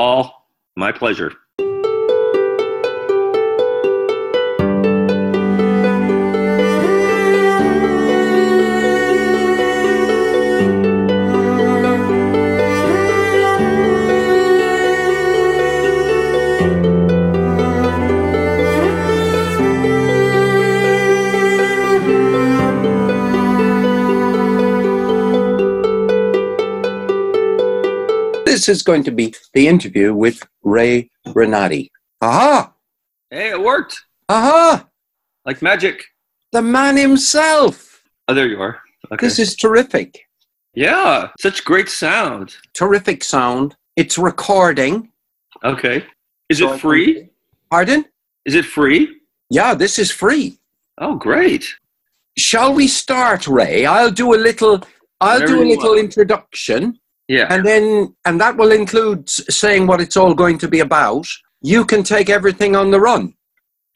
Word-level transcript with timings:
Paul, 0.00 0.46
my 0.76 0.92
pleasure. 0.92 1.34
This 28.60 28.68
is 28.68 28.82
going 28.82 29.04
to 29.04 29.10
be 29.10 29.32
the 29.54 29.68
interview 29.68 30.12
with 30.12 30.46
Ray 30.62 31.10
Renati. 31.34 31.90
Aha! 32.20 32.74
Hey, 33.30 33.48
it 33.52 33.58
worked 33.62 33.98
Aha! 34.28 34.86
like 35.46 35.62
magic. 35.62 36.04
The 36.52 36.60
man 36.60 36.98
himself. 36.98 38.02
Oh, 38.28 38.34
there 38.34 38.46
you 38.46 38.60
are. 38.60 38.82
Okay. 39.10 39.26
This 39.26 39.38
is 39.38 39.56
terrific. 39.56 40.20
yeah, 40.74 41.28
such 41.38 41.64
great 41.64 41.88
sound. 41.88 42.54
Terrific 42.74 43.24
sound. 43.24 43.76
It's 43.96 44.18
recording. 44.18 45.10
Okay. 45.64 46.04
Is 46.50 46.60
it 46.60 46.78
free? 46.80 47.30
Pardon? 47.70 48.04
Is 48.44 48.54
it 48.54 48.66
free? 48.66 49.20
Yeah, 49.48 49.72
this 49.72 49.98
is 49.98 50.10
free. 50.10 50.58
Oh, 50.98 51.14
great. 51.14 51.64
Shall 52.36 52.74
we 52.74 52.88
start, 52.88 53.46
Ray? 53.46 53.86
I'll 53.86 54.10
do 54.10 54.34
a 54.34 54.36
little. 54.36 54.82
I'll 55.22 55.46
do 55.46 55.62
a 55.62 55.64
little 55.64 55.96
introduction, 55.96 56.99
Yeah. 57.30 57.46
and 57.48 57.64
then 57.64 58.12
and 58.24 58.40
that 58.40 58.56
will 58.56 58.72
include 58.72 59.30
saying 59.30 59.86
what 59.86 60.00
it's 60.00 60.16
all 60.16 60.34
going 60.34 60.58
to 60.58 60.66
be 60.66 60.80
about. 60.80 61.28
You 61.62 61.84
can 61.84 62.02
take 62.02 62.28
everything 62.28 62.74
on 62.74 62.90
the 62.90 62.98
run. 62.98 63.34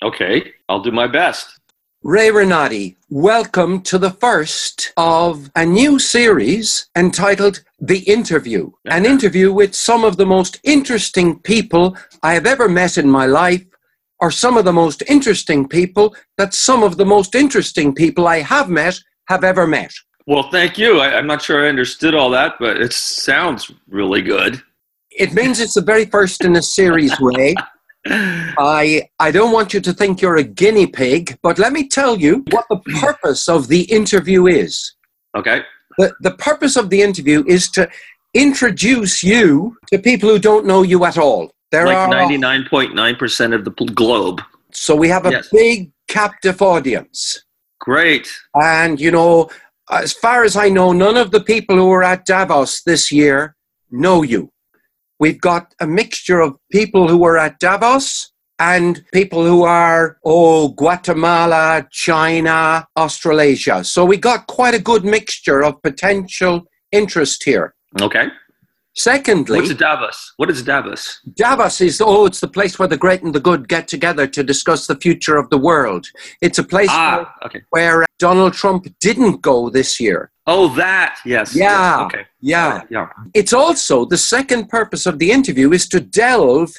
Okay. 0.05 0.53
I'll 0.69 0.85
do 0.85 0.93
my 0.93 1.09
best. 1.09 1.59
Ray 2.05 2.31
Renati, 2.31 2.97
welcome 3.11 3.83
to 3.91 3.99
the 3.99 4.13
first 4.13 4.93
of 4.97 5.51
a 5.57 5.67
new 5.67 5.99
series 5.99 6.87
entitled 6.95 7.65
The 7.81 8.01
Interview. 8.19 8.71
An 8.85 9.05
interview 9.05 9.53
with 9.53 9.75
some 9.75 10.05
of 10.05 10.17
the 10.17 10.27
most 10.27 10.61
interesting 10.63 11.41
people 11.41 11.97
I 12.23 12.35
have 12.35 12.47
ever 12.47 12.69
met 12.69 12.99
in 12.99 13.11
my 13.11 13.27
life, 13.27 13.65
or 14.21 14.31
some 14.31 14.57
of 14.57 14.65
the 14.65 14.73
most 14.73 15.03
interesting 15.09 15.67
people 15.67 16.15
that 16.39 16.55
some 16.55 16.85
of 16.85 16.99
the 16.99 17.07
most 17.07 17.35
interesting 17.35 17.97
people 17.97 18.29
I 18.29 18.43
have 18.43 18.69
met 18.69 19.01
have 19.27 19.43
ever 19.43 19.67
met. 19.67 19.93
Well, 20.27 20.45
thank 20.51 20.79
you. 20.79 21.01
I, 21.01 21.17
I'm 21.17 21.27
not 21.27 21.43
sure 21.43 21.65
I 21.65 21.69
understood 21.69 22.15
all 22.15 22.31
that, 22.31 22.55
but 22.59 22.79
it 22.81 22.93
sounds 22.93 23.71
really 23.89 24.23
good. 24.23 24.63
It 25.11 25.33
means 25.35 25.61
it's 25.61 25.75
the 25.75 25.83
very 25.83 26.07
first 26.07 26.45
in 26.45 26.57
a 26.57 26.63
series, 26.63 27.13
Ray. 27.21 27.55
I 28.07 29.09
I 29.19 29.31
don't 29.31 29.53
want 29.53 29.73
you 29.73 29.81
to 29.81 29.93
think 29.93 30.21
you're 30.21 30.37
a 30.37 30.43
guinea 30.43 30.87
pig, 30.87 31.39
but 31.43 31.59
let 31.59 31.73
me 31.73 31.89
tell 31.89 32.19
you 32.19 32.45
what 32.51 32.67
the 32.69 32.79
purpose 33.01 33.49
of 33.49 33.69
the 33.69 33.83
interview 33.83 34.47
is. 34.47 34.95
Okay. 35.37 35.63
the, 35.99 36.13
the 36.21 36.33
purpose 36.33 36.77
of 36.77 36.91
the 36.91 37.01
interview 37.03 37.43
is 37.47 37.69
to 37.71 37.89
introduce 38.35 39.23
you 39.23 39.77
to 39.91 39.99
people 39.99 40.29
who 40.29 40.39
don't 40.39 40.67
know 40.67 40.83
you 40.83 41.05
at 41.05 41.17
all. 41.19 41.51
There 41.71 41.87
Like 41.87 41.97
are 41.97 42.09
99.9% 42.09 43.55
of 43.55 43.65
the 43.65 43.71
globe. 43.71 44.41
so 44.73 44.95
we 44.95 45.09
have 45.09 45.27
a 45.27 45.31
Yes. 45.31 45.49
big 45.51 45.91
captive 46.09 46.61
audience, 46.63 47.43
Great. 47.81 48.29
and 48.55 49.01
you 49.01 49.11
know, 49.11 49.49
as 50.03 50.13
far 50.13 50.45
as 50.45 50.57
I 50.57 50.69
know, 50.69 50.93
none 50.93 51.17
of 51.17 51.31
the 51.31 51.41
people 51.41 51.77
who 51.77 51.87
were 51.87 52.03
at 52.03 52.27
Davos 52.27 52.83
this 52.83 53.13
year 53.13 53.57
know 53.91 54.23
you. 54.23 54.51
We've 55.21 55.41
got 55.41 55.75
a 55.81 55.87
mixture 55.87 56.41
of 56.41 56.57
people 56.73 57.09
who 57.09 57.19
were 57.19 57.39
at 57.39 57.59
Davos 57.59 58.33
and 58.59 59.05
people 59.13 59.45
who 59.45 59.65
are 59.65 60.19
oh 60.25 60.69
Guatemala, 60.69 61.87
China, 61.91 62.87
Australasia. 62.97 63.85
So 63.85 64.05
we 64.05 64.17
got 64.17 64.47
quite 64.47 64.75
a 64.75 64.79
good 64.81 65.05
mixture 65.05 65.63
of 65.63 65.81
potential 65.83 66.63
interest 66.93 67.45
here. 67.45 67.75
Okay. 68.01 68.27
Secondly, 68.97 69.59
What's 69.61 69.75
Davos? 69.75 70.33
What 70.37 70.51
is 70.51 70.63
Davos? 70.63 71.21
Davos 71.35 71.81
is 71.81 72.01
oh, 72.01 72.27
it's 72.27 72.39
the 72.41 72.47
place 72.49 72.79
where 72.79 72.87
the 72.87 72.97
great 72.97 73.23
and 73.23 73.35
the 73.35 73.41
good 73.41 73.69
get 73.69 73.89
together 73.89 74.27
to 74.29 74.45
discuss 74.45 74.87
the 74.87 74.95
future 74.97 75.37
of 75.37 75.51
the 75.51 75.59
world. 75.59 76.07
It's 76.41 76.59
a 76.61 76.63
place 76.65 76.89
Ah, 76.91 77.35
okay. 77.45 77.63
where, 77.71 77.99
where 77.99 78.07
Donald 78.21 78.53
Trump 78.55 78.87
didn't 79.01 79.43
go 79.43 79.69
this 79.69 79.99
year. 79.99 80.31
Oh, 80.47 80.69
that. 80.77 81.19
Yes. 81.27 81.57
Yeah. 81.57 81.99
Yes. 81.99 82.07
Okay. 82.07 82.27
Yeah, 82.41 82.83
Yeah. 82.89 83.09
it's 83.35 83.53
also 83.53 84.05
the 84.05 84.17
second 84.19 84.69
purpose 84.69 85.07
of 85.07 85.19
the 85.19 85.33
interview 85.33 85.73
is 85.73 85.89
to 85.89 85.99
delve 85.99 86.73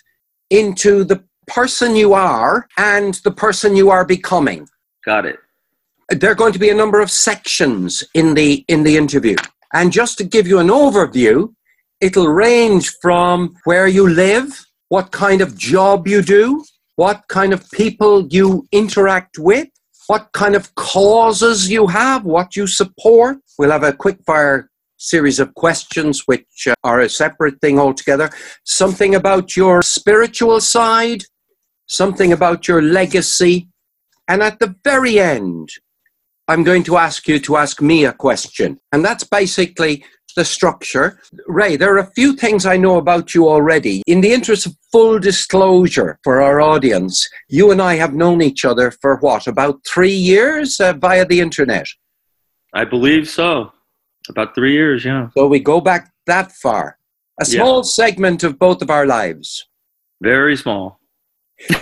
into 0.50 1.03
the 1.03 1.22
person 1.47 1.96
you 1.97 2.14
are 2.14 2.68
and 2.78 3.16
the 3.26 3.32
person 3.32 3.76
you 3.76 3.90
are 3.90 4.06
becoming. 4.06 4.70
Got 5.03 5.26
it. 5.26 5.40
There 6.09 6.32
are 6.32 6.36
going 6.36 6.53
to 6.53 6.59
be 6.59 6.70
a 6.70 6.76
number 6.76 7.02
of 7.02 7.12
sections 7.12 8.03
in 8.14 8.36
the 8.36 8.64
in 8.70 8.84
the 8.84 8.96
interview, 8.96 9.36
and 9.74 9.92
just 9.92 10.18
to 10.20 10.24
give 10.24 10.46
you 10.47 10.59
an 10.59 10.68
overview, 10.68 11.52
it'll 12.02 12.28
range 12.28 12.94
from 13.02 13.56
where 13.64 13.88
you 13.88 14.10
live, 14.10 14.66
what 14.90 15.12
kind 15.12 15.42
of 15.42 15.58
job 15.58 16.08
you 16.08 16.22
do, 16.22 16.64
what 16.96 17.24
kind 17.28 17.54
of 17.54 17.70
people 17.72 18.28
you 18.30 18.68
interact 18.72 19.38
with, 19.38 19.68
what 20.08 20.30
kind 20.34 20.56
of 20.56 20.74
causes 20.76 21.70
you 21.70 21.88
have, 21.88 22.24
what 22.26 22.56
you 22.56 22.68
support. 22.68 23.38
We'll 23.58 23.72
have 23.72 23.84
a 23.84 23.94
quick 23.94 24.20
fire 24.26 24.70
series 24.98 25.40
of 25.40 25.54
questions 25.56 26.24
which 26.26 26.68
uh, 26.68 26.74
are 26.84 27.02
a 27.02 27.10
separate 27.10 27.60
thing 27.62 27.80
altogether. 27.80 28.30
Something 28.64 29.16
about 29.16 29.56
your 29.56 29.82
spiritual 29.82 30.62
side, 30.62 31.24
something 31.88 32.32
about 32.32 32.68
your 32.68 32.82
legacy, 32.82 33.68
and 34.28 34.42
at 34.42 34.60
the 34.60 34.76
very 34.84 35.20
end, 35.20 35.70
I'm 36.48 36.64
going 36.64 36.84
to 36.84 36.98
ask 36.98 37.28
you 37.28 37.40
to 37.40 37.58
ask 37.58 37.82
me 37.82 38.06
a 38.06 38.14
question. 38.14 38.80
And 38.92 39.04
that's 39.04 39.24
basically 39.24 40.04
the 40.35 40.46
structure. 40.46 41.19
Ray, 41.47 41.75
there 41.75 41.94
are 41.96 42.00
a 42.00 42.12
few 42.13 42.34
things 42.35 42.66
I 42.66 42.78
know 42.78 42.97
about 42.97 43.34
you 43.34 43.47
already. 43.50 44.01
In 44.07 44.22
the 44.22 44.31
interest 44.34 44.66
of 44.66 44.75
full 44.91 45.19
disclosure 45.19 46.19
for 46.23 46.41
our 46.41 46.62
audience, 46.62 47.28
you 47.50 47.72
and 47.72 47.81
I 47.81 47.96
have 47.96 48.13
known 48.13 48.41
each 48.41 48.66
other 48.66 48.91
for 48.91 49.18
what, 49.18 49.47
about 49.47 49.85
three 49.85 50.13
years 50.13 50.79
uh, 50.79 50.94
via 50.94 51.25
the 51.25 51.40
internet? 51.40 51.88
I 52.73 52.85
believe 52.85 53.28
so. 53.29 53.72
About 54.29 54.56
three 54.56 54.73
years, 54.73 55.06
yeah. 55.06 55.29
So 55.38 55.47
we 55.47 55.59
go 55.59 55.79
back 55.79 56.12
that 56.28 56.52
far. 56.52 56.97
A 57.41 57.46
Yeah. 57.47 57.62
small 57.62 57.84
segment 57.84 58.44
of 58.44 58.57
both 58.59 58.81
of 58.81 58.90
our 58.90 59.06
lives. 59.06 59.66
Very 60.22 60.56
small. 60.56 61.00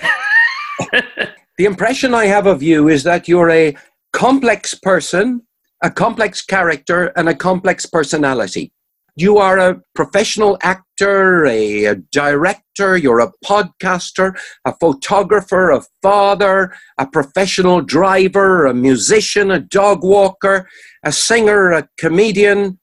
The 1.57 1.65
impression 1.65 2.15
I 2.15 2.25
have 2.25 2.47
of 2.47 2.63
you 2.63 2.87
is 2.89 3.03
that 3.03 3.27
you're 3.27 3.51
a 3.51 3.75
complex 4.11 4.73
person, 4.73 5.43
a 5.83 5.91
complex 5.91 6.41
character, 6.41 7.11
and 7.17 7.27
a 7.27 7.35
complex 7.35 7.85
personality. 7.85 8.71
You 9.15 9.37
are 9.37 9.59
a 9.59 9.81
professional 9.93 10.57
actor, 10.63 11.45
a, 11.45 11.85
a 11.85 11.95
director, 11.95 12.97
you're 12.97 13.19
a 13.19 13.31
podcaster, 13.45 14.35
a 14.65 14.73
photographer, 14.79 15.69
a 15.69 15.83
father, 16.01 16.73
a 16.97 17.05
professional 17.05 17.81
driver, 17.81 18.65
a 18.65 18.73
musician, 18.73 19.51
a 19.51 19.59
dog 19.59 20.03
walker, 20.03 20.67
a 21.03 21.11
singer, 21.11 21.73
a 21.73 21.87
comedian. 21.99 22.79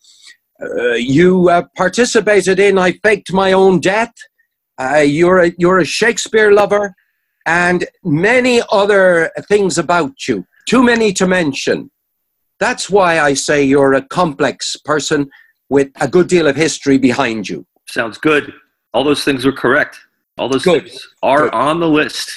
Uh, 0.62 0.92
you 0.92 1.48
uh, 1.48 1.62
participated 1.76 2.60
in 2.60 2.78
I 2.78 2.92
Faked 3.02 3.32
My 3.32 3.52
Own 3.52 3.80
Death. 3.80 4.12
Uh, 4.78 4.98
you're, 4.98 5.40
a, 5.40 5.52
you're 5.58 5.78
a 5.78 5.84
Shakespeare 5.84 6.52
lover 6.52 6.94
and 7.46 7.86
many 8.04 8.62
other 8.70 9.32
things 9.48 9.78
about 9.78 10.28
you. 10.28 10.44
Too 10.68 10.84
many 10.84 11.12
to 11.14 11.26
mention. 11.26 11.90
That's 12.60 12.90
why 12.90 13.18
I 13.20 13.34
say 13.34 13.64
you're 13.64 13.94
a 13.94 14.02
complex 14.02 14.76
person 14.76 15.30
with 15.70 15.88
a 16.00 16.06
good 16.06 16.28
deal 16.28 16.46
of 16.46 16.56
history 16.56 16.98
behind 16.98 17.48
you. 17.48 17.66
Sounds 17.88 18.18
good. 18.18 18.52
All 18.92 19.02
those 19.02 19.24
things 19.24 19.44
were 19.44 19.52
correct. 19.52 19.98
All 20.36 20.48
those 20.48 20.64
Good. 20.64 20.84
things 20.88 21.06
are 21.22 21.44
Good. 21.44 21.54
on 21.54 21.80
the 21.80 21.88
list. 21.88 22.28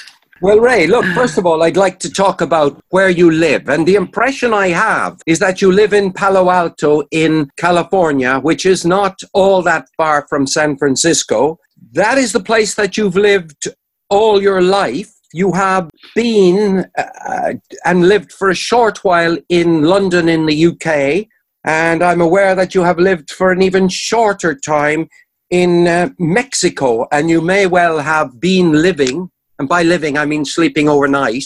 Well, 0.42 0.60
Ray, 0.60 0.88
look, 0.88 1.06
first 1.16 1.38
of 1.38 1.46
all, 1.46 1.64
I'd 1.64 1.78
like 1.78 2.00
to 2.00 2.12
talk 2.12 2.42
about 2.42 2.82
where 2.90 3.10
you 3.10 3.32
live. 3.32 3.70
And 3.70 3.88
the 3.88 3.96
impression 3.96 4.54
I 4.54 4.70
have 4.70 5.22
is 5.26 5.40
that 5.40 5.62
you 5.62 5.72
live 5.72 5.94
in 5.94 6.12
Palo 6.12 6.50
Alto 6.50 7.04
in 7.12 7.50
California, 7.56 8.40
which 8.40 8.66
is 8.66 8.86
not 8.86 9.22
all 9.34 9.62
that 9.62 9.88
far 9.96 10.28
from 10.28 10.46
San 10.46 10.78
Francisco. 10.78 11.60
That 11.94 12.18
is 12.18 12.34
the 12.34 12.42
place 12.42 12.76
that 12.76 12.98
you've 12.98 13.16
lived 13.16 13.70
all 14.10 14.42
your 14.42 14.62
life. 14.62 15.14
You 15.34 15.52
have 15.54 15.90
been 16.16 16.86
uh, 16.98 17.54
and 17.86 18.08
lived 18.08 18.32
for 18.32 18.50
a 18.50 18.56
short 18.56 19.04
while 19.04 19.38
in 19.50 19.84
London 19.84 20.30
in 20.30 20.46
the 20.46 20.68
UK. 20.68 21.28
And 21.66 22.04
I'm 22.04 22.22
aware 22.22 22.56
that 22.56 22.76
you 22.76 22.84
have 22.84 23.00
lived 23.00 23.32
for 23.32 23.52
an 23.52 23.62
even 23.62 23.90
shorter 23.90 24.54
time 24.54 25.10
in 25.50 25.88
uh, 25.88 26.10
Mexico. 26.20 27.08
And 27.12 27.30
you 27.30 27.42
may 27.42 27.68
well 27.68 28.00
have 28.00 28.40
been 28.40 28.74
living 28.74 29.30
and 29.60 29.68
by 29.68 29.84
living 29.84 30.18
I 30.18 30.26
mean 30.26 30.46
sleeping 30.46 30.90
overnight 30.90 31.46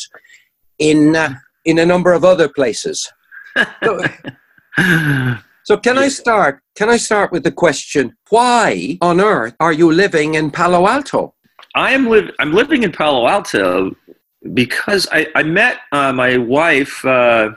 in 0.79 1.15
uh, 1.15 1.35
in 1.65 1.79
a 1.79 1.85
number 1.85 2.13
of 2.13 2.23
other 2.23 2.47
places. 2.49 3.11
So, 3.83 4.03
So 5.67 5.75
can 5.75 5.97
I 5.97 6.07
start? 6.07 6.61
Can 6.75 6.89
I 6.89 6.95
start 6.95 7.33
with 7.33 7.43
the 7.43 7.51
question: 7.51 8.15
Why 8.29 8.97
on 9.01 9.19
earth 9.19 9.53
are 9.59 9.73
you 9.73 9.91
living 9.91 10.35
in 10.35 10.49
Palo 10.49 10.87
Alto? 10.87 11.35
I 11.77 11.91
am 11.91 12.07
live. 12.09 12.31
I'm 12.39 12.53
living 12.53 12.81
in 12.81 12.91
Palo 12.91 13.27
Alto 13.27 13.95
because 14.55 15.07
I, 15.11 15.27
I 15.35 15.43
met 15.43 15.81
uh, 15.91 16.11
my 16.11 16.37
wife. 16.37 17.05
Uh, 17.05 17.51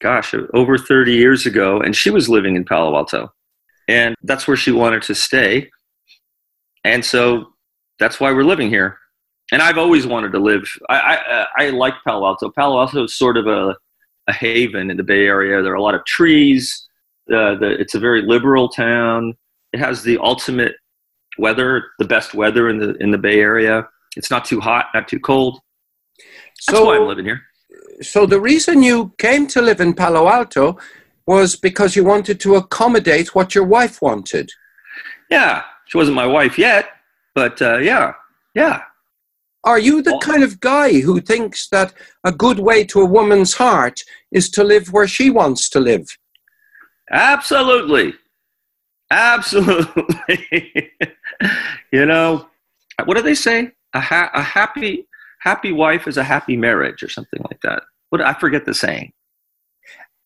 gosh, 0.00 0.34
over 0.54 0.78
30 0.78 1.12
years 1.12 1.44
ago, 1.44 1.82
and 1.82 1.94
she 1.94 2.08
was 2.08 2.30
living 2.30 2.56
in 2.56 2.64
Palo 2.64 2.96
Alto, 2.96 3.30
and 3.88 4.16
that's 4.22 4.48
where 4.48 4.56
she 4.56 4.72
wanted 4.72 5.02
to 5.02 5.14
stay, 5.14 5.70
and 6.84 7.04
so 7.04 7.52
that's 7.98 8.20
why 8.20 8.32
we're 8.32 8.42
living 8.42 8.70
here. 8.70 8.96
And 9.52 9.60
I've 9.60 9.76
always 9.76 10.06
wanted 10.06 10.32
to 10.32 10.38
live. 10.38 10.66
I 10.88 10.96
I, 10.96 11.46
I 11.66 11.70
like 11.70 11.94
Palo 12.06 12.26
Alto. 12.26 12.50
Palo 12.50 12.80
Alto 12.80 13.04
is 13.04 13.14
sort 13.14 13.36
of 13.36 13.46
a 13.46 13.76
a 14.28 14.32
haven 14.32 14.90
in 14.90 14.96
the 14.96 15.04
Bay 15.04 15.26
Area. 15.26 15.62
There 15.62 15.72
are 15.72 15.76
a 15.76 15.82
lot 15.82 15.94
of 15.94 16.06
trees. 16.06 16.88
Uh, 17.30 17.56
the, 17.56 17.76
it's 17.78 17.94
a 17.94 18.00
very 18.00 18.22
liberal 18.22 18.70
town. 18.70 19.34
It 19.74 19.78
has 19.78 20.02
the 20.02 20.16
ultimate 20.22 20.74
weather, 21.38 21.86
the 21.98 22.04
best 22.04 22.34
weather 22.34 22.68
in 22.68 22.78
the 22.78 22.94
in 22.96 23.10
the 23.10 23.18
Bay 23.18 23.40
Area. 23.40 23.88
It's 24.16 24.30
not 24.30 24.44
too 24.44 24.60
hot, 24.60 24.86
not 24.94 25.08
too 25.08 25.20
cold. 25.20 25.60
That's 26.66 26.78
So- 26.78 26.86
why 26.86 26.96
I'm 26.96 27.06
living 27.06 27.24
here. 27.24 27.42
So 28.02 28.24
the 28.26 28.40
reason 28.40 28.82
you 28.82 29.12
came 29.18 29.46
to 29.48 29.60
live 29.60 29.80
in 29.80 29.92
Palo 29.94 30.28
Alto 30.28 30.78
was 31.26 31.54
because 31.54 31.94
you 31.94 32.02
wanted 32.02 32.40
to 32.40 32.56
accommodate 32.56 33.34
what 33.34 33.54
your 33.54 33.64
wife 33.64 34.00
wanted. 34.00 34.50
Yeah, 35.30 35.62
she 35.86 35.98
wasn't 35.98 36.16
my 36.16 36.26
wife 36.26 36.58
yet, 36.58 36.88
but 37.34 37.60
uh, 37.60 37.76
yeah, 37.78 38.14
yeah. 38.54 38.82
Are 39.64 39.78
you 39.78 40.00
the 40.02 40.18
kind 40.22 40.42
of 40.42 40.58
guy 40.60 41.00
who 41.00 41.20
thinks 41.20 41.68
that 41.68 41.92
a 42.24 42.32
good 42.32 42.58
way 42.58 42.82
to 42.84 43.02
a 43.02 43.04
woman's 43.04 43.54
heart 43.54 44.00
is 44.32 44.48
to 44.52 44.64
live 44.64 44.90
where 44.92 45.06
she 45.06 45.28
wants 45.28 45.68
to 45.70 45.80
live? 45.80 46.06
Absolutely. 47.10 48.14
Absolutely. 49.10 50.92
you 51.92 52.06
know, 52.06 52.48
what 53.04 53.16
do 53.16 53.22
they 53.22 53.34
say? 53.34 53.72
A, 53.94 54.00
ha- 54.00 54.30
a 54.34 54.42
happy 54.42 55.06
happy 55.40 55.72
wife 55.72 56.06
is 56.06 56.16
a 56.18 56.24
happy 56.24 56.56
marriage 56.56 57.02
or 57.02 57.08
something 57.08 57.40
like 57.48 57.60
that. 57.62 57.82
What 58.10 58.20
I 58.20 58.34
forget 58.34 58.66
the 58.66 58.74
saying. 58.74 59.12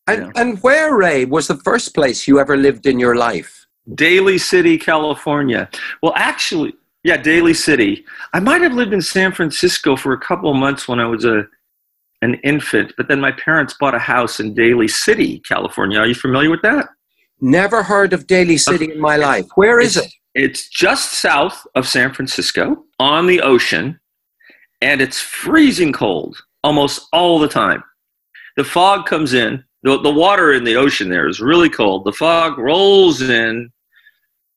And, 0.07 0.21
Yeah. 0.23 0.31
and 0.41 0.61
where, 0.61 0.95
Ray, 0.95 1.25
was 1.25 1.47
the 1.47 1.57
first 1.57 1.95
place 1.95 2.27
you 2.27 2.39
ever 2.39 2.57
lived 2.57 2.85
in 2.85 2.99
your 2.99 3.15
life? 3.15 3.65
Daly 3.95 4.37
City, 4.37 4.77
California. 4.77 5.69
Well, 6.03 6.13
actually, 6.15 6.73
yeah, 7.03 7.17
Daly 7.17 7.53
City. 7.53 8.03
I 8.33 8.39
might 8.39 8.61
have 8.61 8.73
lived 8.73 8.93
in 8.93 9.01
San 9.01 9.31
Francisco 9.31 9.95
for 9.95 10.11
a 10.13 10.19
couple 10.19 10.49
of 10.51 10.57
months 10.57 10.87
when 10.87 10.99
I 10.99 11.05
was 11.07 11.25
a 11.25 11.47
an 12.21 12.35
infant, 12.43 12.93
but 12.97 13.07
then 13.07 13.19
my 13.19 13.31
parents 13.31 13.75
bought 13.79 13.93
a 13.93 13.99
house 13.99 14.39
in 14.39 14.53
Daly 14.55 14.87
City, 14.87 15.39
California. 15.47 15.99
Are 15.99 16.07
you 16.07 16.15
familiar 16.15 16.49
with 16.49 16.61
that? 16.63 16.89
Never 17.41 17.83
heard 17.83 18.13
of 18.13 18.27
Daly 18.27 18.57
City 18.57 18.91
in 18.93 18.99
my 18.99 19.17
life. 19.17 19.45
Where 19.55 19.79
is 19.79 19.97
It's- 19.97 20.11
it? 20.11 20.13
It's 20.37 20.67
just 20.67 21.13
south 21.13 21.65
of 21.75 21.87
San 21.87 22.13
Francisco 22.13 22.83
on 22.99 23.25
the 23.25 23.39
ocean, 23.41 23.99
and 24.81 24.99
it's 25.01 25.21
freezing 25.21 25.93
cold 25.93 26.37
almost 26.61 27.07
all 27.13 27.39
the 27.39 27.47
time. 27.47 27.81
The 28.57 28.65
fog 28.65 29.05
comes 29.05 29.33
in, 29.33 29.63
the, 29.83 30.01
the 30.01 30.11
water 30.11 30.51
in 30.51 30.65
the 30.65 30.75
ocean 30.75 31.07
there 31.07 31.27
is 31.29 31.39
really 31.39 31.69
cold. 31.69 32.03
The 32.03 32.11
fog 32.11 32.57
rolls 32.57 33.21
in, 33.21 33.71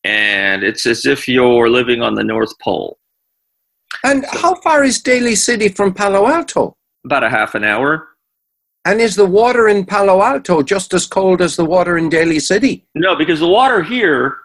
and 0.02 0.64
it's 0.64 0.84
as 0.84 1.06
if 1.06 1.28
you're 1.28 1.68
living 1.68 2.02
on 2.02 2.14
the 2.14 2.24
North 2.24 2.58
Pole. 2.58 2.98
And 4.02 4.24
how 4.26 4.56
far 4.56 4.82
is 4.82 5.00
Daly 5.00 5.36
City 5.36 5.68
from 5.68 5.94
Palo 5.94 6.26
Alto? 6.26 6.76
About 7.04 7.22
a 7.22 7.30
half 7.30 7.54
an 7.54 7.62
hour. 7.62 8.07
And 8.88 9.02
is 9.02 9.16
the 9.16 9.26
water 9.26 9.68
in 9.68 9.84
Palo 9.84 10.22
Alto 10.22 10.62
just 10.62 10.94
as 10.94 11.04
cold 11.04 11.42
as 11.42 11.56
the 11.56 11.64
water 11.66 11.98
in 11.98 12.08
Daly 12.08 12.40
City? 12.40 12.86
No, 12.94 13.14
because 13.14 13.38
the 13.38 13.46
water 13.46 13.82
here 13.82 14.38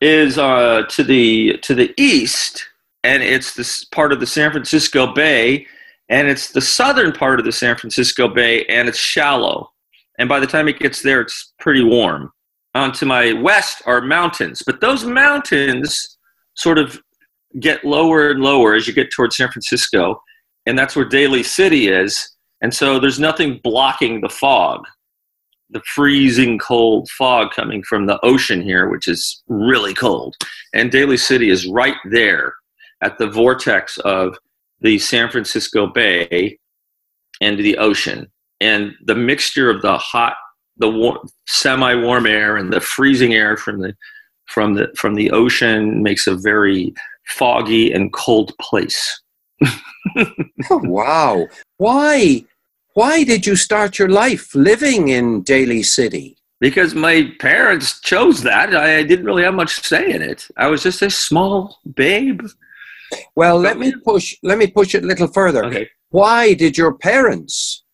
is 0.00 0.38
uh, 0.38 0.84
to 0.88 1.04
the 1.04 1.58
to 1.58 1.74
the 1.74 1.92
east, 1.98 2.64
and 3.04 3.22
it's 3.22 3.52
this 3.52 3.84
part 3.84 4.10
of 4.10 4.18
the 4.18 4.26
San 4.26 4.52
Francisco 4.52 5.12
Bay, 5.12 5.66
and 6.08 6.28
it's 6.28 6.50
the 6.50 6.62
southern 6.62 7.12
part 7.12 7.40
of 7.40 7.44
the 7.44 7.52
San 7.52 7.76
Francisco 7.76 8.26
Bay, 8.26 8.64
and 8.70 8.88
it's 8.88 8.98
shallow. 8.98 9.70
And 10.18 10.30
by 10.30 10.40
the 10.40 10.46
time 10.46 10.66
it 10.66 10.78
gets 10.78 11.02
there, 11.02 11.20
it's 11.20 11.52
pretty 11.60 11.84
warm. 11.84 12.32
On 12.74 12.92
to 12.92 13.04
my 13.04 13.34
west 13.34 13.82
are 13.84 14.00
mountains, 14.00 14.62
but 14.64 14.80
those 14.80 15.04
mountains 15.04 16.16
sort 16.54 16.78
of 16.78 17.02
get 17.58 17.84
lower 17.84 18.30
and 18.30 18.40
lower 18.40 18.74
as 18.74 18.86
you 18.86 18.94
get 18.94 19.10
towards 19.14 19.36
San 19.36 19.50
Francisco, 19.50 20.22
and 20.64 20.78
that's 20.78 20.96
where 20.96 21.04
Daly 21.04 21.42
City 21.42 21.88
is. 21.88 22.34
And 22.62 22.74
so 22.74 22.98
there's 22.98 23.18
nothing 23.18 23.60
blocking 23.62 24.20
the 24.20 24.28
fog 24.28 24.84
the 25.70 25.82
freezing 25.94 26.58
cold 26.58 27.08
fog 27.10 27.52
coming 27.52 27.82
from 27.82 28.06
the 28.06 28.18
ocean 28.24 28.60
here, 28.62 28.88
which 28.88 29.06
is 29.08 29.42
really 29.48 29.94
cold. 29.94 30.36
And 30.74 30.90
Daly 30.90 31.16
City 31.16 31.50
is 31.50 31.66
right 31.66 31.96
there 32.10 32.54
at 33.02 33.18
the 33.18 33.28
vortex 33.28 33.98
of 33.98 34.36
the 34.80 34.98
San 34.98 35.30
Francisco 35.30 35.86
Bay 35.86 36.58
and 37.40 37.58
the 37.58 37.78
ocean. 37.78 38.30
And 38.60 38.92
the 39.04 39.14
mixture 39.14 39.70
of 39.70 39.80
the 39.80 39.96
hot, 39.96 40.34
the 40.76 40.90
war, 40.90 41.22
semi-warm 41.46 42.26
air 42.26 42.56
and 42.56 42.72
the 42.72 42.80
freezing 42.80 43.34
air 43.34 43.56
from 43.56 43.80
the 43.80 43.94
from 44.46 44.74
the 44.74 44.88
from 44.96 45.14
the 45.14 45.30
ocean 45.30 46.02
makes 46.02 46.26
a 46.26 46.34
very 46.34 46.92
foggy 47.28 47.92
and 47.92 48.12
cold 48.12 48.52
place. 48.60 49.20
Oh, 50.70 50.80
wow. 50.84 51.46
Why? 51.76 52.44
Why 52.94 53.24
did 53.24 53.46
you 53.46 53.56
start 53.56 53.98
your 53.98 54.08
life 54.08 54.54
living 54.54 55.08
in 55.08 55.42
Daly 55.42 55.82
City? 55.82 56.36
because 56.60 56.94
my 56.94 57.32
parents 57.38 58.00
chose 58.02 58.42
that. 58.42 58.76
I 58.76 59.02
didn't 59.02 59.24
really 59.24 59.44
have 59.44 59.54
much 59.54 59.80
say 59.82 60.10
in 60.12 60.20
it. 60.20 60.46
I 60.58 60.66
was 60.66 60.82
just 60.82 61.00
a 61.00 61.08
small 61.08 61.78
babe. 61.94 62.42
Well, 63.34 63.58
let 63.58 63.78
me 63.78 63.94
push 64.04 64.34
let 64.42 64.58
me 64.58 64.66
push 64.66 64.94
it 64.94 65.02
a 65.02 65.06
little 65.06 65.28
further. 65.28 65.64
Okay. 65.64 65.88
Why 66.10 66.52
did 66.52 66.76
your 66.76 66.92
parents 66.92 67.84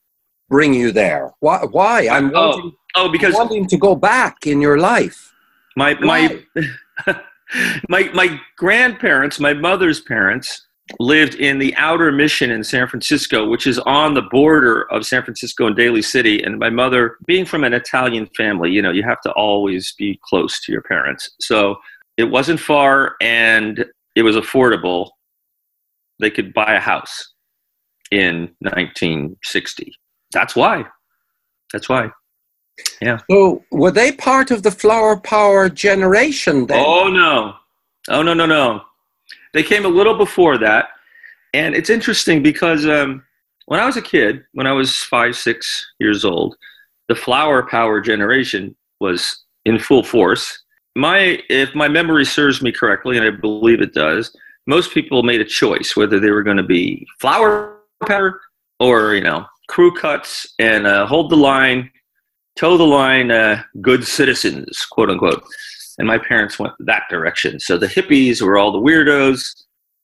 bring 0.48 0.74
you 0.74 0.90
there? 0.90 1.32
Why 1.38 1.58
why? 1.70 2.08
I'm 2.08 2.32
Oh, 2.34 2.48
wanting, 2.48 2.72
Oh, 2.96 3.08
because 3.08 3.34
wanting 3.34 3.68
to 3.68 3.76
go 3.76 3.94
back 3.94 4.48
in 4.48 4.60
your 4.60 4.78
life. 4.78 5.32
my 5.76 5.94
my 6.00 6.42
my 7.88 8.10
my 8.14 8.40
grandparents, 8.56 9.38
my 9.38 9.52
mother's 9.54 10.00
parents, 10.00 10.65
lived 11.00 11.34
in 11.34 11.58
the 11.58 11.74
outer 11.76 12.12
mission 12.12 12.50
in 12.50 12.62
San 12.62 12.86
Francisco, 12.86 13.48
which 13.48 13.66
is 13.66 13.78
on 13.80 14.14
the 14.14 14.22
border 14.22 14.90
of 14.92 15.04
San 15.04 15.22
Francisco 15.22 15.66
and 15.66 15.76
Daly 15.76 16.02
City. 16.02 16.42
And 16.42 16.58
my 16.58 16.70
mother, 16.70 17.16
being 17.26 17.44
from 17.44 17.64
an 17.64 17.72
Italian 17.72 18.26
family, 18.36 18.70
you 18.70 18.82
know, 18.82 18.92
you 18.92 19.02
have 19.02 19.20
to 19.22 19.32
always 19.32 19.94
be 19.98 20.18
close 20.22 20.60
to 20.60 20.72
your 20.72 20.82
parents. 20.82 21.30
So 21.40 21.76
it 22.16 22.24
wasn't 22.24 22.60
far 22.60 23.16
and 23.20 23.84
it 24.14 24.22
was 24.22 24.36
affordable. 24.36 25.10
They 26.20 26.30
could 26.30 26.54
buy 26.54 26.74
a 26.74 26.80
house 26.80 27.34
in 28.10 28.54
1960. 28.60 29.92
That's 30.32 30.54
why. 30.54 30.84
That's 31.72 31.88
why. 31.88 32.10
Yeah. 33.00 33.18
So 33.30 33.64
were 33.70 33.90
they 33.90 34.12
part 34.12 34.50
of 34.50 34.62
the 34.62 34.70
flower 34.70 35.18
power 35.18 35.68
generation 35.68 36.66
then? 36.66 36.84
Oh 36.84 37.08
no, 37.08 37.54
oh 38.08 38.22
no, 38.22 38.34
no, 38.34 38.46
no. 38.46 38.82
They 39.56 39.62
came 39.62 39.86
a 39.86 39.88
little 39.88 40.12
before 40.18 40.58
that, 40.58 40.88
and 41.54 41.74
it's 41.74 41.88
interesting 41.88 42.42
because 42.42 42.84
um, 42.84 43.24
when 43.64 43.80
I 43.80 43.86
was 43.86 43.96
a 43.96 44.02
kid, 44.02 44.44
when 44.52 44.66
I 44.66 44.72
was 44.72 44.98
five, 44.98 45.34
six 45.34 45.94
years 45.98 46.26
old, 46.26 46.56
the 47.08 47.14
flower 47.14 47.66
power 47.66 48.02
generation 48.02 48.76
was 49.00 49.44
in 49.64 49.78
full 49.78 50.02
force. 50.02 50.62
My, 50.94 51.40
if 51.48 51.74
my 51.74 51.88
memory 51.88 52.26
serves 52.26 52.60
me 52.60 52.70
correctly, 52.70 53.16
and 53.16 53.26
I 53.26 53.30
believe 53.30 53.80
it 53.80 53.94
does, 53.94 54.30
most 54.66 54.92
people 54.92 55.22
made 55.22 55.40
a 55.40 55.44
choice 55.46 55.96
whether 55.96 56.20
they 56.20 56.32
were 56.32 56.42
going 56.42 56.58
to 56.58 56.62
be 56.62 57.06
flower 57.18 57.78
power 58.06 58.38
or 58.78 59.14
you 59.14 59.22
know 59.22 59.46
crew 59.68 59.94
cuts 59.94 60.46
and 60.58 60.86
uh, 60.86 61.06
hold 61.06 61.30
the 61.30 61.36
line, 61.36 61.90
toe 62.56 62.76
the 62.76 62.84
line, 62.84 63.30
uh, 63.30 63.62
good 63.80 64.06
citizens, 64.06 64.84
quote 64.84 65.08
unquote 65.08 65.42
and 65.98 66.06
my 66.06 66.18
parents 66.18 66.58
went 66.58 66.74
that 66.80 67.04
direction. 67.10 67.60
So 67.60 67.78
the 67.78 67.86
hippies 67.86 68.42
were 68.42 68.58
all 68.58 68.72
the 68.72 68.80
weirdos, 68.80 69.48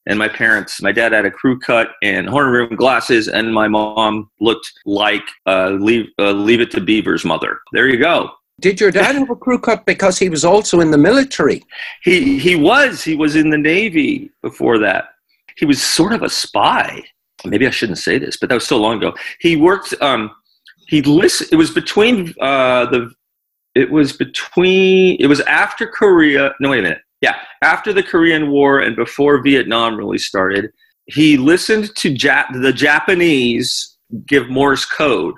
and 0.05 0.19
my 0.19 0.27
parents, 0.27 0.81
my 0.81 0.91
dad 0.91 1.13
had 1.13 1.25
a 1.25 1.31
crew 1.31 1.59
cut 1.59 1.91
and 2.01 2.27
horn 2.27 2.49
rim 2.49 2.75
glasses, 2.75 3.27
and 3.27 3.53
my 3.53 3.67
mom 3.67 4.29
looked 4.39 4.71
like 4.85 5.23
uh, 5.45 5.69
leave 5.71 6.07
uh, 6.19 6.31
leave 6.31 6.61
it 6.61 6.71
to 6.71 6.81
Beaver's 6.81 7.23
mother. 7.23 7.59
There 7.71 7.87
you 7.87 7.97
go. 7.97 8.31
Did 8.59 8.79
your 8.79 8.91
dad 8.91 9.15
have 9.15 9.29
a 9.29 9.35
crew 9.35 9.59
cut 9.59 9.85
because 9.85 10.19
he 10.19 10.29
was 10.29 10.45
also 10.45 10.79
in 10.79 10.91
the 10.91 10.97
military? 10.97 11.63
He 12.03 12.37
he 12.37 12.55
was 12.55 13.03
he 13.03 13.15
was 13.15 13.35
in 13.35 13.49
the 13.49 13.57
Navy 13.57 14.31
before 14.41 14.77
that. 14.79 15.09
He 15.57 15.65
was 15.65 15.81
sort 15.81 16.13
of 16.13 16.21
a 16.21 16.29
spy. 16.29 17.03
Maybe 17.45 17.67
I 17.67 17.71
shouldn't 17.71 17.97
say 17.97 18.17
this, 18.17 18.37
but 18.37 18.49
that 18.49 18.55
was 18.55 18.67
so 18.67 18.77
long 18.77 18.97
ago. 18.97 19.13
He 19.39 19.55
worked. 19.55 19.93
Um, 20.01 20.31
he 20.87 21.01
list. 21.01 21.51
It 21.51 21.55
was 21.55 21.71
between 21.71 22.33
uh, 22.39 22.85
the. 22.87 23.11
It 23.75 23.89
was 23.91 24.13
between. 24.13 25.17
It 25.19 25.27
was 25.27 25.39
after 25.41 25.87
Korea. 25.87 26.53
No, 26.59 26.69
wait 26.69 26.79
a 26.79 26.83
minute. 26.83 27.01
Yeah, 27.21 27.35
after 27.61 27.93
the 27.93 28.03
Korean 28.03 28.51
War 28.51 28.79
and 28.79 28.95
before 28.95 29.41
Vietnam 29.41 29.95
really 29.97 30.17
started. 30.17 30.71
He 31.07 31.37
listened 31.37 31.93
to 31.97 32.13
Jap- 32.13 32.61
the 32.61 32.71
Japanese 32.71 33.97
give 34.27 34.47
Morse 34.49 34.85
code 34.85 35.35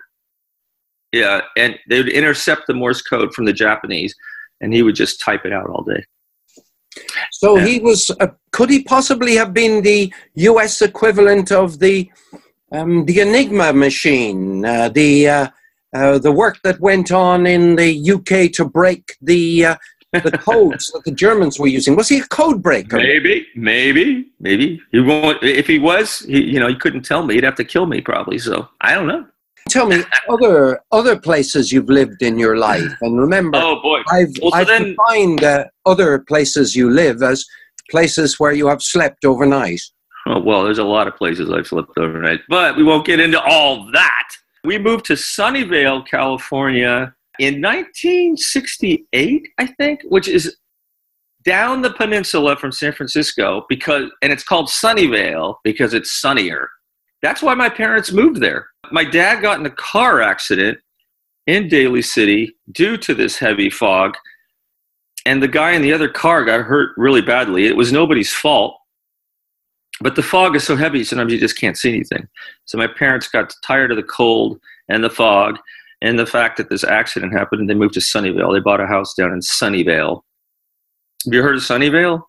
Yeah, 1.12 1.42
and 1.58 1.76
they 1.90 1.98
would 2.02 2.10
intercept 2.12 2.64
the 2.68 2.74
Morse 2.74 3.02
code 3.02 3.34
from 3.34 3.46
the 3.46 3.54
Japanese, 3.54 4.14
and 4.62 4.74
he 4.74 4.84
would 4.84 4.96
just 4.96 5.20
type 5.22 5.46
it 5.46 5.54
out 5.54 5.70
all 5.70 5.84
day. 5.84 6.04
So 7.32 7.58
Yeah. 7.58 7.66
he 7.66 7.80
was. 7.80 8.12
Uh, 8.20 8.28
could 8.52 8.70
he 8.70 8.84
possibly 8.84 9.36
have 9.36 9.54
been 9.54 9.82
the 9.82 10.14
U.S. 10.36 10.82
equivalent 10.82 11.52
of 11.52 11.80
the 11.80 12.10
um, 12.72 13.06
the 13.06 13.20
Enigma 13.22 13.74
machine? 13.74 14.66
Uh, 14.66 14.90
the 14.90 15.30
uh, 15.30 15.48
uh, 15.96 16.20
the 16.20 16.32
work 16.32 16.60
that 16.64 16.80
went 16.80 17.12
on 17.12 17.48
in 17.48 17.76
the 17.76 17.92
UK 18.16 18.52
to 18.54 18.66
break 18.66 19.16
the 19.22 19.66
uh, 19.66 19.76
the 20.12 20.32
codes 20.50 20.92
that 20.92 21.04
the 21.06 21.12
Germans 21.12 21.60
were 21.60 21.68
using. 21.68 21.96
Was 21.96 22.10
he 22.10 22.20
a 22.20 22.24
code 22.28 22.62
breaker? 22.62 22.98
Maybe, 22.98 23.48
maybe, 23.56 24.28
maybe 24.40 24.82
he 24.92 25.00
won't. 25.00 25.42
If 25.44 25.68
he 25.68 25.80
was, 25.80 26.20
he, 26.20 26.44
you 26.44 26.60
know, 26.60 26.68
he 26.68 26.76
couldn't 26.76 27.04
tell 27.04 27.26
me. 27.26 27.36
He'd 27.36 27.44
have 27.44 27.56
to 27.56 27.66
kill 27.66 27.86
me 27.86 28.02
probably. 28.02 28.38
So 28.38 28.68
I 28.82 28.94
don't 28.94 29.08
know. 29.08 29.26
Tell 29.70 29.88
me 29.88 30.04
other 30.30 30.80
other 30.92 31.16
places 31.20 31.72
you've 31.72 31.90
lived 31.90 32.22
in 32.22 32.38
your 32.38 32.56
life, 32.58 32.92
and 33.02 33.20
remember, 33.20 33.58
Oh 33.62 33.82
boy. 33.82 34.02
I've, 34.12 34.34
Well, 34.42 34.52
so 34.52 34.58
I've 34.58 34.68
then- 34.68 34.96
defined 34.96 35.44
uh, 35.44 35.66
other 35.86 36.20
places 36.20 36.76
you 36.76 36.90
live 36.90 37.24
as 37.24 37.46
places 37.90 38.40
where 38.40 38.52
you 38.54 38.68
have 38.68 38.82
slept 38.84 39.26
overnight. 39.26 39.82
Oh, 40.28 40.40
well, 40.40 40.64
there's 40.64 40.80
a 40.80 40.84
lot 40.84 41.08
of 41.08 41.16
places 41.16 41.52
I've 41.52 41.68
slept 41.68 41.92
overnight, 41.98 42.42
but 42.50 42.76
we 42.78 42.84
won't 42.84 43.06
get 43.06 43.20
into 43.20 43.40
all 43.42 43.90
that. 43.92 44.28
We 44.66 44.80
moved 44.80 45.06
to 45.06 45.14
Sunnyvale, 45.14 46.08
California 46.08 47.14
in 47.40 47.62
1968, 47.62 49.48
I 49.58 49.68
think, 49.68 50.02
which 50.06 50.28
is 50.28 50.58
down 51.44 51.82
the 51.82 51.92
peninsula 51.92 52.56
from 52.58 52.72
San 52.72 52.92
Francisco 52.92 53.66
because 53.70 54.10
and 54.22 54.34
it's 54.34 54.44
called 54.44 54.68
Sunnyvale 54.68 55.56
because 55.64 55.94
it's 55.94 56.20
sunnier. 56.20 56.70
That's 57.22 57.42
why 57.42 57.54
my 57.54 57.70
parents 57.70 58.12
moved 58.12 58.42
there. 58.42 58.68
My 58.92 59.04
dad 59.04 59.42
got 59.42 59.60
in 59.60 59.66
a 59.66 59.72
car 59.72 60.22
accident 60.22 60.80
in 61.46 61.68
Daly 61.68 62.02
City 62.02 62.56
due 62.72 62.98
to 62.98 63.14
this 63.14 63.38
heavy 63.38 63.70
fog 63.70 64.16
and 65.26 65.42
the 65.42 65.48
guy 65.48 65.72
in 65.72 65.82
the 65.82 65.94
other 65.94 66.10
car 66.10 66.44
got 66.44 66.62
hurt 66.62 66.92
really 66.98 67.22
badly. 67.22 67.66
It 67.66 67.76
was 67.76 67.92
nobody's 67.92 68.32
fault 68.32 68.80
but 70.02 70.16
the 70.16 70.24
fog 70.24 70.56
is 70.56 70.64
so 70.64 70.76
heavy 70.76 71.04
sometimes 71.04 71.32
you 71.32 71.40
just 71.40 71.60
can't 71.60 71.78
see 71.78 71.90
anything. 71.90 72.28
So 72.66 72.78
my 72.78 72.88
parents 72.88 73.28
got 73.28 73.54
tired 73.64 73.92
of 73.92 73.98
the 73.98 74.04
cold 74.04 74.60
and 74.90 75.04
the 75.04 75.10
fog 75.10 75.58
and 76.02 76.20
the 76.20 76.26
fact 76.26 76.58
that 76.58 76.70
this 76.70 76.84
accident 76.84 77.34
happened 77.34 77.62
and 77.62 77.70
they 77.70 77.74
moved 77.74 77.94
to 77.96 78.00
sunnyvale. 78.00 78.54
They 78.54 78.60
bought 78.60 78.82
a 78.82 78.88
house 78.88 79.14
down 79.14 79.32
in 79.32 79.40
sunnyvale. 79.40 80.22
Have 81.26 81.34
you 81.34 81.42
heard 81.42 81.56
of 81.56 81.62
sunnyvale? 81.62 82.22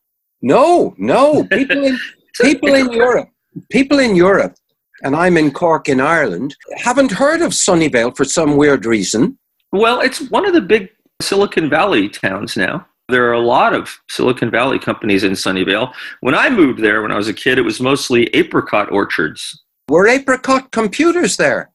No, 0.42 0.94
no, 0.99 1.44
people 1.44 1.85
in 1.85 1.99
people 2.40 2.75
in 2.75 2.92
Europe, 2.92 3.28
people 3.70 3.99
in 3.99 4.14
Europe, 4.14 4.54
and 5.02 5.16
I'm 5.16 5.37
in 5.37 5.50
Cork 5.50 5.88
in 5.88 6.00
Ireland, 6.00 6.54
haven't 6.76 7.11
heard 7.11 7.42
of 7.42 7.52
Sunnyvale 7.52 8.16
for 8.16 8.25
some 8.25 8.56
weird 8.56 8.87
reason. 8.87 9.38
well 9.73 10.00
it's 10.00 10.20
one 10.30 10.46
of 10.46 10.52
the 10.52 10.61
big 10.61 10.90
silicon 11.20 11.68
valley 11.70 12.08
towns 12.08 12.56
now 12.56 12.87
there 13.08 13.28
are 13.28 13.32
a 13.32 13.40
lot 13.40 13.72
of 13.72 13.98
silicon 14.08 14.50
valley 14.50 14.78
companies 14.78 15.25
in 15.25 15.32
sunnyvale 15.32 15.92
when 16.20 16.34
i 16.34 16.48
moved 16.50 16.80
there 16.82 17.02
when 17.02 17.12
i 17.12 17.16
was 17.16 17.28
a 17.28 17.34
kid 17.34 17.58
it 17.58 17.62
was 17.62 17.80
mostly 17.80 18.25
apricot 18.34 18.90
orchards 18.90 19.62
Were 19.88 20.08
apricot 20.08 20.70
computers 20.72 21.36
there? 21.36 21.70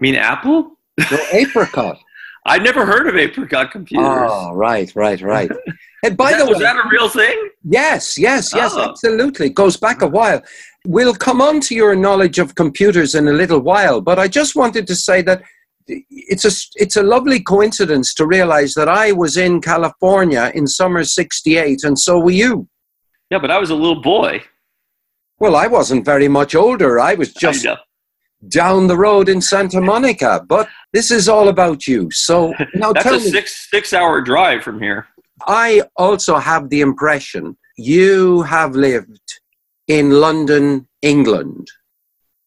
mean 0.00 0.14
apple 0.14 0.78
No, 1.10 1.18
apricot. 1.32 1.98
i'd 2.46 2.62
never 2.64 2.86
heard 2.86 3.06
of 3.06 3.16
apricot 3.16 3.70
computers 3.70 4.06
oh, 4.30 4.52
right, 4.54 4.90
right, 4.94 5.20
right. 5.20 5.50
And 6.04 6.18
by 6.18 6.32
that- 6.32 6.38
the 6.40 6.44
way, 6.44 6.50
was 6.52 6.58
that 6.60 6.76
a 6.76 6.88
real 6.90 7.08
thing 7.08 7.36
yes, 7.66 8.18
yes, 8.18 8.52
yes, 8.54 8.72
Oh. 8.74 8.90
absolutely. 8.90 9.46
It 9.46 9.54
goes 9.54 9.78
back 9.78 10.02
a 10.02 10.06
while. 10.06 10.42
We'll 10.86 11.14
come 11.14 11.40
on 11.40 11.60
to 11.62 11.74
your 11.74 11.96
knowledge 11.96 12.38
of 12.38 12.54
computers 12.56 13.14
in 13.14 13.26
a 13.26 13.32
little 13.32 13.60
while, 13.60 14.02
but 14.02 14.18
I 14.18 14.28
just 14.28 14.54
wanted 14.54 14.86
to 14.88 14.94
say 14.94 15.22
that 15.22 15.40
it's 15.86 16.44
a 16.44 16.52
it's 16.82 16.96
a 16.96 17.02
lovely 17.02 17.40
coincidence 17.40 18.14
to 18.14 18.26
realize 18.26 18.74
that 18.74 18.88
I 18.88 19.12
was 19.12 19.36
in 19.36 19.60
California 19.60 20.50
in 20.54 20.66
summer 20.66 21.04
'68, 21.04 21.84
and 21.84 21.98
so 21.98 22.18
were 22.18 22.30
you. 22.44 22.68
yeah 23.30 23.38
but 23.44 23.50
i 23.50 23.58
was 23.64 23.70
a 23.70 23.74
little 23.84 24.02
boy 24.16 24.32
Well, 25.40 25.56
I 25.64 25.66
wasn't 25.78 26.04
very 26.04 26.28
much 26.38 26.52
older. 26.54 26.90
I 27.10 27.14
was 27.22 27.30
just 27.44 27.66
I 27.66 27.76
down 28.60 28.86
the 28.86 28.96
road 29.06 29.26
in 29.34 29.40
Santa 29.52 29.80
Monica. 29.80 30.32
But 30.54 30.66
this 30.96 31.08
is 31.18 31.28
all 31.34 31.48
about 31.48 31.80
you. 31.90 32.00
So 32.26 32.36
now 32.82 32.90
That's 32.92 33.04
tell 33.06 33.14
a 33.20 33.24
me, 33.24 33.30
six 33.38 33.46
six 33.74 33.92
hour 33.98 34.14
drive 34.30 34.60
from 34.66 34.78
here. 34.86 35.00
I 35.64 35.68
also 36.06 36.34
have 36.50 36.64
the 36.70 36.80
impression 36.88 37.42
you 37.76 38.42
have 38.56 38.72
lived 38.88 39.28
in 39.98 40.04
London, 40.24 40.66
England. 41.02 41.64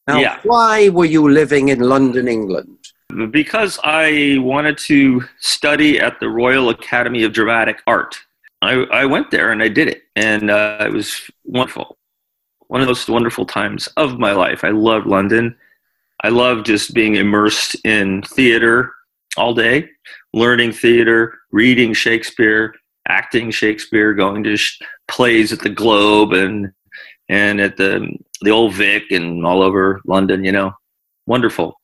Now, 0.08 0.20
Yeah. 0.26 0.36
why 0.54 0.76
were 0.98 1.12
you 1.16 1.24
living 1.42 1.66
in 1.76 1.80
London, 1.94 2.26
England? 2.38 2.77
Because 3.32 3.80
I 3.84 4.38
wanted 4.40 4.78
to 4.80 5.24
study 5.40 6.00
at 6.00 6.20
the 6.20 6.30
Royal 6.30 6.70
Academy 6.70 7.24
of 7.24 7.34
Dramatic 7.34 7.82
Art. 7.88 8.20
I, 8.62 8.74
I 8.92 9.06
went 9.06 9.32
there 9.32 9.52
and 9.52 9.64
I 9.64 9.70
did 9.70 9.88
it, 9.88 10.04
and 10.16 10.52
uh, 10.52 10.78
it 10.82 10.92
was 10.92 11.30
wonderful. 11.46 11.98
One 12.68 12.82
of 12.82 12.88
the 12.88 12.92
most 12.92 13.10
wonderful 13.10 13.46
times 13.46 13.88
of 13.98 14.20
my 14.20 14.34
life. 14.34 14.64
I 14.64 14.70
love 14.70 15.06
London. 15.06 15.56
I 16.24 16.30
love 16.30 16.66
just 16.66 16.94
being 16.94 17.16
immersed 17.16 17.76
in 17.86 18.24
theater 18.24 18.94
all 19.38 19.54
day, 19.54 19.90
learning 20.34 20.74
theater, 20.74 21.38
reading 21.52 21.94
Shakespeare, 21.94 22.74
acting 23.08 23.52
Shakespeare, 23.52 24.14
going 24.14 24.44
to 24.44 24.58
sh- 24.58 24.80
plays 25.08 25.54
at 25.54 25.60
the 25.60 25.70
Globe 25.70 26.34
and 26.34 26.72
and 27.30 27.62
at 27.62 27.78
the 27.78 28.18
the 28.42 28.50
Old 28.52 28.74
Vic 28.74 29.12
and 29.12 29.46
all 29.46 29.62
over 29.62 30.02
London. 30.06 30.44
You 30.44 30.52
know, 30.52 30.72
wonderful. 31.26 31.80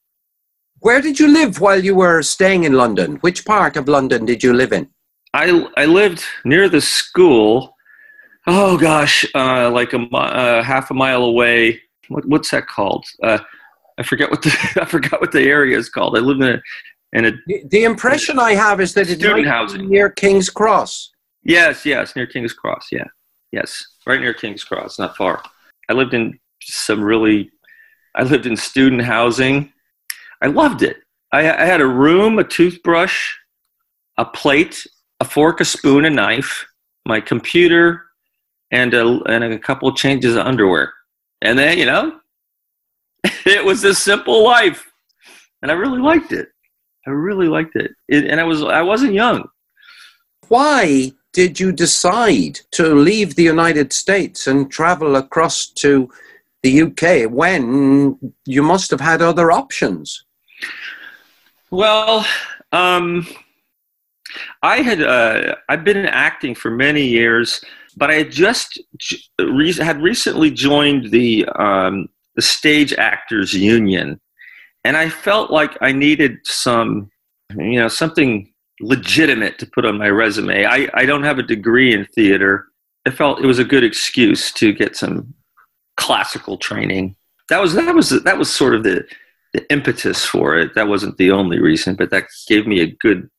Where 0.83 0.99
did 0.99 1.17
you 1.17 1.29
live 1.29 1.61
while 1.61 1.81
you 1.81 1.95
were 1.95 2.21
staying 2.21 2.65
in 2.65 2.73
London? 2.73 3.15
Which 3.21 3.45
part 3.45 3.77
of 3.77 3.87
London 3.87 4.25
did 4.25 4.43
you 4.43 4.51
live 4.51 4.73
in? 4.73 4.89
I 5.33 5.65
I 5.77 5.85
lived 5.85 6.21
near 6.43 6.67
the 6.67 6.81
school. 6.81 7.77
Oh 8.47 8.77
gosh, 8.77 9.25
uh, 9.33 9.71
like 9.71 9.93
a 9.93 10.01
uh, 10.13 10.61
half 10.61 10.91
a 10.91 10.93
mile 10.93 11.23
away. 11.23 11.81
What, 12.09 12.25
what's 12.25 12.51
that 12.51 12.67
called? 12.67 13.05
Uh, 13.23 13.39
I 13.97 14.03
forget 14.03 14.29
what 14.29 14.41
the 14.41 14.51
I 14.81 14.83
forgot 14.83 15.21
what 15.21 15.31
the 15.31 15.43
area 15.43 15.77
is 15.77 15.87
called. 15.87 16.17
I 16.17 16.19
live 16.19 16.41
in 16.41 16.49
a 16.55 16.61
in 17.17 17.25
a 17.27 17.31
The, 17.47 17.63
the 17.69 17.83
impression 17.85 18.37
I 18.37 18.53
have 18.53 18.81
is 18.81 18.93
that 18.95 19.09
it's 19.09 19.21
Student 19.21 19.47
housing. 19.47 19.89
near 19.89 20.09
King's 20.09 20.49
Cross. 20.49 21.11
yes 21.43 21.85
yes 21.85 22.13
near 22.13 22.27
King's 22.27 22.51
Cross. 22.51 22.89
Yeah, 22.91 23.07
yes, 23.53 23.85
right 24.05 24.19
near 24.19 24.33
King's 24.33 24.65
Cross, 24.65 24.99
not 24.99 25.15
far. 25.15 25.41
I 25.87 25.93
lived 25.93 26.13
in 26.13 26.37
some 26.61 27.01
really. 27.01 27.51
I 28.15 28.23
lived 28.23 28.45
in 28.45 28.57
student 28.57 29.03
housing. 29.03 29.71
I 30.43 30.47
loved 30.47 30.83
it. 30.83 30.97
I, 31.31 31.39
I 31.39 31.65
had 31.65 31.81
a 31.81 31.87
room, 31.87 32.37
a 32.37 32.43
toothbrush, 32.43 33.33
a 34.17 34.25
plate, 34.25 34.85
a 35.19 35.25
fork, 35.25 35.61
a 35.61 35.65
spoon, 35.65 36.05
a 36.05 36.09
knife, 36.09 36.67
my 37.07 37.21
computer, 37.21 38.03
and 38.71 38.93
a, 38.93 39.19
and 39.23 39.43
a 39.43 39.57
couple 39.57 39.93
changes 39.95 40.35
of 40.35 40.45
underwear. 40.45 40.93
And 41.41 41.57
then, 41.57 41.77
you 41.77 41.85
know, 41.85 42.19
it 43.23 43.63
was 43.63 43.83
a 43.83 43.95
simple 43.95 44.43
life. 44.43 44.91
And 45.61 45.71
I 45.71 45.75
really 45.75 45.99
liked 45.99 46.33
it. 46.33 46.49
I 47.07 47.11
really 47.11 47.47
liked 47.47 47.75
it. 47.75 47.91
it. 48.09 48.25
And 48.25 48.39
I 48.39 48.43
was 48.43 48.63
I 48.63 48.81
wasn't 48.81 49.13
young. 49.13 49.47
Why 50.49 51.11
did 51.31 51.59
you 51.59 51.71
decide 51.71 52.59
to 52.71 52.93
leave 52.95 53.35
the 53.35 53.43
United 53.43 53.91
States 53.93 54.47
and 54.47 54.71
travel 54.71 55.15
across 55.15 55.67
to 55.67 56.09
the 56.63 56.83
UK 56.83 57.31
when 57.31 58.33
you 58.45 58.61
must 58.61 58.91
have 58.91 59.01
had 59.01 59.21
other 59.21 59.51
options? 59.51 60.25
Well, 61.73 62.23
um, 62.71 63.25
I 64.61 64.83
had 64.83 65.01
uh, 65.01 65.55
I've 65.69 65.83
been 65.83 65.97
in 65.97 66.05
acting 66.05 66.53
for 66.53 66.69
many 66.69 67.03
years, 67.03 67.65
but 67.97 68.11
I 68.11 68.13
had 68.13 68.29
just 68.29 68.79
re- 69.41 69.73
had 69.73 69.99
recently 69.99 70.51
joined 70.51 71.09
the 71.09 71.47
um, 71.55 72.09
the 72.35 72.43
Stage 72.43 72.93
Actors 72.93 73.55
Union, 73.55 74.21
and 74.83 74.95
I 74.95 75.09
felt 75.09 75.49
like 75.49 75.75
I 75.81 75.91
needed 75.91 76.37
some, 76.43 77.09
you 77.57 77.79
know, 77.79 77.87
something 77.87 78.53
legitimate 78.79 79.57
to 79.57 79.65
put 79.65 79.83
on 79.83 79.97
my 79.97 80.11
resume. 80.11 80.65
I, 80.65 80.87
I 80.93 81.07
don't 81.07 81.23
have 81.23 81.39
a 81.39 81.43
degree 81.43 81.91
in 81.91 82.05
theater. 82.13 82.67
I 83.07 83.09
felt 83.09 83.39
it 83.39 83.47
was 83.47 83.57
a 83.57 83.65
good 83.65 83.83
excuse 83.83 84.51
to 84.51 84.73
get 84.73 84.95
some 84.95 85.33
classical 85.97 86.55
training. 86.55 87.15
That 87.49 87.59
was 87.59 87.73
that 87.73 87.95
was 87.95 88.11
that 88.11 88.37
was 88.37 88.53
sort 88.53 88.75
of 88.75 88.83
the 88.83 89.07
the 89.53 89.71
impetus 89.71 90.25
for 90.25 90.57
it. 90.57 90.75
That 90.75 90.87
wasn't 90.87 91.17
the 91.17 91.31
only 91.31 91.59
reason, 91.59 91.95
but 91.95 92.09
that 92.11 92.25
gave 92.47 92.67
me 92.67 92.81
a 92.81 92.87
good 92.87 93.29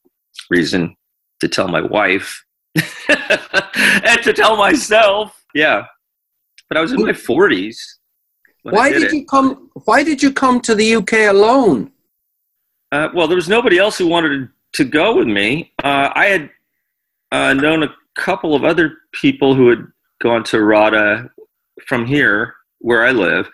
reason 0.51 0.97
to 1.41 1.49
tell 1.49 1.69
my 1.69 1.81
wife 1.81 2.45
and 3.09 4.23
to 4.23 4.33
tell 4.33 4.57
myself. 4.57 5.45
Yeah, 5.55 5.87
but 6.69 6.79
I 6.79 6.81
was 6.81 6.93
in 6.93 7.03
my 7.03 7.13
forties. 7.13 7.99
Why 8.63 8.91
did, 8.91 9.13
you 9.13 9.27
come? 9.27 9.71
Why 9.85 10.03
did 10.03 10.23
you 10.23 10.33
come 10.33 10.61
to 10.63 10.75
the 10.75 10.97
UK 10.97 11.13
alone? 11.29 11.93
Uh, 12.91 13.09
well, 13.15 13.27
there 13.27 13.37
was 13.37 13.49
nobody 13.49 13.79
else 13.79 13.99
who 13.99 14.07
wanted 14.07 14.49
to 14.73 14.85
go 14.85 15.17
with 15.17 15.27
me. 15.27 15.73
Uh, 15.83 16.11
I 16.15 16.27
had 16.27 16.51
uh, 17.33 17.53
known 17.53 17.83
a 17.83 17.95
couple 18.17 18.55
of 18.55 18.65
other 18.65 18.99
people 19.13 19.55
who 19.55 19.69
had 19.69 19.87
gone 20.23 20.45
to 20.45 20.63
RADA 20.63 21.31
from 21.87 22.07
here, 22.07 22.55
where 22.79 23.05
I 23.05 23.11
live, 23.11 23.51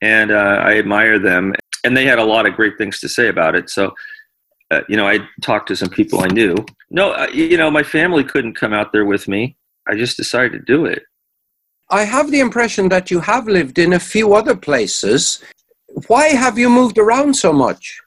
and 0.00 0.30
uh, 0.30 0.62
I 0.64 0.78
admire 0.78 1.18
them. 1.18 1.54
And 1.84 1.96
they 1.96 2.04
had 2.04 2.18
a 2.18 2.24
lot 2.24 2.46
of 2.46 2.54
great 2.54 2.78
things 2.78 3.00
to 3.00 3.08
say 3.08 3.28
about 3.28 3.54
it. 3.54 3.70
So, 3.70 3.94
uh, 4.70 4.82
you 4.88 4.96
know, 4.96 5.06
I 5.06 5.20
talked 5.42 5.68
to 5.68 5.76
some 5.76 5.88
people 5.88 6.20
I 6.20 6.28
knew. 6.28 6.54
No, 6.90 7.12
uh, 7.12 7.28
you 7.32 7.56
know, 7.56 7.70
my 7.70 7.82
family 7.82 8.24
couldn't 8.24 8.54
come 8.54 8.72
out 8.72 8.92
there 8.92 9.04
with 9.04 9.28
me. 9.28 9.56
I 9.88 9.94
just 9.94 10.16
decided 10.16 10.52
to 10.52 10.58
do 10.58 10.84
it. 10.84 11.02
I 11.90 12.04
have 12.04 12.30
the 12.30 12.40
impression 12.40 12.90
that 12.90 13.10
you 13.10 13.20
have 13.20 13.46
lived 13.46 13.78
in 13.78 13.94
a 13.94 14.00
few 14.00 14.34
other 14.34 14.54
places. 14.54 15.42
Why 16.06 16.28
have 16.28 16.58
you 16.58 16.68
moved 16.68 16.98
around 16.98 17.34
so 17.34 17.52
much? 17.52 18.00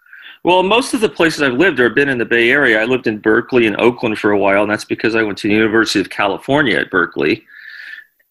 Well, 0.44 0.64
most 0.64 0.94
of 0.94 1.02
the 1.02 1.10
places 1.10 1.42
I've 1.42 1.54
lived 1.54 1.80
have 1.80 1.96
been 1.96 2.10
in 2.10 2.18
the 2.18 2.26
Bay 2.26 2.50
Area. 2.50 2.82
I 2.82 2.86
lived 2.86 3.08
in 3.08 3.20
Berkeley 3.20 3.68
and 3.68 3.80
Oakland 3.80 4.18
for 4.18 4.32
a 4.32 4.38
while, 4.38 4.64
and 4.64 4.72
that's 4.72 4.86
because 4.86 5.16
I 5.16 5.24
went 5.24 5.38
to 5.40 5.48
the 5.48 5.54
University 5.54 6.00
of 6.00 6.10
California 6.10 6.78
at 6.78 6.90
Berkeley. 6.90 7.46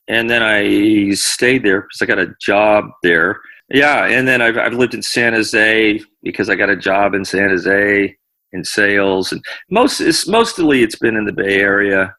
And 0.08 0.28
then 0.28 0.42
I 0.42 1.12
stayed 1.14 1.64
there 1.64 1.82
because 1.82 2.02
I 2.02 2.06
got 2.06 2.18
a 2.18 2.34
job 2.40 2.90
there. 3.04 3.40
Yeah, 3.70 4.06
and 4.06 4.26
then 4.26 4.42
I've, 4.42 4.58
I've 4.58 4.74
lived 4.74 4.94
in 4.94 5.02
San 5.02 5.32
Jose 5.32 6.00
because 6.22 6.50
I 6.50 6.56
got 6.56 6.70
a 6.70 6.76
job 6.76 7.14
in 7.14 7.24
San 7.24 7.50
Jose 7.50 8.16
in 8.52 8.64
sales, 8.64 9.30
and 9.30 9.42
most 9.70 10.00
it's 10.00 10.26
mostly 10.26 10.82
it's 10.82 10.96
been 10.96 11.16
in 11.16 11.24
the 11.24 11.32
Bay 11.32 11.60
Area. 11.60 12.14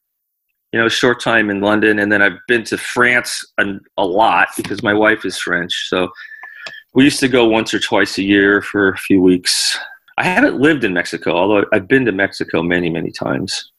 You 0.72 0.80
know, 0.80 0.88
short 0.88 1.22
time 1.22 1.50
in 1.50 1.60
London, 1.60 2.00
and 2.00 2.10
then 2.10 2.22
I've 2.22 2.40
been 2.48 2.64
to 2.66 2.78
France 2.78 3.44
a, 3.60 3.66
a 3.98 4.06
lot 4.06 4.48
because 4.56 4.82
my 4.82 4.94
wife 4.94 5.26
is 5.26 5.38
French. 5.38 5.74
So 5.90 6.08
we 6.94 7.04
used 7.04 7.20
to 7.20 7.28
go 7.28 7.46
once 7.46 7.74
or 7.74 7.80
twice 7.80 8.18
a 8.18 8.24
year 8.24 8.62
for 8.62 8.90
a 8.90 8.98
few 8.98 9.22
weeks. 9.22 9.78
I 10.18 10.24
haven't 10.24 10.62
lived 10.62 10.86
in 10.86 10.94
Mexico, 10.94 11.36
although 11.36 11.66
I've 11.74 11.90
been 11.90 12.06
to 12.06 12.14
Mexico 12.14 12.64
many, 12.64 12.90
many 12.90 13.12
times. 13.12 13.72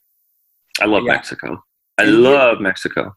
I 0.80 0.84
love 0.84 1.04
yeah. 1.06 1.12
Mexico. 1.12 1.64
I 1.98 2.04
love 2.04 2.60
Mexico. 2.60 3.14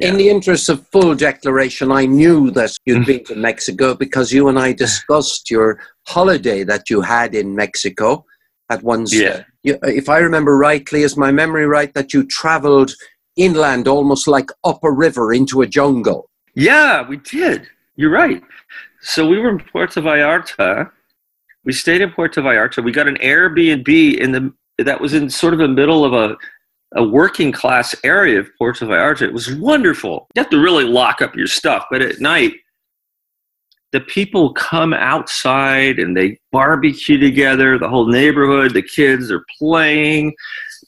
In 0.00 0.16
the 0.16 0.28
interest 0.28 0.68
of 0.68 0.86
full 0.88 1.14
declaration, 1.14 1.92
I 1.92 2.06
knew 2.06 2.50
that 2.52 2.76
you'd 2.86 3.06
been 3.06 3.24
to 3.24 3.36
Mexico 3.36 3.94
because 3.94 4.32
you 4.32 4.48
and 4.48 4.58
I 4.58 4.72
discussed 4.72 5.50
your 5.50 5.80
holiday 6.06 6.64
that 6.64 6.88
you 6.88 7.02
had 7.02 7.34
in 7.34 7.54
Mexico 7.54 8.24
at 8.70 8.82
once. 8.82 9.14
Yeah. 9.14 9.44
You, 9.62 9.78
if 9.82 10.08
I 10.08 10.18
remember 10.18 10.56
rightly, 10.56 11.02
is 11.02 11.16
my 11.16 11.30
memory 11.30 11.66
right, 11.66 11.92
that 11.94 12.14
you 12.14 12.24
traveled 12.26 12.92
inland 13.36 13.88
almost 13.88 14.26
like 14.26 14.50
up 14.64 14.82
a 14.82 14.90
river 14.90 15.32
into 15.32 15.60
a 15.60 15.66
jungle? 15.66 16.30
Yeah, 16.54 17.06
we 17.06 17.18
did. 17.18 17.68
You're 17.96 18.10
right. 18.10 18.42
So 19.02 19.26
we 19.26 19.38
were 19.38 19.50
in 19.50 19.60
Puerto 19.60 20.00
Vallarta. 20.00 20.90
We 21.64 21.72
stayed 21.72 22.00
in 22.00 22.10
Puerto 22.10 22.40
Vallarta. 22.40 22.82
We 22.82 22.92
got 22.92 23.08
an 23.08 23.16
Airbnb 23.16 24.16
in 24.18 24.32
the 24.32 24.52
that 24.78 25.00
was 25.00 25.12
in 25.12 25.28
sort 25.28 25.52
of 25.52 25.58
the 25.58 25.68
middle 25.68 26.06
of 26.06 26.14
a 26.14 26.36
a 26.96 27.04
working 27.04 27.52
class 27.52 27.94
area 28.04 28.40
of 28.40 28.48
Puerto 28.58 28.84
Vallarta. 28.84 29.22
It 29.22 29.32
was 29.32 29.54
wonderful. 29.54 30.26
You 30.34 30.42
have 30.42 30.50
to 30.50 30.60
really 30.60 30.84
lock 30.84 31.22
up 31.22 31.36
your 31.36 31.46
stuff, 31.46 31.86
but 31.90 32.02
at 32.02 32.20
night, 32.20 32.54
the 33.92 34.00
people 34.00 34.52
come 34.52 34.92
outside 34.94 35.98
and 35.98 36.16
they 36.16 36.38
barbecue 36.52 37.18
together. 37.18 37.78
The 37.78 37.88
whole 37.88 38.06
neighborhood, 38.06 38.72
the 38.72 38.82
kids 38.82 39.30
are 39.30 39.44
playing. 39.58 40.34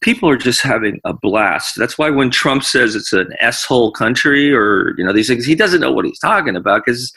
People 0.01 0.29
are 0.29 0.37
just 0.37 0.63
having 0.63 1.01
a 1.05 1.13
blast. 1.13 1.75
That's 1.77 1.99
why 1.99 2.11
when 2.11 2.31
Trump 2.31 2.63
says 2.63 2.95
it's 2.95 3.13
an 3.13 3.33
s-hole 3.41 3.93
country 3.93 4.53
or 4.53 4.95
you 4.97 5.05
know 5.05 5.13
these 5.13 5.29
things, 5.29 5.45
he 5.45 5.55
doesn't 5.55 5.81
know 5.81 5.93
what 5.93 6.05
he's 6.05 6.19
talking 6.19 6.57
about 6.57 6.85
because 6.85 7.13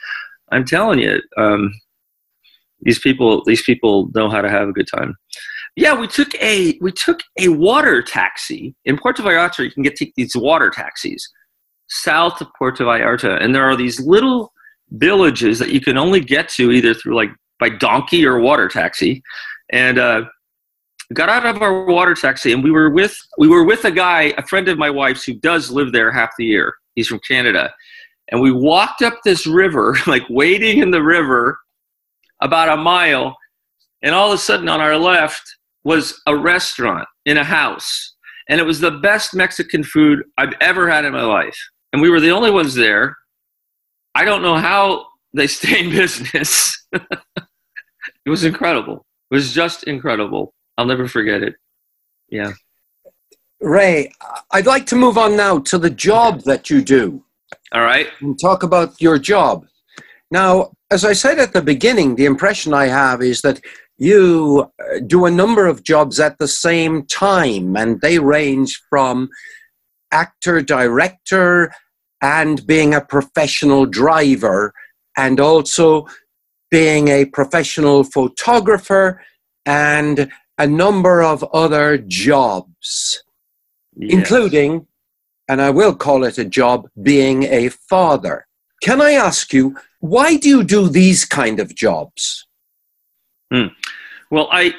I'm 0.51 0.65
telling 0.65 1.00
you, 1.00 1.22
um, 1.38 1.72
these 2.82 3.00
people 3.00 3.44
these 3.46 3.63
people 3.63 4.10
know 4.15 4.30
how 4.30 4.42
to 4.42 4.50
have 4.50 4.70
a 4.70 4.74
good 4.74 4.88
time. 4.88 5.15
Yeah, 5.75 5.94
we 5.94 6.08
took 6.08 6.34
a 6.36 6.77
we 6.79 6.91
took 6.91 7.20
a 7.38 7.50
water 7.50 8.01
taxi 8.01 8.75
in 8.86 8.98
Puerto 8.98 9.22
Vallarta. 9.22 9.63
You 9.63 9.72
can 9.72 9.84
get 9.84 9.96
take 9.96 10.13
these 10.15 10.36
water 10.36 10.70
taxis 10.70 11.29
south 11.88 12.41
of 12.41 12.48
Puerto 12.58 12.84
Vallarta, 12.84 13.41
and 13.41 13.53
there 13.53 13.65
are 13.65 13.75
these 13.75 14.00
little 14.00 14.53
villages 14.91 15.60
that 15.60 15.70
you 15.70 15.82
can 15.82 15.98
only 15.98 16.20
get 16.20 16.48
to 16.50 16.72
either 16.72 16.94
through 16.94 17.15
like 17.15 17.29
by 17.60 17.70
donkey 17.70 18.25
or 18.25 18.39
water 18.39 18.70
taxi. 18.70 19.22
And 19.72 19.98
uh, 19.98 20.25
got 21.13 21.29
out 21.29 21.46
of 21.46 21.62
our 21.62 21.86
water 21.86 22.13
taxi, 22.13 22.53
and 22.53 22.63
we 22.63 22.72
were 22.72 22.89
with 22.89 23.15
we 23.38 23.48
were 23.48 23.65
with 23.65 23.84
a 23.84 23.91
guy, 23.91 24.34
a 24.38 24.46
friend 24.48 24.70
of 24.70 24.77
my 24.77 24.89
wife's, 24.89 25.24
who 25.24 25.34
does 25.34 25.72
live 25.72 25.91
there 25.91 26.12
half 26.12 26.32
the 26.38 26.46
year. 26.46 26.75
He's 26.96 27.08
from 27.08 27.20
Canada, 27.27 27.74
and 28.29 28.39
we 28.39 28.51
walked 28.51 29.01
up 29.01 29.15
this 29.24 29.46
river, 29.46 29.98
like 30.08 30.24
wading 30.29 30.79
in 30.79 30.91
the 30.91 31.03
river, 31.03 31.60
about 32.41 32.69
a 32.69 32.78
mile, 32.78 33.36
and 34.02 34.15
all 34.15 34.32
of 34.32 34.36
a 34.36 34.41
sudden 34.41 34.69
on 34.69 34.80
our 34.80 34.97
left 34.97 35.58
was 35.86 36.19
a 36.28 36.36
restaurant 36.36 37.08
in 37.26 37.38
a 37.38 37.43
house. 37.43 38.15
And 38.50 38.60
it 38.60 38.63
was 38.63 38.80
the 38.80 38.91
best 38.91 39.34
Mexican 39.34 39.84
food 39.84 40.24
I've 40.38 40.54
ever 40.60 40.89
had 40.89 41.06
in 41.06 41.13
my 41.13 41.24
life. 41.24 41.58
And 41.93 42.02
we 42.02 42.10
were 42.10 42.19
the 42.19 42.32
only 42.32 42.52
ones 42.52 42.76
there. 42.76 43.15
I 44.13 44.26
don't 44.26 44.41
know 44.41 44.58
how 44.58 45.06
they 45.34 45.48
stay 45.60 45.86
in 45.86 45.91
business. 45.91 46.86
it 46.91 48.30
was 48.30 48.43
incredible. 48.43 49.06
It 49.32 49.36
was 49.36 49.54
just 49.54 49.84
incredible. 49.86 50.54
I'll 50.78 50.86
never 50.86 51.08
forget 51.08 51.41
it. 51.41 51.56
Yeah. 52.30 52.52
Ray, 53.62 54.12
I'd 54.52 54.65
like 54.65 54.86
to 54.88 54.95
move 54.95 55.17
on 55.17 55.38
now 55.38 55.60
to 55.60 55.78
the 55.78 55.89
job 55.89 56.41
that 56.41 56.69
you 56.69 56.82
do. 56.82 57.24
All 57.71 57.82
right. 57.82 58.08
And 58.21 58.39
talk 58.39 58.63
about 58.63 59.00
your 59.02 59.17
job. 59.17 59.65
Now, 60.32 60.71
as 60.91 61.06
I 61.06 61.13
said 61.13 61.39
at 61.39 61.54
the 61.54 61.62
beginning, 61.62 62.15
the 62.15 62.26
impression 62.26 62.74
I 62.74 62.88
have 62.88 63.21
is 63.21 63.41
that 63.41 63.62
you 63.97 64.71
uh, 64.79 64.99
do 65.05 65.25
a 65.25 65.31
number 65.31 65.67
of 65.67 65.84
jobs 65.84 66.19
at 66.19 66.38
the 66.38 66.47
same 66.47 67.05
time, 67.05 67.75
and 67.77 68.01
they 68.01 68.19
range 68.19 68.81
from 68.89 69.29
actor, 70.12 70.62
director, 70.62 71.71
and 72.21 72.65
being 72.65 72.93
a 72.93 73.01
professional 73.01 73.86
driver, 73.86 74.73
and 75.17 75.39
also 75.39 76.08
being 76.71 77.08
a 77.08 77.25
professional 77.25 78.03
photographer, 78.03 79.21
and 79.65 80.29
a 80.58 80.67
number 80.67 81.21
of 81.21 81.43
other 81.53 81.97
jobs, 81.97 83.23
yes. 83.95 84.13
including, 84.13 84.88
and 85.47 85.62
I 85.62 85.69
will 85.69 85.95
call 85.95 86.23
it 86.23 86.38
a 86.38 86.45
job, 86.45 86.88
being 87.01 87.43
a 87.43 87.69
father. 87.69 88.47
Can 88.81 89.01
I 89.01 89.12
ask 89.12 89.53
you, 89.53 89.75
why 89.99 90.38
do 90.38 90.49
you 90.49 90.63
do 90.63 90.89
these 90.89 91.25
kind 91.25 91.60
of 91.60 91.75
jobs? 91.75 92.45
Hmm. 93.56 93.68
Well, 94.32 94.50
I 94.52 94.74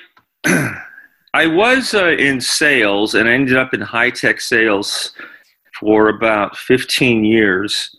I 1.33 1.47
was 1.47 1.95
uh, 1.95 2.09
in 2.09 2.43
sales 2.43 3.15
and 3.15 3.27
I 3.27 3.33
ended 3.33 3.57
up 3.57 3.73
in 3.73 3.81
high 3.81 4.11
tech 4.11 4.39
sales 4.39 5.13
for 5.81 6.11
about 6.11 6.59
15 6.59 7.25
years. 7.25 7.97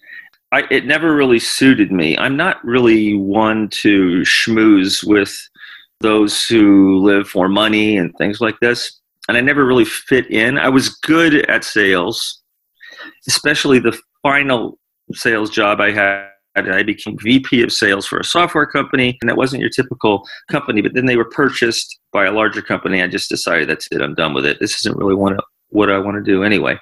I, 0.51 0.65
it 0.69 0.85
never 0.85 1.15
really 1.15 1.39
suited 1.39 1.91
me. 1.91 2.15
I'm 2.17 2.37
not 2.37 2.63
really 2.63 3.15
one 3.15 3.69
to 3.69 4.21
schmooze 4.21 5.03
with 5.03 5.35
those 5.99 6.45
who 6.45 6.99
live 6.99 7.27
for 7.27 7.49
money 7.49 7.97
and 7.97 8.13
things 8.19 8.39
like 8.39 8.59
this. 8.59 9.01
And 9.27 9.35
I 9.35 9.41
never 9.41 9.65
really 9.65 9.85
fit 9.85 10.29
in. 10.29 10.59
I 10.59 10.69
was 10.69 10.89
good 10.89 11.49
at 11.49 11.63
sales, 11.63 12.43
especially 13.27 13.79
the 13.79 13.99
final 14.21 14.77
sales 15.13 15.49
job 15.49 15.81
I 15.81 15.91
had 15.91 16.29
I 16.59 16.83
became 16.83 17.17
VP 17.17 17.61
of 17.63 17.71
sales 17.71 18.05
for 18.05 18.19
a 18.19 18.23
software 18.23 18.65
company, 18.65 19.17
and 19.21 19.29
that 19.29 19.37
wasn't 19.37 19.61
your 19.61 19.69
typical 19.69 20.27
company. 20.49 20.81
But 20.81 20.93
then 20.93 21.05
they 21.05 21.17
were 21.17 21.29
purchased 21.29 21.99
by 22.11 22.25
a 22.25 22.31
larger 22.31 22.61
company. 22.61 23.01
I 23.01 23.07
just 23.07 23.29
decided 23.29 23.69
that's 23.69 23.87
it. 23.91 24.01
I'm 24.01 24.15
done 24.15 24.33
with 24.33 24.45
it. 24.45 24.59
This 24.59 24.75
isn't 24.79 24.97
really 24.97 25.15
what 25.15 25.37
what 25.69 25.89
I 25.89 25.99
want 25.99 26.17
to 26.17 26.31
do 26.31 26.43
anyway. 26.43 26.77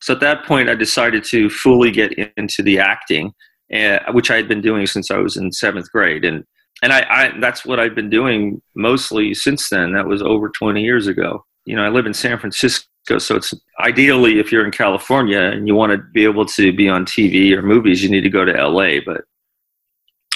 So 0.00 0.12
at 0.14 0.20
that 0.20 0.44
point, 0.44 0.68
I 0.68 0.74
decided 0.74 1.24
to 1.24 1.48
fully 1.48 1.90
get 1.90 2.12
into 2.36 2.62
the 2.62 2.78
acting, 2.78 3.32
uh, 3.74 4.00
which 4.12 4.30
I 4.30 4.36
had 4.36 4.48
been 4.48 4.60
doing 4.60 4.86
since 4.86 5.10
I 5.10 5.18
was 5.18 5.36
in 5.36 5.52
seventh 5.52 5.90
grade, 5.90 6.24
and 6.24 6.44
and 6.82 6.92
I, 6.92 7.06
I 7.08 7.40
that's 7.40 7.64
what 7.64 7.80
I've 7.80 7.94
been 7.94 8.10
doing 8.10 8.60
mostly 8.74 9.34
since 9.34 9.68
then. 9.68 9.92
That 9.92 10.06
was 10.06 10.22
over 10.22 10.48
20 10.50 10.82
years 10.82 11.06
ago. 11.06 11.44
You 11.64 11.76
know, 11.76 11.84
I 11.84 11.88
live 11.88 12.06
in 12.06 12.14
San 12.14 12.38
Francisco 12.38 12.86
so 13.18 13.36
it's 13.36 13.52
ideally 13.80 14.38
if 14.38 14.50
you're 14.50 14.64
in 14.64 14.70
California 14.70 15.40
and 15.40 15.68
you 15.68 15.74
want 15.74 15.92
to 15.92 15.98
be 15.98 16.24
able 16.24 16.46
to 16.46 16.72
be 16.72 16.88
on 16.88 17.04
TV 17.04 17.52
or 17.52 17.62
movies, 17.62 18.02
you 18.02 18.08
need 18.08 18.22
to 18.22 18.30
go 18.30 18.44
to 18.44 18.52
LA. 18.52 19.00
But 19.04 19.24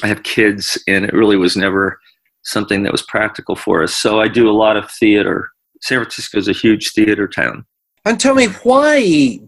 I 0.02 0.06
have 0.06 0.22
kids, 0.22 0.82
and 0.86 1.04
it 1.04 1.12
really 1.12 1.36
was 1.36 1.56
never 1.56 1.98
something 2.42 2.82
that 2.82 2.92
was 2.92 3.02
practical 3.02 3.56
for 3.56 3.82
us. 3.82 3.94
So 3.94 4.20
I 4.20 4.28
do 4.28 4.48
a 4.48 4.52
lot 4.52 4.76
of 4.76 4.90
theater. 4.90 5.50
San 5.82 5.98
Francisco 5.98 6.38
is 6.38 6.48
a 6.48 6.52
huge 6.52 6.92
theater 6.92 7.26
town. 7.26 7.64
And 8.04 8.18
tell 8.18 8.34
me, 8.34 8.46
why 8.62 9.40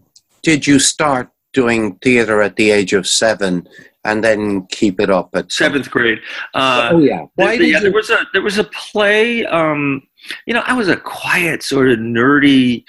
did 0.42 0.66
you 0.66 0.78
start 0.78 1.30
doing 1.52 1.96
theater 1.96 2.42
at 2.42 2.56
the 2.56 2.70
age 2.70 2.92
of 2.92 3.06
seven 3.06 3.68
and 4.04 4.24
then 4.24 4.66
keep 4.66 5.00
it 5.00 5.11
up 5.11 5.30
at 5.35 5.52
seventh 5.52 5.90
grade? 5.90 6.20
Uh, 6.54 6.90
oh 6.92 6.98
yeah, 6.98 7.24
why 7.35 7.59
the, 7.59 7.66
yeah, 7.66 7.78
you... 7.78 7.85
there 7.85 7.92
was 7.92 8.11
a 8.11 8.26
there 8.33 8.42
was 8.42 8.59
a 8.59 8.64
play. 8.64 9.44
Um, 9.46 10.02
you 10.46 10.54
know, 10.54 10.62
I 10.66 10.74
was 10.74 10.88
a 10.88 10.96
quiet, 10.96 11.62
sort 11.62 11.90
of 11.90 11.98
nerdy 11.98 12.85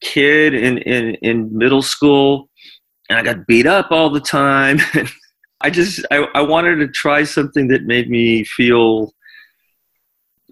kid 0.00 0.54
in, 0.54 0.78
in, 0.78 1.14
in 1.16 1.56
middle 1.56 1.82
school 1.82 2.48
and 3.08 3.18
I 3.18 3.22
got 3.22 3.46
beat 3.46 3.66
up 3.66 3.90
all 3.90 4.08
the 4.08 4.20
time. 4.20 4.78
I 5.60 5.68
just 5.68 6.06
I, 6.10 6.26
I 6.34 6.40
wanted 6.40 6.76
to 6.76 6.88
try 6.88 7.24
something 7.24 7.68
that 7.68 7.84
made 7.84 8.08
me 8.08 8.44
feel 8.44 9.12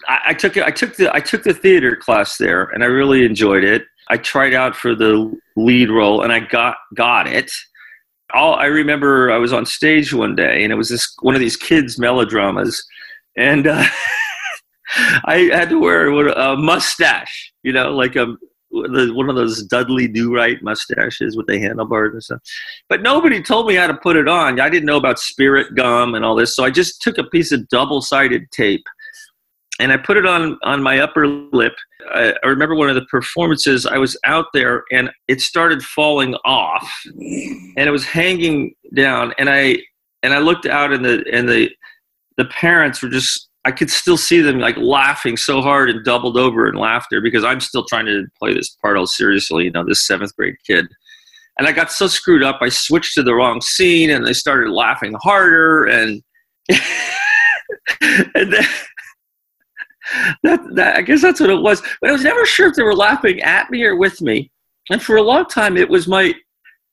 I, 0.06 0.18
I 0.26 0.34
took 0.34 0.56
I 0.58 0.70
took 0.70 0.96
the 0.96 1.14
I 1.14 1.20
took 1.20 1.44
the 1.44 1.54
theater 1.54 1.96
class 1.96 2.36
there 2.36 2.64
and 2.64 2.82
I 2.82 2.86
really 2.86 3.24
enjoyed 3.24 3.64
it. 3.64 3.84
I 4.08 4.16
tried 4.18 4.54
out 4.54 4.76
for 4.76 4.94
the 4.94 5.34
lead 5.56 5.90
role 5.90 6.22
and 6.22 6.32
I 6.32 6.40
got 6.40 6.76
got 6.94 7.26
it. 7.26 7.50
All 8.34 8.54
I 8.54 8.66
remember 8.66 9.30
I 9.30 9.38
was 9.38 9.52
on 9.52 9.64
stage 9.64 10.12
one 10.12 10.34
day 10.34 10.62
and 10.62 10.72
it 10.72 10.76
was 10.76 10.90
this 10.90 11.14
one 11.22 11.34
of 11.34 11.40
these 11.40 11.56
kids 11.56 11.98
melodramas 11.98 12.84
and 13.36 13.66
uh, 13.66 13.84
I 15.24 15.50
had 15.52 15.70
to 15.70 15.80
wear 15.80 16.28
a 16.28 16.56
mustache, 16.56 17.52
you 17.62 17.72
know, 17.72 17.92
like 17.94 18.16
a 18.16 18.36
one 19.14 19.28
of 19.28 19.36
those 19.36 19.62
Dudley 19.64 20.08
Do 20.08 20.34
Right 20.34 20.62
mustaches 20.62 21.36
with 21.36 21.46
the 21.46 21.58
handlebars 21.58 22.14
and 22.14 22.22
stuff. 22.22 22.40
But 22.88 23.02
nobody 23.02 23.42
told 23.42 23.66
me 23.66 23.74
how 23.74 23.86
to 23.86 23.94
put 23.94 24.16
it 24.16 24.28
on. 24.28 24.60
I 24.60 24.68
didn't 24.68 24.86
know 24.86 24.96
about 24.96 25.18
spirit 25.18 25.74
gum 25.74 26.14
and 26.14 26.24
all 26.24 26.34
this, 26.34 26.54
so 26.54 26.64
I 26.64 26.70
just 26.70 27.02
took 27.02 27.18
a 27.18 27.24
piece 27.24 27.52
of 27.52 27.68
double 27.68 28.00
sided 28.00 28.50
tape 28.50 28.84
and 29.78 29.92
I 29.92 29.96
put 29.96 30.16
it 30.16 30.26
on 30.26 30.58
on 30.62 30.82
my 30.82 30.98
upper 30.98 31.26
lip. 31.26 31.74
I, 32.12 32.34
I, 32.42 32.46
remember 32.46 32.74
one 32.74 32.88
of 32.88 32.94
the 32.94 33.04
performances. 33.06 33.86
I 33.86 33.98
was 33.98 34.18
out 34.24 34.46
there, 34.52 34.84
and 34.92 35.10
it 35.28 35.40
started 35.40 35.82
falling 35.82 36.34
off, 36.44 36.88
and 37.14 37.78
it 37.78 37.90
was 37.90 38.04
hanging 38.04 38.74
down. 38.94 39.32
And 39.38 39.48
I 39.48 39.78
and 40.22 40.32
I 40.34 40.38
looked 40.38 40.66
out, 40.66 40.92
and 40.92 41.04
the 41.04 41.24
and 41.32 41.48
the 41.48 41.70
the 42.36 42.46
parents 42.46 43.02
were 43.02 43.08
just. 43.08 43.47
I 43.64 43.72
could 43.72 43.90
still 43.90 44.16
see 44.16 44.40
them 44.40 44.60
like 44.60 44.76
laughing 44.76 45.36
so 45.36 45.60
hard 45.60 45.90
and 45.90 46.04
doubled 46.04 46.36
over 46.36 46.68
in 46.68 46.76
laughter 46.76 47.20
because 47.20 47.44
I'm 47.44 47.60
still 47.60 47.84
trying 47.84 48.06
to 48.06 48.26
play 48.38 48.54
this 48.54 48.70
part 48.70 48.96
all 48.96 49.06
seriously. 49.06 49.64
You 49.64 49.70
know, 49.70 49.84
this 49.84 50.06
seventh 50.06 50.34
grade 50.36 50.56
kid. 50.66 50.86
And 51.58 51.66
I 51.66 51.72
got 51.72 51.90
so 51.90 52.06
screwed 52.06 52.44
up, 52.44 52.58
I 52.62 52.68
switched 52.68 53.14
to 53.14 53.22
the 53.22 53.34
wrong 53.34 53.60
scene, 53.60 54.10
and 54.10 54.24
they 54.24 54.32
started 54.32 54.70
laughing 54.70 55.16
harder, 55.20 55.86
and 55.86 56.22
and 58.00 58.52
then 58.52 58.64
that, 60.42 60.60
that 60.74 60.96
I 60.96 61.02
guess 61.02 61.20
that's 61.20 61.40
what 61.40 61.50
it 61.50 61.60
was. 61.60 61.82
But 62.00 62.10
I 62.10 62.12
was 62.12 62.22
never 62.22 62.46
sure 62.46 62.68
if 62.68 62.76
they 62.76 62.82
were 62.82 62.94
laughing 62.94 63.40
at 63.42 63.70
me 63.70 63.82
or 63.82 63.96
with 63.96 64.20
me. 64.22 64.50
And 64.90 65.02
for 65.02 65.16
a 65.16 65.22
long 65.22 65.46
time, 65.46 65.76
it 65.76 65.88
was 65.88 66.06
my 66.06 66.34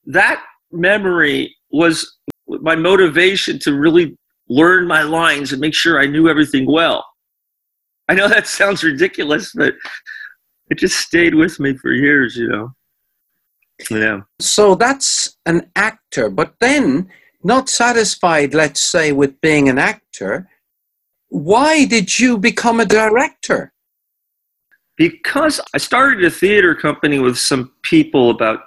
that 0.07 0.43
memory 0.71 1.55
was 1.71 2.17
my 2.47 2.75
motivation 2.75 3.59
to 3.59 3.73
really 3.73 4.17
learn 4.47 4.87
my 4.87 5.01
lines 5.01 5.51
and 5.51 5.61
make 5.61 5.73
sure 5.73 5.99
I 5.99 6.05
knew 6.05 6.29
everything 6.29 6.69
well. 6.71 7.05
I 8.07 8.13
know 8.13 8.27
that 8.27 8.47
sounds 8.47 8.83
ridiculous, 8.83 9.51
but 9.53 9.73
it 10.69 10.77
just 10.77 10.99
stayed 10.99 11.35
with 11.35 11.59
me 11.59 11.75
for 11.75 11.91
years, 11.91 12.35
you 12.35 12.47
know. 12.47 12.71
Yeah. 13.89 14.21
So 14.39 14.75
that's 14.75 15.37
an 15.45 15.71
actor, 15.75 16.29
but 16.29 16.55
then 16.59 17.09
not 17.43 17.69
satisfied, 17.69 18.53
let's 18.53 18.79
say, 18.81 19.11
with 19.11 19.39
being 19.41 19.69
an 19.69 19.77
actor, 19.77 20.49
why 21.29 21.85
did 21.85 22.19
you 22.19 22.37
become 22.37 22.79
a 22.79 22.85
director? 22.85 23.73
Because 24.97 25.59
I 25.73 25.77
started 25.77 26.23
a 26.23 26.31
theater 26.31 26.73
company 26.73 27.19
with 27.19 27.37
some 27.37 27.73
people 27.83 28.29
about 28.29 28.61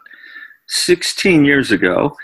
16 0.68 1.44
years 1.44 1.72
ago. 1.72 2.14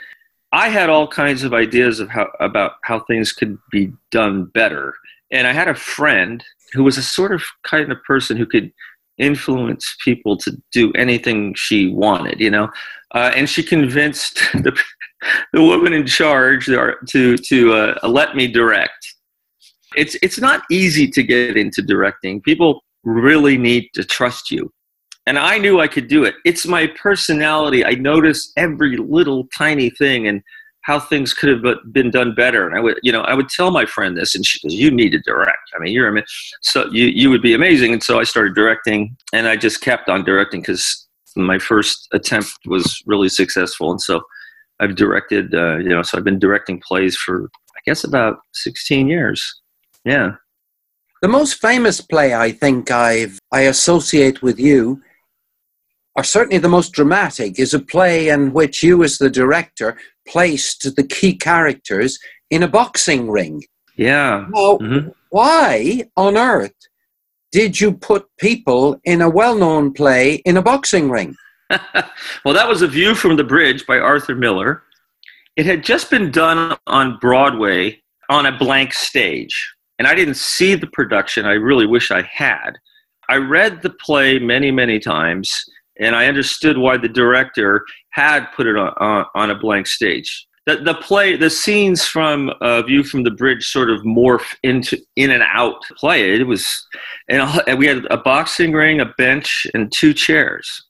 I 0.54 0.68
had 0.68 0.88
all 0.88 1.08
kinds 1.08 1.42
of 1.42 1.52
ideas 1.52 2.00
of 2.00 2.08
how 2.08 2.28
about 2.40 2.72
how 2.82 3.00
things 3.00 3.32
could 3.32 3.58
be 3.70 3.92
done 4.10 4.44
better. 4.46 4.94
And 5.30 5.46
I 5.46 5.52
had 5.52 5.68
a 5.68 5.74
friend 5.74 6.44
who 6.72 6.84
was 6.84 6.96
a 6.96 7.02
sort 7.02 7.32
of 7.32 7.42
kind 7.64 7.90
of 7.90 8.02
person 8.04 8.36
who 8.36 8.46
could 8.46 8.72
influence 9.18 9.96
people 10.04 10.36
to 10.38 10.56
do 10.72 10.92
anything 10.92 11.54
she 11.54 11.92
wanted, 11.92 12.40
you 12.40 12.50
know. 12.50 12.68
Uh, 13.14 13.32
and 13.34 13.48
she 13.48 13.62
convinced 13.62 14.36
the 14.54 14.78
the 15.52 15.62
woman 15.62 15.92
in 15.92 16.06
charge 16.06 16.66
to 16.66 17.36
to 17.36 17.72
uh, 17.72 18.08
let 18.08 18.36
me 18.36 18.46
direct 18.46 19.14
it's 19.96 20.16
it's 20.22 20.38
not 20.38 20.62
easy 20.70 21.08
to 21.08 21.22
get 21.22 21.56
into 21.56 21.82
directing. 21.82 22.40
People 22.40 22.82
really 23.04 23.56
need 23.56 23.88
to 23.94 24.04
trust 24.04 24.50
you. 24.50 24.72
And 25.26 25.38
I 25.38 25.58
knew 25.58 25.80
I 25.80 25.88
could 25.88 26.08
do 26.08 26.24
it. 26.24 26.34
It's 26.44 26.66
my 26.66 26.86
personality. 26.88 27.84
I 27.84 27.92
notice 27.92 28.52
every 28.56 28.96
little 28.96 29.48
tiny 29.56 29.90
thing 29.90 30.28
and 30.28 30.42
how 30.82 31.00
things 31.00 31.32
could 31.32 31.48
have 31.48 31.78
been 31.92 32.10
done 32.10 32.34
better. 32.34 32.66
And 32.66 32.76
I 32.76 32.80
would, 32.80 32.98
you 33.02 33.10
know, 33.10 33.22
I 33.22 33.32
would 33.32 33.48
tell 33.48 33.70
my 33.70 33.86
friend 33.86 34.16
this, 34.16 34.34
and 34.34 34.44
she 34.44 34.60
goes, 34.60 34.74
"You 34.74 34.90
need 34.90 35.10
to 35.10 35.18
direct. 35.20 35.70
I 35.74 35.78
mean, 35.78 35.94
you're 35.94 36.22
so 36.60 36.90
you 36.92 37.06
you 37.06 37.30
would 37.30 37.40
be 37.40 37.54
amazing." 37.54 37.94
And 37.94 38.02
so 38.02 38.20
I 38.20 38.24
started 38.24 38.54
directing, 38.54 39.16
and 39.32 39.48
I 39.48 39.56
just 39.56 39.80
kept 39.80 40.10
on 40.10 40.24
directing 40.24 40.60
because 40.60 41.06
my 41.36 41.58
first 41.58 42.06
attempt 42.12 42.52
was 42.66 43.02
really 43.06 43.30
successful, 43.30 43.90
and 43.90 44.00
so 44.00 44.22
I've 44.80 44.94
directed, 44.94 45.54
uh, 45.54 45.76
you 45.78 45.88
know, 45.88 46.02
so 46.02 46.18
I've 46.18 46.24
been 46.24 46.38
directing 46.38 46.80
plays 46.80 47.16
for 47.16 47.44
I 47.44 47.80
guess 47.86 48.04
about 48.04 48.38
16 48.52 49.08
years. 49.08 49.60
Yeah. 50.04 50.32
The 51.22 51.28
most 51.28 51.60
famous 51.60 52.00
play 52.00 52.34
I 52.34 52.52
think 52.52 52.90
I've 52.90 53.38
I 53.52 53.62
associate 53.62 54.42
with 54.42 54.58
you, 54.58 55.00
or 56.16 56.24
certainly 56.24 56.58
the 56.58 56.68
most 56.68 56.92
dramatic, 56.92 57.58
is 57.58 57.74
a 57.74 57.78
play 57.78 58.28
in 58.28 58.52
which 58.52 58.82
you, 58.82 59.02
as 59.02 59.18
the 59.18 59.30
director, 59.30 59.96
placed 60.28 60.94
the 60.96 61.02
key 61.02 61.34
characters 61.34 62.18
in 62.50 62.62
a 62.62 62.68
boxing 62.68 63.30
ring. 63.30 63.62
Yeah. 63.96 64.46
Now, 64.50 64.78
mm-hmm. 64.78 65.08
why 65.30 66.04
on 66.16 66.36
earth 66.36 66.74
did 67.52 67.80
you 67.80 67.92
put 67.92 68.26
people 68.38 69.00
in 69.04 69.22
a 69.22 69.28
well-known 69.30 69.92
play 69.92 70.36
in 70.46 70.56
a 70.56 70.62
boxing 70.62 71.10
ring? 71.10 71.36
well, 71.70 72.54
that 72.54 72.68
was 72.68 72.82
A 72.82 72.88
View 72.88 73.14
from 73.14 73.36
the 73.36 73.44
Bridge 73.44 73.86
by 73.86 73.98
Arthur 73.98 74.34
Miller. 74.34 74.82
It 75.56 75.66
had 75.66 75.84
just 75.84 76.10
been 76.10 76.30
done 76.30 76.76
on 76.86 77.18
Broadway 77.18 78.00
on 78.28 78.46
a 78.46 78.58
blank 78.58 78.92
stage 78.92 79.74
and 79.98 80.08
I 80.08 80.14
didn't 80.14 80.34
see 80.34 80.74
the 80.74 80.86
production. 80.88 81.46
I 81.46 81.52
really 81.52 81.86
wish 81.86 82.10
I 82.10 82.22
had. 82.22 82.72
I 83.28 83.36
read 83.36 83.82
the 83.82 83.90
play 83.90 84.38
many, 84.38 84.70
many 84.70 84.98
times, 84.98 85.64
and 85.98 86.16
I 86.16 86.26
understood 86.26 86.78
why 86.78 86.96
the 86.96 87.08
director 87.08 87.84
had 88.10 88.46
put 88.54 88.66
it 88.66 88.76
on, 88.76 89.26
on, 89.34 89.50
a 89.50 89.58
blank 89.58 89.86
stage. 89.86 90.46
The, 90.66 90.76
the 90.76 90.94
play, 90.94 91.36
the 91.36 91.50
scenes 91.50 92.06
from 92.06 92.50
uh, 92.60 92.82
View 92.82 93.04
from 93.04 93.22
the 93.22 93.30
Bridge 93.30 93.66
sort 93.66 93.90
of 93.90 94.00
morph 94.02 94.54
into 94.62 94.98
in 95.16 95.30
and 95.30 95.42
out 95.42 95.82
play. 95.96 96.34
It 96.34 96.46
was, 96.46 96.86
and 97.28 97.78
we 97.78 97.86
had 97.86 98.06
a 98.10 98.16
boxing 98.16 98.72
ring, 98.72 99.00
a 99.00 99.12
bench, 99.18 99.66
and 99.74 99.92
two 99.92 100.14
chairs, 100.14 100.84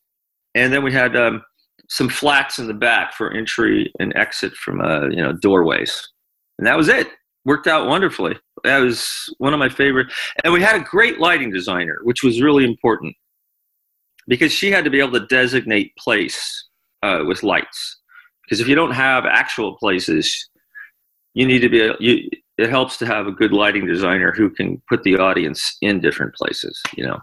and 0.54 0.72
then 0.72 0.84
we 0.84 0.92
had 0.92 1.16
um, 1.16 1.42
some 1.88 2.08
flats 2.08 2.58
in 2.58 2.68
the 2.68 2.74
back 2.74 3.14
for 3.14 3.32
entry 3.32 3.92
and 3.98 4.14
exit 4.16 4.54
from 4.54 4.80
uh, 4.80 5.08
you 5.08 5.20
know 5.20 5.32
doorways, 5.32 6.08
and 6.58 6.66
that 6.66 6.76
was 6.76 6.88
it 6.88 7.08
worked 7.44 7.66
out 7.66 7.88
wonderfully. 7.88 8.36
That 8.64 8.78
was 8.78 9.28
one 9.38 9.52
of 9.52 9.58
my 9.58 9.68
favorite. 9.68 10.10
And 10.42 10.52
we 10.52 10.62
had 10.62 10.76
a 10.76 10.84
great 10.84 11.20
lighting 11.20 11.52
designer, 11.52 11.98
which 12.02 12.22
was 12.22 12.40
really 12.40 12.64
important 12.64 13.14
because 14.28 14.52
she 14.52 14.70
had 14.70 14.84
to 14.84 14.90
be 14.90 15.00
able 15.00 15.12
to 15.12 15.26
designate 15.26 15.94
place 15.96 16.68
uh, 17.02 17.24
with 17.26 17.42
lights. 17.42 18.00
Because 18.42 18.60
if 18.60 18.68
you 18.68 18.74
don't 18.74 18.92
have 18.92 19.24
actual 19.24 19.76
places, 19.76 20.48
you 21.34 21.46
need 21.46 21.60
to 21.60 21.68
be. 21.68 21.90
You, 22.00 22.28
it 22.56 22.70
helps 22.70 22.98
to 22.98 23.06
have 23.06 23.26
a 23.26 23.32
good 23.32 23.52
lighting 23.52 23.87
designer 23.87 24.32
who 24.32 24.48
can 24.48 24.80
put 24.88 25.02
the 25.02 25.16
audience 25.16 25.76
in 25.80 26.00
different 26.00 26.34
places. 26.34 26.80
You 26.96 27.06
know, 27.06 27.18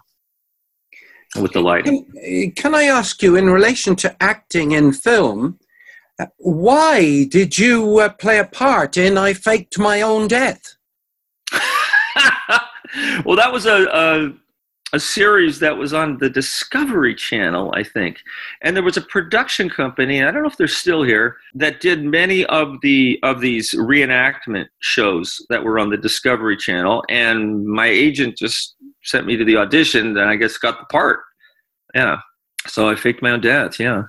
with 1.40 1.52
the 1.52 1.60
lighting. 1.60 2.04
Can, 2.12 2.50
can 2.52 2.74
I 2.74 2.84
ask 2.84 3.22
you, 3.22 3.36
in 3.36 3.50
relation 3.50 3.96
to 3.96 4.22
acting 4.22 4.72
in 4.72 4.92
film? 4.92 5.58
why 6.36 7.24
did 7.24 7.58
you 7.58 7.98
uh, 7.98 8.08
play 8.08 8.38
a 8.38 8.44
part 8.44 8.96
in 8.96 9.18
I 9.18 9.32
Faked 9.32 9.78
My 9.78 10.02
Own 10.02 10.28
Death? 10.28 10.76
well, 13.24 13.36
that 13.36 13.52
was 13.52 13.66
a, 13.66 14.32
a, 14.92 15.00
series 15.00 15.58
that 15.60 15.76
was 15.76 15.92
on 15.92 16.18
the 16.18 16.30
Discovery 16.30 17.14
Channel, 17.14 17.72
I 17.76 17.82
think, 17.82 18.18
and 18.62 18.76
there 18.76 18.82
was 18.82 18.96
a 18.96 19.02
production 19.02 19.68
company. 19.68 20.22
I 20.22 20.30
don't 20.30 20.42
know 20.42 20.48
if 20.48 20.56
they're 20.56 20.68
still 20.68 21.02
here 21.02 21.36
that 21.54 21.80
did 21.80 22.04
many 22.04 22.44
of 22.46 22.80
the 22.82 23.18
of 23.22 23.40
these 23.40 23.72
reenactment 23.72 24.66
shows 24.80 25.44
that 25.48 25.64
were 25.64 25.78
on 25.78 25.90
the 25.90 25.96
Discovery 25.96 26.56
Channel. 26.56 27.04
And 27.08 27.64
my 27.66 27.86
agent 27.86 28.36
just 28.36 28.76
sent 29.02 29.26
me 29.26 29.36
to 29.36 29.44
the 29.44 29.56
audition, 29.56 30.16
and 30.16 30.28
I 30.28 30.36
guess 30.36 30.56
got 30.58 30.78
the 30.78 30.86
part. 30.86 31.20
Yeah, 31.94 32.18
so 32.66 32.88
I 32.88 32.94
faked 32.94 33.22
my 33.22 33.30
own 33.30 33.40
death. 33.40 33.78
Yeah, 33.78 34.04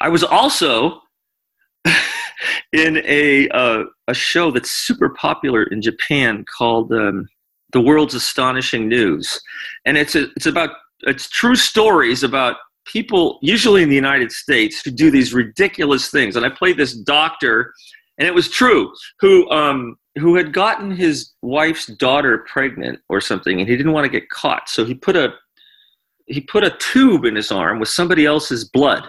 I 0.00 0.08
was 0.08 0.24
also 0.24 1.00
in 2.72 3.02
a 3.04 3.48
uh, 3.48 3.84
a 4.08 4.14
show 4.14 4.50
that's 4.50 4.70
super 4.70 5.10
popular 5.10 5.64
in 5.64 5.80
Japan 5.80 6.44
called 6.56 6.92
um, 6.92 7.28
"The 7.72 7.80
World's 7.80 8.14
Astonishing 8.14 8.88
News," 8.88 9.40
and 9.84 9.96
it's 9.96 10.14
a, 10.14 10.30
it's 10.36 10.46
about 10.46 10.70
it's 11.00 11.28
true 11.28 11.56
stories 11.56 12.22
about 12.22 12.56
people, 12.84 13.38
usually 13.42 13.82
in 13.82 13.88
the 13.88 13.94
United 13.94 14.32
States, 14.32 14.82
who 14.82 14.90
do 14.90 15.10
these 15.10 15.32
ridiculous 15.32 16.10
things. 16.10 16.36
And 16.36 16.44
I 16.44 16.48
played 16.48 16.76
this 16.76 16.94
doctor, 16.94 17.72
and 18.18 18.26
it 18.26 18.34
was 18.34 18.48
true, 18.48 18.92
who 19.20 19.50
um, 19.50 19.96
who 20.18 20.36
had 20.36 20.52
gotten 20.52 20.90
his 20.90 21.32
wife's 21.42 21.86
daughter 21.86 22.44
pregnant 22.46 23.00
or 23.08 23.20
something, 23.20 23.60
and 23.60 23.68
he 23.68 23.76
didn't 23.76 23.92
want 23.92 24.04
to 24.04 24.20
get 24.20 24.28
caught, 24.30 24.68
so 24.68 24.84
he 24.84 24.94
put 24.94 25.16
a 25.16 25.34
he 26.26 26.40
put 26.40 26.64
a 26.64 26.76
tube 26.78 27.24
in 27.24 27.34
his 27.34 27.50
arm 27.50 27.80
with 27.80 27.88
somebody 27.88 28.24
else's 28.24 28.64
blood 28.64 29.08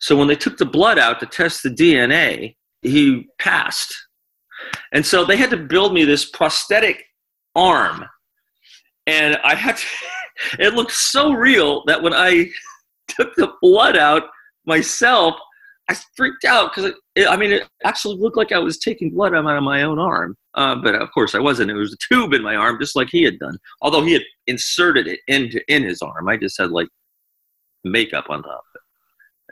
so 0.00 0.16
when 0.16 0.28
they 0.28 0.36
took 0.36 0.58
the 0.58 0.66
blood 0.66 0.98
out 0.98 1.20
to 1.20 1.26
test 1.26 1.62
the 1.62 1.70
DNA, 1.70 2.56
he 2.82 3.28
passed. 3.38 3.94
And 4.92 5.04
so 5.04 5.24
they 5.24 5.36
had 5.36 5.50
to 5.50 5.56
build 5.56 5.92
me 5.94 6.04
this 6.04 6.28
prosthetic 6.28 7.04
arm. 7.56 8.04
And 9.06 9.38
I 9.42 9.54
had 9.54 9.76
to, 9.76 9.86
it 10.60 10.74
looked 10.74 10.92
so 10.92 11.32
real 11.32 11.82
that 11.86 12.02
when 12.02 12.14
I 12.14 12.50
took 13.08 13.34
the 13.34 13.52
blood 13.60 13.96
out 13.96 14.24
myself, 14.66 15.34
I 15.88 15.96
freaked 16.16 16.44
out 16.44 16.74
because 16.74 16.92
I 17.28 17.36
mean, 17.36 17.52
it 17.52 17.68
actually 17.84 18.16
looked 18.16 18.36
like 18.36 18.50
I 18.50 18.58
was 18.58 18.78
taking 18.78 19.10
blood 19.10 19.34
out 19.34 19.46
of 19.46 19.62
my 19.62 19.82
own 19.82 20.00
arm. 20.00 20.36
Uh, 20.54 20.74
but 20.74 20.94
of 20.96 21.10
course, 21.12 21.34
I 21.34 21.38
wasn't. 21.38 21.70
It 21.70 21.74
was 21.74 21.92
a 21.92 22.14
tube 22.14 22.32
in 22.32 22.42
my 22.42 22.56
arm, 22.56 22.78
just 22.80 22.96
like 22.96 23.08
he 23.08 23.22
had 23.22 23.38
done. 23.38 23.56
Although 23.82 24.04
he 24.04 24.14
had 24.14 24.22
inserted 24.48 25.06
it 25.06 25.20
into 25.28 25.60
in 25.72 25.84
his 25.84 26.02
arm, 26.02 26.28
I 26.28 26.36
just 26.38 26.58
had 26.58 26.72
like 26.72 26.88
makeup 27.84 28.26
on 28.30 28.42
top. 28.42 28.64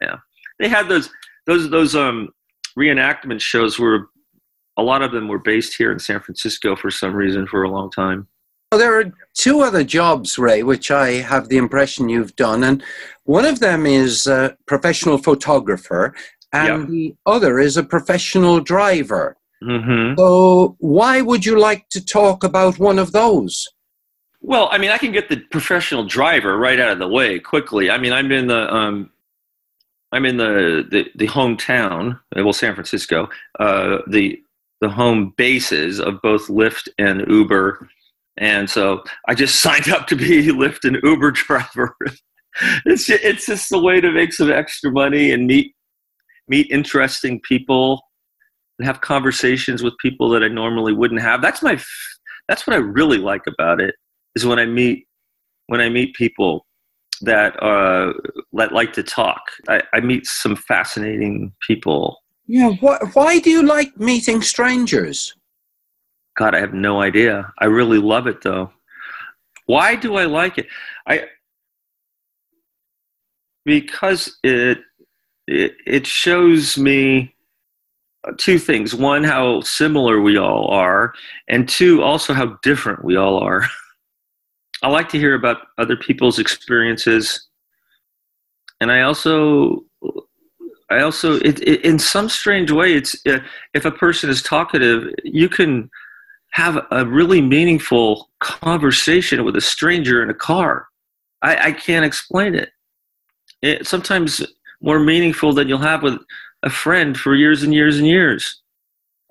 Yeah, 0.02 0.16
they 0.58 0.68
had 0.68 0.88
those 0.88 1.08
those 1.46 1.70
those 1.70 1.94
um 1.94 2.30
reenactment 2.76 3.40
shows 3.40 3.78
were 3.78 4.08
a 4.76 4.82
lot 4.82 5.02
of 5.02 5.12
them 5.12 5.28
were 5.28 5.38
based 5.38 5.76
here 5.76 5.92
in 5.92 5.98
San 5.98 6.20
Francisco 6.20 6.76
for 6.76 6.90
some 6.90 7.14
reason 7.14 7.46
for 7.46 7.62
a 7.62 7.70
long 7.70 7.90
time. 7.90 8.26
Well, 8.72 8.80
there 8.80 8.98
are 8.98 9.12
two 9.34 9.60
other 9.60 9.84
jobs, 9.84 10.36
Ray, 10.36 10.62
which 10.64 10.90
I 10.90 11.12
have 11.12 11.48
the 11.48 11.58
impression 11.58 12.08
you've 12.08 12.34
done, 12.34 12.64
and 12.64 12.82
one 13.24 13.44
of 13.44 13.60
them 13.60 13.86
is 13.86 14.26
a 14.26 14.56
professional 14.66 15.18
photographer, 15.18 16.14
and 16.52 16.80
Yeah. 16.80 16.86
the 16.88 17.14
other 17.24 17.60
is 17.60 17.76
a 17.76 17.84
professional 17.84 18.60
driver. 18.60 19.36
Mm-hmm. 19.62 20.18
So, 20.18 20.76
why 20.80 21.20
would 21.20 21.46
you 21.46 21.58
like 21.58 21.88
to 21.90 22.04
talk 22.04 22.42
about 22.42 22.78
one 22.78 22.98
of 22.98 23.12
those? 23.12 23.68
Well, 24.40 24.68
I 24.70 24.78
mean, 24.78 24.90
I 24.90 24.98
can 24.98 25.12
get 25.12 25.28
the 25.28 25.38
professional 25.38 26.04
driver 26.04 26.58
right 26.58 26.78
out 26.78 26.90
of 26.90 26.98
the 26.98 27.08
way 27.08 27.38
quickly. 27.38 27.90
I 27.90 27.96
mean, 27.96 28.12
I'm 28.12 28.30
in 28.30 28.48
the 28.48 28.74
um, 28.74 29.10
I'm 30.12 30.26
in 30.26 30.36
the 30.36 30.84
the, 30.90 31.06
the 31.14 31.28
hometown, 31.28 32.20
well, 32.36 32.52
San 32.52 32.74
Francisco, 32.74 33.28
uh, 33.58 33.98
the 34.06 34.42
the 34.80 34.88
home 34.88 35.32
bases 35.36 36.00
of 36.00 36.20
both 36.22 36.48
Lyft 36.48 36.88
and 36.98 37.24
Uber, 37.28 37.88
and 38.36 38.68
so 38.68 39.02
I 39.28 39.34
just 39.34 39.60
signed 39.60 39.88
up 39.88 40.06
to 40.08 40.16
be 40.16 40.48
Lyft 40.48 40.84
and 40.84 40.98
Uber 41.02 41.32
driver. 41.32 41.96
it's 42.86 43.06
ju- 43.06 43.18
it's 43.22 43.46
just 43.46 43.72
a 43.72 43.78
way 43.78 44.00
to 44.00 44.12
make 44.12 44.32
some 44.32 44.50
extra 44.50 44.90
money 44.90 45.32
and 45.32 45.46
meet 45.46 45.74
meet 46.48 46.70
interesting 46.70 47.40
people 47.40 48.02
and 48.78 48.86
have 48.86 49.00
conversations 49.00 49.82
with 49.82 49.94
people 50.00 50.28
that 50.30 50.42
I 50.42 50.48
normally 50.48 50.92
wouldn't 50.92 51.22
have. 51.22 51.40
That's 51.42 51.62
my 51.62 51.80
that's 52.48 52.66
what 52.66 52.74
I 52.74 52.78
really 52.78 53.18
like 53.18 53.42
about 53.46 53.80
it 53.80 53.94
is 54.34 54.44
when 54.44 54.58
I 54.58 54.66
meet 54.66 55.06
when 55.66 55.80
I 55.80 55.88
meet 55.88 56.14
people 56.14 56.66
that 57.22 57.60
uh, 57.62 58.12
that 58.52 58.72
like 58.72 58.92
to 58.94 59.02
talk. 59.02 59.40
I, 59.68 59.82
I 59.92 60.00
meet 60.00 60.26
some 60.26 60.56
fascinating 60.56 61.52
people. 61.66 62.18
Yeah, 62.46 62.70
why, 62.80 62.98
why 63.14 63.38
do 63.38 63.50
you 63.50 63.62
like 63.62 63.98
meeting 63.98 64.42
strangers? 64.42 65.34
God, 66.36 66.54
I 66.54 66.60
have 66.60 66.74
no 66.74 67.00
idea. 67.00 67.52
I 67.58 67.66
really 67.66 67.98
love 67.98 68.26
it 68.26 68.42
though. 68.42 68.72
Why 69.66 69.94
do 69.94 70.16
I 70.16 70.24
like 70.24 70.58
it? 70.58 70.66
I 71.06 71.26
because 73.64 74.38
it 74.42 74.78
it, 75.46 75.76
it 75.86 76.06
shows 76.06 76.76
me 76.76 77.34
two 78.38 78.58
things. 78.58 78.94
One, 78.94 79.24
how 79.24 79.60
similar 79.60 80.20
we 80.20 80.36
all 80.36 80.68
are, 80.70 81.14
and 81.48 81.68
two, 81.68 82.02
also 82.02 82.32
how 82.32 82.58
different 82.62 83.04
we 83.04 83.16
all 83.16 83.38
are. 83.38 83.66
I 84.82 84.88
like 84.88 85.08
to 85.10 85.18
hear 85.18 85.34
about 85.34 85.58
other 85.78 85.96
people's 85.96 86.38
experiences, 86.38 87.48
and 88.80 88.90
I 88.90 89.02
also, 89.02 89.84
I 90.90 91.00
also, 91.00 91.36
it, 91.36 91.60
it, 91.60 91.84
in 91.84 91.98
some 91.98 92.28
strange 92.28 92.70
way, 92.70 92.94
it's 92.94 93.14
uh, 93.26 93.38
if 93.72 93.84
a 93.84 93.90
person 93.90 94.30
is 94.30 94.42
talkative, 94.42 95.12
you 95.24 95.48
can 95.48 95.90
have 96.52 96.86
a 96.90 97.04
really 97.06 97.40
meaningful 97.40 98.30
conversation 98.40 99.44
with 99.44 99.56
a 99.56 99.60
stranger 99.60 100.22
in 100.22 100.30
a 100.30 100.34
car. 100.34 100.86
I, 101.42 101.68
I 101.68 101.72
can't 101.72 102.04
explain 102.04 102.54
it. 102.54 102.70
it. 103.62 103.86
Sometimes 103.86 104.42
more 104.80 105.00
meaningful 105.00 105.52
than 105.52 105.68
you'll 105.68 105.78
have 105.78 106.02
with 106.02 106.18
a 106.62 106.70
friend 106.70 107.18
for 107.18 107.34
years 107.34 107.62
and 107.62 107.74
years 107.74 107.98
and 107.98 108.06
years. 108.06 108.60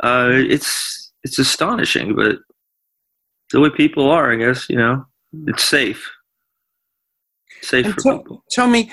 Uh, 0.01 0.31
it's 0.33 1.11
it's 1.23 1.39
astonishing, 1.39 2.15
but 2.15 2.37
the 3.51 3.59
way 3.59 3.69
people 3.69 4.09
are, 4.09 4.33
I 4.33 4.35
guess 4.35 4.69
you 4.69 4.75
know, 4.75 5.05
it's 5.47 5.63
safe. 5.63 6.11
Safe 7.61 7.85
And 7.85 7.93
for 7.93 8.01
tell, 8.01 8.17
people. 8.17 8.43
tell 8.51 8.67
me, 8.67 8.91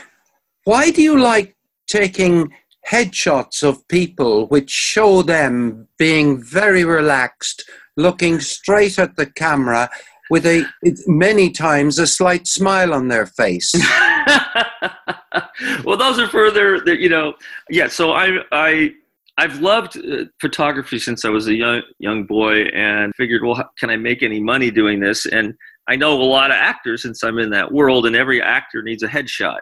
why 0.65 0.91
do 0.91 1.03
you 1.03 1.19
like 1.21 1.57
taking 1.91 2.53
headshots 2.89 3.63
of 3.63 3.87
people 3.89 4.47
which 4.47 4.71
show 4.71 5.23
them 5.23 5.87
being 5.99 6.43
very 6.43 6.85
relaxed, 6.85 7.69
looking 7.97 8.41
straight 8.41 8.99
at 8.99 9.17
the 9.17 9.27
camera 9.27 9.91
with 10.31 10.47
a 10.47 10.65
many 11.07 11.51
times 11.51 11.99
a 11.99 12.07
slight 12.07 12.47
smile 12.47 12.95
on 12.95 13.09
their 13.09 13.27
face? 13.27 13.73
well, 15.85 15.97
those 15.97 16.19
are 16.19 16.29
further, 16.29 16.77
you 16.95 17.09
know, 17.09 17.35
yeah. 17.69 17.89
So 17.89 18.13
I, 18.13 18.39
I, 18.53 18.93
I've 19.37 19.61
loved 19.61 19.99
uh, 19.99 20.25
photography 20.41 20.99
since 20.99 21.25
I 21.25 21.31
was 21.31 21.49
a 21.49 21.55
young 21.55 21.83
young 21.99 22.25
boy, 22.25 22.65
and 22.75 23.13
figured, 23.17 23.43
well, 23.43 23.55
how, 23.55 23.69
can 23.79 23.91
I 23.91 23.97
make 23.97 24.23
any 24.23 24.39
money 24.39 24.71
doing 24.71 25.01
this? 25.01 25.27
And 25.27 25.55
I 25.89 25.97
know 25.97 26.13
a 26.13 26.23
lot 26.23 26.51
of 26.51 26.57
actors 26.57 27.03
since 27.03 27.25
I'm 27.25 27.39
in 27.39 27.51
that 27.51 27.73
world, 27.73 28.07
and 28.07 28.15
every 28.15 28.41
actor 28.41 28.83
needs 28.83 29.03
a 29.03 29.09
headshot. 29.09 29.61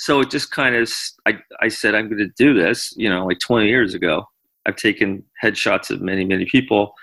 So 0.00 0.20
it 0.20 0.30
just 0.30 0.50
kind 0.50 0.74
of, 0.74 0.90
I, 1.26 1.38
I 1.60 1.68
said, 1.68 1.94
I'm 1.94 2.08
going 2.08 2.18
to 2.18 2.32
do 2.36 2.54
this. 2.54 2.92
You 2.96 3.10
know, 3.10 3.26
like 3.26 3.38
20 3.38 3.68
years 3.68 3.94
ago, 3.94 4.24
I've 4.66 4.76
taken 4.76 5.22
headshots 5.42 5.90
of 5.90 6.00
many, 6.00 6.24
many 6.24 6.46
people, 6.46 6.94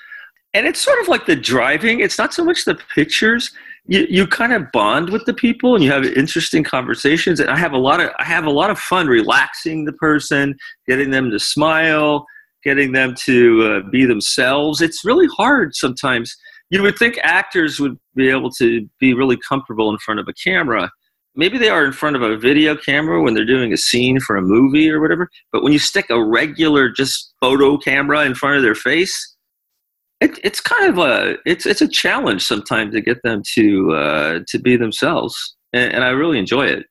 and 0.54 0.66
it's 0.66 0.82
sort 0.82 1.00
of 1.00 1.08
like 1.08 1.26
the 1.26 1.36
driving. 1.36 2.00
It's 2.00 2.18
not 2.18 2.34
so 2.34 2.44
much 2.44 2.66
the 2.66 2.80
pictures 2.96 3.52
you, 3.88 4.06
you 4.10 4.28
kind 4.28 4.54
of 4.54 4.72
bond 4.72 5.10
with 5.10 5.26
the 5.26 5.34
people 5.34 5.74
and 5.74 5.84
you 5.84 5.92
have 5.92 6.04
interesting 6.04 6.64
conversations 6.64 7.40
and 7.40 7.50
i 7.50 7.58
have 7.58 7.74
a 7.74 7.78
lot 7.78 8.00
of 8.00 8.12
i 8.20 8.24
have 8.24 8.46
a 8.46 8.52
lot 8.52 8.70
of 8.70 8.78
fun 8.78 9.08
relaxing 9.08 9.86
the 9.86 9.94
person 9.94 10.56
getting 10.88 11.10
them 11.10 11.32
to 11.32 11.40
smile 11.40 12.26
getting 12.64 12.92
them 12.92 13.16
to 13.16 13.64
uh, 13.64 13.90
be 13.90 14.06
themselves 14.06 14.82
it's 14.82 15.04
really 15.06 15.28
hard 15.38 15.74
sometimes 15.74 16.36
you 16.70 16.82
would 16.82 16.98
think 16.98 17.18
actors 17.24 17.80
would 17.80 17.98
be 18.16 18.30
able 18.30 18.52
to 18.52 18.88
be 19.00 19.14
really 19.14 19.38
comfortable 19.48 19.90
in 19.90 19.98
front 20.00 20.20
of 20.20 20.28
a 20.28 20.34
camera 20.34 20.92
maybe 21.38 21.58
they 21.58 21.70
are 21.70 21.86
in 21.86 21.94
front 21.94 22.16
of 22.16 22.22
a 22.22 22.38
video 22.38 22.76
camera 22.76 23.22
when 23.22 23.34
they're 23.34 23.46
doing 23.46 23.72
a 23.72 23.78
scene 23.78 24.20
for 24.20 24.36
a 24.36 24.42
movie 24.42 24.90
or 24.90 25.00
whatever 25.00 25.30
but 25.54 25.64
when 25.64 25.72
you 25.72 25.80
stick 25.80 26.10
a 26.10 26.24
regular 26.24 26.90
just 26.90 27.34
photo 27.40 27.78
camera 27.78 28.26
in 28.26 28.36
front 28.36 28.58
of 28.58 28.64
their 28.64 28.76
face 28.76 29.36
it, 30.20 30.40
it's 30.44 30.60
kind 30.60 30.90
of 30.90 30.98
a 30.98 31.38
it's 31.46 31.66
it's 31.66 31.82
a 31.82 31.88
challenge 31.88 32.44
sometimes 32.44 32.94
to 32.94 33.02
get 33.02 33.22
them 33.24 33.44
to 33.54 33.94
uh, 33.94 34.40
to 34.48 34.60
be 34.60 34.76
themselves, 34.76 35.56
and, 35.74 35.94
and 35.94 36.04
I 36.04 36.10
really 36.10 36.40
enjoy 36.40 36.66
it. 36.66 36.86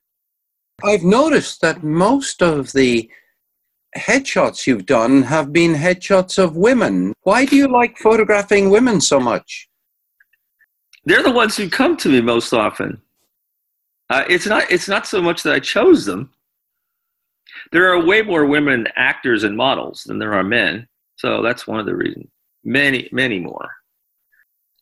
I've 0.83 1.03
noticed 1.03 1.61
that 1.61 1.83
most 1.83 2.41
of 2.41 2.71
the 2.71 3.09
headshots 3.97 4.67
you've 4.67 4.85
done 4.85 5.23
have 5.23 5.51
been 5.51 5.73
headshots 5.73 6.41
of 6.41 6.55
women. 6.55 7.13
Why 7.23 7.45
do 7.45 7.55
you 7.55 7.67
like 7.67 7.97
photographing 7.97 8.69
women 8.69 9.01
so 9.01 9.19
much? 9.19 9.67
They're 11.05 11.23
the 11.23 11.31
ones 11.31 11.57
who 11.57 11.69
come 11.69 11.97
to 11.97 12.09
me 12.09 12.21
most 12.21 12.53
often. 12.53 13.01
Uh, 14.09 14.23
it's 14.29 14.47
not 14.47 14.69
it's 14.71 14.87
not 14.87 15.05
so 15.05 15.21
much 15.21 15.43
that 15.43 15.53
I 15.53 15.59
chose 15.59 16.05
them. 16.05 16.31
There 17.71 17.91
are 17.91 18.05
way 18.05 18.21
more 18.21 18.45
women 18.45 18.87
actors 18.95 19.43
and 19.43 19.57
models 19.57 20.03
than 20.03 20.19
there 20.19 20.33
are 20.33 20.43
men, 20.43 20.87
so 21.15 21.41
that's 21.41 21.67
one 21.67 21.79
of 21.79 21.85
the 21.85 21.95
reasons. 21.95 22.27
Many 22.63 23.09
many 23.11 23.39
more. 23.39 23.69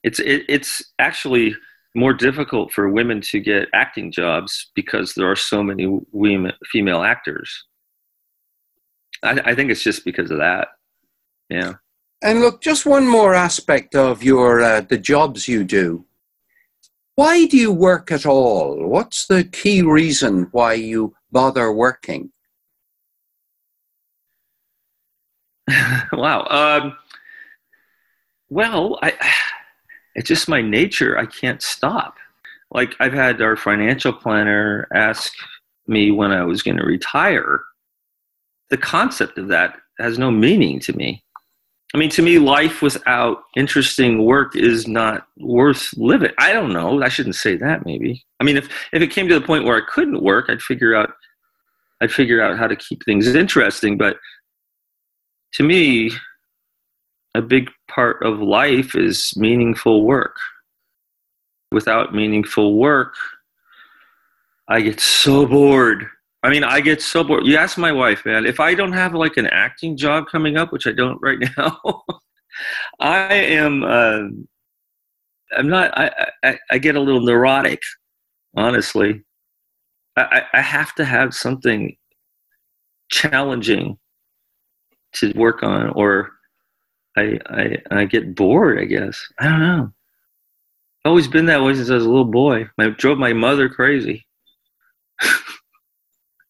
It's 0.03 0.19
it, 0.19 0.43
it's 0.47 0.93
actually 0.99 1.55
more 1.95 2.13
difficult 2.13 2.71
for 2.73 2.89
women 2.89 3.21
to 3.21 3.39
get 3.39 3.69
acting 3.73 4.11
jobs 4.11 4.71
because 4.75 5.13
there 5.13 5.31
are 5.31 5.35
so 5.35 5.63
many 5.63 5.99
women 6.11 6.51
female 6.71 7.01
actors. 7.01 7.65
I, 9.23 9.39
I 9.45 9.55
think 9.55 9.71
it's 9.71 9.83
just 9.83 10.05
because 10.05 10.29
of 10.29 10.38
that. 10.38 10.67
Yeah. 11.49 11.73
And 12.21 12.41
look, 12.41 12.61
just 12.61 12.85
one 12.85 13.07
more 13.07 13.33
aspect 13.33 13.95
of 13.95 14.23
your 14.23 14.61
uh, 14.61 14.81
the 14.81 14.97
jobs 14.97 15.47
you 15.47 15.63
do. 15.63 16.05
Why 17.15 17.45
do 17.45 17.58
you 17.58 17.71
work 17.71 18.12
at 18.12 18.25
all? 18.25 18.86
What's 18.88 19.28
the 19.28 19.45
key 19.45 19.82
reason 19.82 20.49
why 20.51 20.73
you 20.73 21.15
bother 21.32 21.71
working? 21.71 22.32
wow. 26.13 26.45
Um, 26.49 26.97
well, 28.49 28.99
I, 29.01 29.13
it's 30.15 30.28
just 30.28 30.49
my 30.49 30.62
nature. 30.62 31.17
I 31.17 31.25
can't 31.25 31.62
stop. 31.62 32.17
Like 32.71 32.95
I've 32.99 33.13
had 33.13 33.41
our 33.41 33.56
financial 33.56 34.12
planner 34.12 34.88
ask 34.93 35.34
me 35.88 36.12
when 36.12 36.32
I 36.32 36.43
was 36.43 36.62
going 36.62 36.78
to 36.78 36.86
retire. 36.86 37.63
The 38.69 38.78
concept 38.78 39.38
of 39.38 39.47
that 39.49 39.78
has 39.99 40.19
no 40.19 40.32
meaning 40.32 40.80
to 40.82 40.93
me. 40.93 41.24
I 41.95 41.97
mean, 41.97 42.10
to 42.10 42.21
me, 42.21 42.39
life 42.39 42.81
without 42.81 43.43
interesting 43.55 44.25
work 44.25 44.53
is 44.53 44.86
not 44.86 45.27
worth 45.38 45.93
living. 45.95 46.31
I 46.38 46.51
don't 46.51 46.73
know. 46.73 47.01
I 47.01 47.08
shouldn't 47.08 47.36
say 47.36 47.55
that. 47.55 47.86
Maybe. 47.86 48.21
I 48.41 48.43
mean, 48.43 48.58
if 48.58 48.67
if 48.91 49.01
it 49.01 49.12
came 49.12 49.29
to 49.29 49.39
the 49.39 49.45
point 49.45 49.63
where 49.63 49.77
I 49.77 49.89
couldn't 49.89 50.21
work, 50.21 50.47
I'd 50.49 50.62
figure 50.62 50.93
out, 50.93 51.12
I'd 52.01 52.12
figure 52.12 52.41
out 52.41 52.60
how 52.60 52.67
to 52.67 52.75
keep 52.75 53.05
things 53.05 53.34
interesting. 53.34 53.97
But 53.97 54.17
to 55.53 55.63
me, 55.63 56.12
a 57.34 57.41
big 57.41 57.71
part 57.88 58.21
of 58.23 58.39
life 58.39 58.93
is 58.93 59.31
meaningful 59.38 60.03
work. 60.03 60.36
Without 61.71 62.13
meaningful 62.13 62.77
work, 62.77 63.15
I 64.67 64.81
get 64.81 64.99
so 64.99 65.45
bored. 65.45 66.08
I 66.45 66.49
mean, 66.51 66.63
I 66.63 66.79
get 66.79 67.01
so 67.01 67.23
bored. 67.23 67.47
You 67.47 67.58
ask 67.58 67.75
my 67.75 67.91
wife, 67.91 68.23
man, 68.23 68.45
if 68.45 68.60
I 68.60 68.75
don't 68.75 68.91
have 68.91 69.15
like 69.15 69.36
an 69.38 69.47
acting 69.47 69.97
job 69.97 70.27
coming 70.31 70.58
up, 70.58 70.71
which 70.71 70.86
I 70.86 70.91
don't 70.91 71.19
right 71.19 71.39
now, 71.58 72.03
I 72.99 73.34
am. 73.34 73.84
Uh, 73.84 74.27
I'm 75.58 75.67
not. 75.67 75.97
I, 75.97 76.27
I, 76.43 76.60
I 76.69 76.77
get 76.77 76.95
a 76.95 76.99
little 76.99 77.21
neurotic, 77.21 77.81
honestly. 78.55 79.23
I, 80.15 80.43
I 80.53 80.62
have 80.62 80.93
to 80.95 81.05
have 81.05 81.34
something 81.34 81.97
challenging 83.10 83.97
to 85.13 85.34
work 85.36 85.63
on, 85.63 85.89
or 85.95 86.31
I, 87.17 87.39
I 87.47 87.77
I 87.89 88.05
get 88.05 88.36
bored. 88.36 88.79
I 88.79 88.86
guess 88.86 89.19
I 89.39 89.45
don't 89.45 89.62
know. 89.62 89.91
I've 91.03 91.10
always 91.10 91.27
been 91.27 91.47
that 91.47 91.63
way 91.63 91.73
since 91.73 91.89
I 91.89 91.95
was 91.95 92.05
a 92.05 92.10
little 92.10 92.23
boy. 92.23 92.69
I 92.77 92.89
drove 92.89 93.17
my 93.17 93.34
mother 93.34 93.67
crazy. 93.67 94.27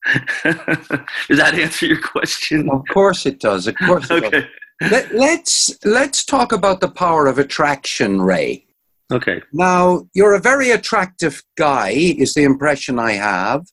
does 0.44 1.38
that 1.40 1.54
answer 1.54 1.86
your 1.88 2.02
question? 2.02 2.70
Of 2.70 2.84
course 2.92 3.26
it 3.26 3.40
does. 3.40 3.68
Of 3.68 3.76
course. 3.78 4.10
It 4.12 4.24
okay. 4.24 4.42
Does. 4.42 4.92
Let, 4.92 5.16
let's 5.16 5.86
let's 5.86 6.26
talk 6.26 6.52
about 6.52 6.82
the 6.82 6.90
power 6.90 7.28
of 7.28 7.40
attraction, 7.40 8.22
Ray. 8.22 8.66
Okay. 9.12 9.42
Now, 9.54 10.08
you're 10.14 10.34
a 10.34 10.42
very 10.42 10.72
attractive 10.72 11.44
guy, 11.58 11.92
is 11.92 12.34
the 12.34 12.44
impression 12.44 13.00
I 13.00 13.14
have. 13.14 13.66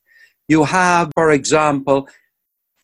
You 0.48 0.64
have, 0.64 1.10
for 1.14 1.32
example, 1.32 2.08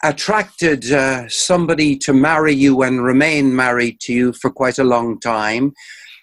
attracted 0.03 0.91
uh, 0.91 1.29
somebody 1.29 1.97
to 1.99 2.13
marry 2.13 2.55
you 2.55 2.83
and 2.83 3.05
remain 3.05 3.55
married 3.55 4.01
to 4.01 4.13
you 4.13 4.33
for 4.33 4.51
quite 4.51 4.79
a 4.79 4.85
long 4.85 5.21
time. 5.21 5.73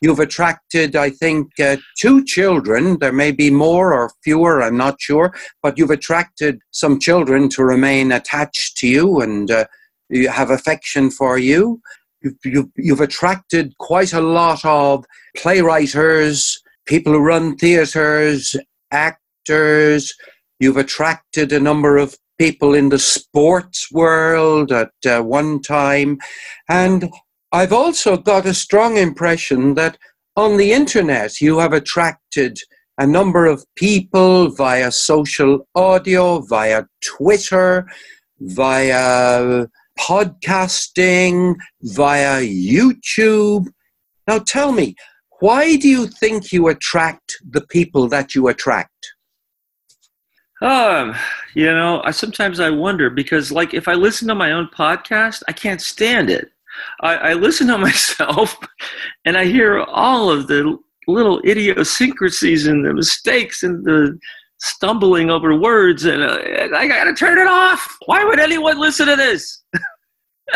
You've 0.01 0.19
attracted, 0.19 0.95
I 0.95 1.09
think, 1.09 1.59
uh, 1.59 1.77
two 1.99 2.23
children. 2.23 2.99
There 2.99 3.13
may 3.13 3.31
be 3.31 3.49
more 3.49 3.93
or 3.93 4.11
fewer, 4.23 4.61
I'm 4.61 4.77
not 4.77 4.99
sure, 4.99 5.33
but 5.63 5.77
you've 5.77 5.91
attracted 5.91 6.59
some 6.71 6.99
children 6.99 7.49
to 7.49 7.63
remain 7.63 8.11
attached 8.11 8.77
to 8.77 8.87
you 8.87 9.21
and 9.21 9.49
uh, 9.49 9.65
you 10.09 10.29
have 10.29 10.49
affection 10.49 11.09
for 11.09 11.37
you. 11.37 11.81
You've, 12.21 12.35
you've, 12.43 12.69
you've 12.75 13.01
attracted 13.01 13.77
quite 13.77 14.13
a 14.13 14.21
lot 14.21 14.63
of 14.65 15.05
playwriters, 15.37 16.57
people 16.85 17.13
who 17.13 17.19
run 17.19 17.55
theatres, 17.57 18.55
actors. 18.91 20.13
You've 20.59 20.77
attracted 20.77 21.51
a 21.51 21.59
number 21.59 21.97
of 21.97 22.17
people 22.37 22.73
in 22.73 22.89
the 22.89 22.99
sports 22.99 23.91
world 23.91 24.71
at 24.71 24.91
uh, 25.05 25.21
one 25.21 25.61
time. 25.61 26.17
And 26.69 27.09
I've 27.55 27.71
also 27.71 28.17
got 28.17 28.45
a 28.45 28.53
strong 28.53 28.97
impression 28.97 29.75
that 29.75 29.97
on 30.35 30.57
the 30.57 30.73
internet 30.73 31.39
you 31.39 31.59
have 31.59 31.71
attracted 31.71 32.59
a 32.97 33.07
number 33.07 33.45
of 33.45 33.65
people 33.75 34.49
via 34.49 34.91
social 34.91 35.65
audio, 35.73 36.41
via 36.41 36.83
Twitter, 37.01 37.87
via 38.41 39.67
podcasting, 39.97 41.55
via 41.81 42.41
YouTube. 42.41 43.67
Now 44.27 44.39
tell 44.39 44.73
me, 44.73 44.95
why 45.39 45.77
do 45.77 45.87
you 45.87 46.07
think 46.07 46.51
you 46.51 46.67
attract 46.67 47.37
the 47.49 47.61
people 47.61 48.09
that 48.09 48.35
you 48.35 48.49
attract? 48.49 49.13
Um, 50.61 51.15
you 51.53 51.71
know, 51.71 52.01
I 52.03 52.11
sometimes 52.11 52.59
I 52.59 52.69
wonder 52.69 53.09
because 53.09 53.49
like 53.49 53.73
if 53.73 53.87
I 53.87 53.93
listen 53.93 54.27
to 54.27 54.35
my 54.35 54.51
own 54.51 54.67
podcast, 54.67 55.41
I 55.47 55.53
can't 55.53 55.81
stand 55.81 56.29
it. 56.29 56.51
I, 57.01 57.15
I 57.15 57.33
listen 57.33 57.67
to 57.67 57.77
myself 57.89 58.55
and 59.25 59.37
I 59.37 59.45
hear 59.45 59.81
all 59.81 60.29
of 60.29 60.47
the 60.47 60.77
little 61.07 61.39
idiosyncrasies 61.45 62.67
and 62.67 62.85
the 62.85 62.93
mistakes 62.93 63.63
and 63.63 63.85
the 63.85 64.17
stumbling 64.57 65.29
over 65.29 65.55
words 65.55 66.05
and, 66.05 66.23
uh, 66.23 66.39
I 66.75 66.87
gotta 66.87 67.13
turn 67.13 67.37
it 67.37 67.47
off. 67.47 67.97
Why 68.05 68.23
would 68.23 68.39
anyone 68.39 68.79
listen 68.79 69.07
to 69.07 69.15
this? 69.15 69.63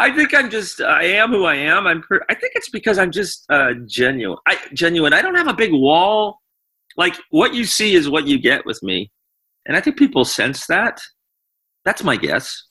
I 0.00 0.10
think 0.14 0.32
I'm 0.34 0.50
just 0.50 0.80
I 0.80 1.04
am 1.04 1.30
who 1.30 1.44
I 1.44 1.56
am. 1.56 1.86
I'm 1.86 2.00
per- 2.02 2.24
I 2.30 2.34
think 2.34 2.52
it's 2.54 2.70
because 2.70 2.98
I'm 2.98 3.10
just 3.10 3.44
uh, 3.50 3.74
genuine. 3.86 4.38
I 4.46 4.56
genuine. 4.72 5.12
I 5.12 5.20
don't 5.20 5.34
have 5.34 5.48
a 5.48 5.54
big 5.54 5.72
wall. 5.72 6.38
Like 6.96 7.14
what 7.30 7.52
you 7.52 7.64
see 7.64 7.94
is 7.94 8.08
what 8.08 8.26
you 8.26 8.38
get 8.38 8.64
with 8.64 8.82
me, 8.82 9.10
and 9.66 9.76
I 9.76 9.80
think 9.80 9.98
people 9.98 10.24
sense 10.24 10.66
that. 10.68 11.00
That's 11.84 12.02
my 12.02 12.16
guess. 12.16 12.62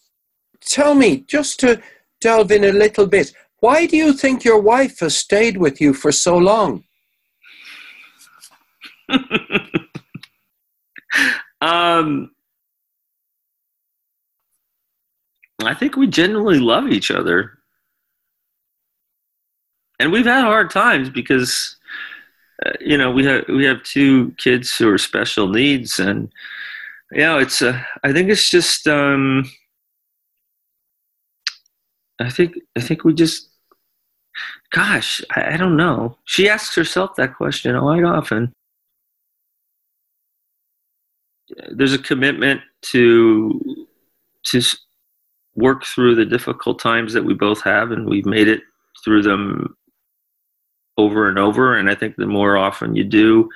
Tell 0.66 0.96
me, 0.96 1.22
just 1.28 1.60
to 1.62 1.82
delve 2.22 2.52
in 2.52 2.64
a 2.64 2.72
little 2.72 3.08
bit, 3.08 3.34
why 3.60 3.86
do 3.86 3.98
you 3.98 4.14
think 4.14 4.44
your 4.44 4.60
wife 4.60 5.00
has 5.00 5.18
stayed 5.18 5.58
with 5.58 5.82
you 5.82 5.94
for 5.94 6.12
so 6.12 6.38
long? 6.38 6.84
um, 11.62 12.32
I 15.64 15.74
think 15.74 15.96
we 15.96 16.08
genuinely 16.08 16.60
love 16.60 16.88
each 16.88 17.12
other. 17.12 17.60
And 20.00 20.12
we've 20.12 20.26
had 20.26 20.44
hard 20.44 20.70
times 20.72 21.10
because, 21.10 21.76
uh, 22.66 22.72
you 22.80 22.98
know, 22.98 23.12
we 23.12 23.26
have 23.26 23.44
we 23.50 23.66
have 23.66 23.84
two 23.84 24.32
kids 24.38 24.78
who 24.78 24.90
are 24.90 24.98
special 24.98 25.50
needs, 25.50 26.00
and 26.00 26.32
you 27.12 27.20
know, 27.20 27.38
it's. 27.40 27.62
Uh, 27.62 27.82
I 28.04 28.14
think 28.14 28.30
it's 28.30 28.50
just. 28.50 28.88
Um, 28.88 29.44
I 32.20 32.30
think 32.30 32.56
I 32.78 32.82
think 32.82 33.04
we 33.04 33.14
just. 33.14 33.48
Gosh, 34.72 35.22
I, 35.36 35.54
I 35.54 35.58
don't 35.58 35.78
know. 35.78 36.18
She 36.26 36.48
asks 36.50 36.76
herself 36.76 37.16
that 37.16 37.36
question 37.36 37.78
quite 37.80 38.04
often. 38.04 38.54
There's 41.72 41.94
a 41.94 42.00
commitment 42.00 42.62
to 42.94 43.88
to 44.46 44.62
work 45.56 45.84
through 45.84 46.16
the 46.16 46.26
difficult 46.26 46.80
times 46.80 47.14
that 47.14 47.26
we 47.26 47.34
both 47.34 47.62
have, 47.64 47.92
and 47.92 48.08
we've 48.08 48.26
made 48.26 48.48
it 48.48 48.62
through 49.04 49.24
them 49.24 49.76
over 50.98 51.28
and 51.28 51.40
over. 51.40 51.78
And 51.78 51.90
I 51.90 51.96
think 51.96 52.16
the 52.16 52.28
more 52.28 52.58
often 52.58 52.96
you 52.96 53.04
do, 53.04 53.50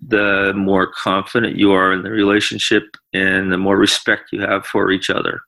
the 0.00 0.52
more 0.56 0.90
confident 0.90 1.56
you 1.56 1.72
are 1.72 1.92
in 1.92 2.02
the 2.02 2.10
relationship 2.10 2.96
and 3.12 3.52
the 3.52 3.58
more 3.58 3.76
respect 3.76 4.32
you 4.32 4.40
have 4.40 4.66
for 4.66 4.90
each 4.90 5.10
other 5.10 5.42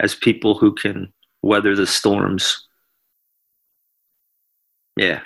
as 0.00 0.14
people 0.14 0.58
who 0.58 0.74
can 0.74 1.12
weather 1.42 1.76
the 1.76 1.86
storms. 1.86 2.66
Yeah, 4.96 5.20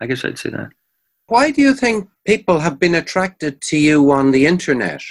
I 0.00 0.06
guess 0.06 0.24
I'd 0.24 0.38
say 0.38 0.50
that. 0.50 0.70
Why 1.28 1.50
do 1.50 1.60
you 1.60 1.74
think 1.74 2.08
people 2.24 2.60
have 2.60 2.78
been 2.78 2.94
attracted 2.94 3.60
to 3.62 3.78
you 3.78 4.12
on 4.12 4.30
the 4.30 4.46
internet? 4.46 5.02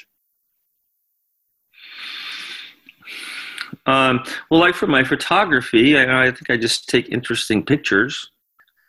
Um, 3.86 4.24
well, 4.50 4.60
like 4.60 4.76
for 4.76 4.88
my 4.88 5.04
photography, 5.04 5.98
I, 5.98 6.28
I, 6.28 6.32
think 6.32 6.50
I 6.50 6.58
just 6.58 6.90
take 6.90 7.10
interesting 7.10 7.64
pictures, 7.64 8.32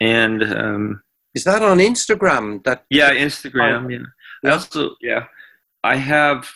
and 0.01 0.43
um, 0.43 1.03
is 1.35 1.45
that 1.45 1.63
on 1.63 1.79
Instagram? 1.79 2.65
That 2.65 2.85
yeah, 2.89 3.13
Instagram. 3.13 3.91
Yeah. 3.91 3.99
yeah. 4.43 4.51
I 4.51 4.55
also 4.55 4.95
yeah, 5.01 5.25
I 5.85 5.97
have. 5.97 6.49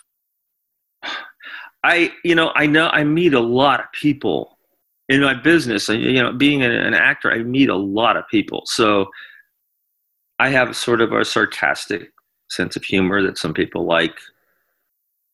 I 1.85 2.12
you 2.25 2.35
know 2.35 2.53
I 2.55 2.66
know 2.66 2.88
I 2.88 3.05
meet 3.05 3.35
a 3.35 3.40
lot 3.40 3.81
of 3.81 3.87
people 3.93 4.59
in 5.09 5.23
my 5.23 5.35
business. 5.35 5.88
You 5.88 6.23
know, 6.23 6.33
being 6.33 6.62
an 6.62 6.95
actor, 6.95 7.33
I 7.33 7.38
meet 7.38 7.69
a 7.69 7.77
lot 7.77 8.16
of 8.16 8.29
people. 8.29 8.62
So 8.66 9.11
I 10.38 10.49
have 10.51 10.77
sort 10.77 11.01
of 11.01 11.12
a 11.12 11.25
sarcastic 11.25 12.12
sense 12.49 12.77
of 12.77 12.85
humor 12.85 13.23
that 13.23 13.38
some 13.38 13.55
people 13.55 13.85
like. 13.85 14.16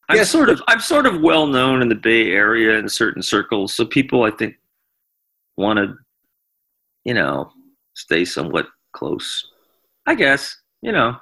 I'm 0.09 0.17
yes. 0.17 0.31
sort 0.31 0.51
of 0.51 0.63
I'm 0.69 0.81
sort 0.81 1.07
of 1.07 1.21
well 1.21 1.47
known 1.47 1.83
in 1.83 1.89
the 1.89 1.97
Bay 1.97 2.31
Area 2.31 2.79
in 2.79 2.89
certain 2.89 3.23
circles, 3.23 3.75
so 3.75 3.85
people 3.85 4.23
I 4.23 4.31
think 4.31 4.55
want 5.57 5.79
to, 5.79 5.95
you 7.05 7.15
know, 7.15 7.51
stay 7.95 8.25
somewhat 8.25 8.67
close. 8.93 9.51
I 10.07 10.15
guess 10.15 10.57
you 10.87 10.93
know, 10.93 11.17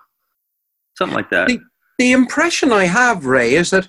something 0.99 1.17
like 1.17 1.31
that. 1.31 1.49
The, 1.49 1.61
the 1.99 2.13
impression 2.13 2.71
I 2.71 2.85
have, 2.85 3.25
Ray, 3.25 3.55
is 3.55 3.71
that 3.71 3.89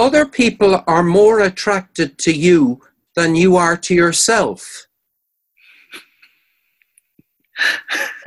other 0.00 0.24
people 0.24 0.82
are 0.86 1.02
more 1.02 1.40
attracted 1.40 2.18
to 2.18 2.32
you 2.32 2.80
than 3.14 3.34
you 3.34 3.56
are 3.56 3.76
to 3.76 3.94
yourself. 3.94 4.86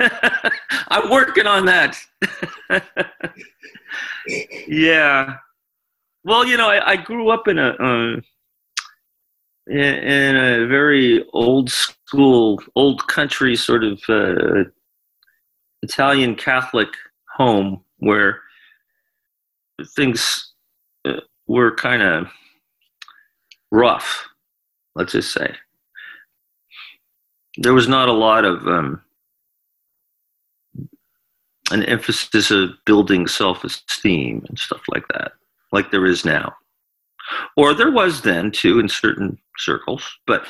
I'm 0.88 1.10
working 1.10 1.46
on 1.46 1.66
that. 1.66 1.98
yeah, 4.68 5.36
well, 6.22 6.46
you 6.46 6.56
know, 6.56 6.70
I, 6.70 6.92
I 6.92 6.96
grew 6.96 7.30
up 7.30 7.48
in 7.48 7.58
a 7.58 7.70
uh, 7.70 8.20
in, 9.66 10.36
a 10.36 10.66
very 10.66 11.24
old 11.32 11.70
school, 11.70 12.62
old 12.76 13.06
country 13.08 13.56
sort 13.56 13.82
of 13.82 14.00
uh, 14.08 14.64
Italian 15.82 16.36
Catholic 16.36 16.88
home 17.36 17.82
where 17.98 18.40
things 19.96 20.53
were 21.46 21.74
kind 21.74 22.02
of 22.02 22.26
rough. 23.70 24.26
Let's 24.94 25.12
just 25.12 25.32
say 25.32 25.54
there 27.58 27.74
was 27.74 27.88
not 27.88 28.08
a 28.08 28.12
lot 28.12 28.44
of 28.44 28.66
um, 28.66 29.02
an 31.70 31.82
emphasis 31.84 32.50
of 32.50 32.70
building 32.84 33.26
self-esteem 33.26 34.44
and 34.48 34.58
stuff 34.58 34.82
like 34.88 35.06
that, 35.08 35.32
like 35.72 35.90
there 35.90 36.06
is 36.06 36.24
now, 36.24 36.54
or 37.56 37.74
there 37.74 37.90
was 37.92 38.22
then 38.22 38.50
too 38.50 38.78
in 38.78 38.88
certain 38.88 39.38
circles. 39.58 40.18
But 40.26 40.46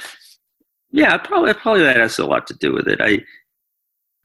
yeah, 0.91 1.17
probably 1.19 1.55
probably 1.55 1.83
that 1.83 1.97
has 1.97 2.19
a 2.19 2.27
lot 2.27 2.47
to 2.49 2.55
do 2.55 2.73
with 2.73 2.89
it. 2.89 3.01
I 3.01 3.25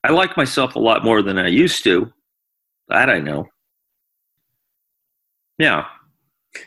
I 0.03 0.11
like 0.11 0.37
myself 0.37 0.75
a 0.75 0.79
lot 0.79 1.03
more 1.03 1.21
than 1.21 1.37
I 1.37 1.47
used 1.47 1.83
to. 1.83 2.11
That 2.87 3.09
I 3.09 3.19
know. 3.19 3.47
Yeah. 5.57 5.85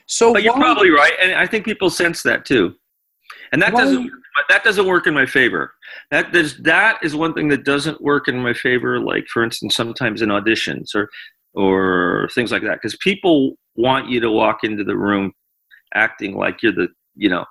So, 0.07 0.33
but 0.33 0.43
you're 0.43 0.55
probably 0.55 0.91
right, 0.91 1.13
and 1.21 1.33
I 1.35 1.47
think 1.47 1.65
people 1.65 1.91
sense 1.91 2.23
that 2.23 2.45
too. 2.45 2.75
And 3.53 3.61
that 3.63 3.73
Why- 3.73 3.81
doesn't 3.81 4.11
that 4.49 4.65
doesn't 4.65 4.87
work 4.87 5.07
in 5.07 5.15
my 5.15 5.27
favor. 5.27 5.75
That 6.11 6.33
does 6.33 6.57
that 6.59 6.99
is 7.03 7.15
one 7.15 7.35
thing 7.35 7.49
that 7.49 7.65
doesn't 7.65 8.01
work 8.01 8.29
in 8.29 8.39
my 8.39 8.55
favor. 8.55 8.99
Like 9.01 9.27
for 9.27 9.43
instance, 9.45 9.75
sometimes 9.77 10.23
in 10.23 10.31
auditions 10.31 10.95
or 10.95 11.09
or 11.55 12.29
things 12.35 12.51
like 12.51 12.63
that, 12.63 12.75
because 12.75 12.97
people 12.97 13.55
want 13.75 14.09
you 14.09 14.21
to 14.21 14.31
walk 14.31 14.65
into 14.65 14.85
the 14.85 14.97
room 14.97 15.33
acting 15.95 16.37
like 16.37 16.63
you're 16.63 16.73
the 16.73 16.89
you 17.15 17.29
know 17.29 17.45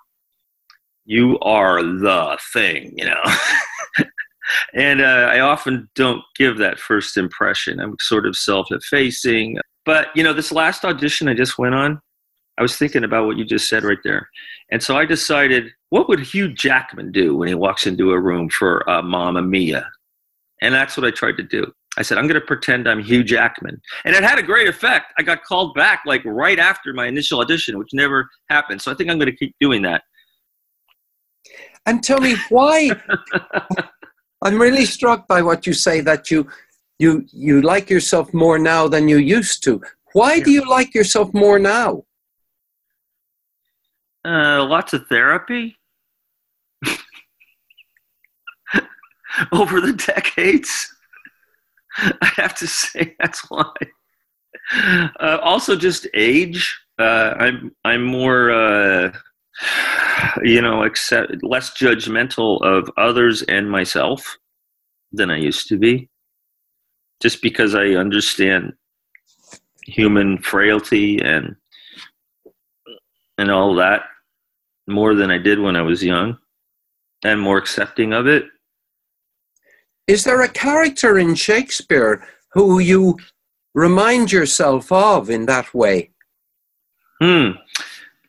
you 1.05 1.38
are 1.39 1.84
the 1.84 2.38
thing, 2.53 2.93
you 2.95 3.05
know. 3.05 3.23
and 4.73 5.01
uh, 5.01 5.29
I 5.32 5.39
often 5.39 5.89
don't 5.95 6.21
give 6.36 6.57
that 6.57 6.79
first 6.79 7.17
impression. 7.17 7.79
I'm 7.79 7.95
sort 7.99 8.25
of 8.25 8.36
self-effacing. 8.36 9.57
But 9.86 10.07
you 10.15 10.23
know, 10.23 10.34
this 10.34 10.51
last 10.51 10.86
audition 10.86 11.27
I 11.27 11.34
just 11.34 11.57
went 11.57 11.75
on, 11.75 11.99
I 12.62 12.64
was 12.64 12.78
thinking 12.78 13.03
about 13.03 13.26
what 13.26 13.38
you 13.38 13.43
just 13.43 13.68
said 13.68 13.84
right 13.84 13.97
there. 14.03 14.30
And 14.70 14.84
so 14.84 14.95
I 14.95 15.03
decided, 15.03 15.72
what 15.89 16.07
would 16.07 16.20
Hugh 16.20 16.53
Jackman 16.53 17.12
do 17.12 17.36
when 17.36 17.47
he 17.47 17.55
walks 17.55 17.88
into 17.88 18.12
a 18.12 18.20
room 18.20 18.49
for 18.49 18.88
uh, 18.88 19.01
Mamma 19.01 19.41
Mia? 19.41 19.89
And 20.62 20.72
that's 20.72 20.95
what 20.95 21.07
I 21.07 21.09
tried 21.09 21.38
to 21.38 21.43
do. 21.43 21.66
I 21.97 22.03
said, 22.03 22.20
I'm 22.20 22.28
going 22.28 22.39
to 22.39 22.45
pretend 22.45 22.88
I'm 22.88 23.01
Hugh 23.01 23.24
Jackman. 23.24 23.82
And 24.05 24.16
it 24.16 24.22
had 24.22 24.38
a 24.38 24.43
great 24.43 24.68
effect. 24.68 25.12
I 25.18 25.24
got 25.24 25.43
called 25.43 25.74
back 25.74 26.03
like 26.05 26.24
right 26.24 26.59
after 26.59 26.93
my 26.93 27.07
initial 27.07 27.39
audition, 27.39 27.80
which 27.80 27.95
never 27.95 28.30
happened. 28.51 28.80
So 28.80 28.91
I 28.91 28.93
think 28.93 29.09
I'm 29.09 29.18
going 29.18 29.32
to 29.32 29.36
keep 29.36 29.55
doing 29.59 29.82
that. 29.82 30.03
And 31.88 32.03
tell 32.03 32.22
me 32.22 32.36
why. 32.49 32.91
I'm 34.43 34.62
really 34.62 34.86
struck 34.86 35.28
by 35.28 35.41
what 35.41 35.66
you 35.66 35.74
say 35.74 36.01
that 36.01 36.30
you 36.30 36.47
you 36.99 37.26
you 37.32 37.64
like 37.64 37.89
yourself 37.89 38.32
more 38.36 38.59
now 38.59 38.88
than 38.88 39.07
you 39.07 39.18
used 39.18 39.64
to. 39.64 39.82
Why 40.14 40.39
do 40.39 40.51
you 40.51 40.70
like 40.70 40.93
yourself 40.93 41.34
more 41.34 41.57
now? 41.57 42.03
Uh, 44.24 44.63
lots 44.65 44.93
of 44.93 45.07
therapy 45.07 45.76
over 49.51 49.82
the 49.82 49.93
decades. 49.93 50.93
I 51.97 52.32
have 52.36 52.55
to 52.55 52.67
say 52.67 53.15
that's 53.19 53.49
why. 53.49 53.74
Uh, 55.19 55.39
also, 55.41 55.76
just 55.76 56.07
age. 56.13 56.80
Uh, 56.99 57.34
I'm 57.39 57.76
I'm 57.84 58.03
more 58.03 58.51
uh, 58.51 59.11
you 60.43 60.61
know 60.61 60.84
accept 60.84 61.43
less 61.43 61.72
judgmental 61.72 62.61
of 62.61 62.89
others 62.97 63.41
and 63.43 63.69
myself 63.72 64.38
than 65.11 65.32
I 65.32 65.38
used 65.38 65.67
to 65.69 65.78
be. 65.78 66.09
Just 67.22 67.41
because 67.41 67.76
I 67.76 67.89
understand 67.89 68.74
human 69.86 70.38
frailty 70.38 71.19
and 71.22 71.55
and 73.38 73.49
all 73.49 73.76
that 73.76 74.03
more 74.91 75.15
than 75.15 75.31
I 75.31 75.37
did 75.37 75.59
when 75.59 75.75
I 75.75 75.81
was 75.81 76.03
young 76.03 76.37
and 77.23 77.39
more 77.39 77.57
accepting 77.57 78.13
of 78.13 78.27
it. 78.27 78.45
Is 80.07 80.23
there 80.23 80.41
a 80.41 80.49
character 80.49 81.17
in 81.17 81.35
Shakespeare 81.35 82.27
who 82.53 82.79
you 82.79 83.17
remind 83.73 84.31
yourself 84.31 84.91
of 84.91 85.29
in 85.29 85.45
that 85.45 85.73
way? 85.73 86.11
Hmm. 87.21 87.51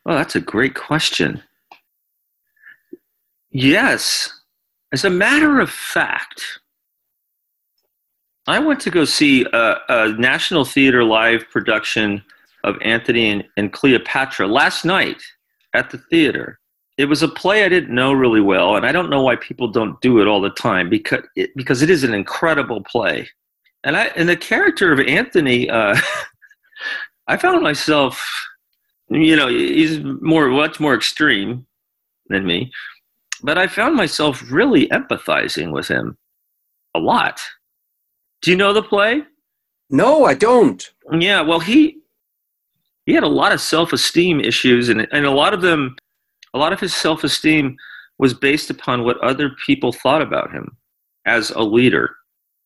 Well, 0.05 0.17
that's 0.17 0.35
a 0.35 0.41
great 0.41 0.75
question. 0.75 1.41
Yes. 3.51 4.31
As 4.91 5.05
a 5.05 5.09
matter 5.09 5.59
of 5.59 5.69
fact, 5.69 6.59
I 8.47 8.59
went 8.59 8.79
to 8.81 8.91
go 8.91 9.05
see 9.05 9.45
a, 9.53 9.77
a 9.89 10.09
National 10.13 10.65
Theater 10.65 11.03
live 11.03 11.49
production 11.49 12.23
of 12.63 12.77
Antony 12.81 13.29
and, 13.29 13.43
and 13.57 13.73
Cleopatra 13.73 14.47
last 14.47 14.85
night 14.85 15.21
at 15.73 15.89
the 15.89 15.97
theater. 15.97 16.59
It 16.97 17.05
was 17.05 17.23
a 17.23 17.27
play 17.27 17.65
I 17.65 17.69
didn't 17.69 17.93
know 17.93 18.13
really 18.13 18.41
well, 18.41 18.75
and 18.75 18.85
I 18.85 18.91
don't 18.91 19.09
know 19.09 19.23
why 19.23 19.35
people 19.35 19.67
don't 19.67 19.99
do 20.01 20.21
it 20.21 20.27
all 20.27 20.41
the 20.41 20.51
time 20.51 20.89
because 20.89 21.23
it, 21.35 21.49
because 21.55 21.81
it 21.81 21.89
is 21.89 22.03
an 22.03 22.13
incredible 22.13 22.81
play. 22.83 23.27
And 23.83 23.97
I 23.97 24.05
and 24.15 24.29
the 24.29 24.37
character 24.37 24.91
of 24.91 24.99
Antony, 24.99 25.69
uh, 25.69 25.97
I 27.27 27.37
found 27.37 27.63
myself, 27.63 28.23
you 29.09 29.35
know, 29.35 29.47
he's 29.47 29.99
more 30.21 30.47
much 30.49 30.79
more 30.79 30.93
extreme 30.93 31.65
than 32.27 32.45
me, 32.45 32.71
but 33.41 33.57
I 33.57 33.67
found 33.67 33.95
myself 33.95 34.43
really 34.51 34.87
empathizing 34.89 35.71
with 35.71 35.87
him 35.87 36.15
a 36.93 36.99
lot. 36.99 37.41
Do 38.43 38.51
you 38.51 38.57
know 38.57 38.71
the 38.71 38.83
play? 38.83 39.23
No, 39.89 40.25
I 40.25 40.35
don't. 40.35 40.91
Yeah, 41.11 41.41
well, 41.41 41.59
he 41.59 42.02
he 43.05 43.13
had 43.13 43.23
a 43.23 43.27
lot 43.27 43.51
of 43.51 43.61
self-esteem 43.61 44.39
issues, 44.39 44.89
and 44.89 45.07
and 45.11 45.25
a 45.25 45.31
lot 45.31 45.53
of 45.53 45.61
them, 45.61 45.95
a 46.53 46.57
lot 46.57 46.73
of 46.73 46.79
his 46.79 46.93
self-esteem 46.93 47.75
was 48.19 48.33
based 48.33 48.69
upon 48.69 49.03
what 49.03 49.17
other 49.19 49.51
people 49.65 49.91
thought 49.91 50.21
about 50.21 50.51
him 50.51 50.77
as 51.25 51.49
a 51.51 51.61
leader. 51.61 52.15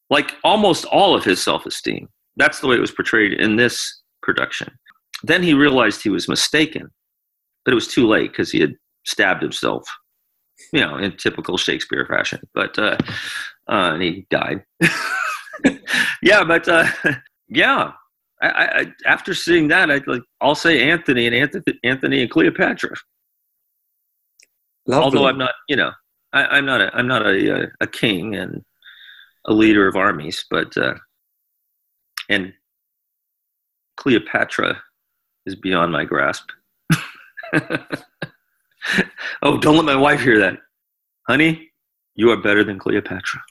Like 0.09 0.33
almost 0.43 0.85
all 0.85 1.15
of 1.15 1.23
his 1.23 1.41
self-esteem. 1.43 2.07
That's 2.37 2.59
the 2.59 2.67
way 2.67 2.75
it 2.75 2.81
was 2.81 2.91
portrayed 2.91 3.33
in 3.33 3.55
this 3.55 4.01
production. 4.21 4.71
Then 5.23 5.43
he 5.43 5.53
realized 5.53 6.01
he 6.01 6.09
was 6.09 6.29
mistaken, 6.29 6.89
but 7.65 7.71
it 7.71 7.75
was 7.75 7.87
too 7.87 8.07
late 8.07 8.31
because 8.31 8.51
he 8.51 8.59
had 8.59 8.73
stabbed 9.05 9.41
himself, 9.41 9.83
you 10.71 10.79
know, 10.79 10.97
in 10.97 11.17
typical 11.17 11.57
Shakespeare 11.57 12.05
fashion. 12.05 12.39
But 12.53 12.77
uh, 12.77 12.97
uh, 13.69 13.93
and 13.93 14.03
he 14.03 14.27
died. 14.29 14.63
yeah, 16.21 16.43
but 16.43 16.67
uh, 16.67 16.87
yeah, 17.47 17.91
I, 18.41 18.47
I, 18.49 18.85
after 19.05 19.33
seeing 19.33 19.67
that, 19.69 19.89
I 19.89 20.01
like 20.05 20.21
I'll 20.41 20.55
say 20.55 20.89
Antony 20.89 21.25
and 21.25 21.35
Antony, 21.35 21.63
Antony 21.83 22.21
and 22.21 22.29
Cleopatra. 22.29 22.95
Lovely. 24.85 25.03
Although 25.03 25.27
I'm 25.27 25.37
not, 25.37 25.53
you 25.67 25.75
know, 25.75 25.91
I, 26.33 26.43
I'm 26.45 26.65
not 26.65 26.81
a 26.81 26.95
I'm 26.95 27.07
not 27.07 27.25
a, 27.25 27.63
a 27.63 27.67
a 27.81 27.87
king 27.87 28.35
and 28.35 28.63
a 29.45 29.53
leader 29.53 29.87
of 29.87 29.95
armies, 29.95 30.45
but 30.51 30.75
uh, 30.77 30.93
and 32.29 32.53
Cleopatra 33.97 34.81
is 35.45 35.55
beyond 35.55 35.91
my 35.91 36.05
grasp. 36.05 36.49
oh, 39.41 39.57
don't 39.57 39.75
let 39.77 39.85
my 39.85 39.95
wife 39.95 40.21
hear 40.21 40.39
that, 40.39 40.59
honey. 41.27 41.71
You 42.15 42.31
are 42.31 42.37
better 42.37 42.63
than 42.63 42.79
Cleopatra. 42.79 43.41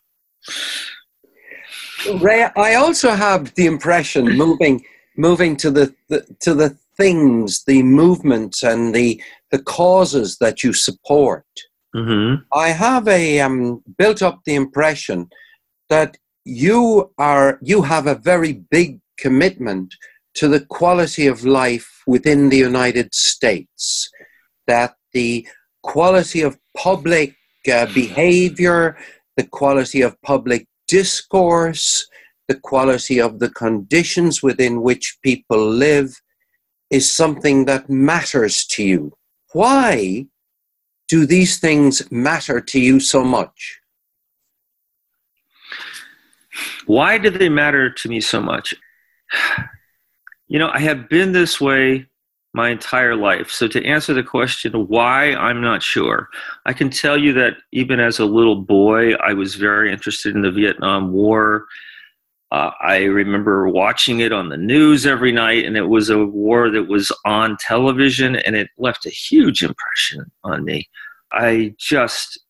Ray, 2.15 2.49
I 2.57 2.75
also 2.75 3.11
have 3.11 3.55
the 3.55 3.67
impression 3.67 4.37
moving 4.37 4.85
moving 5.17 5.57
to 5.57 5.71
the, 5.71 5.95
the 6.09 6.27
to 6.41 6.55
the 6.55 6.77
things, 6.97 7.65
the 7.65 7.83
movements 7.83 8.63
and 8.63 8.95
the 8.95 9.23
the 9.51 9.63
causes 9.63 10.39
that 10.39 10.63
you 10.63 10.73
support. 10.73 11.47
Mm-hmm. 11.95 12.43
I 12.53 12.69
have 12.69 13.09
a 13.09 13.41
um, 13.41 13.83
built 13.99 14.23
up 14.23 14.41
the 14.45 14.55
impression 14.55 15.29
that 15.89 16.17
you 16.45 17.13
are 17.19 17.59
you 17.63 17.83
have 17.83 18.07
a 18.07 18.15
very 18.15 18.53
big 18.71 19.01
commitment 19.19 19.95
to 20.35 20.49
the 20.49 20.61
quality 20.61 21.27
of 21.27 21.45
life 21.45 22.03
within 22.07 22.49
the 22.49 22.59
United 22.59 23.15
States. 23.15 24.11
That 24.67 24.97
the 25.13 25.47
quality 25.83 26.43
of 26.43 26.59
public 26.77 27.35
uh, 27.73 27.87
behavior, 27.95 28.97
the 29.37 29.45
quality 29.45 30.03
of 30.03 30.21
public 30.23 30.67
discourse, 30.87 32.07
the 32.49 32.55
quality 32.55 33.21
of 33.21 33.39
the 33.39 33.51
conditions 33.51 34.43
within 34.43 34.83
which 34.83 35.19
people 35.23 35.65
live 35.67 36.21
is 36.91 37.13
something 37.13 37.65
that 37.65 37.91
matters 37.91 38.65
to 38.67 38.85
you. 38.85 39.13
Why 39.53 40.27
do 41.09 41.27
these 41.27 41.59
things 41.59 42.11
matter 42.11 42.61
to 42.61 42.81
you 42.81 43.01
so 43.01 43.25
much? 43.25 43.81
Why 46.87 47.19
do 47.19 47.31
they 47.31 47.49
matter 47.49 47.91
to 47.91 48.09
me 48.09 48.21
so 48.21 48.41
much? 48.41 48.75
You 50.49 50.61
know, 50.61 50.71
I 50.73 50.79
have 50.79 51.09
been 51.09 51.33
this 51.33 51.61
way 51.61 52.07
my 52.57 52.71
entire 52.71 53.15
life. 53.15 53.51
So, 53.51 53.69
to 53.69 53.85
answer 53.85 54.15
the 54.15 54.23
question 54.23 54.73
why, 54.89 55.35
I'm 55.35 55.61
not 55.61 55.83
sure. 55.83 56.29
I 56.65 56.73
can 56.73 56.91
tell 56.91 57.17
you 57.17 57.33
that 57.35 57.59
even 57.71 58.01
as 58.01 58.19
a 58.19 58.25
little 58.25 58.57
boy, 58.57 59.13
I 59.15 59.35
was 59.35 59.55
very 59.55 59.93
interested 59.93 60.35
in 60.35 60.43
the 60.43 60.51
Vietnam 60.51 61.13
War. 61.13 61.67
Uh, 62.51 62.71
I 62.81 63.05
remember 63.05 63.69
watching 63.69 64.21
it 64.21 64.33
on 64.33 64.49
the 64.49 64.57
news 64.57 65.05
every 65.05 65.33
night, 65.33 65.65
and 65.65 65.77
it 65.77 65.89
was 65.89 66.09
a 66.09 66.25
war 66.25 66.71
that 66.71 66.85
was 66.85 67.13
on 67.25 67.59
television, 67.61 68.37
and 68.37 68.57
it 68.57 68.71
left 68.79 69.05
a 69.05 69.11
huge 69.11 69.63
impression 69.63 70.31
on 70.43 70.65
me. 70.65 70.89
I 71.33 71.75
just 71.79 72.41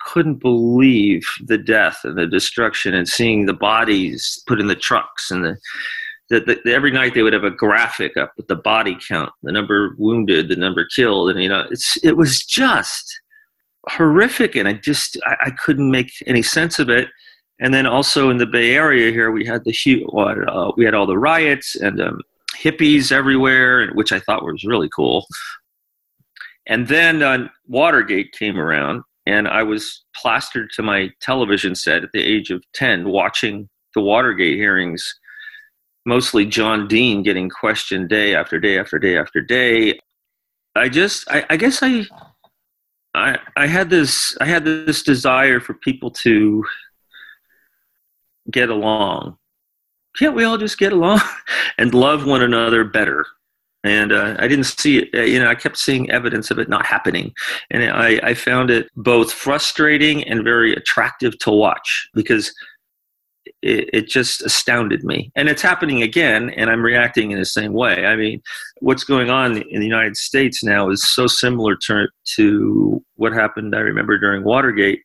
couldn't 0.00 0.36
believe 0.36 1.26
the 1.44 1.58
death 1.58 2.00
and 2.04 2.16
the 2.16 2.26
destruction 2.26 2.94
and 2.94 3.08
seeing 3.08 3.46
the 3.46 3.52
bodies 3.52 4.42
put 4.46 4.60
in 4.60 4.66
the 4.66 4.74
trucks 4.74 5.30
and 5.30 5.44
the 5.44 5.56
that 6.32 6.46
the, 6.46 6.72
every 6.72 6.90
night 6.90 7.14
they 7.14 7.22
would 7.22 7.34
have 7.34 7.44
a 7.44 7.50
graphic 7.50 8.16
up 8.16 8.32
with 8.36 8.48
the 8.48 8.56
body 8.56 8.96
count, 9.06 9.30
the 9.42 9.52
number 9.52 9.94
wounded, 9.98 10.48
the 10.48 10.56
number 10.56 10.86
killed, 10.96 11.30
and 11.30 11.42
you 11.42 11.48
know, 11.48 11.66
it's 11.70 11.96
it 12.02 12.16
was 12.16 12.44
just 12.44 13.20
horrific, 13.88 14.56
and 14.56 14.66
I 14.66 14.72
just 14.74 15.18
I, 15.26 15.36
I 15.46 15.50
couldn't 15.50 15.90
make 15.90 16.10
any 16.26 16.42
sense 16.42 16.78
of 16.78 16.88
it. 16.88 17.08
And 17.60 17.72
then 17.72 17.86
also 17.86 18.30
in 18.30 18.38
the 18.38 18.46
Bay 18.46 18.74
Area 18.74 19.12
here, 19.12 19.30
we 19.30 19.44
had 19.44 19.62
the 19.64 20.46
uh, 20.48 20.72
we 20.76 20.84
had 20.84 20.94
all 20.94 21.06
the 21.06 21.18
riots 21.18 21.76
and 21.76 22.00
um, 22.00 22.20
hippies 22.56 23.12
everywhere, 23.12 23.92
which 23.92 24.10
I 24.10 24.18
thought 24.18 24.44
was 24.44 24.64
really 24.64 24.88
cool. 24.88 25.26
And 26.66 26.88
then 26.88 27.22
uh, 27.22 27.48
Watergate 27.68 28.32
came 28.32 28.58
around, 28.58 29.02
and 29.26 29.48
I 29.48 29.62
was 29.62 30.04
plastered 30.16 30.70
to 30.74 30.82
my 30.82 31.10
television 31.20 31.74
set 31.74 32.04
at 32.04 32.10
the 32.12 32.22
age 32.22 32.50
of 32.50 32.64
10 32.72 33.08
watching 33.08 33.68
the 33.94 34.00
Watergate 34.00 34.56
hearings, 34.56 35.14
mostly 36.04 36.46
John 36.46 36.88
Dean 36.88 37.22
getting 37.22 37.48
questioned 37.48 38.08
day 38.08 38.34
after 38.34 38.58
day 38.58 38.78
after 38.78 38.98
day 38.98 39.16
after 39.16 39.40
day. 39.40 39.98
I 40.74 40.88
just, 40.88 41.30
I, 41.30 41.44
I 41.50 41.56
guess 41.56 41.80
I, 41.82 42.04
I, 43.14 43.38
I 43.56 43.66
had 43.66 43.90
this, 43.90 44.36
I 44.40 44.46
had 44.46 44.64
this 44.64 45.02
desire 45.02 45.60
for 45.60 45.74
people 45.74 46.10
to 46.22 46.64
get 48.50 48.70
along. 48.70 49.36
Can't 50.18 50.34
we 50.34 50.44
all 50.44 50.58
just 50.58 50.78
get 50.78 50.92
along 50.92 51.20
and 51.78 51.94
love 51.94 52.26
one 52.26 52.42
another 52.42 52.84
better? 52.84 53.26
and 53.84 54.12
uh, 54.12 54.36
I 54.38 54.48
didn't 54.48 54.64
see 54.64 54.98
it. 54.98 55.28
You 55.28 55.40
know, 55.40 55.48
I 55.48 55.54
kept 55.54 55.76
seeing 55.76 56.10
evidence 56.10 56.50
of 56.50 56.58
it 56.58 56.68
not 56.68 56.86
happening, 56.86 57.32
and 57.70 57.82
I, 57.84 58.20
I 58.22 58.34
found 58.34 58.70
it 58.70 58.88
both 58.96 59.32
frustrating 59.32 60.22
and 60.24 60.44
very 60.44 60.74
attractive 60.74 61.38
to 61.40 61.50
watch 61.50 62.08
because 62.14 62.54
it, 63.62 63.90
it, 63.92 64.08
just 64.08 64.42
astounded 64.42 65.04
me. 65.04 65.30
And 65.34 65.48
it's 65.48 65.62
happening 65.62 66.02
again, 66.02 66.50
and 66.50 66.70
I'm 66.70 66.82
reacting 66.82 67.30
in 67.30 67.38
the 67.38 67.44
same 67.44 67.72
way. 67.72 68.06
I 68.06 68.16
mean, 68.16 68.42
what's 68.80 69.04
going 69.04 69.30
on 69.30 69.62
in 69.62 69.80
the 69.80 69.86
United 69.86 70.16
States 70.16 70.62
now 70.62 70.90
is 70.90 71.08
so 71.12 71.26
similar 71.26 71.76
to, 71.86 72.08
to 72.36 73.04
what 73.16 73.32
happened. 73.32 73.74
I 73.74 73.80
remember 73.80 74.18
during 74.18 74.44
Watergate. 74.44 75.00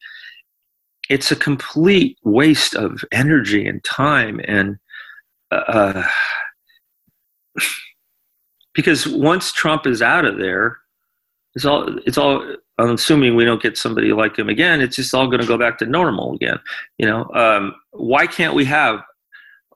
It's 1.09 1.31
a 1.31 1.35
complete 1.35 2.17
waste 2.23 2.75
of 2.75 3.03
energy 3.11 3.67
and 3.67 3.83
time 3.83 4.41
and. 4.47 4.77
Uh, 5.51 6.03
because 8.73 9.07
once 9.07 9.51
Trump 9.51 9.87
is 9.87 10.01
out 10.01 10.25
of 10.25 10.37
there, 10.37 10.77
it's 11.57 11.65
all 11.65 11.97
it's 12.05 12.17
all. 12.17 12.55
I'm 12.77 12.91
assuming 12.91 13.35
we 13.35 13.45
don't 13.45 13.61
get 13.61 13.77
somebody 13.77 14.13
like 14.13 14.37
him 14.37 14.49
again. 14.49 14.81
It's 14.81 14.95
just 14.95 15.13
all 15.13 15.27
going 15.27 15.41
to 15.41 15.47
go 15.47 15.57
back 15.57 15.79
to 15.79 15.85
normal 15.85 16.33
again. 16.33 16.59
You 16.97 17.07
know, 17.07 17.29
um, 17.33 17.75
why 17.91 18.27
can't 18.27 18.53
we 18.53 18.65
have 18.65 19.01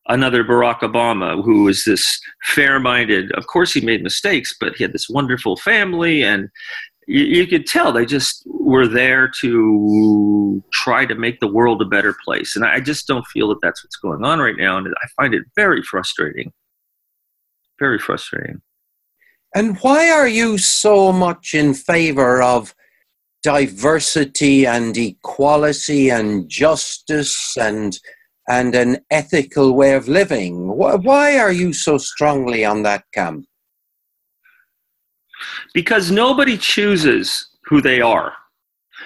another 0.08 0.43
Barack 0.43 0.80
Obama 0.80 1.43
who 1.43 1.68
is 1.68 1.84
this 1.84 2.20
fair-minded? 2.43 3.32
Of 3.34 3.47
course, 3.47 3.74
he 3.74 3.82
made 3.82 4.04
mistakes, 4.04 4.56
but 4.60 4.76
he 4.76 4.84
had 4.84 4.93
this 4.93 5.10
wonderful 5.10 5.58
family, 5.58 6.24
and 6.24 6.49
you, 7.08 7.24
you 7.24 7.47
could 7.47 7.66
tell 7.66 7.91
they 7.91 8.06
just 8.06 8.43
were 8.45 8.88
there 8.88 9.32
to 9.41 10.64
try 10.72 11.06
to 11.06 11.16
make 11.16 11.39
the 11.39 11.47
world 11.47 11.82
a 11.82 11.86
better 11.86 12.16
place. 12.24 12.56
And 12.56 12.64
I 12.66 12.80
just 12.80 13.08
don't 13.08 13.26
feel 13.28 13.49
that 13.49 13.62
that's 13.62 13.84
what's 13.84 13.95
going 13.95 14.24
on 14.24 14.39
right 14.39 14.58
now, 14.58 14.78
and 14.78 14.88
I 14.88 15.08
find 15.20 15.34
it 15.34 15.43
very 15.56 15.82
frustrating. 15.82 16.54
Very 17.80 17.97
frustrating. 17.97 18.62
And 19.56 19.78
why 19.80 20.10
are 20.12 20.28
you 20.28 20.60
so 20.60 21.12
much 21.12 21.56
in 21.56 21.74
favor 21.74 22.43
of 22.43 22.76
diversity 23.44 24.66
and 24.66 24.96
equality 24.98 26.10
and 26.10 26.48
justice 26.50 27.56
and 27.58 28.00
and 28.50 28.76
an 28.76 28.98
ethical 29.10 29.74
way 29.74 29.94
of 29.94 30.08
living? 30.08 30.68
Why 30.68 31.38
are 31.38 31.52
you 31.52 31.74
so 31.74 31.98
strongly 31.98 32.66
on 32.66 32.84
that 32.84 33.04
camp? 33.14 33.46
Because 35.74 36.12
nobody 36.12 36.58
chooses 36.58 37.48
who 37.66 37.82
they 37.82 38.02
are. 38.02 38.34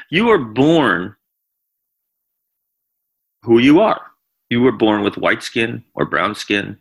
You 0.09 0.29
are 0.29 0.39
born 0.39 1.15
who 3.43 3.59
you 3.59 3.79
are. 3.79 4.01
You 4.49 4.61
were 4.61 4.71
born 4.71 5.03
with 5.03 5.17
white 5.17 5.43
skin 5.43 5.83
or 5.93 6.05
brown 6.05 6.35
skin, 6.35 6.77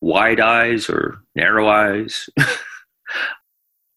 wide 0.00 0.40
eyes 0.40 0.88
or 0.88 1.18
narrow 1.34 1.68
eyes. 1.68 2.28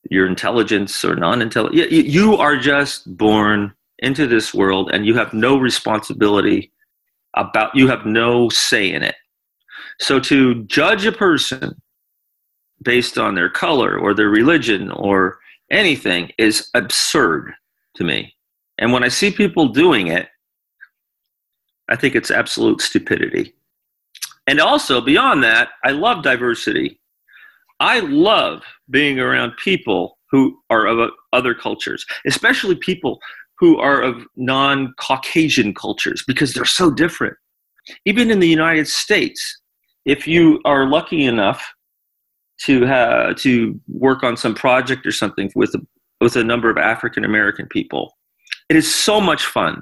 your 0.10 0.28
intelligence 0.28 1.04
or 1.06 1.16
non-intelligent. 1.16 1.92
You 1.92 2.36
are 2.36 2.58
just 2.58 3.18
born 3.18 3.74
into 4.00 4.28
this 4.28 4.54
world, 4.54 4.90
and 4.92 5.06
you 5.06 5.16
have 5.16 5.34
no 5.34 5.58
responsibility 5.58 6.72
about. 7.36 7.76
You 7.76 7.88
have 7.88 8.06
no 8.06 8.50
say 8.50 8.92
in 8.92 9.04
it. 9.04 9.16
So 10.00 10.20
to 10.22 10.64
judge 10.64 11.06
a 11.06 11.12
person 11.12 11.82
based 12.82 13.18
on 13.18 13.36
their 13.36 13.50
color 13.50 13.98
or 13.98 14.14
their 14.14 14.30
religion 14.30 14.90
or 14.92 15.40
anything 15.70 16.32
is 16.38 16.70
absurd 16.74 17.54
to 17.96 18.04
me. 18.04 18.34
And 18.78 18.94
when 18.94 19.04
I 19.04 19.10
see 19.10 19.30
people 19.30 19.68
doing 19.68 20.08
it, 20.08 20.30
I 21.90 21.96
think 21.98 22.16
it's 22.16 22.32
absolute 22.32 22.82
stupidity. 22.82 23.54
And 24.48 24.62
also, 24.62 25.02
beyond 25.02 25.44
that, 25.44 25.70
I 25.84 25.92
love 25.92 26.24
diversity. 26.24 27.00
I 27.80 28.00
love 28.00 28.64
being 28.90 29.20
around 29.20 29.54
people 29.64 30.18
who 30.32 30.60
are 30.70 30.86
of 30.86 31.10
other 31.34 31.54
cultures, 31.54 32.06
especially 32.26 32.76
people 32.76 33.20
who 33.58 33.78
are 33.78 34.02
of 34.02 34.26
non 34.36 34.94
Caucasian 35.00 35.74
cultures, 35.74 36.24
because 36.26 36.54
they're 36.54 36.66
so 36.66 36.92
different. 36.92 37.36
Even 38.06 38.30
in 38.30 38.40
the 38.40 38.48
United 38.48 38.88
States, 38.88 39.62
if 40.06 40.28
you 40.28 40.62
are 40.66 40.88
lucky 40.88 41.26
enough 41.26 41.74
to 42.62 42.86
have, 42.86 43.36
to 43.38 43.80
work 43.88 44.24
on 44.24 44.38
some 44.38 44.54
project 44.54 45.06
or 45.06 45.12
something 45.12 45.52
with 45.56 45.74
a, 45.76 45.80
with 46.22 46.36
a 46.36 46.44
number 46.44 46.70
of 46.70 46.78
African 46.78 47.26
American 47.26 47.68
people, 47.68 48.16
it 48.70 48.76
is 48.76 48.94
so 48.94 49.20
much 49.20 49.46
fun. 49.46 49.82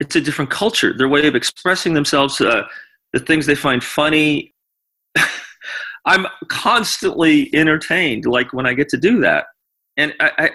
It's 0.00 0.16
a 0.16 0.20
different 0.20 0.50
culture, 0.50 0.96
their 0.96 1.08
way 1.08 1.26
of 1.26 1.34
expressing 1.34 1.94
themselves, 1.94 2.40
uh, 2.40 2.64
the 3.12 3.20
things 3.20 3.46
they 3.46 3.54
find 3.54 3.82
funny. 3.82 4.52
I'm 6.06 6.26
constantly 6.48 7.54
entertained, 7.54 8.26
like 8.26 8.52
when 8.52 8.66
I 8.66 8.74
get 8.74 8.88
to 8.90 8.98
do 8.98 9.20
that. 9.20 9.46
And 9.96 10.12
I, 10.20 10.30
I 10.38 10.50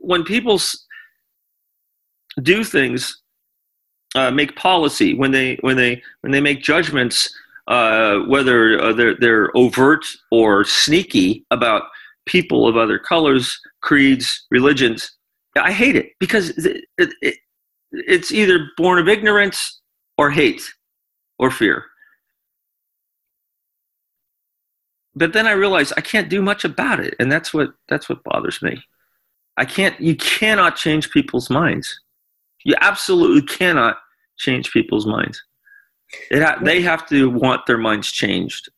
when 0.00 0.24
people 0.24 0.60
do 2.42 2.64
things, 2.64 3.22
uh, 4.14 4.30
make 4.30 4.56
policy, 4.56 5.14
when 5.14 5.30
they 5.30 5.56
when 5.60 5.76
they 5.76 6.02
when 6.22 6.32
they 6.32 6.40
make 6.40 6.62
judgments, 6.62 7.32
uh, 7.68 8.20
whether 8.20 8.80
uh, 8.82 8.92
they're 8.92 9.16
they're 9.16 9.56
overt 9.56 10.04
or 10.30 10.64
sneaky 10.64 11.44
about 11.50 11.82
people 12.26 12.66
of 12.66 12.76
other 12.76 12.98
colors, 12.98 13.58
creeds, 13.80 14.46
religions, 14.50 15.18
I 15.56 15.72
hate 15.72 15.96
it 15.96 16.12
because 16.20 16.50
it, 16.50 16.84
it, 16.98 17.10
it, 17.20 17.34
it's 17.92 18.32
either 18.32 18.68
born 18.76 18.98
of 18.98 19.08
ignorance 19.08 19.80
or 20.16 20.30
hate 20.30 20.62
or 21.38 21.50
fear. 21.50 21.84
But 25.18 25.32
then 25.32 25.46
I 25.46 25.52
realized 25.52 25.92
I 25.96 26.00
can't 26.00 26.28
do 26.28 26.40
much 26.40 26.64
about 26.64 27.00
it, 27.00 27.14
and 27.18 27.30
that's 27.30 27.52
what 27.52 27.70
that's 27.88 28.08
what 28.08 28.22
bothers 28.24 28.62
me. 28.62 28.82
I 29.56 29.64
can't. 29.64 30.00
You 30.00 30.14
cannot 30.14 30.76
change 30.76 31.10
people's 31.10 31.50
minds. 31.50 32.00
You 32.64 32.74
absolutely 32.80 33.42
cannot 33.42 33.98
change 34.38 34.70
people's 34.72 35.06
minds. 35.06 35.42
Ha- 36.32 36.60
they 36.62 36.80
have 36.82 37.08
to 37.08 37.30
want 37.30 37.66
their 37.66 37.78
minds 37.78 38.10
changed. 38.12 38.68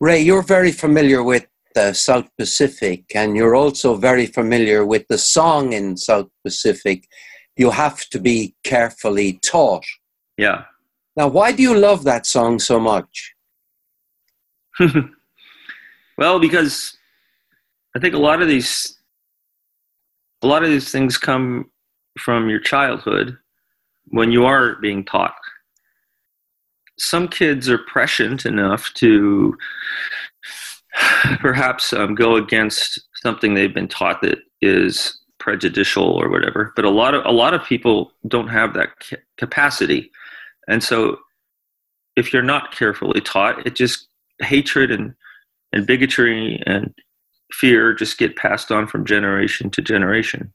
Ray, 0.00 0.20
you're 0.20 0.42
very 0.42 0.72
familiar 0.72 1.22
with 1.22 1.46
the 1.74 1.92
South 1.92 2.28
Pacific, 2.36 3.04
and 3.14 3.36
you're 3.36 3.54
also 3.54 3.94
very 3.94 4.26
familiar 4.26 4.84
with 4.84 5.06
the 5.08 5.18
song 5.18 5.72
in 5.72 5.96
South 5.96 6.28
Pacific. 6.42 7.06
You 7.56 7.70
have 7.70 8.00
to 8.10 8.18
be 8.18 8.56
carefully 8.64 9.38
taught. 9.42 9.84
Yeah. 10.36 10.64
Now, 11.16 11.28
why 11.28 11.52
do 11.52 11.62
you 11.62 11.76
love 11.76 12.02
that 12.04 12.26
song 12.26 12.58
so 12.58 12.80
much? 12.80 13.34
Well, 16.16 16.38
because 16.38 16.96
I 17.96 17.98
think 17.98 18.14
a 18.14 18.18
lot 18.18 18.42
of 18.42 18.48
these 18.48 18.98
a 20.42 20.46
lot 20.46 20.62
of 20.62 20.68
these 20.68 20.90
things 20.90 21.16
come 21.16 21.70
from 22.18 22.50
your 22.50 22.60
childhood 22.60 23.36
when 24.08 24.30
you 24.30 24.44
are 24.44 24.76
being 24.76 25.04
taught. 25.04 25.34
Some 26.98 27.28
kids 27.28 27.68
are 27.68 27.78
prescient 27.78 28.44
enough 28.44 28.92
to 28.94 29.56
perhaps 31.40 31.92
um, 31.92 32.14
go 32.14 32.36
against 32.36 33.00
something 33.22 33.54
they've 33.54 33.74
been 33.74 33.88
taught 33.88 34.20
that 34.22 34.38
is 34.60 35.18
prejudicial 35.38 36.04
or 36.04 36.28
whatever. 36.28 36.72
But 36.76 36.84
a 36.84 36.90
lot 36.90 37.14
of 37.14 37.24
a 37.24 37.32
lot 37.32 37.54
of 37.54 37.64
people 37.64 38.12
don't 38.28 38.48
have 38.48 38.74
that 38.74 38.90
ca- 39.00 39.22
capacity, 39.38 40.10
and 40.68 40.82
so 40.82 41.18
if 42.16 42.32
you're 42.32 42.42
not 42.42 42.72
carefully 42.72 43.20
taught, 43.20 43.66
it 43.66 43.74
just 43.74 44.08
hatred 44.40 44.90
and 44.90 45.14
and 45.74 45.86
bigotry 45.86 46.62
and 46.66 46.94
fear 47.52 47.92
just 47.92 48.16
get 48.16 48.36
passed 48.36 48.70
on 48.70 48.86
from 48.86 49.04
generation 49.04 49.70
to 49.70 49.82
generation. 49.82 50.52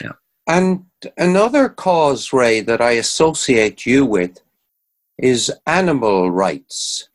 Yeah. 0.00 0.12
And 0.46 0.86
another 1.18 1.68
cause, 1.68 2.32
Ray, 2.32 2.60
that 2.60 2.80
I 2.80 2.92
associate 2.92 3.84
you 3.84 4.06
with 4.06 4.40
is 5.18 5.52
animal 5.66 6.30
rights. 6.30 7.08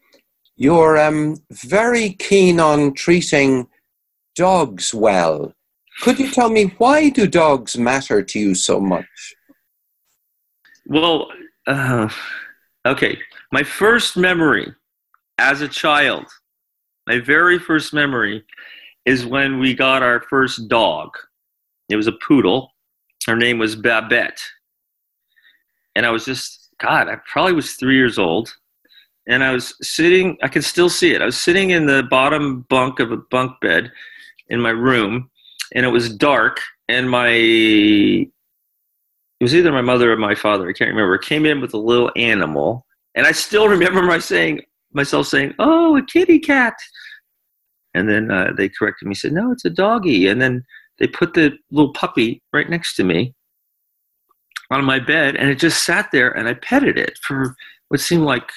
You're 0.58 0.98
um, 0.98 1.38
very 1.52 2.12
keen 2.12 2.60
on 2.60 2.93
treating 2.93 3.68
dogs 4.36 4.93
well. 4.93 5.54
Could 6.02 6.20
you 6.20 6.30
tell 6.30 6.50
me 6.50 6.74
why 6.78 7.10
do 7.10 7.26
dogs 7.26 7.78
matter 7.78 8.22
to 8.22 8.39
you 8.39 8.54
so 8.54 8.80
much? 8.80 9.36
Well, 10.86 11.28
uh, 11.66 12.10
okay. 12.86 13.18
My 13.52 13.64
first 13.64 14.18
memory 14.18 14.74
as 15.38 15.62
a 15.62 15.68
child, 15.68 16.26
my 17.06 17.20
very 17.20 17.60
first 17.60 17.94
memory 17.94 18.44
is 19.06 19.26
when 19.26 19.60
we 19.60 19.74
got 19.74 20.04
our 20.04 20.22
first 20.22 20.68
dog. 20.68 21.18
It 21.90 21.96
was 21.96 22.08
a 22.08 22.12
poodle. 22.12 22.74
Her 23.26 23.36
name 23.36 23.60
was 23.60 23.76
Babette. 23.76 24.42
And 25.96 26.06
I 26.06 26.10
was 26.10 26.26
just, 26.26 26.70
God, 26.80 27.08
I 27.08 27.18
probably 27.32 27.54
was 27.54 27.74
three 27.74 27.96
years 27.96 28.18
old. 28.18 28.54
And 29.28 29.44
I 29.44 29.52
was 29.52 29.76
sitting, 29.82 30.38
I 30.42 30.48
can 30.48 30.62
still 30.62 30.90
see 30.90 31.14
it. 31.14 31.22
I 31.22 31.26
was 31.26 31.38
sitting 31.38 31.72
in 31.72 31.86
the 31.86 32.04
bottom 32.10 32.66
bunk 32.70 33.00
of 33.00 33.12
a 33.12 33.18
bunk 33.18 33.60
bed 33.62 33.92
in 34.50 34.62
my 34.62 34.70
room, 34.70 35.30
and 35.74 35.86
it 35.86 35.90
was 35.90 36.14
dark. 36.14 36.62
And 36.88 37.10
my, 37.10 37.30
it 37.30 38.32
was 39.42 39.54
either 39.54 39.72
my 39.72 39.82
mother 39.82 40.12
or 40.12 40.18
my 40.18 40.36
father, 40.36 40.70
I 40.70 40.74
can't 40.74 40.90
remember, 40.90 41.18
came 41.18 41.46
in 41.46 41.60
with 41.60 41.74
a 41.74 41.78
little 41.78 42.12
animal. 42.16 42.86
And 43.16 43.28
I 43.28 43.34
still 43.34 43.68
remember 43.68 44.02
my 44.02 44.20
saying, 44.20 44.62
myself 44.94 45.28
saying, 45.28 45.54
"Oh, 45.60 45.98
a 45.98 46.06
kitty 46.06 46.40
cat," 46.40 46.76
and 47.94 48.10
then 48.10 48.32
uh, 48.32 48.52
they 48.56 48.70
corrected 48.70 49.08
me, 49.08 49.16
said, 49.16 49.34
"No, 49.34 49.52
it's 49.52 49.66
a 49.66 49.70
doggy." 49.70 50.28
And 50.28 50.42
then 50.42 50.64
they 51.00 51.08
put 51.08 51.34
the 51.34 51.54
little 51.72 51.94
puppy 51.94 52.42
right 52.54 52.70
next 52.70 52.96
to 52.96 53.04
me 53.04 53.34
on 54.72 54.84
my 54.84 55.00
bed, 55.00 55.36
and 55.36 55.50
it 55.50 55.60
just 55.60 55.86
sat 55.86 56.10
there, 56.12 56.32
and 56.32 56.48
I 56.48 56.54
petted 56.56 56.98
it 56.98 57.18
for 57.22 57.56
what 57.90 58.00
seemed 58.00 58.24
like 58.24 58.52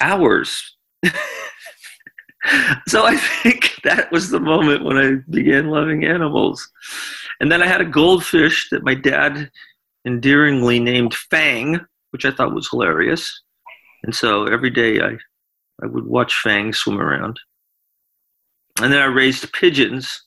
hours. 0.00 0.76
so 2.88 3.04
I 3.04 3.16
think 3.16 3.80
that 3.84 4.10
was 4.10 4.30
the 4.30 4.40
moment 4.40 4.84
when 4.84 4.96
I 4.96 5.16
began 5.30 5.68
loving 5.68 6.04
animals. 6.04 6.68
And 7.40 7.50
then 7.50 7.62
I 7.62 7.66
had 7.66 7.80
a 7.80 7.86
goldfish 7.86 8.68
that 8.70 8.84
my 8.84 8.94
dad 8.94 9.50
endearingly 10.06 10.80
named 10.80 11.14
Fang, 11.14 11.80
which 12.10 12.24
I 12.24 12.30
thought 12.30 12.54
was 12.54 12.68
hilarious. 12.68 13.42
And 14.02 14.14
so 14.14 14.46
every 14.46 14.70
day 14.70 15.00
I, 15.00 15.16
I 15.82 15.86
would 15.86 16.06
watch 16.06 16.34
Fang 16.42 16.72
swim 16.72 17.00
around. 17.00 17.38
And 18.80 18.92
then 18.92 19.00
I 19.00 19.06
raised 19.06 19.52
pigeons. 19.52 20.24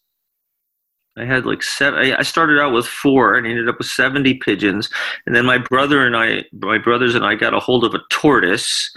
I 1.17 1.25
had 1.25 1.45
like 1.45 1.63
seven. 1.63 2.13
I 2.13 2.23
started 2.23 2.59
out 2.59 2.73
with 2.73 2.85
four 2.85 3.35
and 3.35 3.47
ended 3.47 3.69
up 3.69 3.77
with 3.77 3.87
70 3.87 4.35
pigeons. 4.35 4.89
And 5.25 5.35
then 5.35 5.45
my 5.45 5.57
brother 5.57 6.05
and 6.05 6.15
I, 6.15 6.43
my 6.53 6.77
brothers 6.77 7.15
and 7.15 7.25
I 7.25 7.35
got 7.35 7.53
a 7.53 7.59
hold 7.59 7.85
of 7.85 7.93
a 7.93 8.01
tortoise 8.09 8.91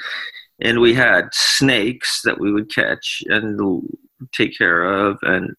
and 0.61 0.81
we 0.81 0.95
had 0.95 1.29
snakes 1.33 2.23
that 2.25 2.41
we 2.41 2.53
would 2.53 2.75
catch 2.75 3.23
and 3.27 3.89
take 4.33 4.57
care 4.59 4.83
of. 4.83 5.19
And 5.23 5.55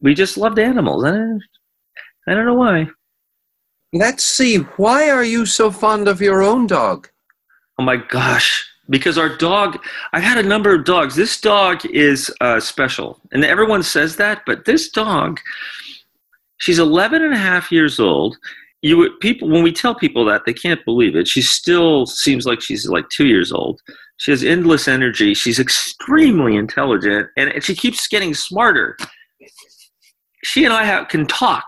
we 0.00 0.14
just 0.14 0.36
loved 0.36 0.58
animals. 0.58 1.04
I, 1.04 1.38
I 2.28 2.34
don't 2.34 2.46
know 2.46 2.54
why. 2.54 2.88
Let's 3.94 4.24
see. 4.24 4.56
Why 4.56 5.10
are 5.10 5.24
you 5.24 5.46
so 5.46 5.70
fond 5.70 6.08
of 6.08 6.20
your 6.20 6.42
own 6.42 6.66
dog? 6.66 7.08
Oh 7.78 7.84
my 7.84 7.96
gosh. 7.96 8.68
Because 8.90 9.16
our 9.16 9.28
dog, 9.28 9.82
I've 10.12 10.22
had 10.22 10.38
a 10.38 10.48
number 10.48 10.74
of 10.74 10.84
dogs. 10.84 11.14
This 11.14 11.40
dog 11.40 11.84
is 11.86 12.32
uh, 12.40 12.60
special. 12.60 13.20
And 13.32 13.44
everyone 13.44 13.82
says 13.82 14.16
that, 14.16 14.42
but 14.44 14.64
this 14.64 14.90
dog, 14.90 15.40
she's 16.58 16.78
11 16.78 17.22
and 17.22 17.32
a 17.32 17.38
half 17.38 17.70
years 17.70 18.00
old. 18.00 18.36
You 18.82 18.98
would, 18.98 19.20
people 19.20 19.48
when 19.48 19.62
we 19.62 19.72
tell 19.72 19.94
people 19.94 20.24
that 20.24 20.44
they 20.44 20.52
can't 20.52 20.84
believe 20.84 21.14
it. 21.14 21.28
She 21.28 21.40
still 21.40 22.04
seems 22.06 22.46
like 22.46 22.60
she's 22.60 22.88
like 22.88 23.08
two 23.10 23.26
years 23.26 23.52
old. 23.52 23.80
She 24.16 24.32
has 24.32 24.44
endless 24.44 24.88
energy. 24.88 25.34
She's 25.34 25.58
extremely 25.58 26.56
intelligent, 26.56 27.28
and 27.36 27.62
she 27.62 27.74
keeps 27.74 28.06
getting 28.06 28.34
smarter. 28.34 28.96
She 30.44 30.64
and 30.64 30.72
I 30.72 30.84
have, 30.84 31.08
can 31.08 31.26
talk. 31.26 31.64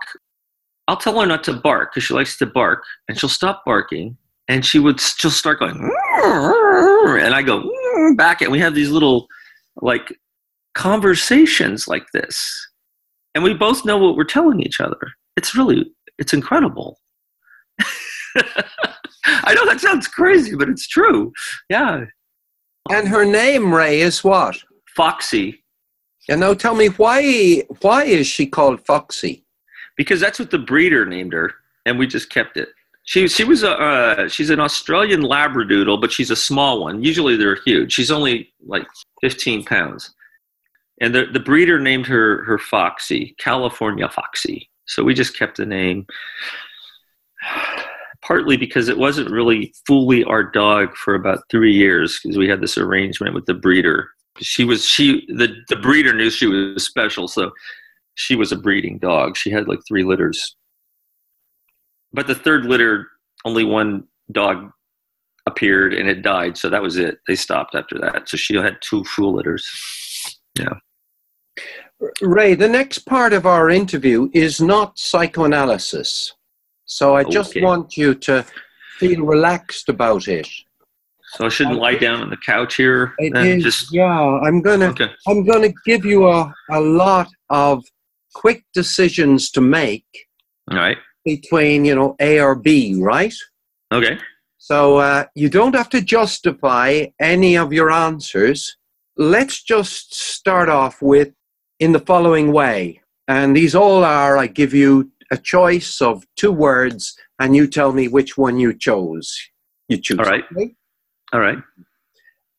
I'll 0.87 0.97
tell 0.97 1.19
her 1.19 1.25
not 1.25 1.43
to 1.45 1.53
bark 1.53 1.91
because 1.91 2.03
she 2.03 2.13
likes 2.13 2.37
to 2.37 2.45
bark, 2.45 2.83
and 3.07 3.17
she'll 3.19 3.29
stop 3.29 3.63
barking, 3.65 4.17
and 4.47 4.65
she 4.65 4.79
would 4.79 4.99
she'll 4.99 5.31
start 5.31 5.59
going 5.59 5.75
and 7.19 7.33
i 7.33 7.41
go 7.41 7.61
mm, 7.61 8.17
back 8.17 8.41
and 8.41 8.51
we 8.51 8.59
have 8.59 8.75
these 8.75 8.89
little 8.89 9.27
like 9.81 10.17
conversations 10.75 11.87
like 11.87 12.05
this 12.13 12.67
and 13.35 13.43
we 13.43 13.53
both 13.53 13.85
know 13.85 13.97
what 13.97 14.15
we're 14.15 14.23
telling 14.23 14.61
each 14.61 14.79
other. 14.79 15.11
It's 15.35 15.53
really 15.55 15.91
it's 16.17 16.33
incredible. 16.33 16.99
I 19.25 19.53
know 19.53 19.65
that 19.65 19.81
sounds 19.81 20.07
crazy 20.07 20.55
but 20.55 20.69
it's 20.69 20.87
true. 20.87 21.33
Yeah. 21.69 22.05
And 22.89 23.07
her 23.07 23.25
name 23.25 23.73
ray 23.73 23.99
is 23.99 24.23
what? 24.23 24.57
Foxy. 24.95 25.63
And 26.29 26.39
now 26.39 26.53
tell 26.53 26.75
me 26.75 26.87
why 26.87 27.63
why 27.81 28.03
is 28.05 28.25
she 28.25 28.47
called 28.47 28.85
foxy? 28.85 29.43
Because 29.97 30.19
that's 30.19 30.39
what 30.39 30.51
the 30.51 30.59
breeder 30.59 31.05
named 31.05 31.33
her 31.33 31.53
and 31.85 31.99
we 31.99 32.07
just 32.07 32.29
kept 32.29 32.57
it 32.57 32.69
she 33.05 33.27
she 33.27 33.43
was 33.43 33.61
a 33.63 33.71
uh, 33.71 34.27
she's 34.27 34.49
an 34.49 34.59
Australian 34.59 35.21
Labradoodle, 35.21 36.01
but 36.01 36.11
she's 36.11 36.31
a 36.31 36.35
small 36.35 36.81
one. 36.81 37.03
Usually 37.03 37.37
they're 37.37 37.59
huge. 37.63 37.93
She's 37.93 38.11
only 38.11 38.51
like 38.65 38.87
15 39.21 39.63
pounds, 39.63 40.13
and 40.99 41.13
the 41.13 41.27
the 41.31 41.39
breeder 41.39 41.79
named 41.79 42.07
her 42.07 42.43
her 42.45 42.57
Foxy, 42.57 43.35
California 43.37 44.09
Foxy. 44.09 44.69
So 44.87 45.03
we 45.03 45.13
just 45.13 45.37
kept 45.37 45.57
the 45.57 45.67
name, 45.67 46.07
partly 48.23 48.57
because 48.57 48.89
it 48.89 48.97
wasn't 48.97 49.29
really 49.29 49.71
fully 49.85 50.23
our 50.23 50.43
dog 50.43 50.95
for 50.95 51.13
about 51.13 51.43
three 51.51 51.73
years 51.73 52.19
because 52.21 52.39
we 52.39 52.49
had 52.49 52.61
this 52.61 52.77
arrangement 52.77 53.35
with 53.35 53.45
the 53.45 53.53
breeder. 53.53 54.09
She 54.39 54.65
was 54.65 54.83
she 54.83 55.27
the 55.27 55.55
the 55.69 55.75
breeder 55.75 56.13
knew 56.13 56.31
she 56.31 56.47
was 56.47 56.83
special, 56.83 57.27
so 57.27 57.51
she 58.15 58.35
was 58.35 58.51
a 58.51 58.57
breeding 58.57 58.97
dog. 58.97 59.37
She 59.37 59.51
had 59.51 59.67
like 59.67 59.81
three 59.87 60.03
litters 60.03 60.55
but 62.15 62.27
the 62.27 62.35
third 62.35 62.65
litter, 62.65 63.07
only 63.43 63.65
one 63.65 64.05
dog 64.31 64.71
appeared 65.45 65.93
and 65.93 66.09
it 66.09 66.21
died. 66.21 66.57
So 66.57 66.69
that 66.69 66.81
was 66.81 66.97
it. 66.97 67.19
They 67.27 67.35
stopped 67.35 67.75
after 67.75 67.99
that. 67.99 68.29
So 68.29 68.37
she 68.37 68.55
had 68.55 68.77
two 68.81 69.03
full 69.03 69.35
litters. 69.35 69.67
Yeah. 70.57 70.73
Ray, 72.21 72.55
the 72.55 72.69
next 72.69 72.99
part 72.99 73.33
of 73.33 73.45
our 73.45 73.69
interview 73.69 74.29
is 74.33 74.61
not 74.61 74.97
psychoanalysis. 74.97 76.33
So 76.85 77.15
I 77.15 77.23
just 77.23 77.51
okay. 77.51 77.61
want 77.61 77.97
you 77.97 78.15
to 78.15 78.45
feel 78.97 79.25
relaxed 79.25 79.89
about 79.89 80.27
it. 80.27 80.47
So 81.33 81.45
I 81.45 81.49
shouldn't 81.49 81.79
lie 81.79 81.95
down 81.95 82.21
on 82.21 82.29
the 82.29 82.37
couch 82.37 82.75
here. 82.75 83.13
It 83.17 83.35
is, 83.35 83.63
just 83.63 83.93
yeah. 83.93 84.05
I'm 84.05 84.61
gonna 84.61 84.87
okay. 84.89 85.09
I'm 85.27 85.43
gonna 85.43 85.73
give 85.85 86.05
you 86.05 86.29
a, 86.29 86.53
a 86.71 86.79
lot 86.79 87.27
of 87.49 87.83
quick 88.33 88.63
decisions 88.73 89.51
to 89.51 89.61
make. 89.61 90.05
All 90.71 90.77
right 90.77 90.97
between 91.25 91.83
you 91.83 91.95
know 91.95 92.15
A 92.19 92.39
or 92.39 92.55
B, 92.55 92.95
right? 93.01 93.33
Okay. 93.91 94.17
So 94.57 94.97
uh, 94.97 95.25
you 95.35 95.49
don't 95.49 95.75
have 95.75 95.89
to 95.89 96.01
justify 96.01 97.05
any 97.19 97.57
of 97.57 97.73
your 97.73 97.91
answers. 97.91 98.77
Let's 99.17 99.61
just 99.61 100.15
start 100.15 100.69
off 100.69 101.01
with 101.01 101.33
in 101.79 101.91
the 101.91 101.99
following 101.99 102.51
way, 102.51 103.01
and 103.27 103.55
these 103.55 103.75
all 103.75 104.03
are: 104.03 104.37
I 104.37 104.47
give 104.47 104.73
you 104.73 105.11
a 105.31 105.37
choice 105.37 106.01
of 106.01 106.23
two 106.35 106.51
words, 106.51 107.17
and 107.39 107.55
you 107.55 107.67
tell 107.67 107.91
me 107.91 108.07
which 108.07 108.37
one 108.37 108.59
you 108.59 108.73
chose. 108.73 109.35
You 109.89 109.97
choose. 109.97 110.19
All 110.19 110.25
right. 110.25 110.43
Okay? 110.51 110.75
All 111.33 111.39
right. 111.39 111.57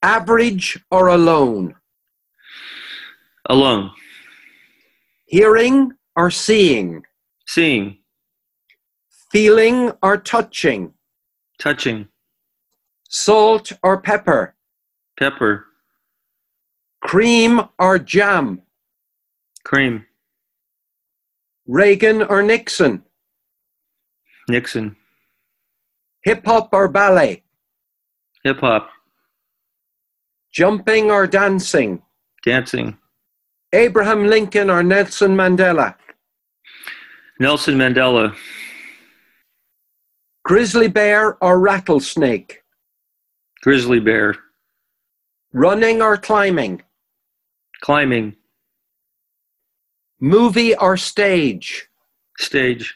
Average 0.02 0.78
or 0.90 1.08
alone? 1.08 1.74
Alone. 3.48 3.90
Hearing 5.26 5.92
or 6.14 6.30
seeing? 6.30 7.02
Seeing. 7.46 7.98
Feeling 9.30 9.92
or 10.02 10.16
touching? 10.16 10.94
Touching. 11.58 12.08
Salt 13.08 13.72
or 13.82 14.00
pepper? 14.00 14.54
Pepper. 15.18 15.64
Cream 17.00 17.60
or 17.78 17.98
jam? 17.98 18.62
Cream. 19.64 20.04
Reagan 21.66 22.22
or 22.22 22.42
Nixon? 22.42 23.02
Nixon. 24.48 24.96
Hip 26.22 26.44
hop 26.44 26.68
or 26.72 26.88
ballet? 26.88 27.42
Hip 28.44 28.60
hop. 28.60 28.90
Jumping 30.52 31.10
or 31.10 31.26
dancing? 31.26 32.02
Dancing. 32.44 32.96
Abraham 33.72 34.26
Lincoln 34.26 34.70
or 34.70 34.82
Nelson 34.82 35.36
Mandela? 35.36 35.96
Nelson 37.40 37.76
Mandela. 37.76 38.34
Grizzly 40.46 40.86
bear 40.86 41.36
or 41.42 41.58
rattlesnake? 41.58 42.62
Grizzly 43.62 43.98
bear. 43.98 44.36
Running 45.52 46.00
or 46.00 46.16
climbing? 46.16 46.82
Climbing. 47.80 48.36
Movie 50.20 50.76
or 50.76 50.96
stage? 50.96 51.88
Stage. 52.38 52.94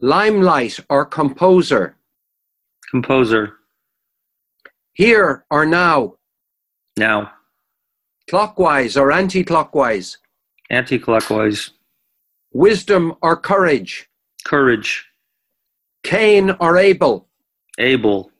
Limelight 0.00 0.80
or 0.90 1.04
composer? 1.04 1.96
Composer. 2.90 3.52
Here 4.94 5.44
or 5.48 5.64
now? 5.64 6.14
Now. 6.96 7.30
Clockwise 8.28 8.96
or 8.96 9.12
anti 9.12 9.44
clockwise? 9.44 10.18
Anti 10.70 10.98
clockwise. 10.98 11.70
Wisdom 12.52 13.14
or 13.22 13.36
courage? 13.36 14.08
Courage. 14.44 15.07
Cain 16.02 16.50
or 16.60 16.78
Abel? 16.78 17.28
Abel. 17.78 18.30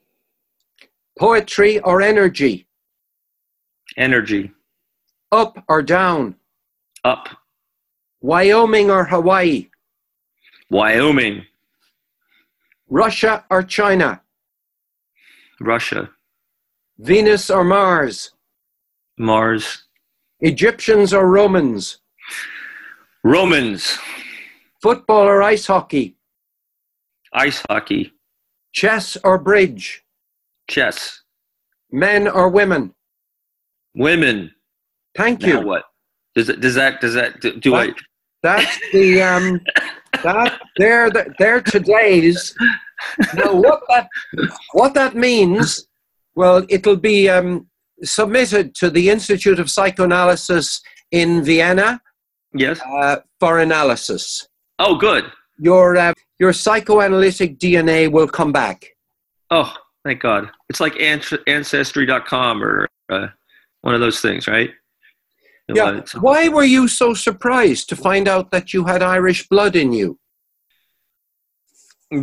Poetry 1.19 1.81
or 1.81 2.01
energy? 2.01 2.67
Energy. 3.97 4.53
Up 5.33 5.65
or 5.69 5.83
down? 5.83 6.37
Up. 7.05 7.29
Wyoming 8.21 8.91
or 8.91 9.05
Hawaii? 9.05 9.69
Wyoming. 10.71 11.45
Russia 12.89 13.45
or 13.51 13.63
China? 13.63 14.23
Russia. 15.61 16.11
Venus 16.99 17.51
or 17.51 17.65
Mars? 17.65 18.33
Mars. 19.19 19.85
Egyptians 20.41 21.13
or 21.13 21.27
Romans? 21.27 21.99
Romans. 23.25 23.99
Football 24.81 25.27
or 25.27 25.43
ice 25.43 25.67
hockey? 25.67 26.18
Ice 27.33 27.63
hockey. 27.69 28.13
Chess 28.73 29.17
or 29.25 29.39
bridge? 29.39 30.05
Chess. 30.69 31.23
Men 31.91 32.29
or 32.29 32.49
women? 32.49 32.95
Women. 33.95 34.51
Thank 35.17 35.41
Now 35.43 35.61
you. 35.61 35.67
what? 35.67 35.85
Does 36.35 36.49
it? 36.49 36.61
Does 36.61 36.75
that? 36.75 37.01
Does 37.01 37.15
that? 37.15 37.41
Do, 37.41 37.57
do 37.59 37.75
I? 37.75 37.91
That's 38.43 38.79
the 38.93 39.21
um 39.23 39.61
that 40.23 40.61
they're 40.77 41.11
they're 41.39 41.61
today's 41.61 42.55
now 43.35 43.53
what 43.55 43.81
that 43.89 44.09
what 44.73 44.95
that 44.95 45.17
means 45.17 45.87
well 46.37 46.65
it'll 46.69 46.97
be 46.97 47.29
um 47.29 47.67
submitted 48.05 48.75
to 48.77 48.91
the 48.91 49.11
Institute 49.11 49.59
of 49.59 49.69
Psychoanalysis 49.71 50.81
in 51.11 51.43
Vienna 51.43 52.01
Yes. 52.55 52.81
uh, 52.81 53.17
for 53.41 53.59
analysis. 53.59 54.47
Oh, 54.79 54.95
good. 54.97 55.25
Your 55.59 55.97
uh, 55.97 56.13
your 56.39 56.53
psychoanalytic 56.53 57.59
DNA 57.59 58.11
will 58.11 58.29
come 58.29 58.53
back. 58.53 58.87
Oh, 59.51 59.75
thank 60.05 60.21
God. 60.21 60.51
It's 60.69 60.81
like 60.81 60.95
Ance- 61.01 61.43
Ancestry.com 61.47 62.63
or 62.63 62.89
uh, 63.09 63.29
one 63.81 63.95
of 63.95 64.01
those 64.01 64.21
things, 64.21 64.47
right? 64.47 64.71
Yeah. 65.75 66.01
Why 66.21 66.49
were 66.49 66.65
you 66.65 66.89
so 66.89 67.13
surprised 67.13 67.89
to 67.91 67.97
find 67.97 68.27
out 68.27 68.51
that 68.53 68.73
you 68.73 68.85
had 68.85 69.03
Irish 69.03 69.49
blood 69.49 69.77
in 69.77 69.93
you? 69.93 70.19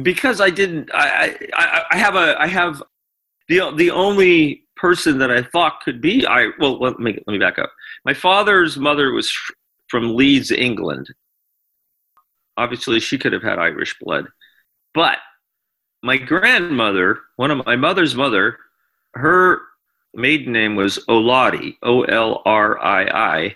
because 0.01 0.41
I 0.41 0.49
didn't. 0.49 0.89
I, 0.93 1.37
I 1.53 1.83
I 1.91 1.97
have 1.97 2.15
a 2.15 2.35
I 2.39 2.47
have 2.47 2.81
the 3.47 3.71
the 3.75 3.91
only 3.91 4.63
person 4.75 5.17
that 5.19 5.31
I 5.31 5.43
thought 5.43 5.81
could 5.81 6.01
be 6.01 6.25
I. 6.25 6.49
Well, 6.59 6.79
let 6.79 6.99
me 6.99 7.17
let 7.27 7.33
me 7.33 7.39
back 7.39 7.59
up. 7.59 7.71
My 8.03 8.13
father's 8.13 8.77
mother 8.77 9.11
was 9.11 9.35
from 9.87 10.15
Leeds, 10.15 10.51
England. 10.51 11.13
Obviously, 12.57 12.99
she 12.99 13.17
could 13.17 13.33
have 13.33 13.43
had 13.43 13.59
Irish 13.59 13.97
blood, 13.99 14.27
but 14.93 15.17
my 16.03 16.17
grandmother, 16.17 17.19
one 17.35 17.51
of 17.51 17.65
my 17.65 17.75
mother's 17.75 18.15
mother, 18.15 18.57
her 19.13 19.61
maiden 20.13 20.53
name 20.53 20.75
was 20.75 20.99
Olari, 21.09 21.77
O 21.83 22.03
L 22.03 22.41
R 22.45 22.79
I 22.79 23.05
I. 23.05 23.55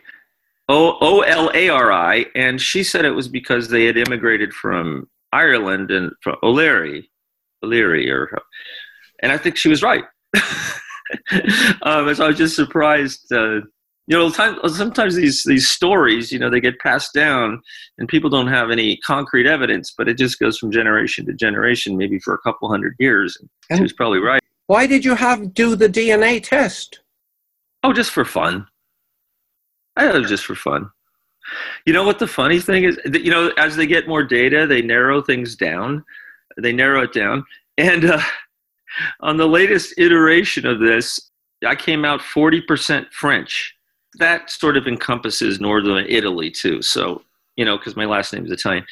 O 0.69 1.21
L 1.21 1.51
A 1.53 1.69
R 1.69 1.91
I, 1.91 2.25
and 2.35 2.61
she 2.61 2.83
said 2.83 3.03
it 3.03 3.11
was 3.11 3.27
because 3.27 3.69
they 3.69 3.85
had 3.85 3.97
immigrated 3.97 4.53
from 4.53 5.09
Ireland 5.31 5.89
and 5.89 6.11
from 6.21 6.35
O'Leary, 6.43 7.09
O'Leary, 7.63 8.09
or, 8.11 8.29
and 9.23 9.31
I 9.31 9.37
think 9.37 9.57
she 9.57 9.69
was 9.69 9.81
right. 9.81 10.03
um, 11.81 12.13
so 12.13 12.23
I 12.23 12.27
was 12.27 12.37
just 12.37 12.55
surprised. 12.55 13.31
Uh, 13.33 13.61
you 14.09 14.17
know, 14.17 14.29
sometimes 14.29 15.15
these 15.15 15.43
these 15.43 15.69
stories, 15.69 16.31
you 16.31 16.39
know, 16.39 16.49
they 16.49 16.59
get 16.59 16.79
passed 16.79 17.13
down, 17.13 17.61
and 17.99 18.09
people 18.09 18.27
don't 18.27 18.47
have 18.47 18.71
any 18.71 18.97
concrete 18.97 19.45
evidence, 19.45 19.93
but 19.95 20.09
it 20.09 20.17
just 20.17 20.39
goes 20.39 20.57
from 20.57 20.71
generation 20.71 21.27
to 21.27 21.33
generation, 21.33 21.95
maybe 21.95 22.17
for 22.17 22.33
a 22.33 22.39
couple 22.39 22.67
hundred 22.69 22.95
years. 22.97 23.37
And 23.69 23.77
she 23.77 23.83
was 23.83 23.93
probably 23.93 24.17
right. 24.17 24.41
Why 24.65 24.87
did 24.87 25.05
you 25.05 25.13
have 25.13 25.53
do 25.53 25.75
the 25.75 25.87
DNA 25.87 26.43
test? 26.43 27.01
Oh, 27.83 27.93
just 27.93 28.09
for 28.09 28.25
fun. 28.25 28.65
I 29.95 30.17
was 30.17 30.27
just 30.27 30.43
for 30.43 30.55
fun. 30.55 30.89
You 31.85 31.93
know 31.93 32.03
what 32.03 32.17
the 32.17 32.27
funny 32.27 32.59
thing 32.59 32.85
is? 32.85 32.99
That, 33.05 33.23
You 33.23 33.29
know, 33.29 33.51
as 33.57 33.75
they 33.75 33.85
get 33.85 34.07
more 34.07 34.23
data, 34.23 34.65
they 34.65 34.81
narrow 34.81 35.21
things 35.21 35.55
down. 35.55 36.03
They 36.57 36.73
narrow 36.73 37.03
it 37.03 37.13
down. 37.13 37.45
And 37.77 38.05
uh, 38.05 38.21
on 39.19 39.37
the 39.37 39.47
latest 39.47 39.93
iteration 39.99 40.65
of 40.65 40.79
this, 40.79 41.19
I 41.63 41.75
came 41.75 42.05
out 42.05 42.21
40% 42.21 43.11
French. 43.11 43.75
That 44.17 44.49
sort 44.49 44.75
of 44.77 44.87
encompasses 44.87 45.59
northern 45.61 46.05
Italy, 46.07 46.49
too. 46.51 46.81
So, 46.81 47.21
you 47.55 47.65
know, 47.65 47.77
because 47.77 47.95
my 47.95 48.05
last 48.05 48.33
name 48.33 48.45
is 48.45 48.51
Italian. 48.51 48.85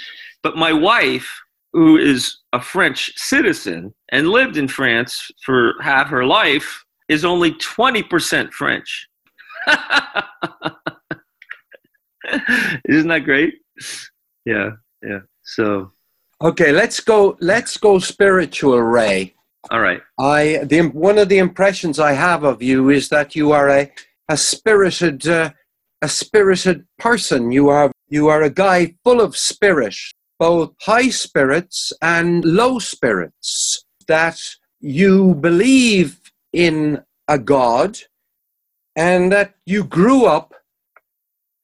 But 0.44 0.56
my 0.58 0.72
wife, 0.72 1.28
who 1.74 1.98
is 1.98 2.38
a 2.54 2.62
French 2.62 3.14
citizen 3.18 3.94
and 4.12 4.30
lived 4.30 4.58
in 4.58 4.68
France 4.68 5.32
for 5.44 5.74
half 5.82 6.08
her 6.10 6.26
life, 6.26 6.84
is 7.10 7.26
only 7.26 7.54
20% 7.54 8.52
French. 8.52 9.08
Isn't 12.88 13.08
that 13.08 13.24
great? 13.24 13.56
Yeah, 14.46 14.72
yeah. 15.04 15.20
So, 15.44 15.92
Okay, 16.42 16.72
let's 16.72 17.00
go. 17.00 17.36
Let's 17.42 17.78
go 17.78 17.98
spiritual, 17.98 18.80
Ray. 18.82 19.34
all 19.72 19.80
right. 19.80 20.02
I 20.20 20.60
the 20.66 20.82
one 20.90 21.18
of 21.18 21.30
the 21.30 21.40
impressions 21.40 22.00
I 22.00 22.12
have 22.14 22.44
of 22.44 22.62
you 22.62 22.90
is 22.90 23.10
that 23.10 23.36
you 23.36 23.52
are 23.54 23.70
a 23.70 23.92
a 24.30 24.38
spirited 24.38 25.28
uh, 25.28 25.52
a 26.02 26.08
spirited 26.08 26.86
person. 27.00 27.52
You 27.52 27.70
are 27.70 27.92
you 28.08 28.28
are 28.28 28.44
a 28.44 28.50
guy 28.50 28.96
full 29.04 29.22
of 29.22 29.36
spirit, 29.36 29.96
both 30.40 30.74
high 30.82 31.10
spirits 31.10 31.92
and 32.02 32.44
low 32.46 32.80
spirits. 32.80 33.84
That 34.08 34.40
you 34.80 35.36
believe 35.36 36.20
in 36.54 37.04
a 37.28 37.38
god, 37.38 38.00
and 38.96 39.32
that 39.32 39.56
you 39.66 39.84
grew 39.84 40.26
up 40.26 40.54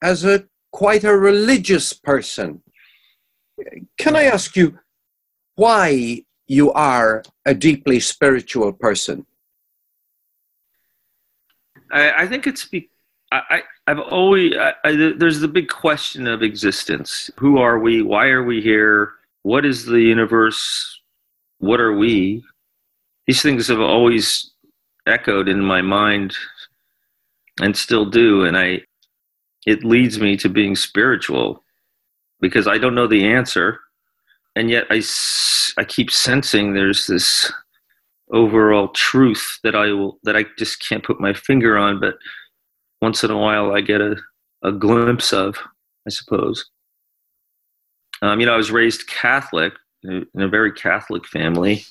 as 0.02 0.26
a 0.26 0.46
quite 0.74 1.04
a 1.04 1.18
religious 1.18 1.94
person. 1.94 2.62
Can 3.98 4.16
I 4.16 4.24
ask 4.24 4.58
you 4.58 4.80
why 5.56 6.24
you 6.48 6.74
are 6.74 7.24
a 7.46 7.54
deeply 7.54 8.00
spiritual 8.00 8.74
person? 8.74 9.26
I, 11.94 12.24
I 12.24 12.28
think 12.28 12.48
it's 12.48 12.66
be, 12.66 12.90
I, 13.32 13.64
I've 13.88 14.00
always, 14.00 14.54
I, 14.56 14.74
I, 14.84 15.14
there's 15.18 15.40
the 15.40 15.48
big 15.48 15.70
question 15.70 16.28
of 16.28 16.44
existence. 16.44 17.32
Who 17.38 17.58
are 17.58 17.80
we? 17.80 18.02
Why 18.02 18.28
are 18.28 18.44
we 18.44 18.62
here? 18.62 19.14
What 19.44 19.66
is 19.66 19.86
the 19.86 20.02
universe? 20.02 21.02
What 21.60 21.80
are 21.80 21.96
we? 21.96 22.44
These 23.28 23.42
things 23.42 23.68
have 23.70 23.80
always 23.80 24.52
echoed 25.08 25.48
in 25.48 25.62
my 25.62 25.82
mind 25.82 26.36
and 27.62 27.76
still 27.76 28.06
do. 28.06 28.44
And 28.44 28.58
I, 28.58 28.82
it 29.66 29.84
leads 29.84 30.20
me 30.20 30.36
to 30.38 30.50
being 30.50 30.76
spiritual 30.76 31.64
because 32.42 32.68
I 32.68 32.78
don't 32.78 32.96
know 32.96 33.08
the 33.08 33.26
answer. 33.26 33.80
And 34.56 34.70
yet 34.70 34.86
I 34.90 35.02
I 35.78 35.84
keep 35.84 36.12
sensing 36.12 36.74
there's 36.74 37.08
this 37.08 37.52
overall 38.32 38.90
truth 38.90 39.60
that 39.64 39.76
I 39.76 39.92
will 39.92 40.20
that 40.24 40.36
I 40.36 40.46
just 40.58 40.88
can't 40.88 41.04
put 41.04 41.20
my 41.20 41.34
finger 41.34 41.78
on, 41.78 42.00
but 42.00 42.16
once 43.02 43.24
in 43.24 43.32
a 43.32 43.38
while 43.38 43.74
I 43.74 43.82
get 43.82 44.02
a, 44.02 44.16
a 44.64 44.72
glimpse 44.72 45.34
of, 45.34 45.58
I 46.08 46.10
suppose. 46.10 46.70
Um, 48.22 48.40
you 48.40 48.46
know, 48.46 48.54
I 48.54 48.58
was 48.58 48.72
raised 48.72 49.08
Catholic 49.08 49.74
in 50.04 50.28
a 50.36 50.48
very 50.48 50.72
Catholic 50.72 51.28
family. 51.28 51.84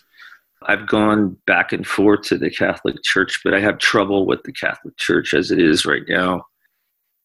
I've 0.66 0.86
gone 0.86 1.36
back 1.46 1.72
and 1.72 1.86
forth 1.86 2.22
to 2.22 2.38
the 2.38 2.50
Catholic 2.50 3.02
Church, 3.02 3.40
but 3.44 3.52
I 3.52 3.60
have 3.60 3.78
trouble 3.78 4.26
with 4.26 4.42
the 4.44 4.52
Catholic 4.52 4.96
Church 4.96 5.34
as 5.34 5.50
it 5.50 5.58
is 5.58 5.84
right 5.84 6.04
now, 6.08 6.46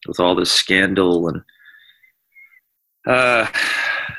with 0.07 0.19
all 0.19 0.35
this 0.35 0.51
scandal 0.51 1.29
and 1.29 1.41
uh, 3.05 3.47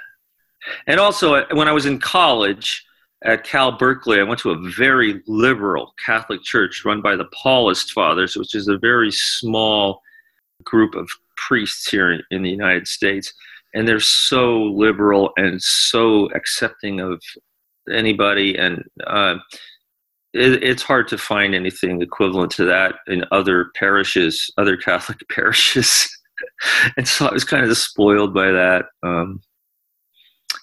and 0.87 0.99
also 1.01 1.45
when 1.53 1.69
I 1.69 1.73
was 1.73 1.87
in 1.87 1.99
college 1.99 2.85
at 3.25 3.45
Cal 3.45 3.73
Berkeley, 3.73 4.21
I 4.21 4.23
went 4.23 4.41
to 4.41 4.51
a 4.51 4.71
very 4.71 5.23
liberal 5.27 5.95
Catholic 6.05 6.43
church 6.43 6.85
run 6.85 7.03
by 7.03 7.17
the 7.17 7.27
Paulist 7.27 7.91
Fathers, 7.91 8.37
which 8.37 8.55
is 8.55 8.69
a 8.69 8.79
very 8.79 9.11
small 9.11 10.03
group 10.65 10.95
of 10.95 11.09
priests 11.37 11.91
here 11.91 12.21
in 12.31 12.43
the 12.43 12.51
United 12.51 12.87
States. 12.87 13.33
And 13.75 13.87
they're 13.87 14.01
so 14.01 14.63
liberal 14.63 15.31
and 15.37 15.61
so 15.63 16.27
accepting 16.33 17.01
of 17.01 17.21
anybody. 17.93 18.57
And 18.57 18.85
uh, 19.07 19.37
it, 20.33 20.63
it's 20.63 20.83
hard 20.83 21.09
to 21.09 21.19
find 21.19 21.55
anything 21.55 22.01
equivalent 22.01 22.53
to 22.53 22.65
that 22.67 22.97
in 23.09 23.25
other 23.33 23.71
parishes, 23.75 24.51
other 24.59 24.77
Catholic 24.77 25.19
parishes. 25.31 26.09
and 26.97 27.07
so 27.07 27.27
I 27.27 27.33
was 27.33 27.45
kind 27.45 27.69
of 27.69 27.77
spoiled 27.77 28.33
by 28.33 28.53
that. 28.53 28.87
Um, 29.03 29.41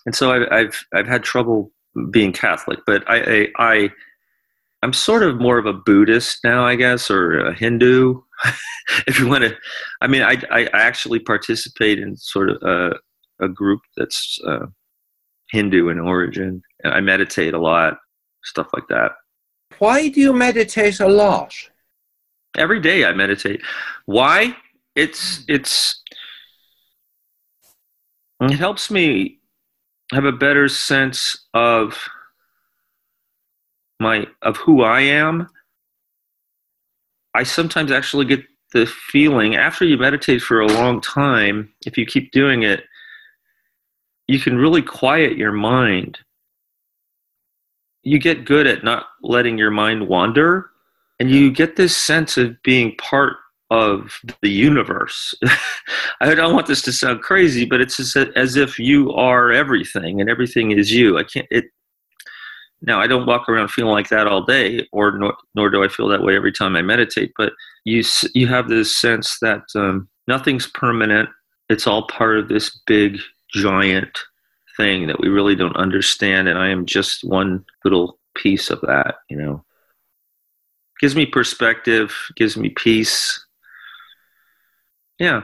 and 0.06 0.16
so 0.16 0.32
I, 0.32 0.60
I've 0.60 0.86
I've 0.94 1.08
had 1.08 1.24
trouble 1.24 1.72
being 2.12 2.32
Catholic, 2.32 2.80
but 2.86 3.04
I, 3.10 3.18
I, 3.18 3.48
I 3.58 3.90
I'm 4.86 4.94
sort 4.94 5.24
of 5.24 5.40
more 5.40 5.58
of 5.58 5.66
a 5.66 5.74
Buddhist 5.74 6.44
now, 6.44 6.64
I 6.64 6.76
guess, 6.76 7.10
or 7.10 7.40
a 7.40 7.56
Hindu, 7.56 8.22
if 9.08 9.20
you 9.20 9.28
want 9.28 9.44
to. 9.44 9.56
I 10.02 10.08
mean, 10.08 10.22
I, 10.22 10.40
I 10.52 10.66
actually 10.74 11.20
participate 11.20 11.98
in 11.98 12.16
sort 12.16 12.52
of 12.52 12.62
a, 12.62 13.00
a 13.44 13.48
group 13.48 13.82
that's 13.98 14.40
uh, 14.48 14.68
Hindu 15.50 15.90
in 15.90 16.00
origin. 16.00 16.62
I 16.84 17.02
meditate 17.02 17.54
a 17.54 17.60
lot, 17.60 17.98
stuff 18.44 18.68
like 18.74 18.88
that. 18.90 19.14
Why 19.80 20.10
do 20.10 20.22
you 20.22 20.34
meditate 20.34 21.00
a 21.00 21.08
lot? 21.08 21.54
Every 22.56 22.80
day 22.80 23.06
I 23.06 23.14
meditate. 23.14 23.62
Why? 24.06 24.56
It's 24.96 25.44
it's 25.48 26.02
it 28.42 28.52
helps 28.52 28.92
me 28.92 29.40
have 30.12 30.26
a 30.26 30.32
better 30.32 30.68
sense 30.68 31.46
of 31.54 31.98
my 34.00 34.28
of 34.42 34.58
who 34.58 34.84
I 34.84 35.02
am. 35.02 35.48
I 37.34 37.44
sometimes 37.44 37.92
actually 37.92 38.26
get 38.26 38.44
the 38.74 38.86
feeling 38.86 39.56
after 39.56 39.86
you 39.86 39.98
meditate 39.98 40.42
for 40.42 40.60
a 40.60 40.68
long 40.68 41.02
time, 41.02 41.72
if 41.86 41.98
you 41.98 42.06
keep 42.06 42.32
doing 42.32 42.64
it, 42.64 42.84
you 44.28 44.40
can 44.40 44.58
really 44.58 44.82
quiet 44.82 45.38
your 45.38 45.52
mind. 45.52 46.20
You 48.04 48.20
get 48.20 48.46
good 48.46 48.68
at 48.68 48.84
not 48.84 49.08
letting 49.22 49.58
your 49.58 49.72
mind 49.72 50.08
wander, 50.08 50.70
and 51.20 51.32
you 51.32 51.52
get 51.52 51.76
this 51.76 51.96
sense 51.96 52.38
of 52.38 52.62
being 52.64 52.96
part 52.98 53.38
of 53.72 54.20
the 54.42 54.50
universe. 54.50 55.34
I 56.22 56.36
don't 56.36 56.54
want 56.54 56.68
this 56.68 56.82
to 56.84 56.94
sound 56.94 57.22
crazy, 57.22 57.66
but 57.66 57.82
it's 57.82 58.16
as 58.18 58.56
if 58.56 58.80
you 58.80 59.12
are 59.14 59.52
everything 59.52 60.22
and 60.22 60.30
everything 60.30 60.72
is 60.72 60.92
you. 60.92 61.18
I 61.18 61.24
can't. 61.24 61.48
It 61.50 61.66
now 62.82 63.00
I 63.00 63.08
don't 63.08 63.26
walk 63.26 63.50
around 63.50 63.70
feeling 63.70 63.94
like 63.94 64.10
that 64.10 64.28
all 64.28 64.44
day, 64.44 64.88
or 64.92 65.18
nor, 65.18 65.36
nor 65.56 65.70
do 65.70 65.84
I 65.84 65.88
feel 65.88 66.08
that 66.10 66.24
way 66.24 66.36
every 66.36 66.52
time 66.52 66.76
I 66.76 66.82
meditate. 66.82 67.32
But 67.38 67.54
you 67.84 68.04
you 68.34 68.48
have 68.48 68.68
this 68.68 68.96
sense 68.96 69.38
that 69.42 69.64
um, 69.76 70.08
nothing's 70.28 70.68
permanent. 70.68 71.30
It's 71.70 71.88
all 71.88 72.08
part 72.08 72.38
of 72.38 72.48
this 72.48 72.80
big 72.86 73.18
giant 73.52 74.20
thing 74.78 75.08
that 75.08 75.20
we 75.20 75.30
really 75.30 75.56
don't 75.56 75.76
understand, 75.78 76.48
and 76.48 76.60
I 76.60 76.70
am 76.70 76.86
just 76.86 77.24
one 77.24 77.66
little 77.84 78.20
piece 78.36 78.70
of 78.70 78.82
that. 78.82 79.16
You 79.30 79.38
know, 79.38 79.66
gives 81.00 81.16
me 81.16 81.26
perspective, 81.26 82.14
gives 82.36 82.58
me 82.58 82.70
peace 82.70 83.45
yeah. 85.20 85.44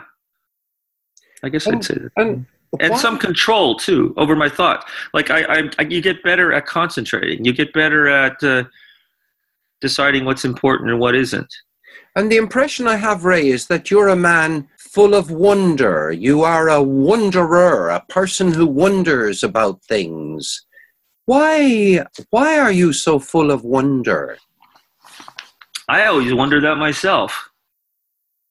I 1.44 1.50
guess 1.50 1.66
and, 1.66 1.78
I'd 1.78 1.84
say 1.84 1.96
that. 1.96 2.12
And, 2.18 2.46
and 2.80 2.98
some 2.98 3.18
control 3.18 3.76
too 3.76 4.14
over 4.18 4.36
my 4.36 4.50
thoughts. 4.50 4.90
Like 5.14 5.30
I, 5.30 5.44
I, 5.44 5.70
I, 5.80 5.82
you 5.84 6.02
get 6.02 6.24
better 6.24 6.54
at 6.54 6.66
concentrating. 6.66 7.44
You 7.44 7.54
get 7.54 7.74
better 7.74 8.08
at 8.08 8.42
uh, 8.44 8.64
deciding 9.82 10.26
what's 10.26 10.46
important 10.46 10.90
and 10.90 11.00
what 11.00 11.16
isn't. 11.16 11.54
And 12.16 12.32
the 12.32 12.38
impression 12.38 12.88
I 12.88 12.98
have, 12.98 13.26
Ray, 13.26 13.48
is 13.48 13.68
that 13.68 13.90
you're 13.90 14.10
a 14.10 14.16
man 14.16 14.68
full 14.78 15.16
of 15.16 15.32
wonder. 15.32 16.12
You 16.12 16.44
are 16.44 16.70
a 16.70 16.82
wanderer, 16.84 17.90
a 17.90 18.02
person 18.10 18.52
who 18.52 18.66
wonders 18.68 19.44
about 19.44 19.84
things. 19.84 20.66
Why, 21.26 22.06
why 22.30 22.60
are 22.60 22.72
you 22.72 22.92
so 22.92 23.20
full 23.20 23.52
of 23.52 23.64
wonder? 23.64 24.38
I 25.88 26.06
always 26.06 26.34
wonder 26.34 26.60
that 26.62 26.76
myself 26.76 27.51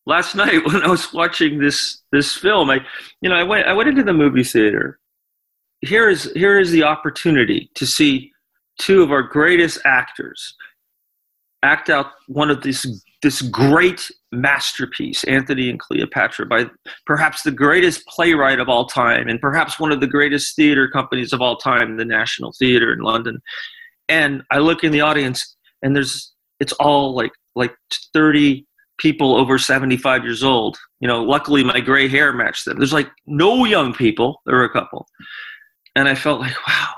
last 0.06 0.34
night 0.36 0.64
when 0.66 0.82
I 0.82 0.88
was 0.88 1.12
watching 1.12 1.58
this 1.58 2.02
this 2.12 2.34
film, 2.36 2.70
I 2.70 2.80
you 3.20 3.30
know 3.30 3.36
I 3.36 3.42
went 3.42 3.66
I 3.66 3.72
went 3.72 3.88
into 3.88 4.04
the 4.04 4.12
movie 4.12 4.44
theater. 4.44 4.98
Here 5.80 6.10
is 6.10 6.30
here 6.34 6.58
is 6.58 6.70
the 6.70 6.82
opportunity 6.82 7.70
to 7.74 7.86
see 7.86 8.32
two 8.78 9.02
of 9.02 9.12
our 9.12 9.22
greatest 9.22 9.78
actors 9.84 10.54
act 11.62 11.90
out 11.90 12.12
one 12.26 12.50
of 12.50 12.62
this 12.62 12.86
this 13.22 13.42
great 13.42 14.10
masterpiece, 14.32 15.24
Antony 15.24 15.68
and 15.68 15.78
Cleopatra, 15.78 16.46
by 16.46 16.66
perhaps 17.04 17.42
the 17.42 17.50
greatest 17.50 18.06
playwright 18.06 18.60
of 18.60 18.68
all 18.68 18.86
time, 18.86 19.28
and 19.28 19.40
perhaps 19.40 19.78
one 19.78 19.92
of 19.92 20.00
the 20.00 20.06
greatest 20.06 20.56
theater 20.56 20.88
companies 20.88 21.32
of 21.32 21.42
all 21.42 21.56
time, 21.56 21.98
the 21.98 22.04
National 22.04 22.52
Theatre 22.58 22.92
in 22.92 23.00
London. 23.00 23.38
And 24.08 24.42
I 24.50 24.58
look 24.58 24.84
in 24.84 24.92
the 24.92 25.02
audience, 25.02 25.56
and 25.82 25.94
there's 25.94 26.32
it's 26.60 26.72
all 26.74 27.14
like 27.14 27.32
like 27.54 27.74
30 28.14 28.66
people 29.00 29.36
over 29.36 29.58
75 29.58 30.22
years 30.24 30.44
old. 30.44 30.78
You 31.00 31.08
know, 31.08 31.22
luckily 31.22 31.64
my 31.64 31.80
gray 31.80 32.08
hair 32.08 32.32
matched 32.32 32.66
them. 32.66 32.78
There's 32.78 32.92
like 32.92 33.08
no 33.26 33.64
young 33.64 33.92
people. 33.92 34.40
There 34.46 34.56
were 34.56 34.64
a 34.64 34.72
couple. 34.72 35.06
And 35.96 36.08
I 36.08 36.14
felt 36.14 36.40
like, 36.40 36.54
wow, 36.68 36.88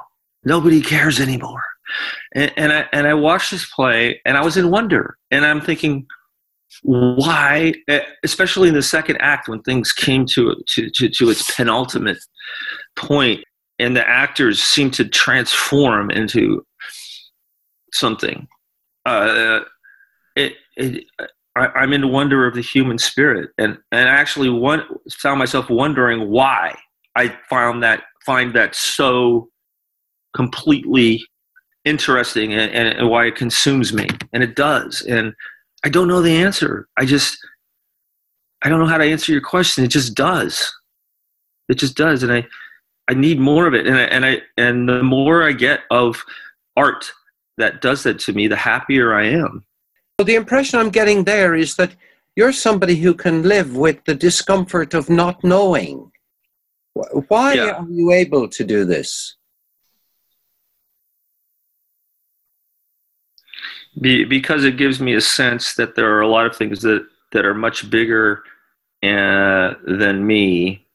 nobody 0.44 0.82
cares 0.82 1.20
anymore. 1.20 1.62
And, 2.34 2.52
and 2.56 2.72
I 2.72 2.86
and 2.92 3.06
I 3.06 3.14
watched 3.14 3.50
this 3.50 3.70
play 3.70 4.20
and 4.24 4.36
I 4.36 4.44
was 4.44 4.56
in 4.56 4.70
wonder. 4.70 5.16
And 5.30 5.44
I'm 5.44 5.60
thinking, 5.60 6.06
why, 6.82 7.74
especially 8.24 8.68
in 8.68 8.74
the 8.74 8.82
second 8.82 9.16
act 9.20 9.48
when 9.48 9.62
things 9.62 9.92
came 9.92 10.26
to 10.26 10.54
to, 10.68 10.90
to, 10.90 11.08
to 11.08 11.30
its 11.30 11.54
penultimate 11.54 12.18
point 12.96 13.44
and 13.78 13.96
the 13.96 14.08
actors 14.08 14.62
seemed 14.62 14.94
to 14.94 15.04
transform 15.04 16.10
into 16.10 16.64
something. 17.92 18.48
Uh, 19.04 19.60
it, 20.36 20.54
it 20.76 21.04
I, 21.56 21.82
am 21.82 21.92
in 21.92 22.00
the 22.00 22.08
wonder 22.08 22.46
of 22.46 22.54
the 22.54 22.62
human 22.62 22.98
spirit, 22.98 23.50
and 23.58 23.78
and 23.90 24.08
actually 24.08 24.48
one 24.48 24.84
found 25.10 25.38
myself 25.38 25.68
wondering 25.68 26.30
why 26.30 26.74
I 27.16 27.28
found 27.48 27.82
that 27.82 28.04
find 28.24 28.54
that 28.54 28.74
so 28.74 29.48
completely 30.34 31.26
interesting 31.84 32.54
and, 32.54 32.72
and, 32.72 32.88
and 32.96 33.10
why 33.10 33.26
it 33.26 33.36
consumes 33.36 33.92
me, 33.92 34.06
and 34.32 34.42
it 34.42 34.56
does, 34.56 35.02
and 35.02 35.34
I 35.84 35.88
don't 35.88 36.08
know 36.08 36.22
the 36.22 36.36
answer. 36.36 36.88
I 36.96 37.04
just 37.04 37.38
I 38.62 38.68
don't 38.68 38.78
know 38.78 38.86
how 38.86 38.98
to 38.98 39.04
answer 39.04 39.32
your 39.32 39.42
question. 39.42 39.84
It 39.84 39.88
just 39.88 40.14
does. 40.14 40.72
It 41.68 41.74
just 41.74 41.96
does, 41.96 42.22
and 42.22 42.32
I 42.32 42.46
I 43.08 43.14
need 43.14 43.38
more 43.38 43.66
of 43.66 43.74
it, 43.74 43.86
and 43.86 43.96
I, 43.96 44.02
and 44.02 44.24
I 44.24 44.42
and 44.56 44.88
the 44.88 45.02
more 45.02 45.42
I 45.42 45.52
get 45.52 45.80
of 45.90 46.24
art 46.76 47.12
that 47.58 47.82
does 47.82 48.04
that 48.04 48.18
to 48.20 48.32
me, 48.32 48.46
the 48.46 48.56
happier 48.56 49.14
I 49.14 49.26
am. 49.26 49.64
So 50.18 50.24
the 50.24 50.34
impression 50.34 50.78
I'm 50.78 50.90
getting 50.90 51.24
there 51.24 51.54
is 51.54 51.76
that 51.76 51.94
you're 52.36 52.52
somebody 52.52 52.96
who 52.96 53.14
can 53.14 53.42
live 53.42 53.76
with 53.76 54.04
the 54.04 54.14
discomfort 54.14 54.94
of 54.94 55.10
not 55.10 55.42
knowing. 55.42 56.12
Why 57.28 57.54
yeah. 57.54 57.70
are 57.72 57.86
you 57.88 58.12
able 58.12 58.48
to 58.48 58.64
do 58.64 58.84
this? 58.84 59.36
Be, 64.00 64.24
because 64.24 64.64
it 64.64 64.78
gives 64.78 65.00
me 65.00 65.14
a 65.14 65.20
sense 65.20 65.74
that 65.74 65.94
there 65.94 66.14
are 66.16 66.22
a 66.22 66.28
lot 66.28 66.46
of 66.46 66.56
things 66.56 66.80
that, 66.82 67.06
that 67.32 67.44
are 67.44 67.54
much 67.54 67.90
bigger 67.90 68.42
uh, 69.02 69.74
than 69.86 70.26
me, 70.26 70.86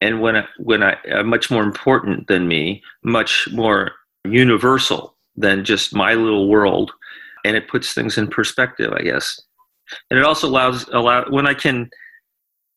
and 0.00 0.20
when 0.20 0.36
I, 0.36 0.46
when 0.58 0.82
I 0.82 0.96
uh, 1.10 1.24
much 1.24 1.50
more 1.50 1.64
important 1.64 2.28
than 2.28 2.46
me, 2.46 2.82
much 3.02 3.48
more 3.50 3.92
universal 4.24 5.16
than 5.36 5.64
just 5.64 5.94
my 5.94 6.14
little 6.14 6.48
world 6.48 6.92
and 7.44 7.56
it 7.56 7.68
puts 7.68 7.92
things 7.92 8.18
in 8.18 8.28
perspective, 8.28 8.92
I 8.92 9.02
guess. 9.02 9.40
And 10.10 10.18
it 10.18 10.24
also 10.24 10.48
allows 10.48 10.88
allow 10.88 11.24
when 11.30 11.46
I 11.46 11.54
can 11.54 11.90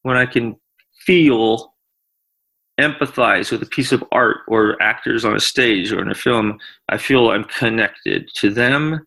when 0.04 0.18
I 0.18 0.26
can 0.26 0.56
feel 1.06 1.74
empathize 2.80 3.52
with 3.52 3.62
a 3.62 3.68
piece 3.68 3.92
of 3.92 4.04
art 4.12 4.38
or 4.48 4.82
actors 4.82 5.26
on 5.26 5.36
a 5.36 5.40
stage 5.40 5.92
or 5.92 6.02
in 6.02 6.10
a 6.10 6.16
film, 6.16 6.58
I 6.90 6.98
feel 6.98 7.30
I'm 7.30 7.44
connected 7.44 8.30
to 8.36 8.50
them 8.50 9.06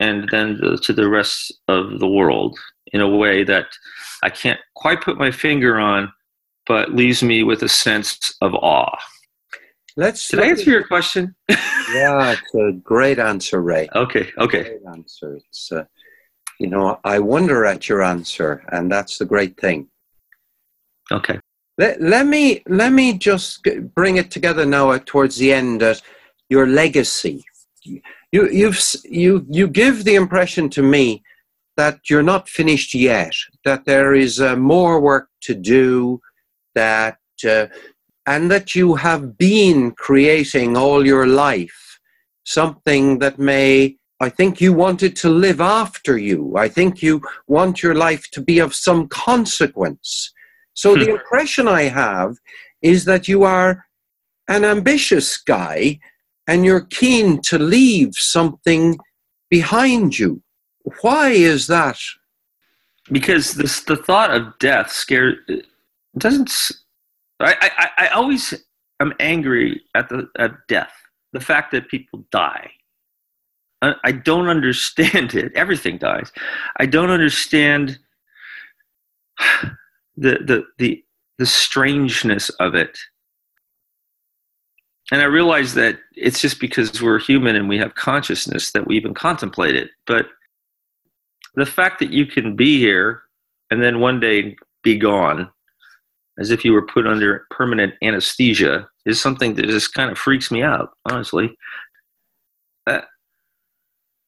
and 0.00 0.28
then 0.30 0.58
the, 0.60 0.78
to 0.84 0.92
the 0.92 1.08
rest 1.08 1.52
of 1.68 1.98
the 2.00 2.08
world 2.08 2.58
in 2.92 3.00
a 3.00 3.08
way 3.08 3.44
that 3.44 3.66
I 4.22 4.30
can't 4.30 4.60
quite 4.74 5.02
put 5.02 5.18
my 5.18 5.30
finger 5.30 5.78
on, 5.78 6.12
but 6.66 6.92
leaves 6.92 7.22
me 7.22 7.42
with 7.42 7.62
a 7.62 7.68
sense 7.68 8.34
of 8.40 8.54
awe. 8.54 8.96
Let's. 9.96 10.28
Did 10.28 10.40
I 10.40 10.48
answer 10.48 10.70
your 10.70 10.86
question? 10.86 11.34
yeah, 11.48 12.32
it's 12.32 12.54
a 12.54 12.72
great 12.82 13.18
answer, 13.18 13.62
Ray. 13.62 13.88
Okay. 13.94 14.30
Okay. 14.38 14.62
Great 14.62 14.82
answer. 14.92 15.36
It's, 15.36 15.72
uh, 15.72 15.84
you 16.60 16.68
know, 16.68 17.00
I 17.04 17.18
wonder 17.18 17.64
at 17.64 17.88
your 17.88 18.02
answer, 18.02 18.62
and 18.72 18.90
that's 18.92 19.18
the 19.18 19.24
great 19.24 19.58
thing. 19.58 19.88
Okay. 21.10 21.38
Let, 21.78 22.00
let 22.00 22.26
me 22.26 22.62
let 22.68 22.92
me 22.92 23.14
just 23.18 23.66
bring 23.94 24.16
it 24.16 24.30
together 24.30 24.66
now 24.66 24.96
towards 24.98 25.36
the 25.36 25.52
end. 25.52 25.82
Uh, 25.82 25.94
your 26.48 26.66
legacy. 26.66 27.44
You 27.84 28.50
you've 28.50 28.80
you 29.04 29.46
you 29.48 29.68
give 29.68 30.04
the 30.04 30.14
impression 30.14 30.68
to 30.70 30.82
me 30.82 31.22
that 31.76 32.00
you're 32.08 32.22
not 32.22 32.48
finished 32.48 32.94
yet. 32.94 33.34
That 33.64 33.84
there 33.84 34.14
is 34.14 34.40
uh, 34.40 34.56
more 34.56 35.00
work 35.00 35.28
to 35.42 35.54
do. 35.54 36.20
That 36.74 37.18
uh, 37.48 37.66
and 38.26 38.50
that 38.50 38.74
you 38.74 38.94
have 38.94 39.38
been 39.38 39.92
creating 39.92 40.76
all 40.76 41.06
your 41.06 41.26
life 41.26 41.86
something 42.44 43.18
that 43.18 43.38
may 43.38 43.96
I 44.18 44.30
think 44.30 44.62
you 44.62 44.72
wanted 44.72 45.14
to 45.16 45.28
live 45.28 45.60
after 45.60 46.16
you. 46.16 46.56
I 46.56 46.68
think 46.68 47.02
you 47.02 47.20
want 47.48 47.82
your 47.82 47.94
life 47.94 48.30
to 48.30 48.40
be 48.40 48.60
of 48.60 48.74
some 48.74 49.08
consequence. 49.08 50.32
So 50.72 50.96
the 50.96 51.04
hmm. 51.04 51.10
impression 51.10 51.68
I 51.68 51.82
have 51.82 52.36
is 52.80 53.04
that 53.04 53.28
you 53.28 53.42
are 53.42 53.84
an 54.48 54.64
ambitious 54.64 55.36
guy 55.36 55.98
and 56.46 56.64
you're 56.64 56.86
keen 56.86 57.42
to 57.42 57.58
leave 57.58 58.14
something 58.14 58.96
behind 59.50 60.18
you. 60.18 60.42
Why 61.02 61.30
is 61.30 61.66
that? 61.66 61.98
Because 63.12 63.52
this, 63.52 63.80
the 63.80 63.96
thought 63.96 64.34
of 64.34 64.58
death 64.58 64.92
scares 64.92 65.36
doesn't. 66.16 66.52
I, 67.40 67.70
I, 67.78 68.06
I 68.06 68.08
always 68.08 68.54
am 69.00 69.12
angry 69.20 69.82
at 69.94 70.08
the 70.08 70.28
at 70.38 70.52
death. 70.68 70.92
The 71.32 71.40
fact 71.40 71.72
that 71.72 71.88
people 71.88 72.24
die. 72.30 72.70
I, 73.82 73.94
I 74.04 74.12
don't 74.12 74.48
understand 74.48 75.34
it. 75.34 75.52
Everything 75.54 75.98
dies. 75.98 76.32
I 76.78 76.86
don't 76.86 77.10
understand 77.10 77.98
the 79.38 79.76
the 80.16 80.64
the 80.78 81.04
the 81.38 81.46
strangeness 81.46 82.48
of 82.60 82.74
it. 82.74 82.98
And 85.12 85.20
I 85.20 85.26
realize 85.26 85.74
that 85.74 85.98
it's 86.16 86.40
just 86.40 86.58
because 86.58 87.00
we're 87.00 87.20
human 87.20 87.54
and 87.54 87.68
we 87.68 87.78
have 87.78 87.94
consciousness 87.94 88.72
that 88.72 88.86
we 88.86 88.96
even 88.96 89.14
contemplate 89.14 89.76
it. 89.76 89.90
But 90.06 90.26
the 91.54 91.66
fact 91.66 92.00
that 92.00 92.10
you 92.10 92.26
can 92.26 92.56
be 92.56 92.80
here 92.80 93.22
and 93.70 93.82
then 93.82 94.00
one 94.00 94.18
day 94.18 94.56
be 94.82 94.98
gone 94.98 95.48
as 96.38 96.50
if 96.50 96.64
you 96.64 96.72
were 96.72 96.86
put 96.86 97.06
under 97.06 97.46
permanent 97.50 97.94
anesthesia 98.02 98.88
is 99.04 99.20
something 99.20 99.54
that 99.54 99.66
just 99.66 99.94
kind 99.94 100.10
of 100.10 100.18
freaks 100.18 100.50
me 100.50 100.62
out, 100.62 100.90
honestly. 101.10 101.56
Uh, 102.86 103.00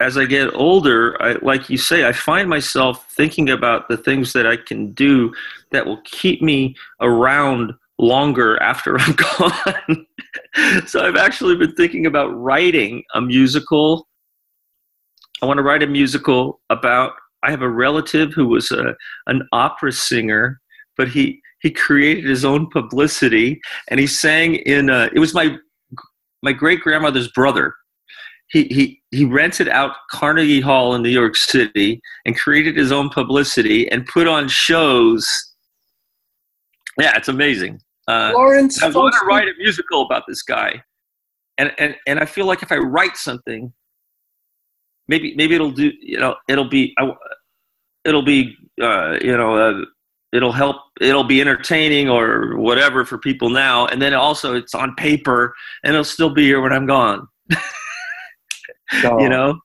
as 0.01 0.17
I 0.17 0.25
get 0.27 0.55
older, 0.55 1.21
I, 1.21 1.33
like 1.43 1.69
you 1.69 1.77
say, 1.77 2.07
I 2.07 2.13
find 2.13 2.49
myself 2.49 3.11
thinking 3.11 3.51
about 3.51 3.89
the 3.89 3.97
things 3.97 4.33
that 4.33 4.47
I 4.47 4.57
can 4.57 4.93
do 4.93 5.35
that 5.73 5.87
will 5.87 6.01
keep 6.05 6.41
me 6.41 6.77
around 7.01 7.73
longer 7.99 8.61
after 8.63 8.97
I'm 9.01 9.15
gone. 9.15 10.07
so 10.87 11.05
I've 11.05 11.17
actually 11.17 11.57
been 11.57 11.75
thinking 11.75 12.07
about 12.07 12.29
writing 12.29 13.03
a 13.15 13.21
musical. 13.21 14.09
I 15.43 15.47
want 15.47 15.59
to 15.59 15.63
write 15.63 15.83
a 15.83 15.87
musical 15.87 16.61
about. 16.71 17.13
I 17.45 17.53
have 17.53 17.63
a 17.63 17.71
relative 17.71 18.33
who 18.33 18.49
was 18.49 18.73
a, 18.73 18.97
an 19.29 19.47
opera 19.53 19.93
singer, 19.93 20.61
but 20.99 21.09
he 21.09 21.41
he 21.61 21.71
created 21.71 22.25
his 22.25 22.45
own 22.45 22.69
publicity 22.69 23.61
and 23.89 23.99
he 23.99 24.07
sang 24.07 24.57
in. 24.57 24.91
A, 24.91 25.09
it 25.15 25.19
was 25.19 25.33
my 25.33 25.57
my 26.43 26.53
great 26.53 26.81
grandmother's 26.81 27.31
brother. 27.33 27.75
He, 28.51 28.65
he, 28.65 29.03
he 29.11 29.27
rented 29.27 29.69
out 29.69 29.93
Carnegie 30.11 30.63
Hall 30.63 30.95
in 30.95 31.03
New 31.03 31.11
York 31.11 31.37
City 31.37 32.01
and 32.25 32.35
created 32.35 32.79
his 32.79 32.91
own 32.91 33.11
publicity 33.11 33.91
and 33.91 34.07
put 34.07 34.27
on 34.27 34.49
shows. 34.49 35.29
Yeah, 36.99 37.15
it's 37.15 37.29
amazing. 37.29 37.79
Uh, 38.07 38.33
Lawrence, 38.35 38.83
I 38.83 38.89
want 38.89 39.15
to 39.21 39.27
write 39.27 39.49
a 39.49 39.53
musical 39.59 40.01
about 40.03 40.23
this 40.27 40.43
guy, 40.43 40.83
and 41.59 41.73
and 41.79 41.95
and 42.07 42.19
I 42.19 42.25
feel 42.25 42.47
like 42.47 42.63
if 42.63 42.73
I 42.73 42.79
write 42.79 43.19
something, 43.19 43.71
maybe 45.09 45.35
maybe 45.37 45.55
it'll 45.55 45.71
do. 45.71 45.93
You 46.01 46.19
know, 46.19 46.35
it'll 46.49 46.71
be 46.71 46.97
it'll 48.07 48.23
be 48.23 48.57
uh, 48.81 49.19
you 49.21 49.37
know 49.37 49.57
uh, 49.57 49.85
it'll 50.33 50.53
help. 50.53 50.77
It'll 51.01 51.25
be 51.25 51.41
entertaining 51.41 52.09
or 52.09 52.57
whatever 52.57 53.05
for 53.05 53.19
people 53.19 53.51
now, 53.51 53.87
and 53.87 54.01
then 54.01 54.15
also 54.15 54.55
it's 54.55 54.75
on 54.75 54.95
paper 54.97 55.55
and 55.85 55.95
it'll 55.95 56.05
still 56.05 56.31
be 56.31 56.45
here 56.45 56.61
when 56.61 56.73
I'm 56.73 56.87
gone. 56.87 57.27
so, 59.03 59.21
you 59.21 59.29
know, 59.29 59.61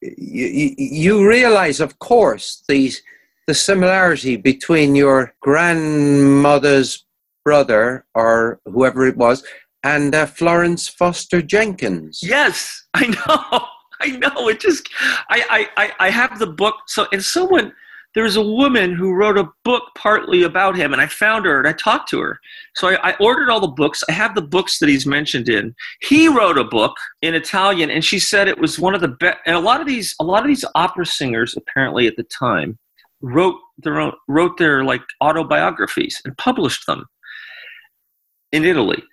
you, 0.00 0.74
you 0.76 1.28
realize, 1.28 1.80
of 1.80 1.98
course, 1.98 2.62
these 2.68 3.02
the 3.46 3.54
similarity 3.54 4.36
between 4.36 4.96
your 4.96 5.32
grandmother's 5.40 7.04
brother 7.44 8.04
or 8.14 8.60
whoever 8.64 9.06
it 9.06 9.16
was 9.16 9.44
and 9.86 10.14
uh, 10.16 10.26
Florence 10.26 10.88
Foster 10.88 11.40
Jenkins. 11.40 12.20
Yes, 12.22 12.86
I 12.94 13.06
know. 13.06 13.66
I 14.00 14.10
know. 14.18 14.48
It 14.48 14.60
just, 14.60 14.88
I, 15.30 15.68
I, 15.76 15.92
I 16.00 16.10
have 16.10 16.38
the 16.38 16.46
book. 16.46 16.74
So, 16.86 17.06
and 17.12 17.24
someone, 17.24 17.72
there 18.16 18.24
was 18.24 18.36
a 18.36 18.42
woman 18.42 18.94
who 18.94 19.12
wrote 19.12 19.36
a 19.36 19.46
book 19.62 19.82
partly 19.94 20.42
about 20.42 20.74
him, 20.74 20.94
and 20.94 21.02
I 21.02 21.06
found 21.06 21.44
her 21.44 21.58
and 21.58 21.68
I 21.68 21.72
talked 21.72 22.08
to 22.08 22.20
her. 22.20 22.40
So 22.74 22.88
I, 22.88 23.10
I 23.10 23.14
ordered 23.20 23.50
all 23.50 23.60
the 23.60 23.68
books. 23.68 24.02
I 24.08 24.12
have 24.12 24.34
the 24.34 24.40
books 24.40 24.78
that 24.78 24.88
he's 24.88 25.04
mentioned 25.04 25.50
in. 25.50 25.74
He 26.00 26.26
wrote 26.26 26.56
a 26.56 26.64
book 26.64 26.96
in 27.20 27.34
Italian, 27.34 27.90
and 27.90 28.02
she 28.02 28.18
said 28.18 28.48
it 28.48 28.58
was 28.58 28.78
one 28.78 28.94
of 28.94 29.02
the 29.02 29.08
best. 29.08 29.36
And 29.44 29.54
a 29.54 29.60
lot 29.60 29.82
of 29.82 29.86
these, 29.86 30.14
a 30.18 30.24
lot 30.24 30.40
of 30.40 30.48
these 30.48 30.64
opera 30.74 31.04
singers, 31.04 31.54
apparently 31.58 32.06
at 32.06 32.16
the 32.16 32.22
time, 32.22 32.78
wrote 33.20 33.56
their 33.76 34.00
own, 34.00 34.14
wrote 34.28 34.56
their 34.56 34.82
like 34.82 35.02
autobiographies 35.20 36.18
and 36.24 36.34
published 36.38 36.86
them 36.86 37.04
in 38.50 38.64
Italy. 38.64 39.04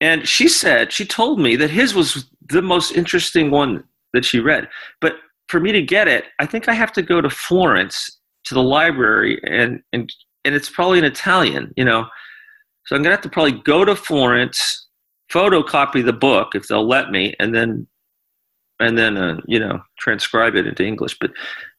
And 0.00 0.28
she 0.28 0.46
said, 0.46 0.92
she 0.92 1.04
told 1.04 1.40
me 1.40 1.56
that 1.56 1.70
his 1.70 1.96
was 1.96 2.30
the 2.48 2.62
most 2.62 2.92
interesting 2.92 3.50
one 3.50 3.82
that 4.12 4.24
she 4.24 4.38
read. 4.38 4.68
But 5.00 5.16
for 5.48 5.58
me 5.58 5.72
to 5.72 5.82
get 5.82 6.06
it, 6.06 6.26
I 6.38 6.46
think 6.46 6.68
I 6.68 6.74
have 6.74 6.92
to 6.92 7.02
go 7.02 7.20
to 7.20 7.30
Florence 7.30 8.15
to 8.46 8.54
the 8.54 8.62
library 8.62 9.40
and 9.44 9.82
and 9.92 10.12
and 10.44 10.54
it's 10.54 10.70
probably 10.70 10.98
in 10.98 11.04
Italian, 11.04 11.72
you 11.76 11.84
know. 11.84 12.06
So 12.86 12.96
I'm 12.96 13.02
gonna 13.02 13.14
have 13.14 13.22
to 13.22 13.28
probably 13.28 13.60
go 13.60 13.84
to 13.84 13.96
Florence, 13.96 14.86
photocopy 15.30 16.04
the 16.04 16.12
book 16.12 16.54
if 16.54 16.68
they'll 16.68 16.86
let 16.86 17.10
me, 17.10 17.34
and 17.38 17.54
then 17.54 17.86
and 18.80 18.96
then 18.96 19.16
uh, 19.16 19.40
you 19.46 19.58
know 19.58 19.80
transcribe 19.98 20.54
it 20.54 20.66
into 20.66 20.84
English. 20.84 21.18
But 21.20 21.32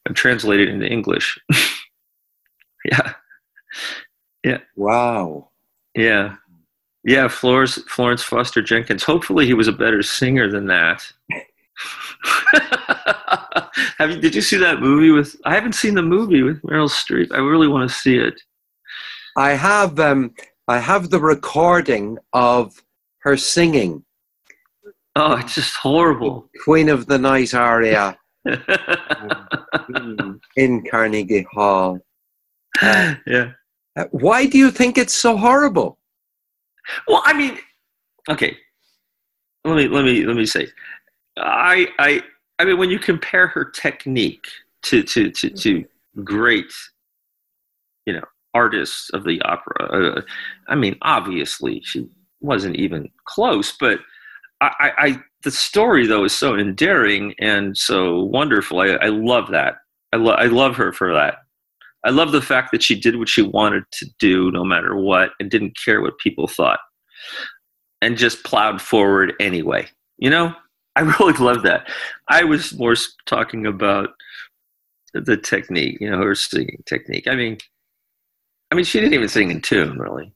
I'm 0.05 0.13
translated 0.13 0.69
into 0.69 0.87
English. 0.87 1.39
yeah, 2.85 3.13
yeah. 4.43 4.59
Wow. 4.75 5.49
Yeah. 5.95 6.35
Yeah, 7.03 7.29
Florence 7.29 7.79
Florence 7.87 8.21
Foster 8.21 8.61
Jenkins. 8.61 9.03
Hopefully, 9.03 9.45
he 9.45 9.53
was 9.53 9.69
a 9.69 9.73
better 9.73 10.03
singer 10.03 10.51
than 10.51 10.67
that. 10.67 11.09
Have 13.97 14.11
you? 14.11 14.19
Did 14.19 14.35
you 14.35 14.41
see 14.41 14.57
that 14.57 14.79
movie 14.79 15.11
with? 15.11 15.35
I 15.45 15.53
haven't 15.53 15.73
seen 15.73 15.93
the 15.95 16.01
movie 16.01 16.43
with 16.43 16.61
Meryl 16.63 16.89
Streep. 16.89 17.31
I 17.31 17.37
really 17.37 17.67
want 17.67 17.89
to 17.89 17.95
see 17.95 18.17
it. 18.17 18.39
I 19.35 19.51
have. 19.51 19.99
Um, 19.99 20.33
I 20.67 20.79
have 20.79 21.09
the 21.09 21.19
recording 21.19 22.17
of 22.33 22.83
her 23.19 23.37
singing. 23.37 24.03
Oh, 25.15 25.35
it's 25.37 25.55
just 25.55 25.75
horrible. 25.75 26.49
Queen 26.63 26.89
of 26.89 27.07
the 27.07 27.17
Night 27.17 27.53
aria 27.53 28.17
in 30.55 30.83
Carnegie 30.89 31.47
Hall. 31.51 31.99
Uh, 32.79 33.15
yeah. 33.25 33.53
Why 34.11 34.45
do 34.45 34.59
you 34.59 34.69
think 34.69 34.99
it's 34.99 35.15
so 35.15 35.35
horrible? 35.35 35.97
Well, 37.07 37.23
I 37.25 37.33
mean, 37.33 37.57
okay. 38.29 38.55
Let 39.65 39.75
me 39.77 39.87
let 39.87 40.05
me 40.05 40.23
let 40.25 40.35
me 40.35 40.45
say, 40.45 40.67
I 41.37 41.87
I 41.99 42.23
I 42.59 42.65
mean, 42.65 42.77
when 42.77 42.89
you 42.89 42.99
compare 42.99 43.47
her 43.47 43.65
technique 43.65 44.47
to 44.83 45.03
to 45.03 45.31
to, 45.31 45.49
to 45.49 45.85
great, 46.23 46.71
you 48.05 48.13
know, 48.13 48.25
artists 48.53 49.09
of 49.11 49.23
the 49.23 49.41
opera, 49.43 50.17
uh, 50.17 50.21
I 50.67 50.75
mean, 50.75 50.97
obviously 51.01 51.81
she 51.83 52.07
wasn't 52.41 52.75
even 52.75 53.09
close. 53.25 53.75
But 53.79 53.99
I, 54.61 54.91
I, 54.97 55.23
the 55.43 55.51
story 55.51 56.07
though 56.07 56.23
is 56.23 56.35
so 56.35 56.55
endearing 56.55 57.35
and 57.39 57.77
so 57.77 58.23
wonderful. 58.23 58.79
I, 58.79 58.87
I 58.87 59.07
love 59.07 59.49
that. 59.51 59.75
I 60.13 60.17
love 60.17 60.39
I 60.39 60.45
love 60.45 60.75
her 60.77 60.91
for 60.91 61.13
that. 61.13 61.35
I 62.03 62.09
love 62.09 62.31
the 62.31 62.41
fact 62.41 62.71
that 62.71 62.81
she 62.81 62.99
did 62.99 63.17
what 63.17 63.29
she 63.29 63.41
wanted 63.41 63.83
to 63.93 64.05
do 64.19 64.51
no 64.51 64.63
matter 64.63 64.95
what 64.95 65.31
and 65.39 65.51
didn't 65.51 65.77
care 65.83 66.01
what 66.01 66.17
people 66.19 66.47
thought 66.47 66.79
and 68.01 68.17
just 68.17 68.43
plowed 68.43 68.81
forward 68.81 69.33
anyway. 69.39 69.87
You 70.17 70.29
know, 70.29 70.55
I 70.97 71.01
really 71.01 71.33
love 71.33 71.61
that. 71.61 71.87
I 72.27 72.43
was 72.43 72.73
more 72.73 72.95
talking 73.27 73.67
about 73.67 74.09
the 75.13 75.37
technique, 75.37 75.99
you 76.01 76.09
know, 76.09 76.17
her 76.17 76.33
singing 76.33 76.81
technique. 76.87 77.27
I 77.27 77.35
mean, 77.35 77.59
I 78.71 78.75
mean, 78.75 78.83
she 78.83 78.99
didn't 78.99 79.13
even 79.13 79.29
sing 79.29 79.51
in 79.51 79.61
tune, 79.61 79.99
really. 79.99 80.33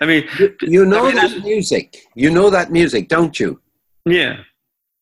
I 0.00 0.06
mean, 0.06 0.26
you, 0.38 0.56
you 0.62 0.86
know 0.86 1.04
I 1.04 1.12
mean, 1.12 1.16
that 1.16 1.44
music. 1.44 2.06
You 2.14 2.30
know 2.30 2.48
that 2.48 2.72
music, 2.72 3.08
don't 3.08 3.38
you? 3.38 3.60
Yeah. 4.06 4.44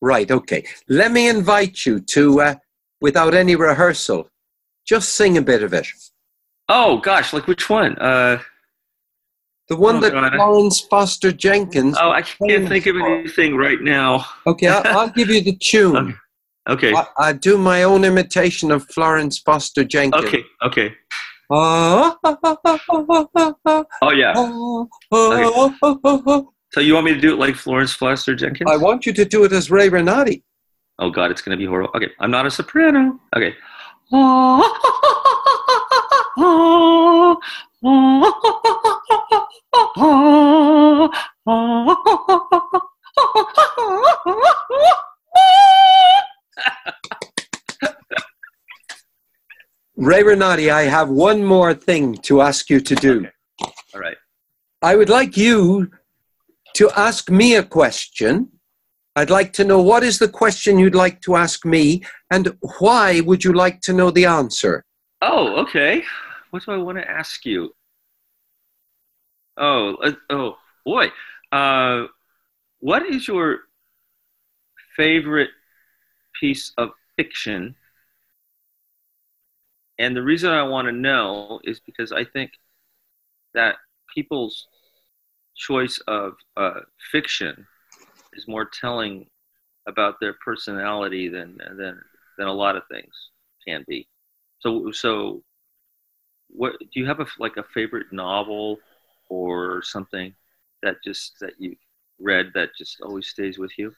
Right. 0.01 0.29
Okay. 0.29 0.65
Let 0.89 1.13
me 1.13 1.29
invite 1.29 1.85
you 1.85 2.01
to, 2.01 2.41
uh, 2.41 2.55
without 2.99 3.33
any 3.33 3.55
rehearsal, 3.55 4.29
just 4.85 5.15
sing 5.15 5.37
a 5.37 5.41
bit 5.41 5.63
of 5.63 5.73
it. 5.73 5.87
Oh 6.67 6.97
gosh, 6.97 7.31
like 7.31 7.47
which 7.47 7.69
one? 7.69 7.97
Uh, 7.97 8.41
the 9.69 9.75
one 9.75 9.97
oh, 9.97 9.99
that 10.01 10.13
God. 10.13 10.33
Florence 10.33 10.81
Foster 10.81 11.31
Jenkins. 11.31 11.97
oh, 11.99 12.11
I 12.11 12.21
can't 12.21 12.67
think 12.67 12.85
of 12.85 12.95
anything 12.95 13.55
right 13.55 13.81
now. 13.81 14.25
Okay, 14.45 14.67
I'll, 14.67 14.97
I'll 14.97 15.09
give 15.09 15.29
you 15.29 15.41
the 15.41 15.55
tune. 15.55 16.17
Okay. 16.69 16.93
I, 16.93 17.07
I 17.17 17.31
do 17.31 17.57
my 17.57 17.83
own 17.83 18.03
imitation 18.03 18.71
of 18.71 18.85
Florence 18.89 19.39
Foster 19.39 19.85
Jenkins. 19.85 20.25
Okay. 20.25 20.43
Okay. 20.63 20.93
Oh 21.49 22.17
yeah. 24.11 24.33
ah, 24.35 24.85
ah, 25.13 25.13
ah, 25.13 25.73
ah, 25.81 26.21
ah. 26.27 26.41
So 26.73 26.81
you 26.81 26.93
want 26.93 27.05
me 27.05 27.13
to 27.13 27.21
do 27.21 27.31
it 27.31 27.39
like 27.39 27.55
Florence 27.55 27.93
Foster 27.93 28.35
Jenkins? 28.35 28.69
I 28.69 28.75
want 28.75 29.05
you 29.05 29.13
to 29.13 29.23
do 29.23 29.45
it 29.45 29.53
as 29.53 29.71
Ray 29.71 29.87
Renati. 29.87 30.43
Oh 30.99 31.09
God, 31.09 31.31
it's 31.31 31.41
gonna 31.41 31.55
be 31.55 31.65
horrible. 31.65 31.93
Okay, 31.95 32.09
I'm 32.19 32.31
not 32.31 32.45
a 32.45 32.51
soprano. 32.51 33.17
Okay. 33.33 33.55
Ray 37.83 37.89
Renati, 50.23 50.71
I 50.71 50.83
have 50.83 51.09
one 51.09 51.43
more 51.43 51.73
thing 51.75 52.15
to 52.23 52.41
ask 52.41 52.69
you 52.69 52.79
to 52.79 52.95
do. 52.95 53.27
Okay. 53.61 53.73
All 53.93 54.01
right. 54.01 54.17
I 54.81 54.95
would 54.95 55.09
like 55.09 55.37
you 55.37 55.91
to 56.75 56.89
ask 56.95 57.29
me 57.29 57.55
a 57.55 57.63
question. 57.63 58.49
I'd 59.15 59.29
like 59.29 59.53
to 59.53 59.63
know 59.63 59.81
what 59.81 60.03
is 60.03 60.17
the 60.17 60.29
question 60.29 60.79
you'd 60.79 60.95
like 60.95 61.21
to 61.21 61.35
ask 61.35 61.65
me 61.65 62.03
and 62.31 62.55
why 62.79 63.19
would 63.21 63.43
you 63.43 63.53
like 63.53 63.81
to 63.81 63.93
know 63.93 64.09
the 64.09 64.25
answer? 64.25 64.83
Oh, 65.21 65.55
okay. 65.61 66.03
What 66.49 66.65
do 66.65 66.71
I 66.71 66.77
want 66.77 66.97
to 66.97 67.09
ask 67.09 67.45
you? 67.45 67.73
Oh, 69.57 69.95
uh, 69.95 70.11
oh 70.29 70.57
boy. 70.85 71.11
Uh, 71.51 72.05
what 72.79 73.05
is 73.05 73.27
your 73.27 73.61
favorite 74.95 75.51
piece 76.39 76.73
of 76.77 76.91
fiction? 77.15 77.75
And 79.99 80.15
the 80.15 80.21
reason 80.23 80.51
I 80.51 80.63
want 80.63 80.87
to 80.87 80.91
know 80.91 81.59
is 81.63 81.79
because 81.79 82.11
I 82.11 82.23
think 82.23 82.51
that 83.53 83.77
people's 84.13 84.67
choice 85.55 85.99
of 86.07 86.33
uh, 86.57 86.81
fiction 87.11 87.67
is 88.33 88.47
more 88.47 88.65
telling 88.65 89.27
about 89.87 90.15
their 90.21 90.35
personality 90.45 91.29
than 91.29 91.57
than 91.77 92.01
than 92.37 92.47
a 92.47 92.53
lot 92.53 92.75
of 92.75 92.83
things 92.91 93.13
can 93.67 93.83
be. 93.87 94.07
So 94.59 94.91
so 94.91 95.43
what 96.57 96.79
do 96.79 96.99
you 96.99 97.05
have 97.05 97.19
a 97.19 97.27
like 97.39 97.57
a 97.57 97.63
favorite 97.63 98.07
novel 98.11 98.79
or 99.29 99.81
something 99.83 100.33
that 100.83 100.95
just 101.03 101.39
that 101.39 101.53
you 101.59 101.75
read 102.19 102.47
that 102.55 102.69
just 102.77 102.99
always 103.01 103.27
stays 103.27 103.57
with 103.57 103.71
you? 103.77 103.93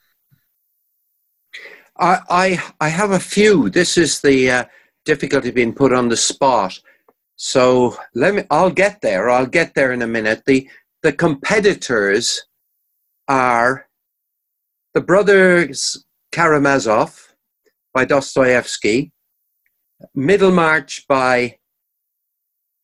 I 1.98 2.20
I, 2.30 2.64
I 2.82 2.90
have 2.90 3.12
a 3.12 3.20
few. 3.20 3.70
This 3.70 3.98
is 3.98 4.22
the 4.22 4.52
uh, 4.52 4.66
difficulty 5.06 5.52
being 5.52 5.74
put 5.74 5.94
on 5.94 6.10
the 6.10 6.18
spot. 6.18 6.78
So 7.38 7.98
let 8.14 8.36
me. 8.36 8.44
I'll 8.52 8.72
get 8.72 9.02
there. 9.02 9.30
I'll 9.30 9.46
get 9.46 9.74
there 9.74 9.94
in 9.94 10.02
a 10.02 10.08
minute. 10.08 10.44
the 10.46 10.70
The 11.02 11.14
competitors 11.14 12.46
are 13.28 13.88
the 14.94 15.02
brothers 15.02 16.04
Karamazov 16.34 17.34
by 17.94 18.06
Dostoevsky, 18.06 19.12
Middlemarch 20.16 21.08
by 21.08 21.59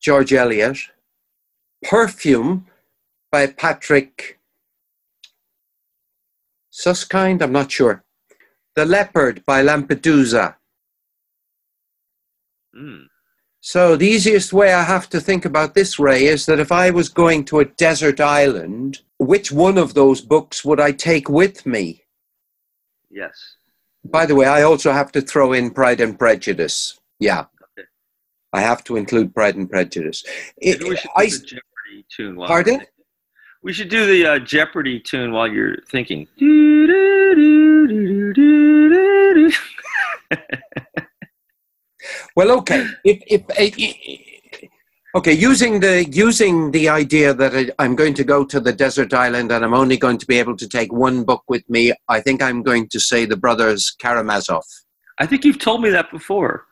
George 0.05 0.33
Eliot, 0.33 0.77
Perfume 1.81 2.67
by 3.31 3.47
Patrick 3.47 4.39
Suskind, 6.71 7.41
I'm 7.41 7.51
not 7.51 7.71
sure. 7.71 8.03
The 8.75 8.85
Leopard 8.85 9.43
by 9.47 9.63
Lampedusa. 9.63 10.57
Mm. 12.77 13.07
So 13.61 13.95
the 13.95 14.05
easiest 14.05 14.53
way 14.53 14.73
I 14.73 14.83
have 14.83 15.09
to 15.09 15.19
think 15.19 15.43
about 15.43 15.73
this, 15.73 15.97
Ray, 15.97 16.25
is 16.25 16.45
that 16.45 16.59
if 16.59 16.71
I 16.71 16.91
was 16.91 17.09
going 17.09 17.43
to 17.45 17.61
a 17.61 17.65
desert 17.65 18.19
island, 18.21 18.99
which 19.17 19.51
one 19.51 19.79
of 19.79 19.95
those 19.95 20.21
books 20.21 20.63
would 20.63 20.79
I 20.79 20.91
take 20.91 21.29
with 21.29 21.65
me? 21.65 22.03
Yes. 23.09 23.55
By 24.03 24.27
the 24.27 24.35
way, 24.35 24.45
I 24.45 24.61
also 24.61 24.91
have 24.91 25.11
to 25.13 25.21
throw 25.21 25.53
in 25.53 25.71
Pride 25.71 25.99
and 25.99 26.19
Prejudice. 26.19 26.99
Yeah. 27.19 27.45
I 28.55 28.61
have 28.61 28.83
to 28.85 28.95
include 28.95 29.35
Pride 29.35 29.57
and 29.57 29.69
Prejudice. 29.69 30.23
It, 30.57 30.81
we 30.81 30.95
should 30.95 31.09
I, 31.15 31.25
do 31.27 31.37
the 31.37 31.45
Jeopardy 31.45 32.05
tune 32.15 32.35
while 32.37 32.47
Pardon? 32.47 32.73
you're 32.75 32.79
thinking. 32.79 32.95
We 33.63 33.73
should 33.73 33.89
do 33.89 34.05
the 34.05 34.25
uh, 34.25 34.39
Jeopardy 34.39 34.99
tune 35.01 35.33
while 35.33 35.47
you're 35.47 35.77
thinking. 35.89 36.27
well, 42.35 42.51
okay. 42.59 42.87
If, 43.03 43.23
if, 43.27 43.41
eh, 43.57 43.71
okay, 45.17 45.33
using 45.33 45.81
the 45.81 46.05
using 46.09 46.71
the 46.71 46.87
idea 46.87 47.33
that 47.33 47.53
I- 47.53 47.71
I'm 47.83 47.95
going 47.95 48.13
to 48.13 48.23
go 48.23 48.45
to 48.45 48.59
the 48.61 48.71
desert 48.71 49.13
island 49.13 49.51
and 49.51 49.65
I'm 49.65 49.73
only 49.73 49.97
going 49.97 50.19
to 50.19 50.25
be 50.27 50.39
able 50.39 50.55
to 50.55 50.67
take 50.67 50.93
one 50.93 51.25
book 51.25 51.43
with 51.49 51.69
me, 51.69 51.91
I 52.07 52.21
think 52.21 52.41
I'm 52.41 52.63
going 52.63 52.87
to 52.89 52.99
say 53.01 53.25
the 53.25 53.35
brothers 53.35 53.93
Karamazov. 54.01 54.63
I 55.19 55.25
think 55.25 55.43
you've 55.43 55.59
told 55.59 55.81
me 55.81 55.89
that 55.89 56.09
before. 56.11 56.67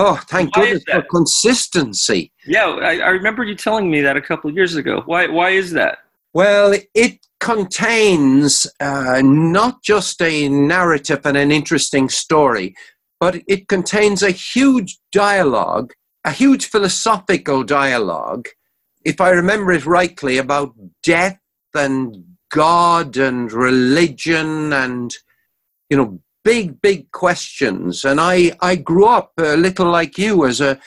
Oh, 0.00 0.20
thank 0.28 0.56
Why 0.56 0.66
goodness 0.66 0.84
for 0.84 1.02
consistency. 1.02 2.32
Yeah, 2.46 2.66
I, 2.66 2.98
I 2.98 3.08
remember 3.08 3.42
you 3.42 3.56
telling 3.56 3.90
me 3.90 4.00
that 4.02 4.16
a 4.16 4.20
couple 4.20 4.48
of 4.48 4.56
years 4.56 4.76
ago. 4.76 5.02
Why? 5.06 5.26
Why 5.26 5.50
is 5.50 5.72
that? 5.72 5.98
Well, 6.32 6.72
it 6.94 7.18
contains 7.40 8.66
uh, 8.80 9.20
not 9.24 9.82
just 9.82 10.22
a 10.22 10.48
narrative 10.48 11.22
and 11.24 11.36
an 11.36 11.50
interesting 11.50 12.08
story, 12.08 12.76
but 13.18 13.42
it 13.48 13.66
contains 13.66 14.22
a 14.22 14.30
huge 14.30 14.98
dialogue, 15.10 15.92
a 16.24 16.30
huge 16.30 16.66
philosophical 16.66 17.64
dialogue, 17.64 18.48
if 19.04 19.20
I 19.20 19.30
remember 19.30 19.72
it 19.72 19.86
rightly, 19.86 20.38
about 20.38 20.74
death 21.02 21.40
and 21.74 22.24
God 22.50 23.16
and 23.16 23.50
religion 23.52 24.72
and, 24.72 25.12
you 25.90 25.96
know, 25.96 26.20
big, 26.44 26.80
big 26.80 27.10
questions. 27.12 28.04
And 28.04 28.20
I, 28.20 28.52
I 28.60 28.76
grew 28.76 29.06
up 29.06 29.32
a 29.38 29.56
little 29.56 29.90
like 29.90 30.18
you 30.18 30.46
as 30.46 30.60
a, 30.60 30.78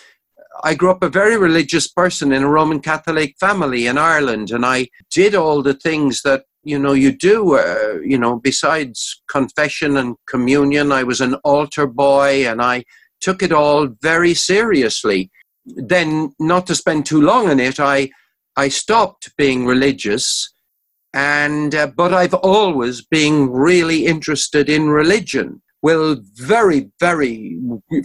I 0.63 0.75
grew 0.75 0.91
up 0.91 1.03
a 1.03 1.09
very 1.09 1.37
religious 1.37 1.87
person 1.87 2.31
in 2.31 2.43
a 2.43 2.49
Roman 2.49 2.81
Catholic 2.81 3.35
family 3.39 3.87
in 3.87 3.97
Ireland, 3.97 4.51
and 4.51 4.65
I 4.65 4.89
did 5.09 5.33
all 5.33 5.63
the 5.63 5.73
things 5.73 6.21
that 6.21 6.43
you 6.63 6.77
know 6.77 6.93
you 6.93 7.11
do. 7.11 7.55
Uh, 7.55 7.99
you 8.03 8.17
know, 8.17 8.37
besides 8.37 9.21
confession 9.27 9.97
and 9.97 10.17
communion, 10.27 10.91
I 10.91 11.03
was 11.03 11.21
an 11.21 11.35
altar 11.43 11.87
boy, 11.87 12.47
and 12.47 12.61
I 12.61 12.83
took 13.21 13.41
it 13.41 13.51
all 13.51 13.87
very 14.01 14.33
seriously. 14.33 15.31
Then, 15.65 16.33
not 16.39 16.67
to 16.67 16.75
spend 16.75 17.05
too 17.05 17.21
long 17.21 17.49
on 17.49 17.59
it, 17.59 17.79
I 17.79 18.09
I 18.55 18.67
stopped 18.67 19.35
being 19.37 19.65
religious, 19.65 20.51
and 21.13 21.75
uh, 21.75 21.87
but 21.87 22.13
I've 22.13 22.33
always 22.33 23.01
been 23.01 23.49
really 23.49 24.05
interested 24.05 24.69
in 24.69 24.89
religion. 24.89 25.61
Will 25.81 26.21
very, 26.35 26.91
very 26.99 27.57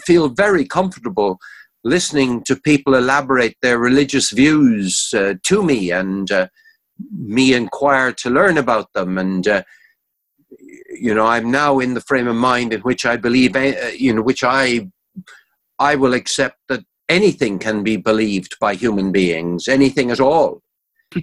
feel 0.06 0.30
very 0.30 0.64
comfortable 0.64 1.38
listening 1.86 2.42
to 2.42 2.56
people 2.56 2.94
elaborate 2.96 3.56
their 3.62 3.78
religious 3.78 4.30
views 4.30 5.14
uh, 5.16 5.34
to 5.44 5.62
me 5.62 5.92
and 5.92 6.32
uh, 6.32 6.48
me 7.16 7.54
inquire 7.54 8.12
to 8.12 8.28
learn 8.28 8.58
about 8.58 8.92
them 8.92 9.16
and 9.18 9.46
uh, 9.46 9.62
you 10.90 11.14
know 11.14 11.26
i'm 11.26 11.48
now 11.50 11.78
in 11.78 11.94
the 11.94 12.00
frame 12.00 12.26
of 12.26 12.34
mind 12.34 12.72
in 12.72 12.80
which 12.80 13.06
i 13.06 13.16
believe 13.16 13.54
uh, 13.54 13.90
you 13.96 14.12
know 14.12 14.22
which 14.22 14.42
i 14.42 14.88
i 15.78 15.94
will 15.94 16.12
accept 16.12 16.58
that 16.68 16.82
anything 17.08 17.56
can 17.58 17.84
be 17.84 17.96
believed 17.96 18.56
by 18.60 18.74
human 18.74 19.12
beings 19.12 19.68
anything 19.68 20.10
at 20.10 20.18
all 20.18 20.62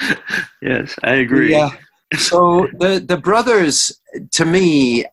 yes, 0.62 0.94
I 1.02 1.14
agree. 1.14 1.52
Yeah. 1.52 1.70
So 2.16 2.68
the 2.78 3.04
the 3.06 3.16
brothers, 3.16 4.00
to 4.32 4.44
me, 4.44 5.04
i 5.04 5.08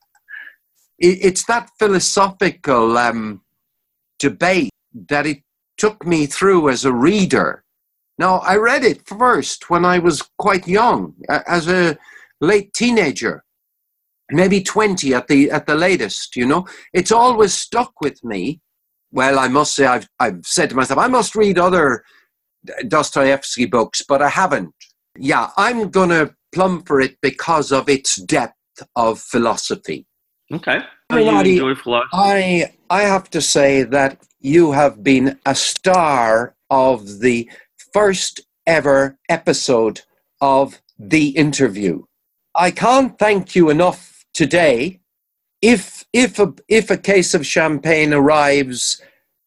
it's 1.00 1.46
that 1.46 1.70
philosophical 1.80 2.98
um, 2.98 3.42
debate 4.20 4.72
that 5.10 5.26
it 5.26 5.40
took 5.78 6.06
me 6.06 6.26
through 6.26 6.70
as 6.70 6.86
a 6.86 6.94
reader. 6.94 7.64
Now 8.20 8.38
I 8.40 8.58
read 8.58 8.84
it 8.84 9.08
first 9.08 9.70
when 9.70 9.86
I 9.86 10.00
was 10.00 10.22
quite 10.38 10.68
young, 10.68 11.16
as 11.30 11.68
a 11.68 11.98
late 12.42 12.74
teenager, 12.74 13.44
maybe 14.32 14.62
twenty 14.62 15.14
at 15.16 15.28
the 15.28 15.50
at 15.50 15.66
the 15.66 15.76
latest. 15.76 16.36
You 16.36 16.46
know, 16.46 16.68
it's 16.94 17.12
always 17.12 17.54
stuck 17.54 17.94
with 18.02 18.24
me. 18.24 18.62
Well, 19.12 19.40
I 19.40 19.48
must 19.48 19.76
say, 19.76 19.86
I've 19.86 20.08
I've 20.20 20.46
said 20.46 20.70
to 20.70 20.76
myself, 20.76 21.00
I 21.00 21.08
must 21.08 21.36
read 21.36 21.58
other 21.58 22.04
Dostoevsky 22.88 23.66
books, 23.66 24.04
but 24.08 24.22
I 24.22 24.30
haven't. 24.30 24.74
Yeah, 25.18 25.50
I'm 25.58 25.90
going 25.90 26.10
to 26.10 26.34
plumb 26.54 26.84
for 26.84 27.02
it 27.02 27.18
because 27.22 27.72
of 27.72 27.90
its 27.90 28.16
depth 28.16 28.56
of 28.96 29.20
philosophy. 29.20 30.06
Okay. 30.52 30.80
How 31.10 31.18
do 31.18 31.24
you 31.24 31.30
Renati, 31.30 31.52
enjoy 31.54 31.76
philosophy? 31.76 32.10
I 32.14 32.74
I 32.90 33.02
have 33.04 33.30
to 33.32 33.42
say 33.42 33.84
that 33.84 34.22
you 34.40 34.72
have 34.72 35.04
been 35.04 35.40
a 35.46 35.56
star 35.56 36.56
of 36.70 37.20
the 37.20 37.50
first 37.94 38.42
ever 38.66 39.18
episode 39.30 40.02
of 40.42 40.82
the 40.98 41.30
interview. 41.30 42.04
I 42.56 42.72
can't 42.72 43.18
thank 43.18 43.56
you 43.56 43.70
enough 43.70 44.26
today. 44.34 45.02
If 45.62 46.06
if 46.14 46.40
a 46.40 46.54
if 46.68 46.92
a 46.92 46.98
case 46.98 47.34
of 47.34 47.46
champagne 47.46 48.14
arrives, 48.14 49.02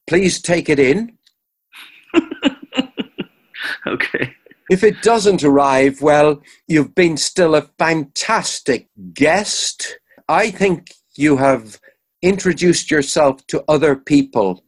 please 0.07 0.41
take 0.41 0.69
it 0.69 0.79
in. 0.79 1.16
okay. 3.95 4.35
If 4.69 4.83
it 4.83 5.03
doesn't 5.03 5.45
arrive, 5.45 6.03
well, 6.03 6.43
you've 6.67 6.95
been 6.95 7.17
still 7.17 7.55
a 7.55 7.69
fantastic 7.79 8.89
guest. 9.13 9.99
I 10.29 10.51
think 10.51 10.93
you 11.17 11.37
have 11.37 11.79
introduced 12.21 12.91
yourself 12.91 13.47
to 13.47 13.65
other 13.69 13.95
people 13.95 14.65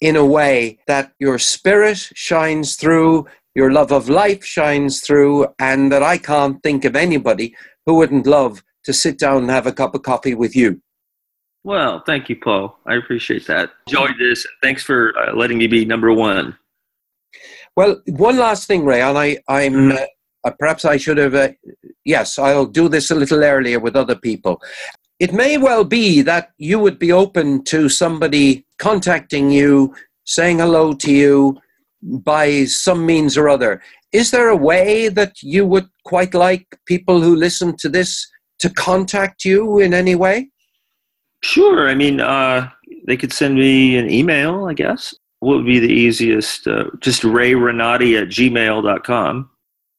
in 0.00 0.16
a 0.16 0.24
way 0.24 0.78
that 0.86 1.12
your 1.18 1.38
spirit 1.38 1.98
shines 2.14 2.74
through, 2.74 3.26
your 3.54 3.70
love 3.70 3.92
of 3.92 4.08
life 4.08 4.44
shines 4.44 5.02
through, 5.02 5.46
and 5.58 5.92
that 5.92 6.02
I 6.02 6.18
can't 6.18 6.62
think 6.62 6.84
of 6.84 6.96
anybody 6.96 7.54
who 7.86 7.94
wouldn't 7.94 8.26
love 8.26 8.62
to 8.84 8.92
sit 8.92 9.18
down 9.18 9.42
and 9.42 9.50
have 9.50 9.66
a 9.66 9.72
cup 9.72 9.94
of 9.94 10.02
coffee 10.02 10.34
with 10.34 10.56
you. 10.56 10.80
Well, 11.62 12.02
thank 12.06 12.30
you, 12.30 12.36
Paul. 12.36 12.78
I 12.86 12.94
appreciate 12.94 13.46
that. 13.46 13.70
Enjoyed 13.86 14.16
this. 14.18 14.46
Thanks 14.62 14.82
for 14.82 15.16
uh, 15.18 15.34
letting 15.34 15.58
me 15.58 15.66
be 15.66 15.84
number 15.84 16.12
one. 16.12 16.56
Well, 17.80 18.02
one 18.18 18.36
last 18.36 18.68
thing, 18.68 18.84
Ray, 18.84 19.00
and 19.00 19.16
I, 19.16 19.38
I'm 19.48 19.72
Mhm. 19.72 19.96
uh, 19.96 20.06
uh, 20.44 20.50
perhaps 20.58 20.84
I 20.84 20.98
should 20.98 21.16
have. 21.16 21.34
Uh, 21.34 21.52
yes, 22.04 22.38
I'll 22.38 22.66
do 22.66 22.90
this 22.90 23.10
a 23.10 23.14
little 23.14 23.42
earlier 23.42 23.80
with 23.80 23.96
other 23.96 24.16
people. 24.28 24.60
It 25.18 25.32
may 25.32 25.56
well 25.56 25.84
be 25.84 26.20
that 26.20 26.50
you 26.58 26.78
would 26.78 26.98
be 26.98 27.10
open 27.10 27.64
to 27.72 27.88
somebody 27.88 28.66
contacting 28.78 29.50
you, 29.50 29.94
saying 30.26 30.58
hello 30.58 30.92
to 30.92 31.10
you 31.10 31.58
by 32.02 32.66
some 32.66 33.06
means 33.06 33.38
or 33.38 33.48
other. 33.48 33.80
Is 34.12 34.30
there 34.30 34.50
a 34.50 34.62
way 34.70 35.08
that 35.08 35.42
you 35.42 35.64
would 35.64 35.88
quite 36.04 36.34
like 36.34 36.66
people 36.84 37.22
who 37.22 37.34
listen 37.34 37.76
to 37.78 37.88
this 37.88 38.10
to 38.58 38.68
contact 38.68 39.46
you 39.46 39.78
in 39.78 39.94
any 39.94 40.14
way? 40.14 40.50
Sure. 41.42 41.88
I 41.88 41.94
mean, 41.94 42.20
uh, 42.20 42.68
they 43.06 43.16
could 43.16 43.32
send 43.32 43.54
me 43.54 43.96
an 43.96 44.10
email, 44.10 44.66
I 44.66 44.74
guess. 44.74 45.14
What 45.40 45.56
would 45.56 45.66
be 45.66 45.78
the 45.78 45.88
easiest? 45.92 46.66
Uh, 46.66 46.84
just 47.00 47.24
Ray 47.24 47.52
Renati 47.52 48.20
at 48.20 48.28
gmail.com. 48.28 49.50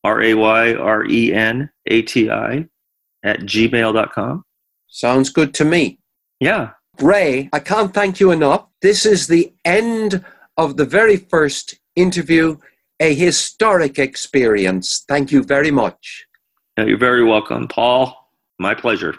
R 0.03 0.21
A 0.21 0.33
Y 0.33 0.73
R 0.73 1.05
E 1.05 1.33
N 1.33 1.69
A 1.87 2.01
T 2.01 2.29
I 2.29 2.67
at 3.23 3.41
gmail.com. 3.41 4.43
Sounds 4.87 5.29
good 5.29 5.53
to 5.55 5.65
me. 5.65 5.99
Yeah. 6.39 6.71
Ray, 6.99 7.49
I 7.53 7.59
can't 7.59 7.93
thank 7.93 8.19
you 8.19 8.31
enough. 8.31 8.67
This 8.81 9.05
is 9.05 9.27
the 9.27 9.53
end 9.63 10.23
of 10.57 10.77
the 10.77 10.85
very 10.85 11.17
first 11.17 11.75
interview, 11.95 12.57
a 12.99 13.13
historic 13.13 13.99
experience. 13.99 15.03
Thank 15.07 15.31
you 15.31 15.43
very 15.43 15.71
much. 15.71 16.25
Yeah, 16.77 16.85
You're 16.85 16.97
very 16.97 17.23
welcome, 17.23 17.67
Paul. 17.67 18.29
My 18.59 18.75
pleasure. 18.75 19.15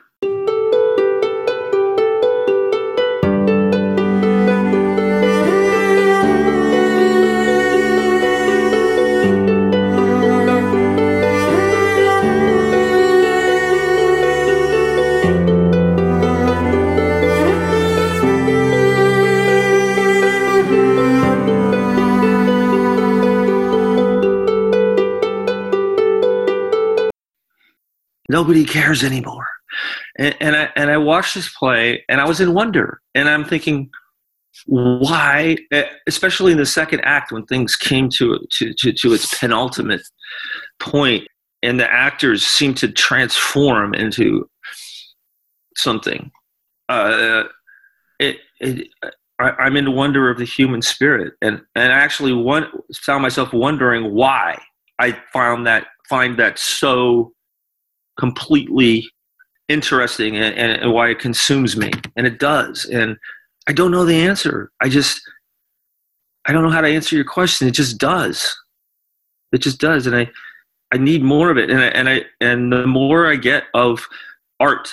Nobody 28.33 28.65
cares 28.65 29.05
anymore. 29.05 29.47
And, 30.19 30.35
and 30.41 30.57
I 30.57 30.69
and 30.75 30.91
I 30.91 30.97
watched 30.97 31.35
this 31.35 31.53
play, 31.55 32.03
and 32.09 32.19
I 32.21 32.27
was 32.27 32.41
in 32.41 32.55
wonder, 32.55 33.01
and 33.15 33.29
I'm 33.29 33.45
thinking, 33.45 33.91
why? 34.67 35.57
eh, 35.71 35.85
Especially 36.07 36.51
in 36.53 36.59
the 36.59 36.67
second 36.67 37.01
act, 37.01 37.31
when 37.31 37.45
things 37.45 37.77
came 37.77 38.09
to 38.17 38.39
to 38.57 38.73
to, 38.79 38.93
to 38.93 39.13
its 39.13 39.39
penultimate 39.39 40.03
point, 40.81 41.29
and 41.63 41.79
the 41.79 41.91
actors 41.93 42.47
seemed 42.47 42.79
to 42.79 42.89
transform 42.91 43.95
into 43.95 44.49
something. 45.77 46.31
Uh, 46.89 47.45
it, 48.19 48.39
it 48.61 48.89
I, 49.39 49.51
I'm 49.59 49.77
in 49.77 49.95
wonder 49.95 50.31
of 50.31 50.39
the 50.39 50.45
human 50.47 50.81
spirit, 50.83 51.35
and 51.43 51.61
and 51.75 51.93
I 51.93 51.97
actually 51.97 52.33
one, 52.33 52.67
found 52.95 53.23
myself 53.23 53.53
wondering 53.53 54.15
why 54.15 54.59
I 54.99 55.19
found 55.33 55.67
that 55.67 55.87
find 56.09 56.39
that 56.39 56.59
so 56.59 57.33
completely 58.23 59.05
interesting 59.69 60.36
and, 60.36 60.55
and, 60.55 60.70
and 60.81 60.93
why 60.93 61.09
it 61.09 61.19
consumes 61.19 61.77
me. 61.77 61.90
And 62.16 62.24
it 62.24 62.39
does. 62.39 62.85
And 62.85 63.16
i 63.69 63.73
don't 63.73 63.90
know 63.90 64.05
the 64.05 64.20
answer. 64.31 64.70
I 64.81 64.89
just 64.89 65.20
i 66.47 66.53
don't 66.53 66.62
know 66.62 66.70
how 66.77 66.85
to 66.86 66.94
answer 66.99 67.16
your 67.16 67.24
question. 67.39 67.66
It 67.66 67.73
just 67.82 67.99
does. 67.99 68.39
It 69.51 69.59
just 69.66 69.81
does. 69.81 70.07
And 70.07 70.15
i 70.15 70.24
i 70.94 70.99
need 70.99 71.23
more 71.35 71.51
of 71.51 71.57
it. 71.62 71.69
And 71.69 71.81
I, 71.81 71.90
and 71.99 72.09
i 72.09 72.16
and 72.49 72.73
the 72.73 72.86
more 72.86 73.20
i 73.32 73.35
get 73.51 73.65
of 73.74 74.07
art 74.61 74.86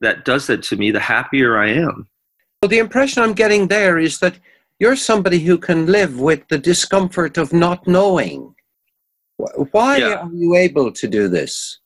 that 0.00 0.24
does 0.24 0.44
that 0.48 0.62
to 0.68 0.74
me 0.76 0.90
the 0.90 1.06
happier 1.14 1.50
i 1.66 1.68
am. 1.68 2.08
Well, 2.58 2.68
the 2.74 2.84
impression 2.86 3.22
I'm 3.22 3.36
getting 3.42 3.68
there 3.68 3.96
is 4.08 4.18
that 4.22 4.34
you're 4.80 4.96
somebody 5.10 5.38
who 5.46 5.56
can 5.68 5.86
live 5.98 6.14
with 6.28 6.42
the 6.48 6.58
discomfort 6.58 7.34
of 7.42 7.52
not 7.52 7.86
knowing. 7.86 8.38
Why 9.76 9.92
Yeah. 9.98 10.14
are 10.22 10.32
you 10.32 10.50
able 10.66 10.90
to 11.00 11.06
do 11.18 11.28
this? 11.38 11.78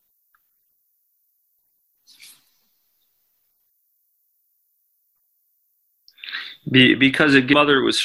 Be, 6.71 6.95
because 6.95 7.35
a 7.35 7.43
mother 7.43 7.83
was 7.83 8.05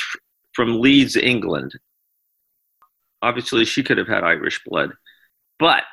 from 0.53 0.79
Leeds, 0.79 1.15
England. 1.15 1.73
Obviously, 3.21 3.65
she 3.65 3.83
could 3.83 3.97
have 3.97 4.07
had 4.07 4.23
Irish 4.23 4.63
blood, 4.65 4.91
but 5.59 5.83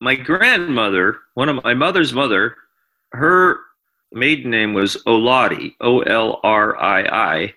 my 0.00 0.14
grandmother, 0.14 1.18
one 1.34 1.48
of 1.48 1.62
my 1.64 1.74
mother's 1.74 2.12
mother, 2.12 2.56
her 3.12 3.58
maiden 4.12 4.50
name 4.50 4.74
was 4.74 4.96
Oladi, 5.06 5.74
O 5.80 6.00
L 6.00 6.40
R 6.42 6.80
I 6.80 7.02
I, 7.02 7.54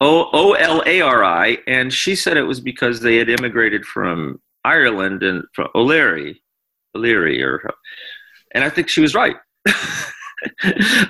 O 0.00 0.28
O 0.32 0.52
L 0.52 0.82
A 0.86 1.00
R 1.00 1.24
I, 1.24 1.58
and 1.66 1.92
she 1.92 2.14
said 2.14 2.36
it 2.36 2.42
was 2.42 2.60
because 2.60 3.00
they 3.00 3.16
had 3.16 3.28
immigrated 3.28 3.84
from 3.84 4.40
Ireland 4.64 5.22
and 5.22 5.44
from 5.54 5.68
O'Leary, 5.74 6.42
O'Leary, 6.94 7.42
or, 7.42 7.62
and 8.54 8.64
I 8.64 8.70
think 8.70 8.88
she 8.88 9.00
was 9.00 9.14
right. 9.14 9.36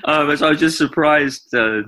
um, 0.05 0.37
so 0.37 0.47
I 0.47 0.51
was 0.51 0.61
just 0.61 0.79
surprised. 0.79 1.55
Uh, 1.55 1.83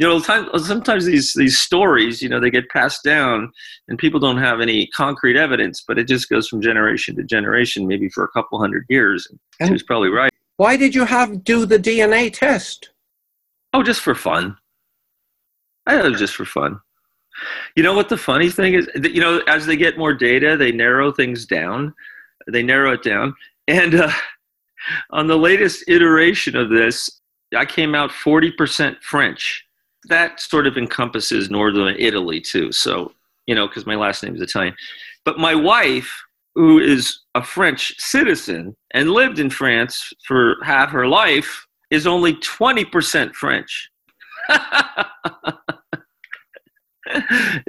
you 0.00 0.06
know, 0.06 0.18
sometimes 0.18 1.04
these 1.04 1.34
these 1.34 1.60
stories, 1.60 2.22
you 2.22 2.28
know, 2.30 2.40
they 2.40 2.50
get 2.50 2.70
passed 2.70 3.04
down, 3.04 3.52
and 3.86 3.98
people 3.98 4.18
don't 4.18 4.38
have 4.38 4.62
any 4.62 4.86
concrete 4.86 5.36
evidence, 5.36 5.84
but 5.86 5.98
it 5.98 6.08
just 6.08 6.30
goes 6.30 6.48
from 6.48 6.62
generation 6.62 7.14
to 7.16 7.22
generation, 7.22 7.86
maybe 7.86 8.08
for 8.08 8.24
a 8.24 8.28
couple 8.28 8.58
hundred 8.58 8.86
years. 8.88 9.28
And 9.60 9.68
she 9.68 9.72
was 9.74 9.82
probably 9.82 10.08
right. 10.08 10.32
Why 10.56 10.78
did 10.78 10.94
you 10.94 11.04
have 11.04 11.44
do 11.44 11.66
the 11.66 11.78
DNA 11.78 12.32
test? 12.32 12.88
Oh, 13.74 13.82
just 13.82 14.00
for 14.00 14.14
fun. 14.14 14.56
I 15.86 15.98
it 15.98 16.10
was 16.10 16.18
just 16.18 16.34
for 16.34 16.46
fun. 16.46 16.80
You 17.76 17.82
know 17.82 17.92
what 17.92 18.08
the 18.08 18.16
funny 18.16 18.48
thing 18.48 18.72
is? 18.72 18.88
You 18.94 19.20
know, 19.20 19.42
as 19.48 19.66
they 19.66 19.76
get 19.76 19.98
more 19.98 20.14
data, 20.14 20.56
they 20.56 20.72
narrow 20.72 21.12
things 21.12 21.44
down. 21.44 21.92
They 22.50 22.62
narrow 22.62 22.94
it 22.94 23.02
down. 23.02 23.34
And 23.68 23.94
uh, 23.96 24.10
on 25.10 25.26
the 25.26 25.36
latest 25.36 25.84
iteration 25.88 26.56
of 26.56 26.70
this, 26.70 27.20
I 27.54 27.66
came 27.66 27.94
out 27.94 28.10
40% 28.10 28.96
French. 29.02 29.66
That 30.08 30.40
sort 30.40 30.66
of 30.66 30.76
encompasses 30.76 31.50
northern 31.50 31.94
Italy, 31.98 32.40
too. 32.40 32.72
So, 32.72 33.12
you 33.46 33.54
know, 33.54 33.66
because 33.68 33.86
my 33.86 33.96
last 33.96 34.22
name 34.22 34.34
is 34.34 34.40
Italian. 34.40 34.74
But 35.24 35.38
my 35.38 35.54
wife, 35.54 36.10
who 36.54 36.78
is 36.78 37.20
a 37.34 37.42
French 37.42 37.94
citizen 37.98 38.74
and 38.94 39.10
lived 39.10 39.38
in 39.38 39.50
France 39.50 40.12
for 40.26 40.56
half 40.64 40.90
her 40.90 41.06
life, 41.06 41.66
is 41.90 42.06
only 42.06 42.34
20% 42.34 43.34
French. 43.34 43.90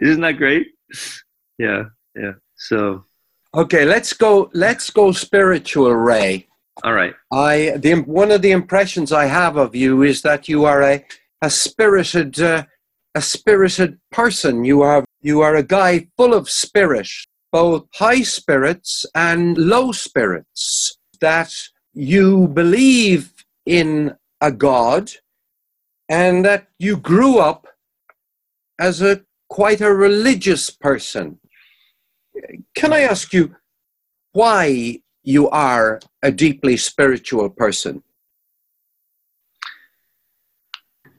Isn't 0.02 0.22
that 0.22 0.38
great? 0.38 0.68
Yeah, 1.58 1.84
yeah. 2.16 2.34
So, 2.56 3.06
Okay, 3.54 3.84
let's 3.86 4.14
go. 4.14 4.50
Let's 4.54 4.90
go 4.90 5.12
spiritual, 5.12 5.94
Ray. 5.94 6.48
all 6.86 6.94
right. 6.94 7.14
I 7.34 7.74
the 7.78 7.96
one 7.96 8.32
of 8.32 8.42
the 8.42 8.52
impressions 8.52 9.12
I 9.12 9.26
have 9.26 9.58
of 9.58 9.76
you 9.76 10.04
is 10.04 10.22
that 10.22 10.48
you 10.48 10.64
are 10.64 10.82
a 10.84 11.04
a 11.42 11.50
spirited 11.50 12.40
uh, 12.40 12.64
a 13.16 13.22
spirited 13.22 14.00
person. 14.12 14.64
You 14.64 14.82
are 14.82 15.06
you 15.22 15.42
are 15.42 15.56
a 15.56 15.64
guy 15.64 16.08
full 16.18 16.34
of 16.34 16.50
spirit, 16.50 17.10
both 17.52 17.88
high 17.94 18.22
spirits 18.22 19.06
and 19.16 19.58
low 19.58 19.92
spirits. 19.92 20.98
That 21.20 21.54
you 21.94 22.48
believe 22.48 23.34
in 23.66 24.16
a 24.40 24.52
god, 24.52 25.12
and 26.10 26.44
that 26.46 26.68
you 26.80 26.98
grew 26.98 27.38
up 27.38 27.68
as 28.80 29.02
a 29.02 29.22
quite 29.50 29.82
a 29.82 29.94
religious 29.94 30.70
person. 30.70 31.40
Can 32.74 32.94
I 32.94 33.02
ask 33.02 33.34
you 33.34 33.56
why 34.32 35.02
you 35.24 35.50
are 35.50 36.00
a 36.24 36.32
deeply 36.32 36.78
spiritual 36.78 37.50
person? 37.50 38.02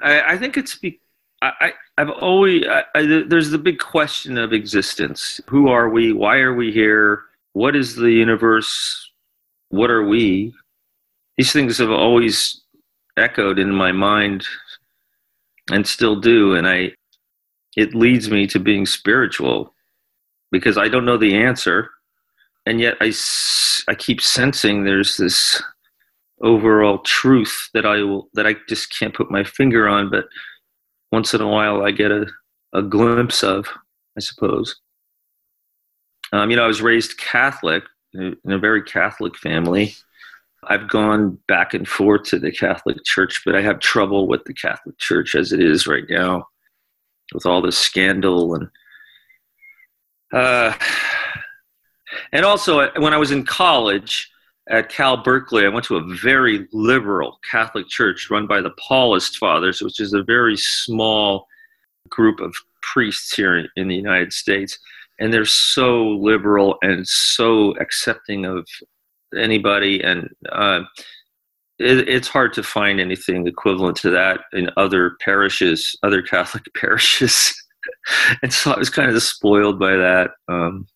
I, 0.03 0.33
I 0.33 0.39
think 0.39 0.57
it's 0.57 0.77
be, 0.77 1.01
I, 1.43 1.73
I've 1.99 2.11
always, 2.11 2.65
I, 2.67 2.85
I, 2.95 3.25
there's 3.27 3.51
the 3.51 3.59
big 3.59 3.79
question 3.79 4.39
of 4.39 4.53
existence. 4.53 5.41
Who 5.49 5.69
are 5.69 5.89
we? 5.89 6.13
Why 6.13 6.39
are 6.39 6.55
we 6.55 6.73
here? 6.73 7.25
What 7.53 7.75
is 7.75 7.97
the 7.97 8.13
universe? 8.13 9.11
What 9.71 9.91
are 9.91 10.07
we? 10.07 10.55
These 11.37 11.53
things 11.53 11.79
have 11.79 11.91
always 11.91 12.61
echoed 13.17 13.59
in 13.59 13.73
my 13.73 13.93
mind 13.93 14.47
and 15.71 15.87
still 15.87 16.17
do. 16.17 16.55
And 16.55 16.69
I, 16.69 16.93
it 17.77 17.95
leads 17.95 18.31
me 18.31 18.47
to 18.49 18.59
being 18.61 18.87
spiritual 18.87 19.75
because 20.51 20.79
I 20.79 20.89
don't 20.89 21.05
know 21.05 21.17
the 21.17 21.35
answer. 21.35 21.91
And 22.67 22.81
yet 22.81 22.97
I 23.01 23.13
I 23.89 23.95
keep 23.97 24.21
sensing 24.21 24.85
there's 24.85 25.17
this 25.17 25.61
overall 26.43 26.99
truth 26.99 27.71
that 27.73 27.87
I 27.87 28.03
will 28.03 28.29
that 28.35 28.47
I 28.47 28.57
just 28.69 28.97
can't 28.97 29.15
put 29.15 29.31
my 29.31 29.45
finger 29.45 29.89
on, 29.89 30.11
but 30.11 30.27
once 31.11 31.35
in 31.35 31.41
a 31.41 31.49
while 31.49 31.85
I 31.85 31.91
get 31.91 32.11
a, 32.11 32.27
a 32.73 32.83
glimpse 32.83 33.43
of, 33.43 33.67
I 34.17 34.21
suppose. 34.21 34.77
Um, 36.33 36.51
you 36.51 36.57
know, 36.57 36.65
I 36.65 36.69
was 36.69 36.83
raised 36.83 37.19
Catholic 37.19 37.85
in 38.15 38.37
a 38.47 38.59
very 38.59 38.83
Catholic 38.83 39.37
family. 39.37 39.95
I've 40.65 40.89
gone 40.89 41.39
back 41.49 41.75
and 41.75 41.87
forth 41.87 42.25
to 42.25 42.39
the 42.39 42.53
Catholic 42.53 42.97
Church, 43.05 43.43
but 43.45 43.55
I 43.55 43.63
have 43.63 43.81
trouble 43.81 44.29
with 44.29 44.45
the 44.45 44.55
Catholic 44.55 44.97
Church 44.99 45.35
as 45.35 45.53
it 45.53 45.61
is 45.61 45.87
right 45.87 46.05
now, 46.09 46.47
with 47.35 47.47
all 47.47 47.61
this 47.61 47.79
scandal 47.79 48.55
and 48.55 48.69
uh, 50.33 50.73
and 52.33 52.45
also 52.45 52.91
when 52.99 53.13
I 53.13 53.19
was 53.19 53.31
in 53.31 53.45
college 53.45 54.32
at 54.69 54.89
Cal 54.89 55.17
Berkeley, 55.17 55.65
I 55.65 55.69
went 55.69 55.85
to 55.87 55.97
a 55.97 56.15
very 56.15 56.69
liberal 56.73 57.41
Catholic 57.49 57.89
church 57.89 58.31
run 58.31 58.47
by 58.47 58.61
the 58.61 58.71
Paulist 58.73 59.37
Fathers, 59.37 59.83
which 59.83 60.01
is 60.01 60.13
a 60.13 60.23
very 60.23 60.57
small 60.57 61.47
group 62.09 62.41
of 62.41 62.55
priests 62.83 63.35
here 63.35 63.67
in 63.77 63.89
the 63.89 63.95
United 63.95 64.33
States. 64.33 64.79
And 65.19 65.33
they're 65.33 65.45
so 65.45 66.09
liberal 66.09 66.79
and 66.83 67.07
so 67.07 67.73
accepting 67.79 68.45
of 68.45 68.67
anybody. 69.37 70.03
And 70.03 70.29
uh, 70.51 70.83
it, 71.79 72.09
it's 72.09 72.29
hard 72.29 72.53
to 72.55 72.63
find 72.63 73.01
anything 73.01 73.47
equivalent 73.47 73.97
to 73.99 74.11
that 74.11 74.41
in 74.53 74.71
other 74.77 75.17
parishes 75.21 75.97
other 76.03 76.23
catholic 76.35 76.65
parishes. 76.75 77.55
And 78.43 78.53
so 78.53 78.71
i 78.71 78.79
was 78.79 78.91
kind 78.91 79.11
of 79.11 79.21
spoiled 79.25 79.81
by 79.81 79.97
that. 79.97 80.31
Um, 80.47 80.87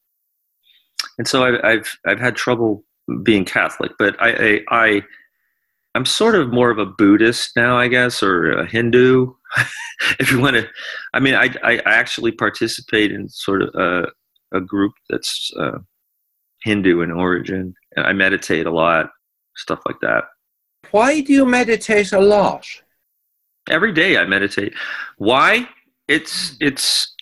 and 1.18 1.26
so 1.26 1.44
I've, 1.44 1.60
I've 1.64 1.98
i've 2.06 2.20
had 2.20 2.36
trouble 2.36 2.84
being 3.22 3.44
catholic 3.44 3.92
but 3.98 4.20
i 4.20 4.30
i, 4.30 4.60
I 4.70 5.02
i'm 5.94 6.06
sort 6.06 6.34
of 6.34 6.52
more 6.52 6.70
of 6.70 6.78
a 6.78 6.86
buddhist 6.86 7.56
now 7.56 7.78
i 7.78 7.88
guess 7.88 8.22
or 8.22 8.50
a 8.52 8.66
hindu 8.66 9.32
if 10.18 10.30
you 10.30 10.40
want 10.40 10.56
to, 10.56 10.68
I 11.14 11.20
mean, 11.20 11.34
I, 11.34 11.50
I 11.62 11.80
actually 11.84 12.32
participate 12.32 13.12
in 13.12 13.28
sort 13.28 13.62
of 13.62 13.74
a, 13.74 14.08
a 14.56 14.60
group 14.60 14.92
that's 15.08 15.50
uh, 15.58 15.78
Hindu 16.62 17.00
in 17.00 17.10
origin, 17.10 17.74
and 17.96 18.06
I 18.06 18.12
meditate 18.12 18.66
a 18.66 18.70
lot, 18.70 19.10
stuff 19.56 19.80
like 19.86 20.00
that. 20.02 20.24
Why 20.90 21.20
do 21.20 21.32
you 21.32 21.44
meditate 21.44 22.12
a 22.12 22.20
lot? 22.20 22.66
Every 23.68 23.92
day 23.92 24.16
I 24.16 24.24
meditate. 24.26 24.74
Why? 25.18 25.68
It's 26.06 26.56
it's 26.60 27.14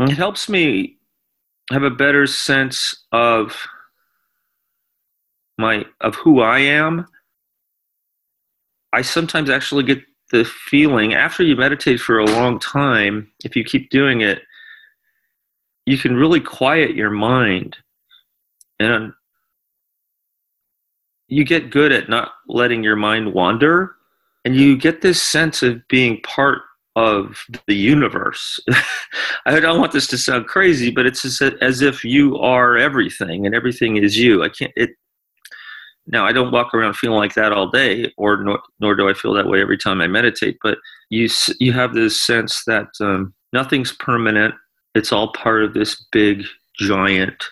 it 0.00 0.10
helps 0.10 0.50
me 0.50 0.98
have 1.72 1.82
a 1.82 1.90
better 1.90 2.26
sense 2.26 3.04
of 3.12 3.56
my 5.58 5.84
of 6.00 6.14
who 6.16 6.40
I 6.40 6.60
am 6.60 7.06
I 8.92 9.02
sometimes 9.02 9.48
actually 9.48 9.84
get 9.84 10.02
the 10.30 10.44
feeling 10.44 11.14
after 11.14 11.42
you 11.42 11.56
meditate 11.56 12.00
for 12.00 12.18
a 12.18 12.26
long 12.26 12.58
time, 12.58 13.30
if 13.44 13.56
you 13.56 13.64
keep 13.64 13.90
doing 13.90 14.20
it, 14.20 14.42
you 15.86 15.98
can 15.98 16.14
really 16.14 16.40
quiet 16.40 16.94
your 16.94 17.10
mind. 17.10 17.76
And 18.78 19.12
you 21.28 21.44
get 21.44 21.70
good 21.70 21.92
at 21.92 22.08
not 22.08 22.32
letting 22.48 22.82
your 22.82 22.96
mind 22.96 23.32
wander. 23.32 23.96
And 24.44 24.56
you 24.56 24.76
get 24.76 25.00
this 25.00 25.22
sense 25.22 25.62
of 25.62 25.86
being 25.88 26.20
part 26.22 26.62
of 26.96 27.44
the 27.66 27.74
universe. 27.74 28.60
I 29.46 29.60
don't 29.60 29.80
want 29.80 29.92
this 29.92 30.06
to 30.08 30.18
sound 30.18 30.46
crazy, 30.46 30.90
but 30.90 31.06
it's 31.06 31.40
as 31.42 31.80
if 31.80 32.04
you 32.04 32.36
are 32.38 32.76
everything 32.76 33.46
and 33.46 33.54
everything 33.54 33.96
is 33.96 34.18
you. 34.18 34.42
I 34.42 34.48
can't, 34.50 34.72
it, 34.76 34.90
now, 36.06 36.26
I 36.26 36.32
don't 36.32 36.50
walk 36.50 36.74
around 36.74 36.94
feeling 36.94 37.18
like 37.18 37.34
that 37.34 37.52
all 37.52 37.68
day, 37.68 38.12
or 38.16 38.42
nor, 38.42 38.60
nor 38.80 38.94
do 38.96 39.08
I 39.08 39.14
feel 39.14 39.32
that 39.34 39.46
way 39.46 39.60
every 39.60 39.78
time 39.78 40.00
I 40.00 40.08
meditate. 40.08 40.58
But 40.62 40.78
you 41.10 41.28
you 41.60 41.72
have 41.72 41.94
this 41.94 42.20
sense 42.20 42.64
that 42.66 42.88
um, 43.00 43.32
nothing's 43.52 43.92
permanent. 43.92 44.54
It's 44.94 45.12
all 45.12 45.32
part 45.32 45.62
of 45.62 45.74
this 45.74 46.04
big, 46.10 46.44
giant 46.76 47.44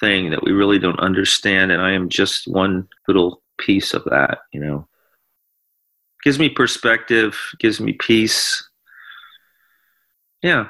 thing 0.00 0.30
that 0.30 0.42
we 0.42 0.52
really 0.52 0.78
don't 0.78 0.98
understand, 0.98 1.72
and 1.72 1.82
I 1.82 1.92
am 1.92 2.08
just 2.08 2.48
one 2.48 2.88
little 3.06 3.42
piece 3.58 3.92
of 3.92 4.04
that. 4.04 4.38
You 4.52 4.60
know, 4.60 4.88
gives 6.24 6.38
me 6.38 6.48
perspective, 6.48 7.36
gives 7.58 7.80
me 7.80 7.92
peace. 7.92 8.66
Yeah, 10.42 10.68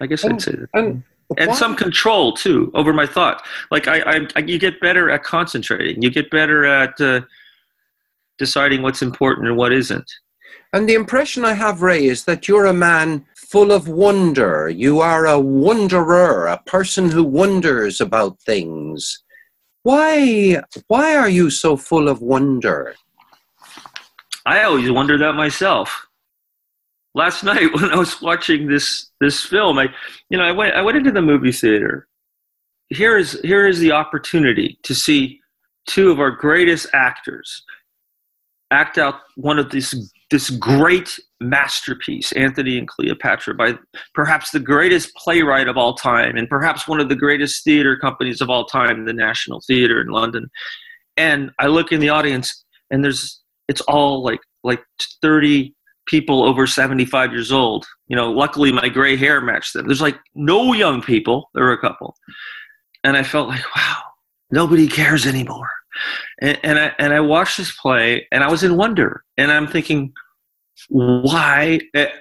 I 0.00 0.06
guess 0.06 0.24
and, 0.24 0.34
I'd 0.34 0.42
say 0.42 0.52
that. 0.52 0.68
And 0.74 1.02
and 1.38 1.54
some 1.54 1.76
control 1.76 2.32
too 2.32 2.70
over 2.74 2.92
my 2.92 3.06
thoughts. 3.06 3.46
Like 3.70 3.88
I, 3.88 4.00
I, 4.00 4.26
I, 4.36 4.40
you 4.40 4.58
get 4.58 4.80
better 4.80 5.10
at 5.10 5.22
concentrating. 5.22 6.02
You 6.02 6.10
get 6.10 6.30
better 6.30 6.64
at 6.64 7.00
uh, 7.00 7.20
deciding 8.38 8.82
what's 8.82 9.02
important 9.02 9.46
and 9.46 9.56
what 9.56 9.72
isn't. 9.72 10.10
And 10.72 10.88
the 10.88 10.94
impression 10.94 11.44
I 11.44 11.52
have, 11.52 11.82
Ray, 11.82 12.04
is 12.04 12.24
that 12.24 12.48
you're 12.48 12.66
a 12.66 12.72
man 12.72 13.26
full 13.34 13.72
of 13.72 13.88
wonder. 13.88 14.68
You 14.68 15.00
are 15.00 15.26
a 15.26 15.38
wanderer, 15.38 16.46
a 16.46 16.62
person 16.66 17.10
who 17.10 17.24
wonders 17.24 18.00
about 18.00 18.40
things. 18.40 19.22
Why, 19.82 20.62
why 20.88 21.16
are 21.16 21.28
you 21.28 21.50
so 21.50 21.76
full 21.76 22.08
of 22.08 22.20
wonder? 22.22 22.94
I 24.46 24.62
always 24.62 24.90
wonder 24.90 25.18
that 25.18 25.34
myself 25.34 26.06
last 27.14 27.44
night 27.44 27.72
when 27.74 27.90
I 27.90 27.96
was 27.96 28.20
watching 28.20 28.66
this 28.66 29.10
this 29.20 29.42
film, 29.42 29.78
I 29.78 29.88
you 30.28 30.38
know 30.38 30.44
I 30.44 30.52
went 30.52 30.74
I 30.74 30.82
went 30.82 30.98
into 30.98 31.12
the 31.12 31.22
movie 31.22 31.52
theater. 31.52 32.06
Here 32.88 33.16
is 33.16 33.38
here 33.42 33.66
is 33.66 33.78
the 33.78 33.92
opportunity 33.92 34.78
to 34.82 34.94
see 34.94 35.40
two 35.86 36.10
of 36.10 36.20
our 36.20 36.30
greatest 36.30 36.86
actors 36.92 37.62
act 38.72 38.98
out 38.98 39.16
one 39.36 39.58
of 39.58 39.70
this 39.70 39.94
this 40.30 40.50
great 40.50 41.18
masterpiece, 41.40 42.30
Antony 42.32 42.78
and 42.78 42.86
Cleopatra, 42.86 43.54
by 43.54 43.74
perhaps 44.14 44.50
the 44.50 44.60
greatest 44.60 45.12
playwright 45.16 45.66
of 45.66 45.76
all 45.76 45.94
time, 45.94 46.36
and 46.36 46.48
perhaps 46.48 46.86
one 46.86 47.00
of 47.00 47.08
the 47.08 47.16
greatest 47.16 47.64
theater 47.64 47.96
companies 47.96 48.40
of 48.40 48.48
all 48.48 48.64
time, 48.64 49.04
the 49.04 49.12
National 49.12 49.60
Theatre 49.66 50.00
in 50.00 50.08
London. 50.08 50.48
And 51.16 51.50
I 51.58 51.66
look 51.66 51.90
in 51.90 51.98
the 52.00 52.10
audience, 52.10 52.64
and 52.90 53.02
there's 53.02 53.40
it's 53.68 53.80
all 53.82 54.22
like 54.22 54.40
like 54.62 54.82
30 55.22 55.74
people 56.06 56.44
over 56.44 56.66
75 56.66 57.32
years 57.32 57.52
old. 57.52 57.86
You 58.08 58.16
know, 58.16 58.30
luckily 58.30 58.72
my 58.72 58.88
gray 58.88 59.16
hair 59.16 59.40
matched 59.40 59.74
them. 59.74 59.86
There's 59.86 60.00
like 60.00 60.18
no 60.34 60.72
young 60.72 61.02
people. 61.02 61.50
There 61.54 61.64
were 61.64 61.72
a 61.72 61.78
couple. 61.78 62.16
And 63.04 63.16
I 63.16 63.22
felt 63.22 63.48
like, 63.48 63.64
wow, 63.76 63.98
nobody 64.50 64.88
cares 64.88 65.26
anymore. 65.26 65.70
And, 66.40 66.58
and 66.62 66.78
I 66.78 66.92
and 66.98 67.12
I 67.12 67.20
watched 67.20 67.56
this 67.56 67.74
play 67.76 68.26
and 68.30 68.44
I 68.44 68.50
was 68.50 68.62
in 68.62 68.76
wonder. 68.76 69.24
And 69.36 69.50
I'm 69.50 69.66
thinking, 69.66 70.12
why, 70.88 71.80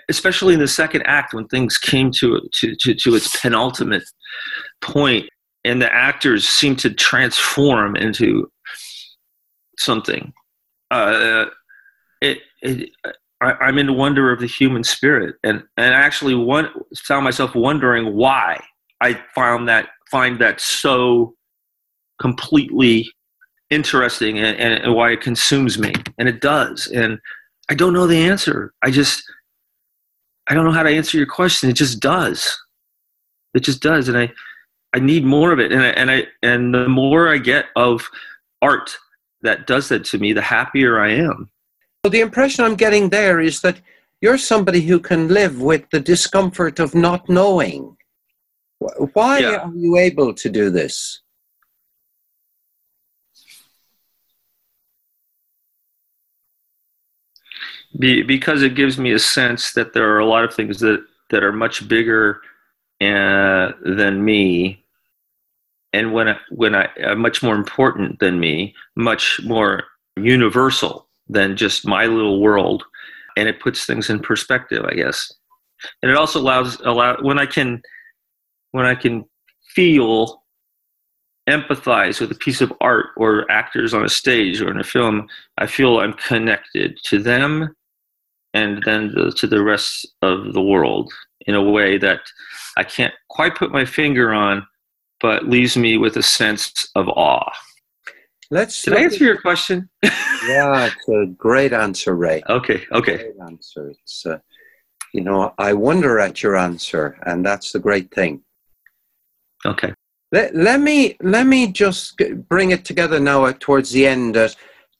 especially 0.09 0.53
in 0.53 0.59
the 0.59 0.67
second 0.67 1.03
act 1.03 1.33
when 1.33 1.47
things 1.47 1.77
came 1.77 2.11
to 2.11 2.41
to, 2.53 2.75
to, 2.75 2.93
to 2.95 3.15
its 3.15 3.39
penultimate 3.39 4.03
point 4.81 5.29
and 5.63 5.81
the 5.81 5.93
actors 5.93 6.47
seemed 6.47 6.79
to 6.79 6.89
transform 6.89 7.95
into 7.95 8.49
something. 9.77 10.33
Uh, 10.91 11.45
it, 12.21 12.39
it 12.61 12.89
I, 13.41 13.69
am 13.69 13.77
in 13.77 13.95
wonder 13.95 14.31
of 14.31 14.39
the 14.39 14.47
human 14.47 14.83
spirit, 14.83 15.35
and 15.43 15.63
and 15.77 15.93
actually 15.93 16.35
one 16.35 16.69
found 16.97 17.23
myself 17.23 17.55
wondering 17.55 18.15
why 18.15 18.61
I 19.01 19.19
found 19.33 19.69
that 19.69 19.89
find 20.11 20.39
that 20.39 20.59
so 20.59 21.35
completely 22.19 23.09
interesting 23.69 24.39
and, 24.39 24.57
and, 24.57 24.83
and 24.83 24.93
why 24.93 25.11
it 25.11 25.21
consumes 25.21 25.79
me, 25.79 25.93
and 26.17 26.27
it 26.27 26.41
does, 26.41 26.87
and 26.87 27.19
I 27.69 27.75
don't 27.75 27.93
know 27.93 28.07
the 28.07 28.17
answer. 28.17 28.73
I 28.81 28.91
just 28.91 29.23
I 30.47 30.53
don't 30.53 30.65
know 30.65 30.71
how 30.71 30.83
to 30.83 30.89
answer 30.89 31.17
your 31.17 31.27
question. 31.27 31.69
It 31.69 31.73
just 31.73 31.99
does. 31.99 32.57
It 33.53 33.61
just 33.61 33.81
does, 33.81 34.09
and 34.09 34.17
I 34.17 34.31
I 34.93 34.99
need 34.99 35.23
more 35.23 35.51
of 35.53 35.59
it, 35.59 35.71
and 35.71 35.81
I, 35.81 35.89
and 35.89 36.11
I 36.11 36.27
and 36.41 36.73
the 36.73 36.89
more 36.89 37.29
I 37.29 37.37
get 37.37 37.65
of 37.75 38.09
art 38.61 38.97
that 39.43 39.67
does 39.67 39.87
that 39.89 40.03
to 40.05 40.17
me, 40.17 40.33
the 40.33 40.41
happier 40.41 40.99
I 40.99 41.11
am. 41.11 41.49
So 42.05 42.09
the 42.09 42.21
impression 42.21 42.63
I'm 42.63 42.75
getting 42.75 43.09
there 43.09 43.41
is 43.41 43.59
that 43.61 43.81
you're 44.21 44.37
somebody 44.37 44.81
who 44.81 44.99
can 44.99 45.27
live 45.27 45.61
with 45.61 45.89
the 45.91 45.99
discomfort 45.99 46.79
of 46.79 46.95
not 46.95 47.27
knowing. 47.27 47.97
Why 49.13 49.39
yeah. 49.39 49.57
are 49.57 49.73
you 49.75 49.97
able 49.97 50.33
to 50.33 50.49
do 50.49 50.69
this? 50.69 51.21
Be, 57.97 58.21
because 58.21 58.63
it 58.63 58.75
gives 58.75 58.97
me 58.97 59.11
a 59.11 59.19
sense 59.19 59.73
that 59.73 59.93
there 59.93 60.09
are 60.13 60.19
a 60.19 60.25
lot 60.25 60.45
of 60.45 60.53
things 60.53 60.79
that, 60.79 61.03
that 61.31 61.43
are 61.43 61.51
much 61.51 61.89
bigger 61.89 62.39
uh, 63.01 63.73
than 63.83 64.23
me, 64.23 64.85
and 65.91 66.13
when 66.13 66.29
I, 66.29 66.37
when 66.51 66.75
I 66.75 66.87
uh, 67.03 67.15
much 67.15 67.41
more 67.41 67.55
important 67.55 68.19
than 68.19 68.39
me, 68.39 68.75
much 68.95 69.41
more 69.43 69.85
universal 70.15 71.08
than 71.29 71.55
just 71.55 71.87
my 71.87 72.05
little 72.05 72.41
world 72.41 72.83
and 73.37 73.47
it 73.47 73.59
puts 73.59 73.85
things 73.85 74.09
in 74.09 74.19
perspective 74.19 74.83
i 74.85 74.93
guess 74.93 75.31
and 76.01 76.11
it 76.11 76.17
also 76.17 76.39
allows 76.39 76.79
allow 76.81 77.15
when 77.21 77.39
i 77.39 77.45
can 77.45 77.81
when 78.71 78.85
i 78.85 78.95
can 78.95 79.23
feel 79.73 80.43
empathize 81.49 82.21
with 82.21 82.31
a 82.31 82.35
piece 82.35 82.61
of 82.61 82.71
art 82.79 83.07
or 83.17 83.49
actors 83.51 83.93
on 83.93 84.05
a 84.05 84.09
stage 84.09 84.61
or 84.61 84.69
in 84.69 84.79
a 84.79 84.83
film, 84.83 85.27
I 85.57 85.65
feel 85.65 85.99
I'm 85.99 86.13
connected 86.13 86.97
to 87.05 87.19
them 87.19 87.75
and 88.53 88.83
then 88.83 89.11
the, 89.13 89.31
to 89.37 89.47
the 89.47 89.63
rest 89.63 90.07
of 90.21 90.53
the 90.53 90.61
world 90.61 91.11
in 91.47 91.55
a 91.55 91.61
way 91.61 91.97
that 91.97 92.21
I 92.77 92.83
can't 92.83 93.13
quite 93.29 93.55
put 93.55 93.71
my 93.71 93.85
finger 93.85 94.33
on, 94.33 94.65
but 95.19 95.47
leaves 95.47 95.75
me 95.75 95.97
with 95.97 96.17
a 96.17 96.23
sense 96.23 96.87
of 96.95 97.09
awe. 97.09 97.51
Let's 98.51 98.81
Did 98.81 98.95
I 98.95 99.03
answer 99.03 99.23
your 99.23 99.39
question? 99.39 99.89
yeah, 100.03 100.87
it's 100.87 101.07
a 101.07 101.27
great 101.37 101.71
answer, 101.71 102.15
Ray. 102.15 102.41
Okay, 102.49 102.83
okay. 102.91 103.17
Great 103.17 103.35
answer. 103.45 103.91
It's, 103.91 104.25
uh, 104.25 104.39
you 105.13 105.21
know, 105.21 105.53
I 105.57 105.73
wonder 105.73 106.19
at 106.19 106.41
your 106.41 106.57
answer, 106.57 107.19
and 107.25 107.45
that's 107.45 107.71
the 107.71 107.79
great 107.79 108.11
thing. 108.11 108.41
Okay. 109.65 109.93
Let, 110.31 110.55
let 110.55 110.79
me 110.79 111.17
let 111.21 111.47
me 111.47 111.71
just 111.71 112.21
bring 112.47 112.71
it 112.71 112.85
together 112.85 113.19
now 113.19 113.45
at, 113.47 113.59
towards 113.59 113.91
the 113.91 114.07
end. 114.07 114.37
Uh, 114.37 114.49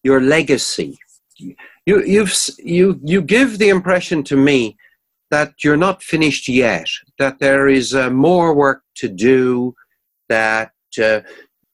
your 0.04 0.22
legacy. 0.22 0.98
You 1.38 2.04
you've 2.04 2.34
you 2.58 3.00
you 3.04 3.22
give 3.22 3.58
the 3.58 3.70
impression 3.70 4.24
to 4.26 4.36
me 4.36 4.78
that 5.32 5.64
you're 5.64 5.78
not 5.78 6.04
finished 6.04 6.48
yet. 6.48 6.88
That 7.18 7.40
there 7.40 7.68
is 7.68 7.94
uh, 7.94 8.10
more 8.10 8.54
work 8.54 8.84
to 8.96 9.08
do. 9.08 9.76
That 10.30 10.72
uh, 11.02 11.22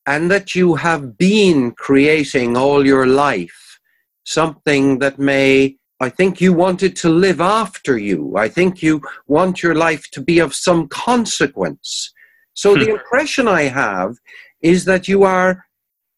and 0.08 0.30
that 0.32 0.56
you 0.56 0.76
have 0.76 1.18
been 1.18 1.72
creating 1.72 2.56
all 2.56 2.86
your 2.86 3.08
life 3.08 3.80
something 4.24 5.00
that 5.00 5.20
may. 5.20 5.78
I 6.02 6.10
think 6.10 6.42
you 6.42 6.52
wanted 6.52 6.96
to 6.98 7.10
live 7.10 7.40
after 7.40 7.98
you. 7.98 8.36
I 8.36 8.50
think 8.50 8.84
you 8.84 9.02
want 9.28 9.64
your 9.64 9.76
life 9.76 10.10
to 10.12 10.22
be 10.22 10.40
of 10.40 10.54
some 10.54 10.88
consequence. 10.90 12.12
So 12.54 12.76
the 12.76 12.86
hmm. 12.86 12.92
impression 12.92 13.48
I 13.48 13.64
have 13.64 14.16
is 14.62 14.86
that 14.86 15.08
you 15.08 15.24
are 15.24 15.66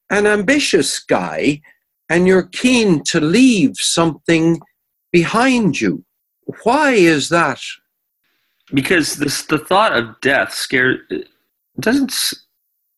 an 0.10 0.26
ambitious 0.26 1.00
guy 1.00 1.62
and 2.10 2.28
you're 2.28 2.48
keen 2.48 3.04
to 3.04 3.20
leave 3.20 3.76
something 3.76 4.60
behind 5.12 5.80
you. 5.80 6.04
Why 6.64 6.92
is 6.94 7.30
that? 7.30 7.60
because 8.74 9.16
this 9.16 9.44
the 9.44 9.58
thought 9.58 9.96
of 9.96 10.20
death 10.22 10.54
scares 10.54 11.00
doesn't 11.80 12.14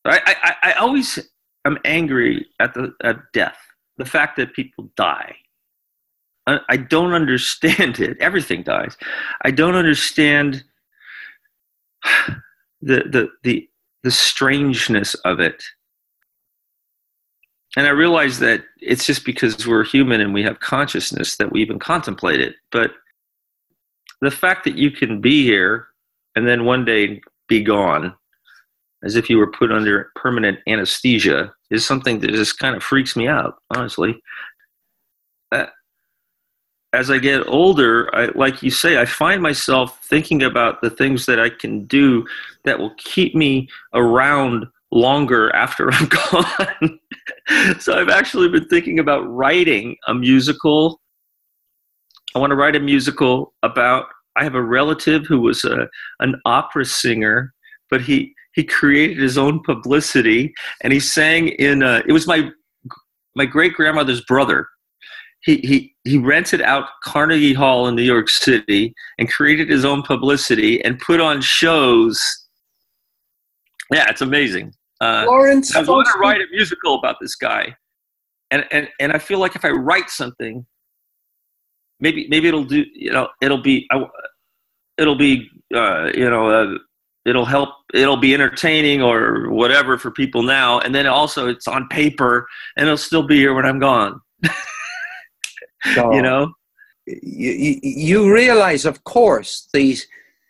I, 0.04 0.36
I, 0.42 0.70
I 0.70 0.72
always 0.74 1.18
am 1.66 1.78
angry 1.84 2.46
at 2.58 2.74
the 2.74 2.94
at 3.02 3.18
death 3.32 3.58
the 4.00 4.04
fact 4.06 4.36
that 4.36 4.54
people 4.54 4.90
die. 4.96 5.36
I, 6.46 6.58
I 6.70 6.76
don't 6.78 7.12
understand 7.22 8.00
it. 8.00 8.16
Everything 8.18 8.62
dies. 8.62 8.96
I 9.44 9.52
don't 9.52 9.76
understand 9.76 10.64
the 12.82 13.02
the 13.04 13.28
the 13.44 13.68
the 14.02 14.10
strangeness 14.10 15.14
of 15.26 15.38
it. 15.40 15.62
And 17.76 17.86
i 17.86 17.90
realize 17.90 18.40
that 18.40 18.64
it's 18.80 19.06
just 19.06 19.24
because 19.24 19.64
we're 19.64 19.84
human 19.84 20.20
and 20.20 20.34
we 20.34 20.42
have 20.42 20.58
consciousness 20.58 21.36
that 21.36 21.52
we 21.52 21.60
even 21.62 21.78
contemplate 21.78 22.40
it. 22.40 22.56
But 22.72 22.92
the 24.20 24.30
fact 24.30 24.64
that 24.64 24.76
you 24.76 24.90
can 24.90 25.20
be 25.20 25.44
here 25.44 25.86
and 26.34 26.48
then 26.48 26.64
one 26.64 26.84
day 26.84 27.20
be 27.48 27.62
gone 27.62 28.14
as 29.04 29.16
if 29.16 29.30
you 29.30 29.38
were 29.38 29.50
put 29.50 29.72
under 29.72 30.10
permanent 30.16 30.58
anesthesia 30.66 31.52
is 31.70 31.86
something 31.86 32.20
that 32.20 32.30
just 32.30 32.58
kind 32.58 32.76
of 32.76 32.82
freaks 32.82 33.16
me 33.16 33.28
out 33.28 33.54
honestly 33.76 34.20
Uh, 35.52 35.66
as 36.92 37.10
i 37.10 37.18
get 37.18 37.46
older 37.48 38.14
I, 38.14 38.26
like 38.34 38.62
you 38.62 38.70
say 38.70 38.98
i 38.98 39.04
find 39.04 39.42
myself 39.42 40.04
thinking 40.04 40.42
about 40.42 40.80
the 40.80 40.90
things 40.90 41.26
that 41.26 41.40
i 41.40 41.48
can 41.48 41.86
do 41.86 42.26
that 42.64 42.78
will 42.78 42.94
keep 42.96 43.34
me 43.34 43.68
around 43.94 44.66
longer 44.92 45.54
after 45.54 45.90
i'm 45.92 46.08
gone 46.08 46.98
so 47.80 47.98
i've 47.98 48.08
actually 48.08 48.48
been 48.48 48.68
thinking 48.68 48.98
about 48.98 49.22
writing 49.22 49.96
a 50.06 50.14
musical 50.14 51.00
I 52.34 52.38
want 52.38 52.50
to 52.50 52.56
write 52.56 52.76
a 52.76 52.80
musical 52.80 53.54
about. 53.62 54.06
I 54.36 54.44
have 54.44 54.54
a 54.54 54.62
relative 54.62 55.26
who 55.26 55.40
was 55.40 55.64
a, 55.64 55.88
an 56.20 56.40
opera 56.44 56.84
singer, 56.84 57.52
but 57.90 58.00
he 58.00 58.32
he 58.52 58.64
created 58.64 59.18
his 59.18 59.38
own 59.38 59.62
publicity, 59.62 60.52
and 60.82 60.92
he 60.92 61.00
sang 61.00 61.48
in. 61.48 61.82
A, 61.82 62.02
it 62.06 62.12
was 62.12 62.26
my 62.26 62.50
my 63.36 63.46
great 63.46 63.74
grandmother's 63.74 64.22
brother. 64.22 64.66
He 65.42 65.56
he 65.58 65.94
he 66.04 66.18
rented 66.18 66.60
out 66.60 66.88
Carnegie 67.04 67.54
Hall 67.54 67.86
in 67.86 67.94
New 67.94 68.02
York 68.02 68.28
City 68.28 68.94
and 69.18 69.30
created 69.30 69.70
his 69.70 69.84
own 69.84 70.02
publicity 70.02 70.82
and 70.84 70.98
put 70.98 71.20
on 71.20 71.40
shows. 71.40 72.20
Yeah, 73.92 74.08
it's 74.08 74.20
amazing. 74.20 74.74
Uh, 75.00 75.24
Lawrence 75.26 75.74
I 75.74 75.82
want 75.82 76.08
to 76.12 76.18
write 76.18 76.40
a 76.40 76.46
musical 76.52 76.96
about 76.96 77.16
this 77.20 77.36
guy, 77.36 77.74
and 78.50 78.66
and 78.70 78.88
and 78.98 79.12
I 79.12 79.18
feel 79.18 79.38
like 79.38 79.56
if 79.56 79.64
I 79.64 79.70
write 79.70 80.10
something, 80.10 80.66
maybe 82.00 82.26
maybe 82.28 82.48
it'll 82.48 82.64
do. 82.64 82.84
You 82.94 83.12
know, 83.12 83.28
it'll 83.40 83.62
be 83.62 83.86
I, 83.90 84.04
it'll 84.98 85.16
be 85.16 85.48
uh, 85.74 86.10
you 86.14 86.28
know 86.28 86.50
uh, 86.50 86.78
it'll 87.24 87.44
help. 87.44 87.70
It'll 87.92 88.16
be 88.16 88.34
entertaining 88.34 89.02
or 89.02 89.50
whatever 89.50 89.98
for 89.98 90.10
people 90.10 90.42
now, 90.42 90.80
and 90.80 90.94
then 90.94 91.06
also 91.06 91.48
it's 91.48 91.68
on 91.68 91.88
paper 91.88 92.46
and 92.76 92.86
it'll 92.86 92.96
still 92.96 93.26
be 93.26 93.36
here 93.36 93.54
when 93.54 93.66
I'm 93.66 93.78
gone. 93.78 94.20
So, 95.94 96.12
You 96.12 96.20
know, 96.20 96.52
you, 97.06 97.80
you, 97.82 98.30
realize, 98.30 98.84
of 98.84 99.02
course, 99.04 99.66
the, 99.72 99.96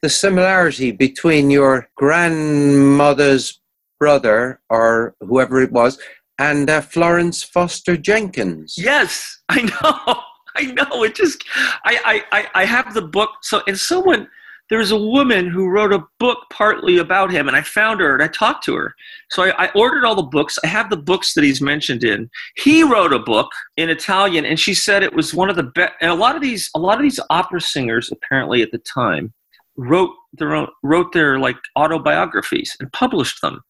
the 0.03 0.09
similarity 0.09 0.91
between 0.91 1.51
your 1.51 1.89
grandmother's 1.95 3.61
brother 4.01 4.61
or 4.71 5.15
whoever 5.21 5.63
it 5.63 5.71
was 5.71 6.01
and 6.41 6.71
uh, 6.71 6.81
Florence 6.81 7.43
Foster 7.43 7.97
Jenkins. 7.97 8.75
Yes, 8.77 9.41
I 9.49 9.63
know. 9.63 10.23
I 10.57 10.65
know. 10.73 11.05
It 11.05 11.15
just 11.15 11.45
I 11.85 12.25
I 12.33 12.39
I, 12.39 12.63
I 12.63 12.65
have 12.65 12.93
the 12.93 13.03
book. 13.03 13.31
So 13.43 13.63
and 13.69 13.79
someone 13.79 14.27
there 14.71 14.79
was 14.79 14.93
a 14.93 14.97
woman 14.97 15.49
who 15.49 15.69
wrote 15.69 15.93
a 15.93 16.05
book 16.21 16.39
partly 16.51 16.99
about 16.99 17.31
him, 17.33 17.49
and 17.49 17.57
I 17.57 17.63
found 17.63 18.01
her 18.01 18.15
and 18.15 18.23
I 18.23 18.29
talked 18.29 18.65
to 18.65 18.77
her. 18.77 18.95
So 19.29 19.43
I, 19.43 19.67
I 19.67 19.71
ordered 19.75 20.05
all 20.05 20.15
the 20.15 20.23
books. 20.23 20.59
I 20.65 20.69
have 20.69 20.89
the 20.89 20.97
books 20.97 21.35
that 21.35 21.43
he's 21.43 21.61
mentioned 21.61 22.05
in. 22.05 22.31
He 22.57 22.85
wrote 22.85 23.13
a 23.13 23.19
book 23.19 23.51
in 23.77 23.91
Italian, 23.91 24.47
and 24.47 24.59
she 24.59 24.73
said 24.73 25.03
it 25.03 25.13
was 25.13 25.35
one 25.35 25.51
of 25.51 25.57
the 25.57 25.65
best. 25.65 25.93
And 26.01 26.11
a 26.11 26.15
lot 26.15 26.37
of 26.37 26.43
these 26.43 26.71
a 26.75 26.79
lot 26.79 26.97
of 26.97 27.03
these 27.03 27.21
opera 27.31 27.61
singers 27.61 28.13
apparently 28.13 28.63
at 28.63 28.71
the 28.71 28.79
time 28.79 29.33
wrote 29.77 30.11
their 30.35 30.55
own 30.55 30.69
wrote 30.85 31.13
their 31.13 31.39
like 31.39 31.57
autobiographies 31.77 32.77
and 32.79 32.93
published 32.93 33.41
them 33.43 33.61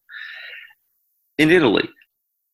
in 1.39 1.49
Italy. 1.49 1.89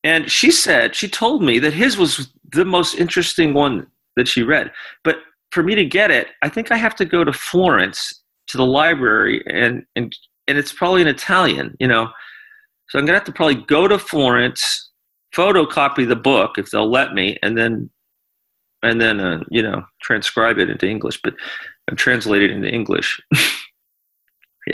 And 0.04 0.30
she 0.30 0.50
said, 0.50 0.94
she 0.94 1.08
told 1.08 1.42
me 1.42 1.58
that 1.58 1.74
his 1.74 1.98
was 1.98 2.32
the 2.52 2.64
most 2.64 2.94
interesting 2.94 3.52
one 3.52 3.88
that 4.16 4.28
she 4.28 4.42
read. 4.42 4.72
But 5.04 5.18
for 5.50 5.62
me 5.62 5.74
to 5.74 5.84
get 5.84 6.10
it, 6.10 6.28
I 6.42 6.48
think 6.48 6.70
I 6.70 6.76
have 6.76 6.94
to 6.96 7.04
go 7.04 7.24
to 7.24 7.32
Florence 7.32 8.22
to 8.48 8.56
the 8.56 8.66
library 8.66 9.42
and 9.46 9.84
and 9.96 10.14
and 10.46 10.58
it's 10.58 10.72
probably 10.72 11.02
in 11.02 11.08
Italian, 11.08 11.76
you 11.78 11.86
know. 11.88 12.08
So 12.88 12.98
I'm 12.98 13.04
gonna 13.04 13.18
have 13.18 13.26
to 13.26 13.32
probably 13.32 13.56
go 13.56 13.86
to 13.86 13.98
Florence, 13.98 14.90
photocopy 15.34 16.08
the 16.08 16.16
book 16.16 16.58
if 16.58 16.70
they'll 16.70 16.90
let 16.90 17.12
me, 17.14 17.38
and 17.42 17.56
then 17.56 17.90
and 18.82 19.00
then 19.00 19.20
uh, 19.20 19.40
you 19.50 19.62
know 19.62 19.82
transcribe 20.02 20.58
it 20.58 20.70
into 20.70 20.88
English. 20.88 21.20
But 21.22 21.34
I'm 21.88 21.96
translated 21.96 22.50
into 22.50 22.68
English. 22.68 23.20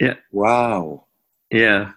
yeah, 0.00 0.14
Wow. 0.30 1.06
yeah, 1.50 1.92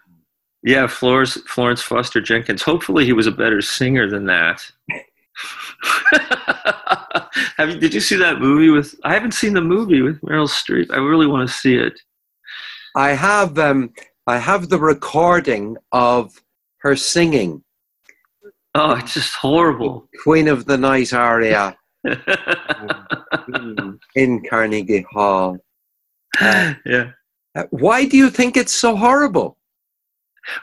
yeah. 0.63 0.87
Florence 0.87 1.37
Florence 1.47 1.81
Foster 1.81 2.21
Jenkins. 2.21 2.61
Hopefully, 2.63 3.05
he 3.05 3.13
was 3.13 3.27
a 3.27 3.31
better 3.31 3.61
singer 3.61 4.09
than 4.09 4.25
that. 4.25 4.65
Have 7.57 7.69
you, 7.69 7.79
did 7.79 7.93
you 7.93 7.99
see 7.99 8.15
that 8.17 8.39
movie 8.39 8.69
with? 8.69 8.95
I 9.03 9.13
haven't 9.13 9.33
seen 9.33 9.53
the 9.53 9.61
movie 9.61 10.01
with 10.01 10.19
Meryl 10.21 10.47
Streep. 10.49 10.91
I 10.91 10.97
really 10.97 11.27
want 11.27 11.47
to 11.47 11.53
see 11.53 11.75
it. 11.75 11.99
I 12.95 13.09
have 13.09 13.57
um, 13.59 13.93
I 14.27 14.37
have 14.37 14.69
the 14.69 14.79
recording 14.79 15.77
of 15.91 16.31
her 16.79 16.95
singing 16.95 17.63
Oh, 18.77 18.91
it's 18.95 19.13
just 19.13 19.33
horrible. 19.35 20.09
Queen 20.21 20.49
of 20.49 20.65
the 20.65 20.77
Night 20.77 21.13
aria 21.13 21.77
in, 24.15 24.43
Carnegie 24.47 25.05
Hall. 25.09 25.57
Uh, 26.41 26.73
yeah. 26.85 27.11
why 27.69 28.03
do 28.03 28.17
you 28.17 28.29
think 28.29 28.57
it's 28.57 28.73
so 28.73 28.93
horrible? 28.93 29.57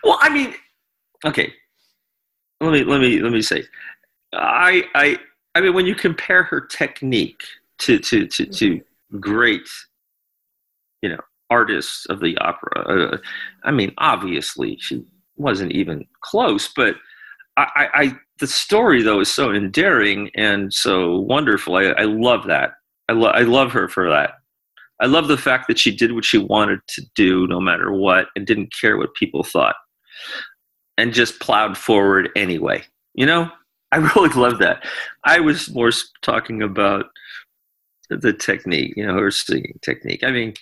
Well, 0.04 0.18
I 0.20 0.28
mean, 0.28 0.52
okay. 1.24 1.50
Let 2.60 2.72
me 2.72 2.84
let 2.84 3.00
me 3.00 3.20
let 3.22 3.32
me 3.32 3.40
say, 3.40 3.64
I 4.32 4.84
I 4.94 5.18
I 5.54 5.60
mean, 5.60 5.74
when 5.74 5.86
you 5.86 5.94
compare 5.94 6.42
her 6.44 6.60
technique 6.60 7.42
to 7.80 7.98
to 7.98 8.26
to, 8.26 8.46
to 8.46 8.80
great, 9.20 9.68
you 11.02 11.10
know, 11.10 11.20
artists 11.50 12.06
of 12.06 12.20
the 12.20 12.36
opera, 12.38 12.80
uh, 13.14 13.18
I 13.64 13.70
mean, 13.70 13.92
obviously 13.98 14.78
she 14.80 15.04
wasn't 15.36 15.72
even 15.72 16.06
close. 16.22 16.68
But 16.74 16.96
I, 17.56 17.88
I, 17.94 18.18
the 18.40 18.46
story 18.46 19.02
though 19.02 19.20
is 19.20 19.30
so 19.30 19.52
endearing 19.52 20.30
and 20.36 20.72
so 20.72 21.18
wonderful. 21.18 21.76
I, 21.76 21.84
I 21.98 22.04
love 22.04 22.46
that. 22.46 22.72
I 23.08 23.12
love 23.12 23.34
I 23.34 23.42
love 23.42 23.72
her 23.72 23.88
for 23.88 24.08
that. 24.08 24.34
I 25.00 25.06
love 25.06 25.28
the 25.28 25.36
fact 25.36 25.68
that 25.68 25.78
she 25.78 25.94
did 25.94 26.12
what 26.12 26.24
she 26.24 26.38
wanted 26.38 26.80
to 26.90 27.02
do, 27.16 27.46
no 27.48 27.60
matter 27.60 27.92
what, 27.92 28.28
and 28.36 28.46
didn't 28.46 28.72
care 28.80 28.96
what 28.96 29.14
people 29.14 29.42
thought. 29.44 29.74
and 30.98 31.12
just 31.12 31.40
plowed 31.40 31.76
forward 31.76 32.30
anyway. 32.36 32.84
You 33.14 33.26
know, 33.26 33.50
I 33.92 33.96
really 34.16 34.30
love 34.30 34.58
that. 34.58 34.84
I 35.24 35.38
was 35.40 35.70
more 35.70 35.90
talking 36.22 36.62
about 36.62 37.06
the 38.10 38.32
technique, 38.32 38.94
you 38.96 39.06
know, 39.06 39.14
her 39.14 39.30
singing 39.30 39.78
technique. 39.82 40.24
I 40.24 40.30
mean, 40.30 40.54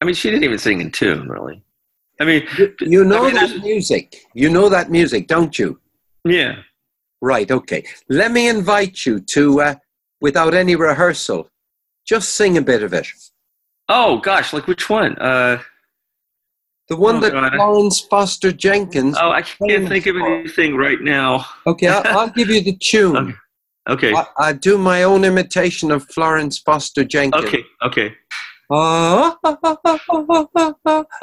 I 0.00 0.04
mean, 0.04 0.14
she 0.14 0.28
didn't 0.30 0.44
even 0.44 0.58
sing 0.58 0.80
in 0.80 0.90
tune, 0.90 1.28
really. 1.28 1.62
I 2.20 2.24
mean, 2.24 2.46
You, 2.58 2.74
you 2.80 3.04
know 3.04 3.24
I 3.24 3.32
mean, 3.32 3.34
that 3.34 3.62
music. 3.62 4.16
You 4.34 4.50
know 4.50 4.68
that 4.68 4.90
music, 4.90 5.26
don't 5.28 5.58
you? 5.58 5.80
yeah. 6.24 6.56
Right, 7.22 7.50
okay. 7.50 7.82
Let 8.10 8.30
me 8.30 8.46
invite 8.46 9.06
you 9.06 9.20
to, 9.20 9.60
uh, 9.62 9.74
without 10.20 10.52
any 10.52 10.76
rehearsal, 10.76 11.48
just 12.06 12.34
sing 12.34 12.58
a 12.58 12.62
bit 12.62 12.82
of 12.82 12.92
it. 12.92 13.06
Oh 13.88 14.18
gosh, 14.18 14.52
like 14.52 14.66
which 14.66 14.90
one? 14.90 15.16
Uh, 15.16 15.62
The 16.88 16.96
one 16.96 17.16
Oh, 17.16 17.20
that 17.20 17.32
God. 17.32 17.52
Florence 17.54 18.00
Foster 18.00 18.52
Jenkins. 18.52 19.16
oh, 19.20 19.30
I 19.30 19.42
can't 19.42 19.88
think 19.88 20.06
of 20.06 20.16
anything 20.16 20.76
right 20.76 21.00
now. 21.00 21.44
Okay, 21.66 21.88
I'll, 21.88 22.18
I'll 22.18 22.30
give 22.30 22.48
you 22.48 22.60
the 22.62 22.76
tune. 22.76 23.36
Okay, 23.88 24.12
I, 24.12 24.26
I 24.38 24.52
do 24.52 24.78
my 24.78 25.04
own 25.04 25.24
imitation 25.24 25.92
of 25.92 26.02
Florence 26.10 26.58
Foster 26.58 27.04
Jenkins. 27.04 27.44
okay, 27.44 27.62
okay. 27.84 28.12
Oh 28.70 29.36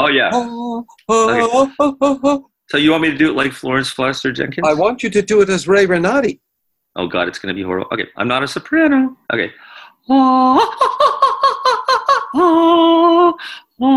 yeah. 0.09 0.29
ah, 0.33 0.81
ah, 1.09 1.09
ah, 1.09 1.67
ah, 1.81 2.19
ah. 2.23 2.39
So 2.69 2.77
you 2.77 2.91
want 2.91 3.03
me 3.03 3.11
to 3.11 3.17
do 3.17 3.29
it 3.29 3.35
like 3.35 3.51
Florence 3.51 3.89
Foster 3.89 4.31
Jenkins? 4.31 4.65
I 4.65 4.73
want 4.73 5.03
you 5.03 5.09
to 5.09 5.21
do 5.21 5.41
it 5.41 5.49
as 5.49 5.67
Ray 5.67 5.85
Renati. 5.85 6.39
Oh 6.95 7.05
God, 7.07 7.27
it's 7.27 7.37
gonna 7.37 7.53
be 7.53 7.63
horrible. 7.63 7.89
Okay, 7.91 8.07
I'm 8.15 8.29
not 8.29 8.43
a 8.43 8.47
soprano. 8.47 9.17
Okay. 9.33 9.51
Ray 13.83 13.89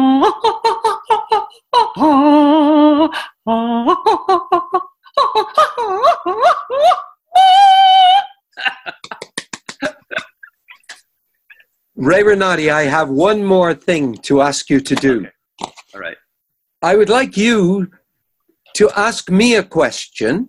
Renati, 12.25 12.69
I 12.69 12.83
have 12.83 13.11
one 13.11 13.45
more 13.45 13.75
thing 13.75 14.15
to 14.23 14.43
ask 14.43 14.69
you 14.71 14.81
to 14.81 14.95
do. 14.97 15.29
Okay. 15.63 15.73
All 15.95 16.01
right. 16.01 16.17
I 16.83 16.97
would 16.97 17.09
like 17.09 17.37
you 17.37 17.93
to 18.75 18.91
ask 18.97 19.31
me 19.31 19.55
a 19.55 19.63
question. 19.63 20.49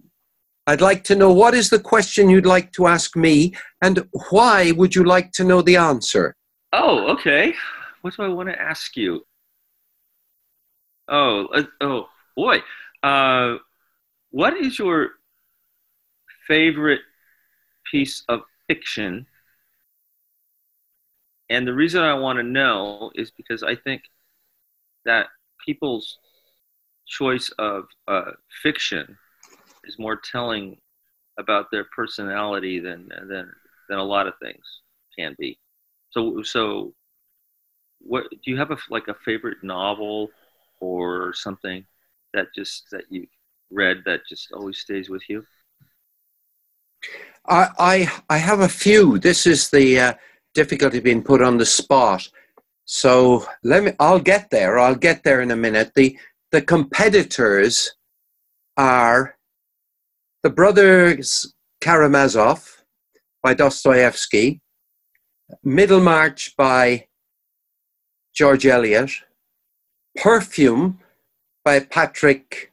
I'd 0.66 0.82
like 0.82 1.04
to 1.06 1.16
know 1.16 1.32
what 1.32 1.54
is 1.54 1.70
the 1.70 1.80
question 1.80 2.32
you'd 2.32 2.48
like 2.48 2.72
to 2.74 2.88
ask 2.88 3.16
me 3.16 3.54
and 3.84 4.08
why 4.32 4.72
would 4.72 4.96
you 4.96 5.04
like 5.04 5.32
to 5.34 5.44
know 5.44 5.62
the 5.62 5.78
answer? 5.78 6.36
Oh, 6.74 7.08
okay. 7.14 7.54
What 8.08 8.16
do 8.16 8.24
I 8.24 8.30
want 8.30 8.48
to 8.48 8.58
ask 8.62 8.96
you? 8.96 9.26
Oh, 11.10 11.48
uh, 11.48 11.64
oh 11.82 12.08
boy. 12.38 12.60
Uh, 13.04 13.58
what 14.32 14.56
is 14.58 14.80
your 14.80 15.12
favorite 16.48 17.02
piece 17.92 18.24
of 18.30 18.42
fiction? 18.68 19.28
And 21.50 21.68
the 21.68 21.74
reason 21.74 22.02
I 22.02 22.14
want 22.14 22.38
to 22.38 22.44
know 22.44 23.12
is 23.16 23.32
because 23.32 23.62
I 23.62 23.76
think 23.76 24.04
that 25.06 25.28
people's 25.66 26.18
choice 27.08 27.50
of 27.60 27.86
uh, 28.08 28.32
fiction 28.64 29.18
is 29.86 30.00
more 30.00 30.18
telling 30.18 30.78
about 31.40 31.72
their 31.72 31.86
personality 31.96 32.80
than 32.80 33.10
than 33.30 33.52
than 33.90 34.00
a 34.00 34.04
lot 34.04 34.28
of 34.28 34.34
things 34.42 34.66
can 35.18 35.36
be. 35.40 35.60
So 36.12 36.44
so 36.44 36.94
what 38.00 38.30
do 38.30 38.52
you 38.52 38.58
have 38.58 38.72
a 38.72 38.78
like 38.90 39.08
a 39.08 39.16
favorite 39.26 39.64
novel 39.64 40.30
or 40.80 41.34
something 41.34 41.86
that 42.34 42.48
just 42.56 42.86
that 42.92 43.04
you 43.10 43.28
read 43.72 43.98
that 44.06 44.22
just 44.28 44.52
always 44.52 44.80
stays 44.80 45.10
with 45.10 45.24
you? 45.30 45.44
I, 47.48 47.70
I, 47.80 48.12
I 48.30 48.38
have 48.38 48.60
a 48.60 48.68
few. 48.68 49.20
This 49.20 49.48
is 49.48 49.70
the 49.70 50.00
uh, 50.00 50.14
difficulty 50.54 51.00
being 51.00 51.24
put 51.24 51.42
on 51.42 51.58
the 51.58 51.66
spot. 51.66 52.28
So 52.86 53.46
let 53.64 53.84
me. 53.84 53.92
I'll 54.00 54.20
get 54.20 54.50
there. 54.50 54.80
I'll 54.80 54.96
get 54.96 55.24
there 55.24 55.42
in 55.42 55.52
a 55.52 55.56
minute. 55.56 55.92
The 55.96 56.18
the 56.52 56.62
competitors 56.62 57.94
are 58.78 59.38
the 60.44 60.50
brothers 60.50 61.54
Karamazov 61.82 62.84
by 63.44 63.54
Dostoevsky, 63.54 64.62
Middlemarch 65.64 66.56
by 66.58 67.08
George 68.38 68.68
Eliot, 68.68 69.10
Perfume 70.16 71.00
by 71.66 71.80
Patrick 71.80 72.72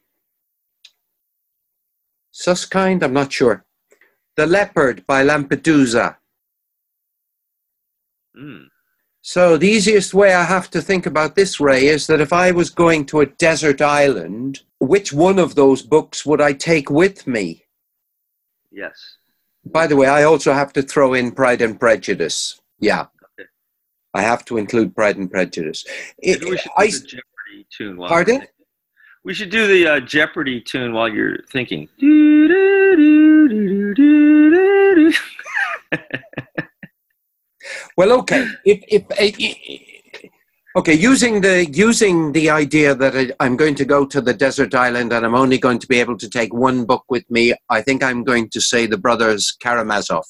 Suskind. 2.31 3.01
I'm 3.01 3.13
not 3.13 3.33
sure. 3.33 3.65
The 4.35 4.45
Leopard 4.45 5.07
by 5.07 5.25
Lampedusa. 5.25 6.17
Mm. 8.37 8.67
So 9.23 9.57
the 9.57 9.67
easiest 9.67 10.13
way 10.13 10.35
I 10.35 10.43
have 10.43 10.69
to 10.69 10.83
think 10.83 11.07
about 11.07 11.33
this, 11.33 11.59
Ray, 11.59 11.87
is 11.87 12.05
that 12.05 12.21
if 12.21 12.31
I 12.31 12.51
was 12.51 12.69
going 12.69 13.07
to 13.07 13.21
a 13.21 13.25
desert 13.25 13.81
island, 13.81 14.61
which 14.79 15.11
one 15.13 15.39
of 15.39 15.55
those 15.55 15.81
books 15.81 16.27
would 16.27 16.41
I 16.41 16.53
take 16.53 16.91
with 16.91 17.25
me? 17.25 17.65
Yes. 18.71 19.17
By 19.65 19.87
the 19.87 19.95
way, 19.95 20.05
I 20.05 20.25
also 20.25 20.53
have 20.53 20.73
to 20.73 20.83
throw 20.83 21.15
in 21.15 21.31
Pride 21.31 21.63
and 21.63 21.79
Prejudice. 21.79 22.61
Yeah. 22.79 23.07
I 24.15 24.21
have 24.21 24.45
to 24.45 24.57
include 24.57 24.95
Pride 24.95 25.17
and 25.17 25.29
Prejudice. 25.29 25.83
It- 26.19 26.43
we 26.43 26.57
should 26.57 26.71
do 26.77 26.89
the 26.89 27.07
Jeopardy 27.07 27.67
tune 27.69 27.97
while 27.97 28.09
Pardon? 28.09 28.35
you're 28.35 28.39
thinking. 28.41 28.51
We 29.25 29.33
should 29.33 29.49
do 29.49 29.67
the 29.67 29.87
uh, 29.87 29.99
Jeopardy 29.99 30.61
tune 30.61 30.93
while 30.93 31.09
you're 31.09 31.39
thinking. 31.51 31.89
well, 37.97 38.11
okay. 38.19 38.47
If, 38.65 38.83
if, 38.87 39.03
eh, 39.17 39.31
okay, 40.77 40.93
using 40.93 41.41
the 41.41 41.65
using 41.71 42.31
the 42.31 42.49
idea 42.49 42.95
that 42.95 43.15
I- 43.15 43.33
I'm 43.39 43.55
going 43.57 43.75
to 43.75 43.85
go 43.85 44.05
to 44.05 44.21
the 44.21 44.33
desert 44.33 44.73
island 44.75 45.11
and 45.11 45.25
I'm 45.25 45.35
only 45.35 45.57
going 45.57 45.79
to 45.79 45.87
be 45.87 45.99
able 45.99 46.17
to 46.17 46.29
take 46.29 46.53
one 46.53 46.85
book 46.85 47.03
with 47.09 47.29
me, 47.29 47.53
I 47.69 47.81
think 47.81 48.03
I'm 48.03 48.23
going 48.23 48.49
to 48.51 48.61
say 48.61 48.85
the 48.85 48.97
brothers 48.97 49.55
Karamazov. 49.61 50.25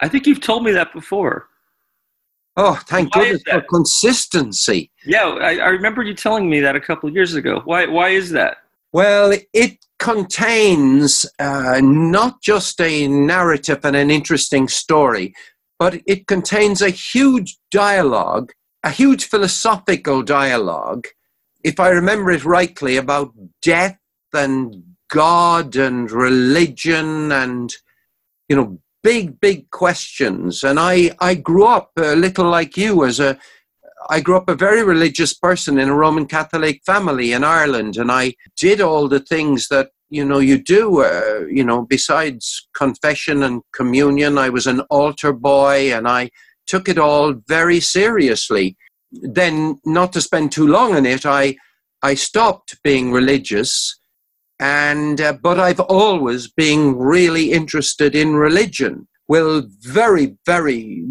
I 0.00 0.08
think 0.08 0.26
you've 0.26 0.40
told 0.40 0.64
me 0.64 0.72
that 0.72 0.92
before. 0.92 1.48
Oh, 2.56 2.80
thank 2.86 3.14
Why 3.14 3.24
goodness 3.24 3.42
for 3.42 3.60
consistency. 3.62 4.90
Yeah, 5.04 5.26
I, 5.28 5.58
I 5.58 5.68
remember 5.68 6.02
you 6.02 6.14
telling 6.14 6.48
me 6.48 6.60
that 6.60 6.74
a 6.74 6.80
couple 6.80 7.08
of 7.08 7.14
years 7.14 7.34
ago. 7.34 7.60
Why? 7.64 7.86
Why 7.86 8.10
is 8.10 8.30
that? 8.30 8.58
Well, 8.92 9.34
it 9.52 9.84
contains 9.98 11.26
uh, 11.38 11.80
not 11.82 12.40
just 12.40 12.80
a 12.80 13.06
narrative 13.08 13.80
and 13.84 13.94
an 13.94 14.10
interesting 14.10 14.68
story, 14.68 15.34
but 15.78 16.00
it 16.06 16.26
contains 16.26 16.80
a 16.80 16.88
huge 16.88 17.58
dialogue, 17.70 18.52
a 18.82 18.90
huge 18.90 19.26
philosophical 19.26 20.22
dialogue, 20.22 21.06
if 21.62 21.80
I 21.80 21.88
remember 21.88 22.30
it 22.30 22.44
rightly, 22.44 22.96
about 22.96 23.34
death 23.60 23.98
and 24.32 24.84
God 25.10 25.76
and 25.76 26.10
religion 26.10 27.32
and, 27.32 27.74
you 28.48 28.56
know, 28.56 28.78
big, 29.06 29.40
big 29.40 29.70
questions. 29.70 30.64
And 30.64 30.80
I, 30.80 31.12
I 31.20 31.36
grew 31.36 31.64
up 31.64 31.92
a 31.96 32.16
little 32.16 32.48
like 32.50 32.76
you 32.76 33.04
as 33.04 33.20
a, 33.20 33.38
I 34.10 34.20
grew 34.20 34.36
up 34.36 34.48
a 34.48 34.56
very 34.56 34.82
religious 34.82 35.32
person 35.32 35.78
in 35.78 35.88
a 35.88 35.94
Roman 35.94 36.26
Catholic 36.26 36.80
family 36.84 37.32
in 37.32 37.44
Ireland, 37.44 37.96
and 37.98 38.10
I 38.10 38.34
did 38.56 38.80
all 38.80 39.06
the 39.06 39.20
things 39.20 39.68
that 39.68 39.90
you 40.10 40.24
know 40.24 40.40
you 40.40 40.58
do. 40.60 41.02
Uh, 41.02 41.46
you 41.48 41.62
know, 41.62 41.82
besides 41.82 42.68
confession 42.74 43.44
and 43.44 43.62
communion, 43.72 44.38
I 44.38 44.48
was 44.48 44.66
an 44.66 44.80
altar 44.90 45.32
boy, 45.32 45.94
and 45.94 46.08
I 46.08 46.30
took 46.66 46.88
it 46.88 46.98
all 46.98 47.34
very 47.48 47.78
seriously. 47.78 48.76
Then, 49.12 49.80
not 49.84 50.12
to 50.14 50.20
spend 50.20 50.50
too 50.50 50.66
long 50.66 50.96
on 50.96 51.06
it, 51.06 51.24
I 51.24 51.56
I 52.02 52.14
stopped 52.14 52.82
being 52.82 53.12
religious, 53.12 53.96
and 54.58 55.20
uh, 55.20 55.34
but 55.34 55.58
I've 55.58 55.80
always 55.80 56.48
been 56.48 56.96
really 56.96 57.52
interested 57.52 58.14
in 58.14 58.36
religion. 58.36 59.08
Will 59.28 59.66
very, 59.80 60.36
very 60.46 61.04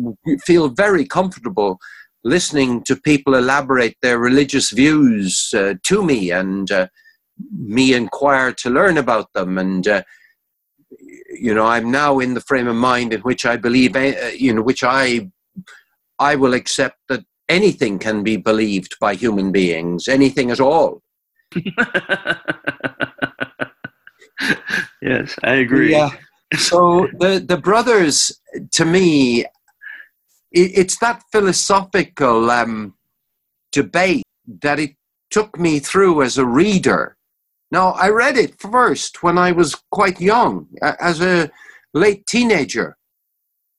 feel 0.46 0.70
very 0.70 1.06
comfortable 1.06 1.80
listening 2.26 2.82
to 2.84 2.96
people 2.96 3.36
elaborate 3.36 3.96
their 4.02 4.18
religious 4.18 4.72
views 4.72 5.54
uh, 5.56 5.76
to 5.84 6.04
me 6.04 6.32
and 6.32 6.72
uh, 6.72 6.88
me 7.56 7.94
inquire 7.94 8.52
to 8.52 8.70
learn 8.70 8.98
about 8.98 9.32
them 9.34 9.58
and 9.58 9.88
uh, 9.88 10.02
you 11.30 11.54
know 11.54 11.66
i'm 11.66 11.92
now 11.92 12.20
in 12.20 12.34
the 12.34 12.42
frame 12.42 12.68
of 12.68 12.76
mind 12.76 13.14
in 13.14 13.22
which 13.22 13.46
i 13.46 13.56
believe 13.56 13.96
uh, 13.96 14.12
you 14.36 14.54
know 14.54 14.62
which 14.62 14.84
i 14.84 15.30
i 16.18 16.36
will 16.36 16.54
accept 16.56 16.98
that 17.08 17.24
anything 17.48 18.00
can 18.00 18.24
be 18.24 18.38
believed 18.38 18.96
by 19.00 19.14
human 19.14 19.52
beings 19.52 20.08
anything 20.08 20.50
at 20.50 20.60
all 20.60 21.02
yes, 25.02 25.36
I 25.44 25.56
agree. 25.56 25.92
Yeah. 25.92 26.12
so 26.58 27.08
the 27.20 27.44
the 27.46 27.58
brothers 27.58 28.40
to 28.72 28.86
me 28.86 29.42
it, 30.52 30.72
it's 30.82 30.98
that 31.00 31.24
philosophical 31.32 32.52
um, 32.52 32.94
debate 33.72 34.24
that 34.62 34.80
it 34.80 34.96
took 35.32 35.60
me 35.60 35.80
through 35.80 36.22
as 36.22 36.38
a 36.38 36.46
reader 36.46 37.18
Now, 37.72 37.92
I 37.92 38.10
read 38.10 38.38
it 38.38 38.60
first 38.60 39.24
when 39.24 39.38
I 39.38 39.52
was 39.52 39.76
quite 39.92 40.22
young, 40.22 40.68
as 40.82 41.20
a 41.22 41.50
late 41.94 42.26
teenager, 42.28 42.96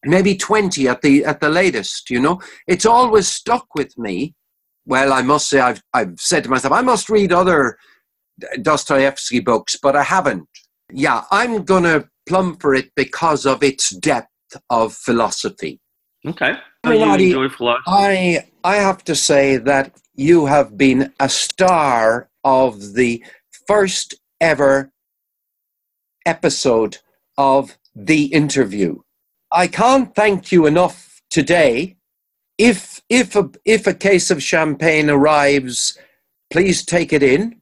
maybe 0.05 0.37
20 0.37 0.89
at 0.89 1.03
the, 1.03 1.25
at 1.25 1.41
the 1.41 1.49
latest, 1.49 2.11
you 2.11 2.21
know. 2.21 2.41
It's 2.67 2.85
always 2.85 3.29
stuck 3.29 3.67
with 3.75 3.97
me. 3.97 4.35
Well, 4.85 5.13
I 5.13 5.23
must 5.23 5.49
say, 5.49 5.61
I've, 5.61 5.83
I've 5.95 6.21
said 6.21 6.45
to 6.45 6.51
myself, 6.51 6.73
I 6.73 6.83
must 6.83 7.09
read 7.09 7.33
other 7.33 7.79
Dostoevsky 8.63 9.41
books, 9.41 9.77
but 9.81 9.97
I 9.97 10.03
haven't. 10.03 10.49
Yeah, 10.93 11.25
I'm 11.31 11.65
going 11.65 11.85
to 11.85 12.09
plumb 12.27 12.57
for 12.57 12.75
it 12.75 12.91
because 12.95 13.47
of 13.47 13.63
its 13.63 13.91
depth 13.91 14.29
of 14.71 14.95
philosophy. 14.95 15.81
Okay. 16.27 16.55
You 16.85 17.03
enjoy 17.03 17.49
philosophy? 17.49 17.85
I 17.87 18.47
I 18.63 18.77
have 18.77 19.03
to 19.05 19.15
say 19.15 19.57
that 19.59 19.97
you 20.15 20.47
have 20.47 20.77
been 20.77 21.13
a 21.21 21.29
star 21.29 22.29
of 22.45 22.95
the 22.95 23.25
first 23.67 24.15
ever 24.41 24.93
episode 26.25 26.99
of 27.39 27.77
the 27.95 28.27
interview. 28.27 28.99
I 29.53 29.67
can't 29.67 30.15
thank 30.15 30.53
you 30.53 30.67
enough 30.67 31.23
today. 31.31 31.97
If 32.59 33.03
if 33.09 33.37
a 33.37 33.51
if 33.65 33.87
a 33.87 33.95
case 33.95 34.31
of 34.31 34.43
champagne 34.43 35.11
arrives, 35.11 35.99
please 36.51 36.85
take 36.85 37.13
it 37.13 37.23
in. 37.23 37.61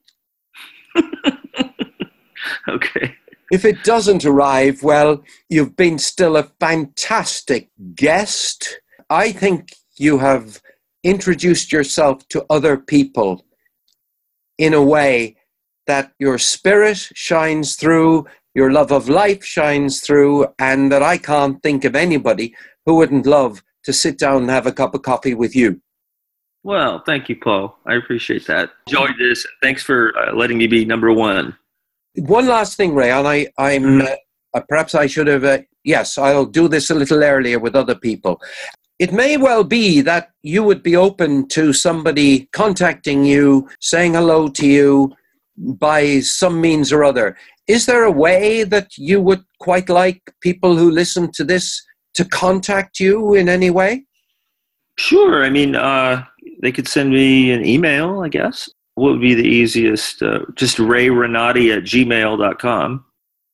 Okay. 2.68 3.14
If 3.50 3.64
it 3.64 3.84
doesn't 3.84 4.24
arrive, 4.24 4.82
well, 4.82 5.22
you've 5.50 5.76
been 5.76 5.98
still 5.98 6.36
a 6.36 6.50
fantastic 6.60 7.68
guest. 7.94 8.80
I 9.10 9.32
think 9.32 9.72
you 9.96 10.18
have 10.18 10.62
introduced 11.02 11.70
yourself 11.70 12.26
to 12.28 12.46
other 12.48 12.78
people 12.78 13.44
in 14.56 14.72
a 14.72 14.82
way 14.82 15.36
that 15.86 16.12
your 16.18 16.38
spirit 16.38 16.96
shines 16.96 17.76
through, 17.76 18.26
your 18.54 18.72
love 18.72 18.90
of 18.90 19.08
life 19.08 19.44
shines 19.44 20.00
through, 20.00 20.46
and 20.58 20.90
that 20.90 21.02
I 21.02 21.18
can't 21.18 21.62
think 21.62 21.84
of 21.84 21.94
anybody 21.94 22.54
who 22.86 22.94
wouldn't 22.94 23.26
love 23.26 23.62
to 23.84 23.92
sit 23.92 24.18
down 24.18 24.42
and 24.42 24.50
have 24.50 24.66
a 24.66 24.72
cup 24.72 24.94
of 24.94 25.02
coffee 25.02 25.34
with 25.34 25.54
you. 25.54 25.80
Well, 26.62 27.02
thank 27.04 27.28
you, 27.28 27.36
Paul. 27.36 27.78
I 27.84 27.94
appreciate 27.94 28.46
that. 28.46 28.70
Enjoyed 28.86 29.16
this. 29.18 29.46
Thanks 29.62 29.82
for 29.82 30.16
uh, 30.18 30.34
letting 30.34 30.56
me 30.56 30.66
be 30.66 30.86
number 30.86 31.12
one. 31.12 31.54
One 32.16 32.46
last 32.46 32.76
thing, 32.76 32.94
Ray, 32.94 33.10
and 33.10 33.26
I, 33.26 33.48
I'm 33.58 34.02
uh, 34.02 34.06
uh, 34.54 34.60
perhaps 34.68 34.94
I 34.94 35.06
should 35.06 35.26
have. 35.26 35.44
Uh, 35.44 35.58
yes, 35.82 36.16
I'll 36.16 36.46
do 36.46 36.68
this 36.68 36.90
a 36.90 36.94
little 36.94 37.22
earlier 37.22 37.58
with 37.58 37.74
other 37.74 37.94
people. 37.94 38.40
It 38.98 39.12
may 39.12 39.36
well 39.36 39.64
be 39.64 40.00
that 40.02 40.30
you 40.42 40.62
would 40.62 40.82
be 40.82 40.94
open 40.94 41.48
to 41.48 41.72
somebody 41.72 42.48
contacting 42.52 43.24
you, 43.24 43.68
saying 43.80 44.14
hello 44.14 44.48
to 44.48 44.66
you 44.66 45.12
by 45.56 46.20
some 46.20 46.60
means 46.60 46.92
or 46.92 47.02
other. 47.02 47.36
Is 47.66 47.86
there 47.86 48.04
a 48.04 48.12
way 48.12 48.62
that 48.62 48.96
you 48.96 49.20
would 49.20 49.44
quite 49.58 49.88
like 49.88 50.22
people 50.40 50.76
who 50.76 50.90
listen 50.90 51.32
to 51.32 51.44
this 51.44 51.82
to 52.14 52.24
contact 52.24 53.00
you 53.00 53.34
in 53.34 53.48
any 53.48 53.70
way? 53.70 54.04
Sure. 54.96 55.44
I 55.44 55.50
mean, 55.50 55.74
uh, 55.74 56.24
they 56.62 56.70
could 56.70 56.86
send 56.86 57.10
me 57.10 57.50
an 57.50 57.64
email, 57.64 58.20
I 58.20 58.28
guess. 58.28 58.70
What 58.96 59.12
would 59.12 59.20
be 59.20 59.34
the 59.34 59.42
easiest? 59.42 60.22
Uh, 60.22 60.40
just 60.54 60.78
Ray 60.78 61.08
Renati 61.08 61.76
at 61.76 61.82
gmail.com. 61.82 63.04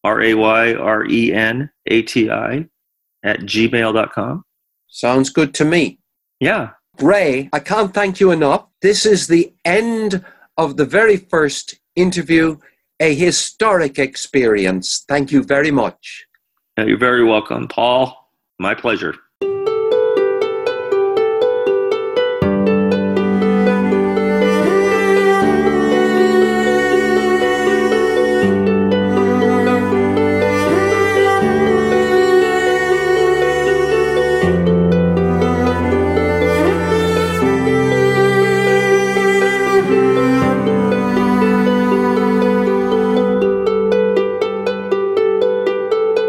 R 0.04 0.22
A 0.22 0.34
Y 0.34 0.74
R 0.74 1.06
E 1.06 1.32
N 1.32 1.70
A 1.86 2.02
T 2.02 2.30
I 2.30 2.66
at 3.22 3.40
gmail.com. 3.40 4.44
Sounds 4.88 5.30
good 5.30 5.54
to 5.54 5.64
me. 5.64 5.98
Yeah. 6.40 6.70
Ray, 7.00 7.48
I 7.52 7.60
can't 7.60 7.94
thank 7.94 8.20
you 8.20 8.30
enough. 8.30 8.66
This 8.82 9.06
is 9.06 9.26
the 9.26 9.52
end 9.64 10.24
of 10.56 10.76
the 10.76 10.84
very 10.84 11.16
first 11.16 11.74
interview, 11.96 12.58
a 12.98 13.14
historic 13.14 13.98
experience. 13.98 15.04
Thank 15.08 15.32
you 15.32 15.42
very 15.42 15.70
much. 15.70 16.26
You're 16.76 16.98
very 16.98 17.24
welcome, 17.24 17.68
Paul. 17.68 18.16
My 18.58 18.74
pleasure. 18.74 19.14